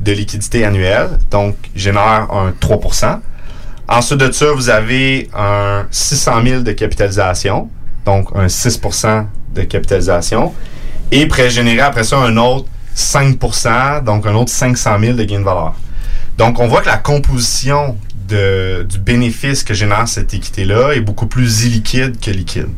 de 0.00 0.12
liquidité 0.12 0.64
annuelle. 0.64 1.08
Donc, 1.30 1.56
il 1.74 1.80
génère 1.80 2.28
un 2.30 2.52
3% 2.60 3.20
Ensuite 3.88 4.18
de 4.18 4.30
ça, 4.30 4.52
vous 4.52 4.68
avez 4.68 5.30
un 5.34 5.86
600 5.90 6.42
000 6.44 6.62
de 6.62 6.72
capitalisation. 6.72 7.70
Donc, 8.04 8.28
un 8.34 8.46
6% 8.46 9.24
de 9.54 9.62
capitalisation. 9.62 10.52
Et 11.10 11.26
pourrait 11.26 11.48
générer 11.48 11.80
après 11.80 12.04
ça 12.04 12.18
un 12.18 12.36
autre 12.36 12.66
5% 12.94 14.02
donc 14.02 14.26
un 14.26 14.34
autre 14.34 14.50
500 14.50 14.98
000 15.00 15.12
de 15.14 15.24
gain 15.24 15.38
de 15.38 15.44
valeur. 15.44 15.74
Donc, 16.36 16.58
on 16.58 16.66
voit 16.66 16.82
que 16.82 16.88
la 16.88 16.98
composition 16.98 17.96
du 18.28 18.98
bénéfice 18.98 19.62
que 19.64 19.74
génère 19.74 20.06
cette 20.08 20.34
équité-là 20.34 20.92
est 20.92 21.00
beaucoup 21.00 21.26
plus 21.26 21.64
illiquide 21.64 22.18
que 22.20 22.30
liquide. 22.30 22.68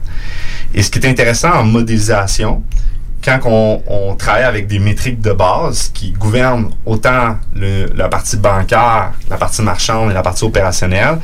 Et 0.74 0.82
ce 0.82 0.90
qui 0.90 0.98
est 0.98 1.06
intéressant 1.08 1.52
en 1.52 1.64
modélisation, 1.64 2.62
quand 3.22 3.40
on, 3.44 4.14
travaille 4.16 4.44
avec 4.44 4.66
des 4.66 4.78
métriques 4.78 5.20
de 5.20 5.32
base 5.32 5.90
qui 5.92 6.12
gouvernent 6.12 6.70
autant 6.86 7.36
le- 7.54 7.86
la 7.94 8.08
partie 8.08 8.36
bancaire, 8.38 9.12
la 9.28 9.36
partie 9.36 9.60
marchande 9.62 10.10
et 10.10 10.14
la 10.14 10.22
partie 10.22 10.44
opérationnelle, 10.44 11.18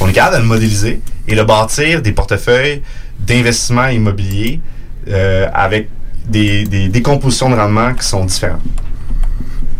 on 0.00 0.08
est 0.08 0.12
capable 0.12 0.36
de 0.36 0.42
le 0.42 0.48
modéliser 0.48 1.00
et 1.28 1.34
de 1.36 1.42
bâtir 1.42 2.00
des 2.00 2.12
portefeuilles 2.12 2.82
d'investissement 3.20 3.88
immobilier 3.88 4.60
euh, 5.08 5.46
avec 5.52 5.88
des, 6.26 6.64
des 6.64 6.88
décompositions 6.88 7.50
de 7.50 7.56
rendement 7.56 7.92
qui 7.94 8.06
sont 8.06 8.24
différentes. 8.24 8.62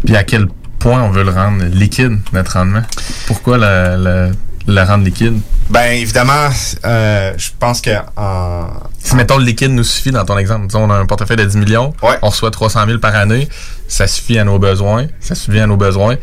Puis 0.04 0.16
à 0.16 0.24
quel 0.24 0.48
point 0.82 1.02
on 1.02 1.10
veut 1.10 1.22
le 1.24 1.30
rendre 1.30 1.64
liquide, 1.64 2.18
notre 2.32 2.54
rendement? 2.54 2.82
Pourquoi 3.26 3.56
la, 3.58 4.84
rendre 4.84 5.04
liquide? 5.04 5.40
Ben 5.70 5.92
évidemment, 5.92 6.48
euh, 6.84 7.32
je 7.36 7.48
pense 7.58 7.80
que 7.80 7.90
en, 8.16 8.66
Si, 8.98 9.14
mettons, 9.16 9.38
le 9.38 9.44
liquide 9.44 9.70
nous 9.70 9.84
suffit 9.84 10.10
dans 10.10 10.24
ton 10.24 10.36
exemple, 10.38 10.66
disons, 10.66 10.84
on 10.84 10.90
a 10.90 10.94
un 10.96 11.06
portefeuille 11.06 11.36
de 11.36 11.44
10 11.44 11.56
millions, 11.56 11.94
on 12.22 12.28
reçoit 12.28 12.50
300 12.50 12.86
000 12.86 12.98
par 12.98 13.14
année, 13.14 13.48
ça 13.88 14.06
suffit 14.06 14.38
à 14.38 14.44
nos 14.44 14.58
besoins, 14.58 15.06
ça 15.20 15.34
suffit 15.34 15.60
à 15.60 15.66
nos 15.66 15.76
besoins. 15.76 16.16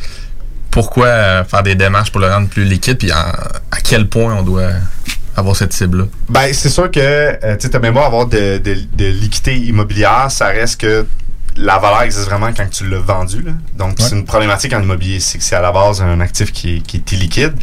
Pourquoi 0.71 1.07
euh, 1.07 1.43
faire 1.45 1.63
des 1.63 1.75
démarches 1.75 2.11
pour 2.11 2.21
le 2.21 2.27
rendre 2.31 2.47
plus 2.49 2.63
liquide, 2.65 2.97
puis 2.97 3.11
en- 3.11 3.15
à 3.15 3.81
quel 3.83 4.07
point 4.07 4.35
on 4.35 4.43
doit 4.43 4.69
avoir 5.35 5.55
cette 5.55 5.73
cible-là? 5.73 6.03
Ben, 6.29 6.53
c'est 6.53 6.69
sûr 6.69 6.91
que, 6.91 6.99
euh, 6.99 7.57
tu 7.59 7.69
sais, 7.71 7.79
même 7.79 7.93
beau 7.95 8.01
avoir 8.01 8.27
de, 8.27 8.57
de, 8.59 8.75
de 8.93 9.05
l'équité 9.05 9.57
immobilière, 9.57 10.27
ça 10.29 10.47
reste 10.47 10.81
que 10.81 11.05
la 11.57 11.77
valeur 11.77 12.03
existe 12.03 12.25
vraiment 12.25 12.51
quand 12.55 12.69
tu 12.69 12.87
l'as 12.87 12.99
vendu. 12.99 13.41
là. 13.41 13.51
Donc, 13.75 13.95
c'est 13.99 14.15
une 14.15 14.25
problématique 14.25 14.73
en 14.73 14.81
immobilier. 14.81 15.19
C'est 15.19 15.37
que 15.37 15.43
c'est 15.43 15.55
à 15.55 15.61
la 15.61 15.71
base 15.71 16.01
un 16.01 16.19
actif 16.21 16.51
qui 16.51 16.77
est, 16.77 16.79
qui 16.79 16.97
est 16.97 17.11
illiquide. 17.11 17.53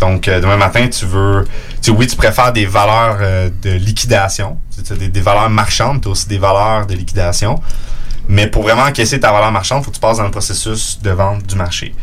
Donc, 0.00 0.26
euh, 0.28 0.40
demain 0.40 0.56
matin, 0.56 0.88
tu 0.88 1.04
veux. 1.06 1.46
Tu, 1.82 1.90
oui, 1.90 2.06
tu 2.06 2.16
préfères 2.16 2.52
des 2.52 2.66
valeurs 2.66 3.18
euh, 3.20 3.50
de 3.62 3.70
liquidation. 3.70 4.58
Tu 4.84 4.92
as 4.92 4.96
des, 4.96 5.08
des 5.08 5.20
valeurs 5.20 5.50
marchandes, 5.50 6.00
tu 6.00 6.08
as 6.08 6.10
aussi 6.10 6.28
des 6.28 6.38
valeurs 6.38 6.86
de 6.86 6.94
liquidation. 6.94 7.60
Mais 8.28 8.46
pour 8.46 8.62
vraiment 8.62 8.82
encaisser 8.84 9.20
ta 9.20 9.32
valeur 9.32 9.52
marchande, 9.52 9.82
il 9.82 9.84
faut 9.84 9.90
que 9.90 9.96
tu 9.96 10.00
passes 10.00 10.16
dans 10.18 10.24
le 10.24 10.30
processus 10.30 11.00
de 11.02 11.10
vente 11.10 11.44
du 11.46 11.56
marché. 11.56 11.94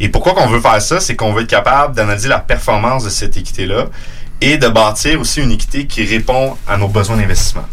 Et 0.00 0.08
pourquoi 0.08 0.34
qu'on 0.34 0.46
veut 0.48 0.60
faire 0.60 0.80
ça? 0.80 1.00
C'est 1.00 1.16
qu'on 1.16 1.32
veut 1.32 1.42
être 1.42 1.48
capable 1.50 1.94
d'analyser 1.94 2.28
la 2.28 2.38
performance 2.38 3.04
de 3.04 3.10
cette 3.10 3.36
équité-là 3.36 3.86
et 4.40 4.56
de 4.56 4.68
bâtir 4.68 5.20
aussi 5.20 5.40
une 5.40 5.50
équité 5.52 5.86
qui 5.86 6.04
répond 6.04 6.56
à 6.66 6.76
nos 6.76 6.88
besoins 6.88 7.16
d'investissement. 7.16 7.66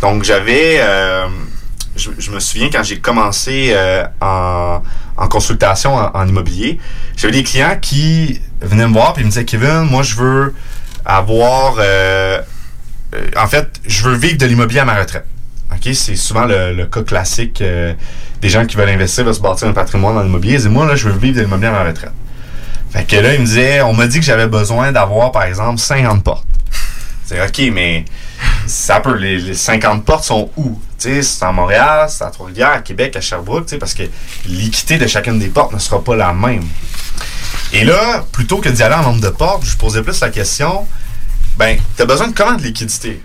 Donc, 0.00 0.24
j'avais... 0.24 0.76
euh, 0.78 1.26
je, 1.98 2.30
me 2.30 2.40
souviens 2.40 2.70
quand 2.70 2.82
j'ai 2.82 2.98
commencé 2.98 3.72
euh, 3.72 4.04
en, 4.20 4.80
consultation 5.28 5.94
en, 5.94 6.26
immobilier, 6.26 6.78
j'avais 7.16 7.32
des 7.32 7.42
clients 7.42 7.76
qui 7.80 8.40
venaient 8.60 8.86
me 8.86 8.92
voir 8.92 9.14
et 9.18 9.24
me 9.24 9.28
disaient 9.28 9.44
Kevin, 9.44 9.82
moi 9.82 10.02
je 10.02 10.14
veux 10.14 10.54
avoir 11.04 11.76
euh, 11.78 12.40
euh, 13.14 13.30
en 13.36 13.46
fait, 13.46 13.80
je 13.86 14.04
veux 14.04 14.16
vivre 14.16 14.38
de 14.38 14.46
l'immobilier 14.46 14.80
à 14.80 14.84
ma 14.84 14.98
retraite. 14.98 15.26
C'est 15.80 16.16
souvent 16.16 16.44
le, 16.44 16.84
cas 16.86 17.02
classique 17.02 17.62
des 17.62 18.48
gens 18.48 18.66
qui 18.66 18.76
veulent 18.76 18.88
investir, 18.88 19.24
veulent 19.24 19.34
se 19.34 19.40
bâtir 19.40 19.68
un 19.68 19.72
patrimoine 19.72 20.14
dans 20.14 20.22
l'immobilier. 20.22 20.54
Ils 20.54 20.58
disent 20.58 20.68
moi 20.68 20.86
là, 20.86 20.96
je 20.96 21.08
veux 21.08 21.16
vivre 21.16 21.36
de 21.36 21.42
l'immobilier 21.42 21.68
à 21.68 21.72
ma 21.72 21.84
retraite. 21.84 22.12
Fait 22.90 23.04
que 23.04 23.16
là, 23.16 23.34
il 23.34 23.40
me 23.40 23.46
disait, 23.46 23.80
on 23.82 23.92
m'a 23.92 24.06
dit 24.06 24.18
que 24.18 24.24
j'avais 24.24 24.48
besoin 24.48 24.92
d'avoir, 24.92 25.30
par 25.30 25.44
exemple, 25.44 25.78
50 25.78 26.24
portes. 26.24 26.46
C'est 27.26 27.40
OK, 27.40 27.70
mais 27.72 28.04
ça 28.66 29.00
peut. 29.00 29.16
Les, 29.16 29.38
les 29.38 29.54
50 29.54 30.04
portes 30.04 30.24
sont 30.24 30.50
où? 30.56 30.80
Tu 30.98 31.22
c'est 31.22 31.44
à 31.44 31.52
Montréal, 31.52 32.08
c'est 32.08 32.24
à 32.24 32.30
Trois-Rivières, 32.30 32.72
à 32.72 32.80
Québec, 32.80 33.14
à 33.14 33.20
Sherbrooke, 33.20 33.66
tu 33.66 33.78
parce 33.78 33.94
que 33.94 34.02
l'équité 34.48 34.98
de 34.98 35.06
chacune 35.06 35.38
des 35.38 35.46
portes 35.48 35.72
ne 35.72 35.78
sera 35.78 36.02
pas 36.02 36.16
la 36.16 36.32
même. 36.32 36.64
Et 37.72 37.84
là, 37.84 38.24
plutôt 38.32 38.58
que 38.58 38.68
d'y 38.68 38.82
aller 38.82 38.96
en 38.96 39.02
nombre 39.02 39.20
de 39.20 39.28
portes, 39.28 39.64
je 39.64 39.76
posais 39.76 40.02
plus 40.02 40.20
la 40.20 40.30
question, 40.30 40.86
ben, 41.56 41.78
t'as 41.96 42.04
besoin 42.04 42.28
de 42.28 42.34
comment 42.34 42.54
de 42.54 42.62
liquidité? 42.62 43.22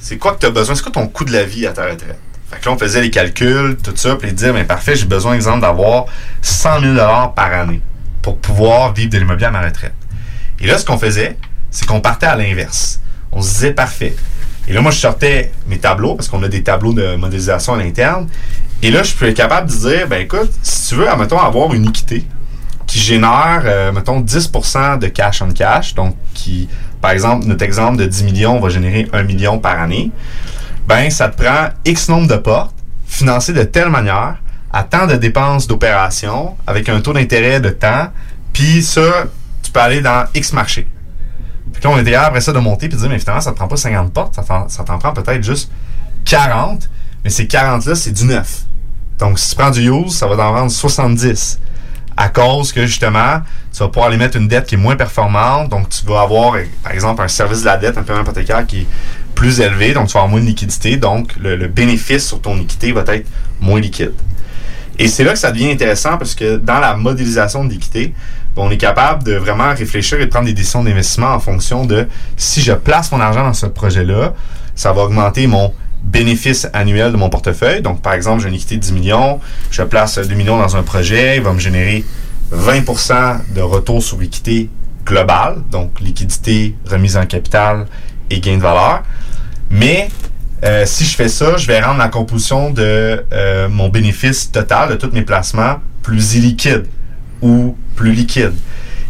C'est 0.00 0.16
quoi 0.16 0.32
que 0.32 0.38
t'as 0.38 0.50
besoin? 0.50 0.74
C'est 0.74 0.82
quoi 0.82 0.92
ton 0.92 1.08
coût 1.08 1.24
de 1.24 1.32
la 1.32 1.44
vie 1.44 1.66
à 1.66 1.72
ta 1.72 1.84
retraite? 1.84 2.18
Fait 2.50 2.58
que 2.58 2.66
là, 2.66 2.72
on 2.72 2.78
faisait 2.78 3.00
les 3.00 3.10
calculs, 3.10 3.76
tout 3.82 3.92
ça, 3.94 4.16
puis 4.16 4.32
dire, 4.32 4.52
ben, 4.52 4.66
parfait, 4.66 4.96
j'ai 4.96 5.04
besoin, 5.06 5.34
exemple, 5.34 5.60
d'avoir 5.60 6.06
100 6.42 6.80
000 6.80 6.94
par 7.34 7.52
année 7.52 7.80
pour 8.22 8.38
pouvoir 8.38 8.92
vivre 8.92 9.10
de 9.10 9.18
l'immobilier 9.18 9.46
à 9.46 9.50
ma 9.50 9.62
retraite. 9.62 9.94
Et 10.58 10.66
là, 10.66 10.78
ce 10.78 10.84
qu'on 10.84 10.98
faisait, 10.98 11.36
c'est 11.70 11.86
qu'on 11.86 12.00
partait 12.00 12.26
à 12.26 12.36
l'inverse. 12.36 13.00
On 13.32 13.40
se 13.40 13.48
disait, 13.50 13.72
parfait. 13.72 14.16
Et 14.70 14.72
là, 14.72 14.82
moi, 14.82 14.92
je 14.92 14.98
sortais 14.98 15.50
mes 15.66 15.78
tableaux, 15.78 16.14
parce 16.14 16.28
qu'on 16.28 16.40
a 16.44 16.48
des 16.48 16.62
tableaux 16.62 16.92
de 16.92 17.16
modélisation 17.16 17.74
à 17.74 17.78
l'interne. 17.78 18.28
Et 18.84 18.92
là, 18.92 19.02
je 19.02 19.12
suis 19.16 19.34
capable 19.34 19.68
de 19.68 19.74
dire, 19.74 20.06
ben 20.06 20.20
écoute, 20.20 20.52
si 20.62 20.90
tu 20.90 20.94
veux, 20.94 21.06
mettons, 21.18 21.40
avoir 21.40 21.74
une 21.74 21.88
équité 21.88 22.24
qui 22.86 23.00
génère, 23.00 23.62
euh, 23.64 23.90
mettons, 23.90 24.20
10% 24.20 25.00
de 25.00 25.08
cash 25.08 25.42
on 25.42 25.48
cash, 25.48 25.96
donc 25.96 26.14
qui, 26.34 26.68
par 27.00 27.10
exemple, 27.10 27.46
notre 27.46 27.64
exemple 27.64 27.96
de 27.96 28.06
10 28.06 28.22
millions 28.22 28.60
va 28.60 28.68
générer 28.68 29.08
1 29.12 29.24
million 29.24 29.58
par 29.58 29.80
année, 29.80 30.12
ben 30.86 31.10
ça 31.10 31.28
te 31.28 31.42
prend 31.42 31.70
X 31.84 32.08
nombre 32.08 32.28
de 32.28 32.36
portes, 32.36 32.76
financées 33.08 33.52
de 33.52 33.64
telle 33.64 33.90
manière, 33.90 34.36
à 34.72 34.84
tant 34.84 35.08
de 35.08 35.16
dépenses 35.16 35.66
d'opération, 35.66 36.54
avec 36.64 36.88
un 36.88 37.00
taux 37.00 37.12
d'intérêt 37.12 37.58
de 37.58 37.70
temps, 37.70 38.06
puis 38.52 38.84
ça, 38.84 39.24
tu 39.64 39.72
peux 39.72 39.80
aller 39.80 40.00
dans 40.00 40.26
X 40.32 40.52
marché. 40.52 40.86
Puis 41.80 41.88
là, 41.88 41.96
on 41.96 41.98
était 41.98 42.10
capable 42.10 42.28
après 42.28 42.40
ça 42.42 42.52
de 42.52 42.58
monter 42.58 42.88
puis 42.88 42.96
de 42.96 43.00
dire, 43.00 43.10
mais 43.10 43.18
finalement, 43.18 43.40
ça 43.40 43.52
te 43.52 43.56
prend 43.56 43.68
pas 43.68 43.76
50 43.76 44.12
portes, 44.12 44.34
ça 44.34 44.42
t'en, 44.42 44.98
prend 44.98 45.12
peut-être 45.12 45.42
juste 45.42 45.70
40, 46.26 46.88
mais 47.24 47.30
ces 47.30 47.44
40-là, 47.44 47.94
c'est 47.94 48.12
du 48.12 48.24
neuf. 48.24 48.64
Donc, 49.18 49.38
si 49.38 49.50
tu 49.50 49.56
prends 49.56 49.70
du 49.70 49.90
use, 49.90 50.14
ça 50.14 50.26
va 50.26 50.36
t'en 50.36 50.52
vendre 50.52 50.70
70 50.70 51.58
à 52.16 52.28
cause 52.28 52.72
que 52.72 52.86
justement, 52.86 53.40
tu 53.72 53.78
vas 53.78 53.88
pouvoir 53.88 54.08
aller 54.08 54.18
mettre 54.18 54.36
une 54.36 54.46
dette 54.46 54.66
qui 54.66 54.74
est 54.74 54.78
moins 54.78 54.96
performante. 54.96 55.70
Donc, 55.70 55.88
tu 55.88 56.04
vas 56.04 56.20
avoir, 56.20 56.56
par 56.82 56.92
exemple, 56.92 57.22
un 57.22 57.28
service 57.28 57.60
de 57.60 57.66
la 57.66 57.78
dette, 57.78 57.96
un 57.96 58.02
paiement 58.02 58.20
hypothécaire 58.20 58.66
qui 58.66 58.80
est 58.80 58.86
plus 59.34 59.60
élevé. 59.60 59.94
Donc, 59.94 60.08
tu 60.08 60.14
vas 60.14 60.20
avoir 60.20 60.30
moins 60.30 60.40
de 60.40 60.46
liquidité. 60.46 60.98
Donc, 60.98 61.34
le, 61.40 61.56
le 61.56 61.68
bénéfice 61.68 62.26
sur 62.26 62.42
ton 62.42 62.60
équité 62.60 62.92
va 62.92 63.04
être 63.06 63.26
moins 63.60 63.80
liquide. 63.80 64.12
Et 64.98 65.08
c'est 65.08 65.24
là 65.24 65.32
que 65.32 65.38
ça 65.38 65.50
devient 65.50 65.70
intéressant 65.70 66.18
parce 66.18 66.34
que 66.34 66.58
dans 66.58 66.78
la 66.78 66.94
modélisation 66.94 67.64
de 67.64 67.70
l'équité, 67.72 68.12
on 68.60 68.70
est 68.70 68.76
capable 68.76 69.24
de 69.24 69.34
vraiment 69.34 69.74
réfléchir 69.74 70.20
et 70.20 70.26
de 70.26 70.30
prendre 70.30 70.46
des 70.46 70.52
décisions 70.52 70.84
d'investissement 70.84 71.34
en 71.34 71.40
fonction 71.40 71.84
de 71.84 72.06
si 72.36 72.60
je 72.60 72.72
place 72.72 73.10
mon 73.12 73.20
argent 73.20 73.44
dans 73.44 73.54
ce 73.54 73.66
projet-là, 73.66 74.34
ça 74.74 74.92
va 74.92 75.02
augmenter 75.02 75.46
mon 75.46 75.72
bénéfice 76.02 76.68
annuel 76.72 77.12
de 77.12 77.16
mon 77.16 77.28
portefeuille. 77.28 77.82
Donc, 77.82 78.02
par 78.02 78.14
exemple, 78.14 78.42
j'ai 78.42 78.48
une 78.48 78.54
équité 78.54 78.76
de 78.76 78.80
10 78.80 78.92
millions, 78.92 79.40
je 79.70 79.82
place 79.82 80.18
2 80.18 80.34
millions 80.34 80.58
dans 80.58 80.76
un 80.76 80.82
projet, 80.82 81.36
il 81.36 81.42
va 81.42 81.52
me 81.52 81.58
générer 81.58 82.04
20% 82.54 83.52
de 83.54 83.60
retour 83.60 84.02
sur 84.02 84.18
l'équité 84.18 84.68
globale, 85.04 85.58
donc 85.70 86.00
liquidité, 86.00 86.76
remise 86.86 87.16
en 87.16 87.26
capital 87.26 87.86
et 88.30 88.40
gain 88.40 88.56
de 88.56 88.62
valeur. 88.62 89.02
Mais 89.70 90.08
euh, 90.64 90.84
si 90.86 91.04
je 91.04 91.16
fais 91.16 91.28
ça, 91.28 91.56
je 91.56 91.66
vais 91.66 91.80
rendre 91.80 91.98
la 91.98 92.08
composition 92.08 92.70
de 92.70 93.24
euh, 93.32 93.68
mon 93.68 93.88
bénéfice 93.88 94.50
total 94.50 94.90
de 94.90 94.94
tous 94.96 95.10
mes 95.12 95.22
placements 95.22 95.76
plus 96.02 96.34
illiquide 96.34 96.86
ou 97.42 97.76
plus 97.96 98.12
liquide. 98.12 98.54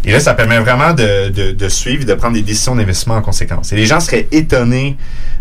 Et 0.05 0.12
là, 0.12 0.20
ça 0.20 0.33
permet 0.35 0.59
vraiment 0.59 0.95
de, 0.95 1.68
suivre 1.68 2.03
et 2.03 2.07
de 2.07 2.14
prendre 2.14 2.35
des 2.35 2.43
décisions 2.43 2.74
d'investissement 2.74 3.16
en 3.16 3.22
conséquence. 3.22 3.72
Et 3.72 3.76
les 3.76 3.87
gens 3.87 4.01
seraient 4.01 4.28
étonnés 4.33 4.97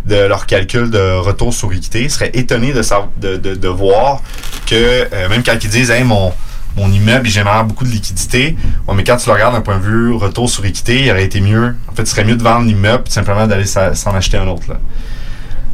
de 0.05 0.15
leur 0.15 0.45
calcul 0.45 0.89
de 0.89 1.17
retour 1.17 1.53
sur 1.53 1.71
équité, 1.71 2.09
seraient 2.09 2.31
étonnés 2.33 2.73
de, 2.73 3.67
voir 3.67 4.21
que 4.65 4.75
euh, 4.75 5.29
même 5.29 5.43
quand 5.43 5.55
ils 5.63 5.69
disent 5.69 5.91
hey, 5.91 6.03
mon, 6.03 6.33
immeuble 6.77 7.27
il 7.27 7.31
génère 7.31 7.63
beaucoup 7.65 7.83
de 7.83 7.89
liquidité, 7.89 8.55
mais 8.93 9.03
quand 9.03 9.17
tu 9.17 9.27
le 9.27 9.33
regardes 9.33 9.53
d'un 9.53 9.61
point 9.61 9.77
de 9.77 9.83
vue 9.83 10.13
retour 10.13 10.49
sur 10.49 10.65
équité, 10.65 11.03
il 11.03 11.11
aurait 11.11 11.25
été 11.25 11.41
mieux. 11.41 11.75
En 11.87 11.95
fait, 11.95 12.03
il 12.03 12.07
serait 12.07 12.23
mieux 12.23 12.35
de 12.35 12.43
vendre 12.43 12.65
l'immeuble 12.65 13.03
simplement 13.07 13.47
d'aller 13.47 13.65
s'en 13.65 14.13
acheter 14.13 14.37
un 14.37 14.47
autre. 14.47 14.63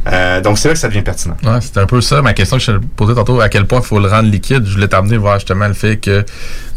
Euh, 0.06 0.40
donc, 0.40 0.58
c'est 0.58 0.68
là 0.68 0.74
que 0.74 0.80
ça 0.80 0.88
devient 0.88 1.02
pertinent. 1.02 1.36
Ouais, 1.42 1.60
c'était 1.60 1.80
un 1.80 1.86
peu 1.86 2.00
ça 2.00 2.22
ma 2.22 2.32
question 2.32 2.58
que 2.58 2.62
je 2.62 2.72
te 2.72 2.78
posais 2.96 3.14
tantôt, 3.14 3.40
à 3.40 3.48
quel 3.48 3.66
point 3.66 3.80
il 3.80 3.84
faut 3.84 3.98
le 3.98 4.08
rendre 4.08 4.30
liquide? 4.30 4.64
Je 4.64 4.74
voulais 4.74 4.88
t'amener 4.88 5.16
voir 5.16 5.38
justement 5.38 5.66
le 5.66 5.74
fait 5.74 5.96
que 5.96 6.24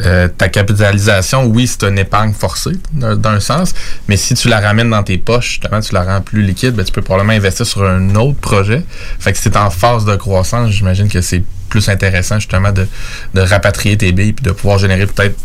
euh, 0.01 0.27
ta 0.27 0.49
capitalisation, 0.49 1.45
oui, 1.45 1.67
c'est 1.67 1.83
une 1.87 1.99
épargne 1.99 2.33
forcée 2.33 2.77
d'un 2.93 3.15
d'un 3.15 3.39
sens, 3.39 3.73
mais 4.07 4.17
si 4.17 4.33
tu 4.33 4.47
la 4.47 4.59
ramènes 4.59 4.89
dans 4.89 5.03
tes 5.03 5.17
poches, 5.17 5.59
justement, 5.61 5.79
tu 5.79 5.93
la 5.93 6.03
rends 6.03 6.21
plus 6.21 6.41
liquide, 6.41 6.71
ben, 6.71 6.83
tu 6.83 6.91
peux 6.91 7.01
probablement 7.01 7.33
investir 7.33 7.65
sur 7.65 7.83
un 7.83 8.15
autre 8.15 8.39
projet. 8.39 8.83
Fait 9.19 9.31
que 9.33 9.37
si 9.37 9.51
tu 9.51 9.57
en 9.57 9.69
phase 9.69 10.05
de 10.05 10.15
croissance, 10.15 10.71
j'imagine 10.71 11.09
que 11.09 11.21
c'est 11.21 11.43
plus 11.69 11.87
intéressant 11.89 12.39
justement 12.39 12.71
de, 12.71 12.87
de 13.33 13.41
rapatrier 13.41 13.97
tes 13.97 14.11
billes 14.11 14.33
puis 14.33 14.43
de 14.43 14.51
pouvoir 14.51 14.79
générer 14.79 15.05
peut-être 15.05 15.37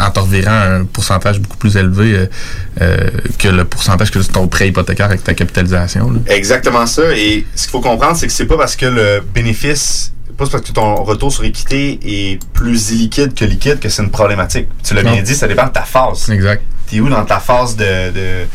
en 0.00 0.10
te 0.10 0.20
revirant 0.20 0.52
un 0.52 0.84
pourcentage 0.84 1.38
beaucoup 1.40 1.56
plus 1.56 1.76
élevé 1.76 2.14
euh, 2.14 2.26
euh, 2.80 3.10
que 3.38 3.48
le 3.48 3.64
pourcentage 3.64 4.10
que 4.10 4.18
ton 4.20 4.48
prêt 4.48 4.68
hypothécaire 4.68 5.06
avec 5.06 5.22
ta 5.24 5.34
capitalisation. 5.34 6.10
là. 6.10 6.18
Exactement 6.26 6.86
ça. 6.86 7.02
Et 7.16 7.46
ce 7.54 7.62
qu'il 7.64 7.70
faut 7.70 7.80
comprendre, 7.80 8.16
c'est 8.16 8.26
que 8.26 8.32
c'est 8.32 8.46
pas 8.46 8.56
parce 8.56 8.76
que 8.76 8.86
le 8.86 9.20
bénéfice, 9.34 10.12
pas 10.36 10.46
parce 10.46 10.64
que 10.64 10.72
ton 10.72 10.94
retour 11.04 11.32
sur 11.32 11.44
équité 11.44 11.98
est 12.02 12.42
plus 12.52 12.90
illiquide 12.92 13.34
que 13.34 13.44
liquide 13.44 13.78
que 13.78 13.88
c'est 13.88 14.02
une 14.02 14.10
problématique. 14.10 14.68
Tu 14.82 14.94
l'as 14.94 15.02
bien 15.02 15.20
dit, 15.22 15.34
ça 15.34 15.46
dépend 15.46 15.66
de 15.66 15.72
ta 15.72 15.82
phase. 15.82 16.30
Exact. 16.30 16.62
T'es 16.88 17.00
où 17.00 17.08
dans 17.08 17.24
ta 17.24 17.38
phase 17.38 17.76
de, 17.76 18.10
de, 18.10 18.46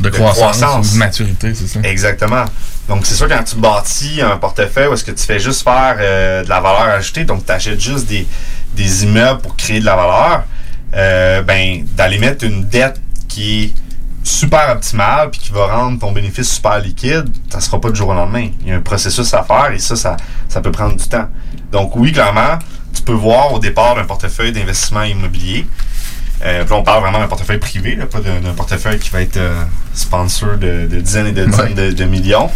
De 0.00 0.10
croissance 0.10 0.90
ou 0.90 0.92
de 0.94 0.98
maturité, 0.98 1.54
c'est 1.54 1.66
ça. 1.66 1.80
Exactement. 1.82 2.44
Donc, 2.88 3.06
c'est 3.06 3.14
sûr, 3.14 3.28
quand 3.28 3.42
tu 3.44 3.56
bâtis 3.56 4.20
un 4.20 4.36
portefeuille 4.36 4.88
où 4.88 4.94
est-ce 4.94 5.04
que 5.04 5.12
tu 5.12 5.24
fais 5.24 5.38
juste 5.38 5.62
faire 5.62 5.96
euh, 6.00 6.42
de 6.44 6.48
la 6.48 6.60
valeur 6.60 6.82
ajoutée, 6.82 7.24
donc 7.24 7.46
tu 7.46 7.52
achètes 7.52 7.80
juste 7.80 8.06
des, 8.06 8.26
des 8.74 9.04
immeubles 9.04 9.40
pour 9.40 9.56
créer 9.56 9.80
de 9.80 9.84
la 9.84 9.94
valeur, 9.96 10.44
euh, 10.94 11.42
ben, 11.42 11.84
d'aller 11.96 12.18
mettre 12.18 12.44
une 12.44 12.64
dette 12.64 13.00
qui 13.28 13.62
est 13.62 13.74
super 14.22 14.70
optimale 14.70 15.30
puis 15.30 15.40
qui 15.40 15.52
va 15.52 15.66
rendre 15.66 15.98
ton 15.98 16.12
bénéfice 16.12 16.54
super 16.54 16.78
liquide, 16.80 17.28
ça 17.48 17.60
sera 17.60 17.80
pas 17.80 17.90
du 17.90 17.96
jour 17.96 18.08
au 18.10 18.14
lendemain. 18.14 18.48
Il 18.60 18.68
y 18.68 18.72
a 18.72 18.76
un 18.76 18.80
processus 18.80 19.32
à 19.34 19.42
faire 19.42 19.70
et 19.72 19.78
ça, 19.78 19.96
ça, 19.96 20.16
ça 20.48 20.60
peut 20.60 20.72
prendre 20.72 20.96
du 20.96 21.08
temps. 21.08 21.28
Donc, 21.72 21.96
oui, 21.96 22.12
clairement, 22.12 22.58
tu 22.94 23.02
peux 23.02 23.12
voir 23.12 23.52
au 23.52 23.58
départ 23.58 23.94
d'un 23.94 24.04
portefeuille 24.04 24.52
d'investissement 24.52 25.02
immobilier. 25.02 25.66
Euh, 26.42 26.64
puis 26.64 26.70
là, 26.70 26.76
on 26.76 26.82
parle 26.82 27.02
vraiment 27.02 27.18
d'un 27.18 27.28
portefeuille 27.28 27.58
privé, 27.58 27.96
là, 27.96 28.06
pas 28.06 28.20
d'un 28.20 28.52
portefeuille 28.54 28.98
qui 28.98 29.10
va 29.10 29.20
être 29.20 29.36
euh, 29.36 29.62
sponsor 29.92 30.56
de, 30.56 30.86
de 30.86 31.00
dizaines 31.00 31.26
et 31.26 31.32
de 31.32 31.44
dizaines 31.44 31.74
de, 31.74 31.92
de 31.92 32.04
millions. 32.04 32.50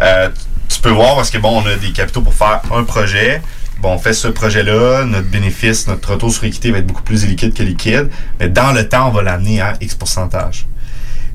Euh, 0.00 0.28
tu 0.68 0.80
peux 0.80 0.90
voir 0.90 1.16
parce 1.16 1.30
que 1.30 1.38
bon, 1.38 1.62
on 1.62 1.66
a 1.66 1.76
des 1.76 1.92
capitaux 1.92 2.22
pour 2.22 2.34
faire 2.34 2.60
un 2.74 2.84
projet. 2.84 3.42
Bon, 3.82 3.94
on 3.94 3.98
fait 3.98 4.12
ce 4.12 4.28
projet-là, 4.28 5.04
notre 5.04 5.26
bénéfice, 5.26 5.88
notre 5.88 6.12
retour 6.12 6.32
sur 6.32 6.44
équité 6.44 6.70
va 6.70 6.78
être 6.78 6.86
beaucoup 6.86 7.02
plus 7.02 7.26
liquide 7.26 7.52
que 7.52 7.64
liquide, 7.64 8.10
mais 8.38 8.48
dans 8.48 8.70
le 8.70 8.88
temps, 8.88 9.08
on 9.08 9.10
va 9.10 9.22
l'amener 9.22 9.60
à 9.60 9.74
X 9.80 9.96
pourcentage. 9.96 10.68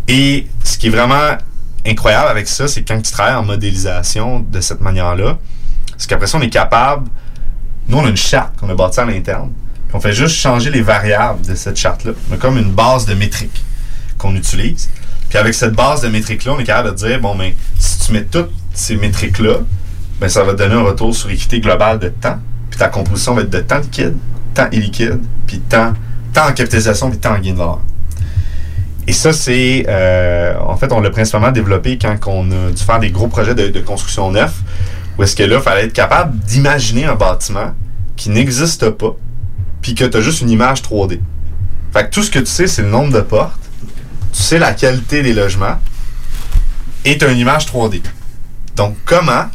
Et 0.07 0.47
ce 0.63 0.77
qui 0.77 0.87
est 0.87 0.89
vraiment 0.89 1.37
incroyable 1.85 2.29
avec 2.29 2.47
ça, 2.47 2.69
c'est 2.69 2.83
quand 2.83 3.01
tu 3.01 3.11
travailles 3.11 3.35
en 3.35 3.43
modélisation 3.43 4.39
de 4.39 4.61
cette 4.61 4.79
manière-là, 4.79 5.37
c'est 5.97 6.09
qu'après 6.09 6.27
ça, 6.27 6.37
on 6.37 6.41
est 6.41 6.49
capable, 6.49 7.09
nous, 7.89 7.97
on 7.97 8.05
a 8.05 8.09
une 8.09 8.15
charte 8.15 8.57
qu'on 8.57 8.69
a 8.69 8.75
bâtie 8.75 9.01
à 9.01 9.05
l'interne, 9.05 9.51
on 9.91 9.99
fait 9.99 10.13
juste 10.13 10.35
changer 10.35 10.69
les 10.69 10.81
variables 10.81 11.45
de 11.45 11.53
cette 11.53 11.75
charte-là. 11.75 12.13
On 12.31 12.35
a 12.35 12.37
comme 12.37 12.57
une 12.57 12.71
base 12.71 13.05
de 13.05 13.13
métriques 13.13 13.61
qu'on 14.17 14.33
utilise. 14.37 14.89
Puis 15.27 15.37
avec 15.37 15.53
cette 15.53 15.73
base 15.73 16.01
de 16.01 16.07
métriques-là, 16.07 16.53
on 16.53 16.59
est 16.59 16.63
capable 16.63 16.91
de 16.91 16.95
dire, 16.95 17.19
bon, 17.19 17.35
mais 17.35 17.57
si 17.77 17.99
tu 17.99 18.13
mets 18.13 18.23
toutes 18.23 18.53
ces 18.73 18.95
métriques-là, 18.95 19.59
ben, 20.19 20.29
ça 20.29 20.43
va 20.43 20.53
te 20.53 20.57
donner 20.57 20.75
un 20.75 20.83
retour 20.83 21.15
sur 21.15 21.29
équité 21.29 21.59
globale 21.59 21.99
de 21.99 22.09
temps. 22.09 22.39
puis 22.69 22.79
ta 22.79 22.89
composition 22.89 23.33
va 23.35 23.41
être 23.41 23.49
de 23.49 23.59
temps 23.59 23.79
liquide, 23.79 24.15
temps 24.53 24.67
illiquide, 24.71 25.19
puis 25.45 25.59
temps, 25.59 25.93
temps 26.33 26.47
en 26.47 26.53
capitalisation, 26.53 27.09
puis 27.09 27.19
temps 27.19 27.35
en 27.35 27.39
gain 27.39 27.51
de 27.51 27.57
valeur. 27.57 27.79
Et 29.07 29.13
ça, 29.13 29.31
c'est. 29.31 29.85
euh, 29.87 30.55
en 30.59 30.75
fait, 30.75 30.91
on 30.91 30.99
l'a 30.99 31.09
principalement 31.09 31.51
développé 31.51 31.97
quand 31.97 32.17
on 32.27 32.51
a 32.51 32.71
dû 32.71 32.83
faire 32.83 32.99
des 32.99 33.09
gros 33.09 33.27
projets 33.27 33.55
de, 33.55 33.69
de 33.69 33.79
construction 33.79 34.31
neuf, 34.31 34.53
où 35.17 35.23
est-ce 35.23 35.35
que 35.35 35.43
là, 35.43 35.57
il 35.57 35.61
fallait 35.61 35.85
être 35.85 35.93
capable 35.93 36.37
d'imaginer 36.39 37.05
un 37.05 37.15
bâtiment 37.15 37.73
qui 38.17 38.29
n'existe 38.29 38.89
pas, 38.89 39.15
puis 39.81 39.95
que 39.95 40.03
tu 40.03 40.17
as 40.17 40.21
juste 40.21 40.41
une 40.41 40.49
image 40.49 40.81
3D. 40.81 41.19
Fait 41.93 42.05
que 42.05 42.09
tout 42.09 42.23
ce 42.23 42.29
que 42.31 42.39
tu 42.39 42.47
sais, 42.47 42.67
c'est 42.67 42.81
le 42.81 42.89
nombre 42.89 43.13
de 43.13 43.21
portes, 43.21 43.61
tu 44.33 44.41
sais 44.41 44.59
la 44.59 44.73
qualité 44.73 45.21
des 45.21 45.33
logements, 45.33 45.79
et 47.05 47.17
tu 47.17 47.23
as 47.25 47.31
une 47.31 47.37
image 47.37 47.65
3D. 47.67 48.01
Donc, 48.75 48.97
comment 49.05 49.45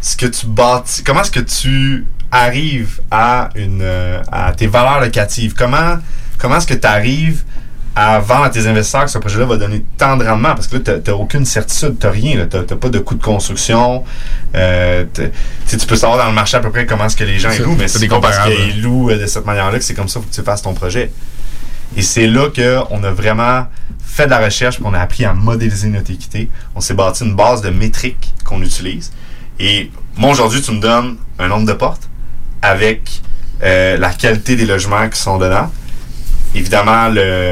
est-ce 0.00 0.16
que 0.16 0.26
tu 0.26 0.46
bâtis, 0.46 1.02
comment 1.02 1.22
est-ce 1.22 1.30
que 1.30 1.40
tu 1.40 2.06
arrives 2.30 3.00
à, 3.10 3.50
une, 3.54 3.82
euh, 3.82 4.22
à 4.30 4.52
tes 4.52 4.66
valeurs 4.66 5.00
locatives? 5.00 5.54
Comment, 5.54 5.98
comment 6.38 6.56
est-ce 6.56 6.66
que 6.66 6.74
tu 6.74 6.86
arrives 6.86 7.44
à 7.94 8.20
vendre 8.20 8.44
à 8.44 8.50
tes 8.50 8.66
investisseurs 8.66 9.04
que 9.04 9.10
ce 9.10 9.18
projet-là 9.18 9.44
va 9.44 9.56
donner 9.56 9.84
tant 9.98 10.16
de 10.16 10.24
rendement? 10.24 10.54
Parce 10.54 10.68
que 10.68 10.76
là, 10.76 10.98
tu 10.98 11.10
n'as 11.10 11.16
aucune 11.16 11.44
certitude, 11.44 11.98
tu 11.98 12.06
n'as 12.06 12.12
rien. 12.12 12.46
Tu 12.46 12.56
n'as 12.56 12.62
pas 12.62 12.88
de 12.88 12.98
coût 12.98 13.14
de 13.14 13.22
construction. 13.22 14.04
Euh, 14.54 15.04
tu 15.14 15.86
peux 15.86 15.96
savoir 15.96 16.18
dans 16.18 16.28
le 16.28 16.34
marché 16.34 16.56
à 16.56 16.60
peu 16.60 16.70
près 16.70 16.86
comment 16.86 17.06
est-ce 17.06 17.16
que 17.16 17.24
les 17.24 17.38
gens 17.38 17.50
louent, 17.58 17.76
mais 17.76 17.88
c'est 17.88 18.08
pas 18.08 18.20
parce 18.20 18.38
qu'ils 18.48 18.80
louent 18.80 19.10
euh, 19.10 19.18
de 19.18 19.26
cette 19.26 19.44
manière-là 19.44 19.78
que 19.78 19.84
c'est 19.84 19.94
comme 19.94 20.08
ça 20.08 20.20
qu'il 20.20 20.28
faut 20.28 20.30
que 20.30 20.34
tu 20.34 20.42
fasses 20.42 20.62
ton 20.62 20.74
projet. 20.74 21.12
Et 21.96 22.02
c'est 22.02 22.28
là 22.28 22.48
qu'on 22.48 23.02
a 23.02 23.10
vraiment 23.10 23.66
fait 24.02 24.26
de 24.26 24.30
la 24.30 24.38
recherche, 24.38 24.76
puis 24.76 24.84
on 24.86 24.94
a 24.94 25.00
appris 25.00 25.24
à 25.24 25.34
modéliser 25.34 25.88
notre 25.88 26.10
équité. 26.10 26.48
On 26.74 26.80
s'est 26.80 26.94
bâti 26.94 27.24
une 27.24 27.34
base 27.34 27.60
de 27.60 27.70
métriques 27.70 28.32
qu'on 28.44 28.62
utilise. 28.62 29.12
Et 29.60 29.90
moi, 30.16 30.30
aujourd'hui, 30.30 30.62
tu 30.62 30.72
me 30.72 30.80
donnes 30.80 31.16
un 31.38 31.48
nombre 31.48 31.66
de 31.66 31.74
portes 31.74 32.08
avec 32.62 33.20
euh, 33.62 33.98
la 33.98 34.10
qualité 34.10 34.56
des 34.56 34.64
logements 34.64 35.06
qui 35.08 35.20
sont 35.20 35.36
dedans. 35.36 35.70
Évidemment, 36.54 37.08
le, 37.08 37.48